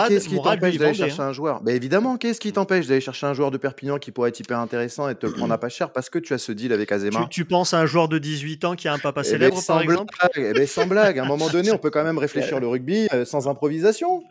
qu'est-ce 0.08 0.28
qui 0.28 0.36
t'empêche? 0.36 0.78
D'aller 0.78 0.94
chercher 0.94 1.20
hein? 1.20 1.28
un 1.28 1.32
joueur? 1.32 1.60
Bah, 1.62 1.72
Évidemment, 1.72 2.16
qu'est-ce 2.16 2.40
qui 2.40 2.52
t'empêche 2.52 2.86
d'aller 2.86 3.00
chercher 3.00 3.26
un 3.26 3.34
joueur 3.34 3.50
de 3.50 3.58
Perpignan 3.58 3.98
qui 3.98 4.10
pourrait 4.10 4.30
être 4.30 4.40
hyper 4.40 4.58
intéressant 4.58 5.08
et 5.08 5.14
te 5.14 5.26
le 5.26 5.32
prendre 5.32 5.52
à 5.52 5.58
pas 5.58 5.68
cher 5.68 5.92
parce 5.92 6.10
que 6.10 6.18
tu 6.18 6.32
as 6.32 6.38
ce 6.38 6.52
deal 6.52 6.72
avec 6.72 6.90
Azema? 6.92 7.26
Tu, 7.30 7.44
penses 7.44 7.74
à 7.74 7.80
un 7.80 7.86
joueur 7.86 8.08
de 8.08 8.18
18 8.18 8.64
ans 8.64 8.74
qui 8.76 8.88
a 8.88 8.92
un 8.92 8.98
papa 8.98 9.20
eh 9.20 9.24
ben, 9.24 9.30
célèbre, 9.30 9.66
par 9.66 9.80
exemple? 9.80 10.14
eh 10.36 10.52
ben, 10.52 10.66
Sans 10.66 10.86
blague, 10.86 11.18
à 11.18 11.24
un 11.24 11.26
moment 11.26 11.48
donné, 11.48 11.70
on 11.72 11.78
peut 11.78 11.90
quand 11.90 12.04
même 12.04 12.18
réfléchir 12.18 12.60
le 12.60 12.68
rugby 12.68 13.08
euh, 13.12 13.24
sans 13.24 13.48
improvisation. 13.48 14.22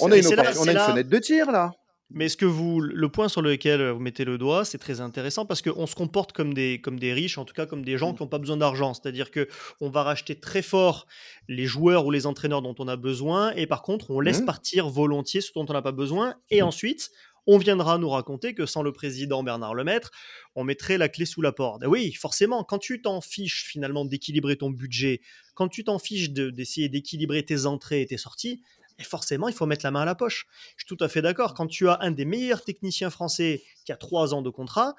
on 0.00 0.10
a 0.10 0.16
une, 0.16 0.22
fenêtre 0.22 1.08
de 1.08 1.18
tir 1.18 1.50
là. 1.50 1.72
Mais 2.10 2.30
ce 2.30 2.38
que 2.38 2.46
vous, 2.46 2.80
le 2.80 3.08
point 3.10 3.28
sur 3.28 3.42
lequel 3.42 3.90
vous 3.90 4.00
mettez 4.00 4.24
le 4.24 4.38
doigt, 4.38 4.64
c'est 4.64 4.78
très 4.78 5.02
intéressant 5.02 5.44
parce 5.44 5.60
qu'on 5.60 5.86
se 5.86 5.94
comporte 5.94 6.32
comme 6.32 6.54
des, 6.54 6.80
comme 6.80 6.98
des 6.98 7.12
riches, 7.12 7.36
en 7.36 7.44
tout 7.44 7.52
cas 7.52 7.66
comme 7.66 7.84
des 7.84 7.98
gens 7.98 8.12
mmh. 8.12 8.16
qui 8.16 8.22
n'ont 8.22 8.28
pas 8.28 8.38
besoin 8.38 8.56
d'argent. 8.56 8.94
C'est-à-dire 8.94 9.30
que 9.30 9.46
on 9.82 9.90
va 9.90 10.02
racheter 10.02 10.34
très 10.34 10.62
fort 10.62 11.06
les 11.48 11.66
joueurs 11.66 12.06
ou 12.06 12.10
les 12.10 12.26
entraîneurs 12.26 12.62
dont 12.62 12.74
on 12.78 12.88
a 12.88 12.96
besoin, 12.96 13.52
et 13.52 13.66
par 13.66 13.82
contre, 13.82 14.10
on 14.10 14.20
laisse 14.20 14.40
mmh. 14.40 14.46
partir 14.46 14.88
volontiers 14.88 15.42
ceux 15.42 15.52
dont 15.54 15.66
on 15.68 15.72
n'a 15.74 15.82
pas 15.82 15.92
besoin. 15.92 16.34
Et 16.50 16.62
mmh. 16.62 16.64
ensuite, 16.64 17.10
on 17.46 17.58
viendra 17.58 17.98
nous 17.98 18.10
raconter 18.10 18.54
que 18.54 18.64
sans 18.64 18.82
le 18.82 18.92
président 18.92 19.42
Bernard 19.42 19.74
Lemaître, 19.74 20.10
on 20.54 20.64
mettrait 20.64 20.98
la 20.98 21.08
clé 21.08 21.24
sous 21.24 21.42
la 21.42 21.50
porte. 21.52 21.82
oui, 21.86 22.12
forcément, 22.12 22.62
quand 22.62 22.78
tu 22.78 23.00
t'en 23.02 23.22
fiches 23.22 23.64
finalement 23.64 24.04
d'équilibrer 24.04 24.56
ton 24.56 24.70
budget, 24.70 25.22
quand 25.54 25.68
tu 25.68 25.82
t'en 25.82 25.98
fiches 25.98 26.30
d'essayer 26.30 26.90
d'équilibrer 26.90 27.42
tes 27.44 27.64
entrées 27.64 28.02
et 28.02 28.06
tes 28.06 28.18
sorties, 28.18 28.62
et 28.98 29.04
forcément, 29.04 29.48
il 29.48 29.54
faut 29.54 29.66
mettre 29.66 29.84
la 29.84 29.90
main 29.90 30.02
à 30.02 30.04
la 30.04 30.14
poche. 30.14 30.46
Je 30.76 30.84
suis 30.84 30.96
tout 30.96 31.02
à 31.02 31.08
fait 31.08 31.22
d'accord. 31.22 31.54
Quand 31.54 31.66
tu 31.66 31.88
as 31.88 31.98
un 32.00 32.10
des 32.10 32.24
meilleurs 32.24 32.62
techniciens 32.62 33.10
français 33.10 33.62
qui 33.84 33.92
a 33.92 33.96
trois 33.96 34.34
ans 34.34 34.42
de 34.42 34.50
contrat, 34.50 34.94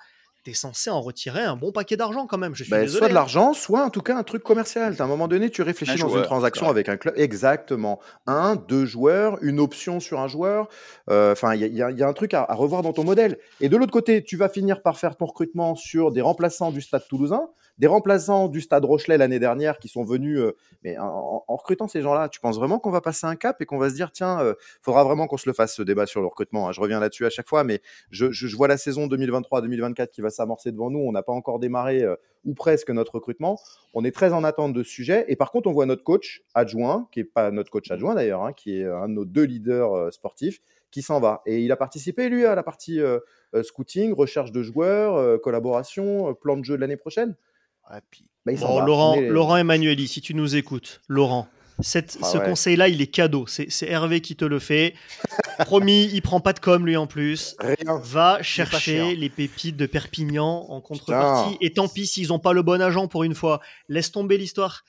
tu 0.45 0.51
es 0.51 0.53
censé 0.53 0.89
en 0.89 1.01
retirer 1.01 1.41
un 1.41 1.57
bon 1.57 1.73
paquet 1.73 1.97
d'argent 1.97 2.25
quand 2.25 2.37
même. 2.37 2.55
Je 2.55 2.63
suis 2.63 2.71
désolé. 2.71 2.87
Soit 2.89 3.07
de 3.07 3.11
hein. 3.11 3.15
l'argent, 3.15 3.53
soit 3.53 3.83
en 3.83 3.89
tout 3.89 4.01
cas 4.01 4.15
un 4.15 4.23
truc 4.23 4.41
commercial. 4.41 4.95
À 4.97 5.03
un 5.03 5.07
moment 5.07 5.27
donné, 5.27 5.49
tu 5.49 5.61
réfléchis 5.61 5.99
dans 5.99 6.15
une 6.15 6.23
transaction 6.23 6.69
avec 6.69 6.87
un 6.87 6.95
club. 6.95 7.13
Exactement. 7.17 7.99
Un, 8.25 8.55
deux 8.55 8.85
joueurs, 8.85 9.37
une 9.41 9.59
option 9.59 9.99
sur 9.99 10.21
un 10.21 10.27
joueur. 10.27 10.69
Euh, 11.09 11.33
enfin, 11.33 11.55
il 11.55 11.75
y, 11.75 11.81
a 11.81 12.07
un 12.07 12.13
truc 12.13 12.33
à, 12.33 12.45
revoir 12.51 12.81
dans 12.81 12.93
ton 12.93 13.03
modèle. 13.03 13.37
Et 13.59 13.67
de 13.67 13.75
l'autre 13.75 13.91
côté, 13.91 14.23
tu 14.23 14.37
vas 14.37 14.47
finir 14.47 14.81
par 14.81 14.97
faire 14.97 15.17
ton 15.17 15.25
recrutement 15.25 15.75
sur 15.75 16.11
des 16.11 16.21
remplaçants 16.21 16.71
du 16.71 16.81
stade 16.81 17.05
toulousain 17.09 17.49
des 17.79 17.87
remplaçants 17.87 18.49
du 18.49 18.59
Stade 18.61 18.83
Rochelet 18.83 19.17
l'année 19.17 19.39
dernière 19.39 19.79
qui 19.79 19.87
sont 19.87 20.03
venus, 20.03 20.37
euh, 20.37 20.55
mais 20.83 20.97
en, 20.97 21.43
recrutant 21.47 21.87
ces 21.87 22.01
gens-là, 22.01 22.27
tu 22.27 22.41
penses 22.41 22.57
vraiment 22.57 22.77
qu'on 22.77 22.91
va 22.91 23.01
passer 23.01 23.25
un 23.25 23.35
cap 23.35 23.61
et 23.61 23.65
qu'on 23.65 23.77
va 23.77 23.89
se 23.89 23.95
dire, 23.95 24.11
tiens, 24.11 24.39
il 24.41 24.47
euh, 24.47 24.53
faudra 24.81 25.03
vraiment 25.05 25.27
qu'on 25.27 25.37
se 25.37 25.47
le 25.47 25.53
fasse 25.53 25.75
ce 25.75 25.81
débat 25.81 26.05
sur 26.05 26.19
le 26.19 26.27
recrutement. 26.27 26.67
Hein. 26.67 26.71
Je 26.73 26.81
reviens 26.81 26.99
là-dessus 26.99 27.25
à 27.25 27.29
chaque 27.29 27.47
fois, 27.47 27.63
mais 27.63 27.81
je, 28.11 28.55
vois 28.55 28.67
la 28.67 28.77
saison 28.77 29.07
2023-2024 29.07 30.09
qui 30.09 30.21
va 30.21 30.29
s'amorcer 30.29 30.73
devant 30.73 30.91
nous. 30.91 30.99
On 30.99 31.13
n'a 31.13 31.23
pas 31.23 31.31
encore 31.31 31.59
démarré 31.59 32.03
euh, 32.03 32.15
ou 32.43 32.53
presque 32.53 32.89
notre 32.89 33.15
recrutement. 33.15 33.57
On 33.93 34.03
est 34.03 34.11
très 34.11 34.33
en 34.33 34.43
attente 34.43 34.73
de 34.73 34.83
ce 34.83 34.89
sujet. 34.89 35.25
Et 35.29 35.37
par 35.37 35.51
contre, 35.51 35.69
on 35.69 35.71
voit 35.71 35.85
notre 35.85 36.03
coach 36.03 36.43
adjoint, 36.53 37.07
qui 37.13 37.21
est 37.21 37.23
pas 37.23 37.49
notre 37.49 37.71
coach 37.71 37.89
adjoint 37.91 38.13
d'ailleurs, 38.13 38.43
hein, 38.43 38.51
qui 38.51 38.81
est 38.81 38.85
un 38.85 39.07
de 39.07 39.13
nos 39.13 39.25
deux 39.25 39.43
leaders 39.43 40.11
sportifs, 40.11 40.61
qui 40.91 41.01
s'en 41.01 41.21
va. 41.21 41.41
Et 41.45 41.61
il 41.61 41.71
a 41.71 41.77
participé, 41.77 42.27
lui, 42.27 42.45
à 42.45 42.55
la 42.55 42.63
partie 42.63 42.99
scouting, 43.61 44.13
recherche 44.13 44.51
de 44.51 44.63
joueurs, 44.63 45.39
collaboration, 45.41 46.33
plan 46.33 46.57
de 46.57 46.63
jeu 46.63 46.75
de 46.75 46.81
l'année 46.81 46.97
prochaine. 46.97 47.35
Bah, 48.45 48.53
Laurent, 48.85 49.19
Laurent 49.19 49.57
Emmanueli, 49.57 50.07
si 50.07 50.21
tu 50.21 50.33
nous 50.33 50.55
écoutes, 50.55 51.01
Laurent, 51.07 51.47
ah 51.79 51.81
ce 51.81 52.37
conseil-là, 52.37 52.89
il 52.89 53.01
est 53.01 53.07
cadeau. 53.07 53.45
C'est 53.47 53.87
Hervé 53.87 54.21
qui 54.21 54.35
te 54.35 54.45
le 54.45 54.59
fait. 54.59 54.95
Promis, 55.59 56.09
il 56.13 56.21
prend 56.21 56.39
pas 56.39 56.53
de 56.53 56.59
com 56.59 56.85
lui 56.85 56.97
en 56.97 57.07
plus. 57.07 57.55
Va 58.03 58.41
chercher 58.41 59.15
les 59.15 59.29
pépites 59.29 59.77
de 59.77 59.85
Perpignan 59.85 60.65
en 60.69 60.81
contrepartie. 60.81 61.57
Et 61.61 61.71
tant 61.71 61.87
pis 61.87 62.07
s'ils 62.07 62.29
n'ont 62.29 62.39
pas 62.39 62.53
le 62.53 62.61
bon 62.61 62.81
agent 62.81 63.07
pour 63.07 63.23
une 63.23 63.35
fois. 63.35 63.61
Laisse 63.87 64.11
tomber 64.11 64.37
l'histoire. 64.37 64.83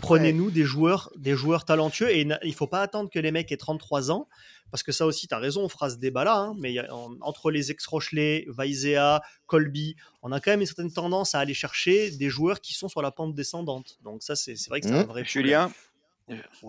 Prenez-nous 0.00 0.50
des 0.50 0.64
joueurs, 0.64 1.10
des 1.16 1.34
joueurs 1.34 1.64
talentueux 1.64 2.10
et 2.10 2.26
il 2.44 2.54
faut 2.54 2.66
pas 2.66 2.80
attendre 2.80 3.10
que 3.10 3.18
les 3.18 3.30
mecs 3.30 3.52
aient 3.52 3.56
33 3.56 4.10
ans 4.10 4.28
parce 4.70 4.82
que 4.82 4.90
ça 4.90 5.04
aussi, 5.04 5.28
tu 5.28 5.34
as 5.34 5.38
raison, 5.38 5.62
on 5.62 5.68
fera 5.68 5.90
ce 5.90 5.96
débat-là, 5.96 6.34
hein, 6.34 6.54
mais 6.58 6.76
entre 7.20 7.50
les 7.50 7.70
ex-Rochelet, 7.70 8.46
Vaizea, 8.48 9.20
Colby, 9.46 9.96
on 10.22 10.32
a 10.32 10.40
quand 10.40 10.50
même 10.50 10.62
une 10.62 10.66
certaine 10.66 10.90
tendance 10.90 11.34
à 11.34 11.40
aller 11.40 11.52
chercher 11.52 12.10
des 12.10 12.30
joueurs 12.30 12.62
qui 12.62 12.72
sont 12.72 12.88
sur 12.88 13.02
la 13.02 13.10
pente 13.10 13.34
descendante. 13.34 13.98
Donc 14.02 14.22
ça, 14.22 14.34
c'est 14.34 14.56
vrai 14.68 14.80
que 14.80 14.86
c'est 14.86 14.94
un 14.94 15.04
mmh. 15.04 15.08
vrai 15.08 15.24
Julien, 15.26 15.70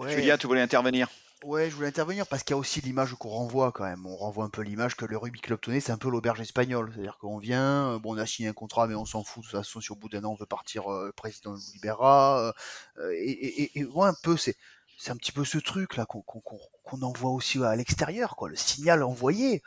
Julien, 0.10 0.38
tu 0.38 0.48
voulais 0.48 0.62
intervenir? 0.62 1.08
Ouais, 1.46 1.70
je 1.70 1.76
voulais 1.76 1.90
intervenir 1.90 2.26
parce 2.28 2.44
qu'il 2.44 2.54
y 2.54 2.58
a 2.58 2.58
aussi 2.58 2.80
l'image 2.80 3.14
qu'on 3.16 3.30
renvoie 3.30 3.74
quand 3.74 3.84
même. 3.84 4.06
On 4.06 4.16
renvoie 4.16 4.46
un 4.46 4.50
peu 4.50 4.62
l'image 4.62 4.96
que 4.96 5.06
le 5.06 5.18
rugby 5.18 5.42
club 5.42 5.60
tonné, 5.60 5.82
c'est 5.82 5.92
un 5.92 5.98
peu 5.98 6.10
l'auberge 6.10 6.40
espagnole. 6.40 6.90
C'est-à-dire 6.94 7.18
qu'on 7.18 7.38
vient, 7.38 7.92
euh, 7.92 8.00
bon, 8.00 8.16
on 8.16 8.18
a 8.18 8.26
signé 8.26 8.48
un 8.48 8.54
contrat, 8.54 8.88
mais 8.88 8.96
on 8.96 9.06
s'en 9.06 9.24
fout. 9.24 9.44
De 9.44 9.50
toute 9.50 9.60
façon, 9.60 9.82
si 9.82 9.92
au 9.92 9.96
bout 9.96 10.08
d'un 10.08 10.24
an 10.24 10.32
on 10.32 10.36
veut 10.36 10.46
partir, 10.46 10.92
euh, 10.92 11.08
le 11.08 11.12
président 11.12 11.52
nous 11.52 11.62
libérera. 11.74 12.54
Euh, 12.98 13.12
et, 13.12 13.32
et, 13.32 13.80
et, 13.80 13.88
un 13.98 14.14
peu, 14.24 14.38
c'est 14.38 14.56
c'est 14.98 15.12
un 15.12 15.18
petit 15.18 15.34
peu 15.34 15.44
ce 15.44 15.58
truc 15.58 15.98
là 15.98 16.06
qu'on 16.06 17.02
envoie 17.02 17.32
aussi 17.32 17.62
à 17.62 17.76
l'extérieur, 17.76 18.36
quoi. 18.38 18.48
Le 18.50 18.56
signal 18.56 19.04
envoyé. 19.04 19.62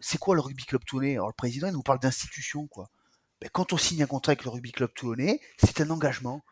c'est 0.00 0.18
quoi 0.18 0.34
le 0.34 0.40
rugby 0.40 0.64
club 0.64 0.84
toulonnais 0.84 1.14
Alors 1.14 1.28
le 1.28 1.34
président 1.34 1.68
il 1.68 1.74
nous 1.74 1.82
parle 1.82 2.00
d'institution, 2.00 2.66
quoi. 2.66 2.88
Ben, 3.40 3.50
quand 3.52 3.72
on 3.72 3.76
signe 3.76 4.02
un 4.02 4.06
contrat 4.06 4.32
avec 4.32 4.44
le 4.44 4.50
rugby 4.50 4.72
club 4.72 4.92
toulonnais, 4.94 5.40
c'est 5.58 5.80
un 5.80 5.90
engagement. 5.90 6.42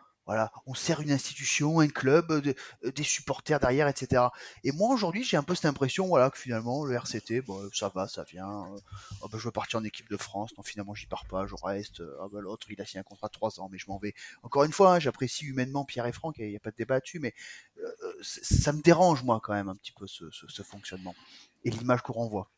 On 0.66 0.74
sert 0.74 1.00
une 1.00 1.10
institution, 1.10 1.80
un 1.80 1.88
club, 1.88 2.30
euh, 2.30 2.90
des 2.90 3.02
supporters 3.02 3.60
derrière, 3.60 3.88
etc. 3.88 4.22
Et 4.64 4.72
moi 4.72 4.92
aujourd'hui, 4.92 5.24
j'ai 5.24 5.36
un 5.36 5.42
peu 5.42 5.54
cette 5.54 5.66
impression, 5.66 6.06
voilà, 6.06 6.30
que 6.30 6.38
finalement 6.38 6.84
le 6.84 6.94
RCT, 6.94 7.42
bon, 7.42 7.68
ça 7.72 7.88
va, 7.88 8.08
ça 8.08 8.24
vient. 8.24 8.64
Euh, 8.74 8.78
oh, 9.22 9.28
ben, 9.28 9.38
je 9.38 9.44
veux 9.44 9.50
partir 9.50 9.80
en 9.80 9.84
équipe 9.84 10.08
de 10.10 10.16
France, 10.16 10.50
non 10.56 10.62
finalement 10.62 10.94
j'y 10.94 11.06
pars 11.06 11.26
pas, 11.26 11.46
je 11.46 11.54
reste. 11.62 12.02
Ah 12.20 12.26
ben, 12.32 12.40
l'autre, 12.40 12.66
il 12.70 12.80
a 12.80 12.84
signé 12.84 13.00
un 13.00 13.04
contrat 13.04 13.28
de 13.28 13.32
3 13.32 13.60
ans, 13.60 13.68
mais 13.70 13.78
je 13.78 13.86
m'en 13.88 13.98
vais. 13.98 14.14
Encore 14.42 14.64
une 14.64 14.72
fois, 14.72 14.94
hein, 14.94 14.98
j'apprécie 14.98 15.46
humainement 15.46 15.84
Pierre 15.84 16.06
et 16.06 16.12
Franck, 16.12 16.36
il 16.38 16.48
n'y 16.48 16.56
a 16.56 16.60
pas 16.60 16.70
de 16.70 16.76
débat 16.76 17.00
dessus, 17.00 17.18
mais 17.18 17.34
euh, 17.78 18.12
ça 18.22 18.72
me 18.72 18.82
dérange 18.82 19.22
moi 19.22 19.40
quand 19.42 19.54
même 19.54 19.68
un 19.68 19.76
petit 19.76 19.92
peu 19.92 20.06
ce 20.06 20.62
fonctionnement 20.62 21.14
et 21.64 21.70
l'image 21.70 22.02
qu'on 22.02 22.14
renvoie. 22.14 22.50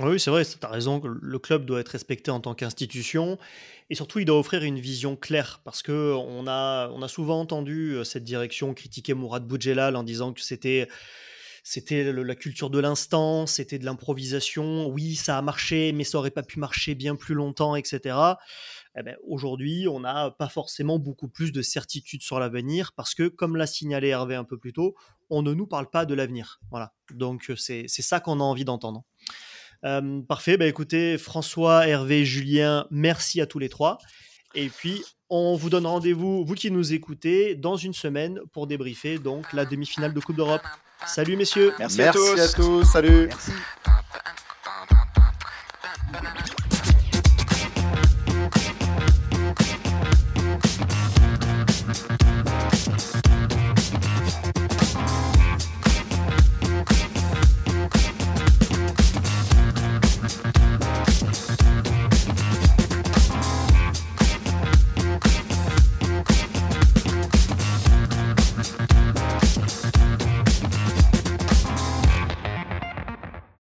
Oui, 0.00 0.18
c'est 0.18 0.30
vrai, 0.30 0.44
tu 0.44 0.56
as 0.60 0.68
raison, 0.68 1.00
le 1.04 1.38
club 1.38 1.66
doit 1.66 1.78
être 1.78 1.90
respecté 1.90 2.32
en 2.32 2.40
tant 2.40 2.54
qu'institution 2.54 3.38
et 3.90 3.94
surtout 3.94 4.18
il 4.18 4.24
doit 4.24 4.38
offrir 4.38 4.64
une 4.64 4.80
vision 4.80 5.14
claire 5.14 5.60
parce 5.62 5.82
que 5.82 6.12
on 6.14 6.48
a, 6.48 6.88
on 6.88 7.00
a 7.00 7.06
souvent 7.06 7.38
entendu 7.38 7.92
euh, 7.92 8.02
cette 8.02 8.24
direction 8.24 8.74
critiquer 8.74 9.14
Mourad 9.14 9.46
Boudjelal 9.46 9.94
en 9.94 10.02
disant 10.02 10.32
que 10.32 10.40
c'était 10.40 10.88
c'était 11.66 12.12
la 12.12 12.34
culture 12.34 12.68
de 12.68 12.78
l'instant, 12.78 13.46
c'était 13.46 13.78
de 13.78 13.86
l'improvisation. 13.86 14.86
Oui, 14.88 15.14
ça 15.14 15.38
a 15.38 15.42
marché, 15.42 15.92
mais 15.92 16.04
ça 16.04 16.18
aurait 16.18 16.30
pas 16.30 16.42
pu 16.42 16.58
marcher 16.58 16.94
bien 16.94 17.16
plus 17.16 17.34
longtemps, 17.34 17.74
etc. 17.74 18.18
Eh 18.98 19.02
ben, 19.02 19.16
aujourd'hui, 19.26 19.88
on 19.88 20.00
n'a 20.00 20.30
pas 20.30 20.50
forcément 20.50 20.98
beaucoup 20.98 21.28
plus 21.28 21.52
de 21.52 21.62
certitude 21.62 22.20
sur 22.22 22.38
l'avenir 22.38 22.92
parce 22.96 23.14
que, 23.14 23.28
comme 23.28 23.56
l'a 23.56 23.66
signalé 23.66 24.08
Hervé 24.08 24.34
un 24.34 24.44
peu 24.44 24.58
plus 24.58 24.74
tôt, 24.74 24.94
on 25.30 25.40
ne 25.40 25.54
nous 25.54 25.66
parle 25.66 25.88
pas 25.88 26.04
de 26.04 26.12
l'avenir. 26.12 26.60
Voilà. 26.70 26.92
Donc 27.14 27.50
c'est 27.56 27.88
ça 27.88 28.20
qu'on 28.20 28.40
a 28.40 28.44
envie 28.44 28.66
d'entendre. 28.66 29.02
Euh, 29.84 30.22
parfait, 30.22 30.56
bah 30.56 30.66
écoutez, 30.66 31.18
François, 31.18 31.86
Hervé, 31.86 32.24
Julien, 32.24 32.86
merci 32.90 33.40
à 33.40 33.46
tous 33.46 33.58
les 33.58 33.68
trois. 33.68 33.98
Et 34.54 34.68
puis, 34.68 35.04
on 35.28 35.56
vous 35.56 35.68
donne 35.68 35.86
rendez-vous, 35.86 36.44
vous 36.44 36.54
qui 36.54 36.70
nous 36.70 36.92
écoutez, 36.92 37.54
dans 37.54 37.76
une 37.76 37.92
semaine 37.92 38.40
pour 38.52 38.66
débriefer 38.66 39.18
donc 39.18 39.52
la 39.52 39.64
demi-finale 39.64 40.14
de 40.14 40.20
Coupe 40.20 40.36
d'Europe. 40.36 40.62
Salut 41.06 41.36
messieurs. 41.36 41.72
Merci, 41.78 42.02
à 42.02 42.12
tous. 42.12 42.40
À 42.40 42.48
tous. 42.48 42.84
Salut. 42.84 43.26
Merci. 43.26 43.52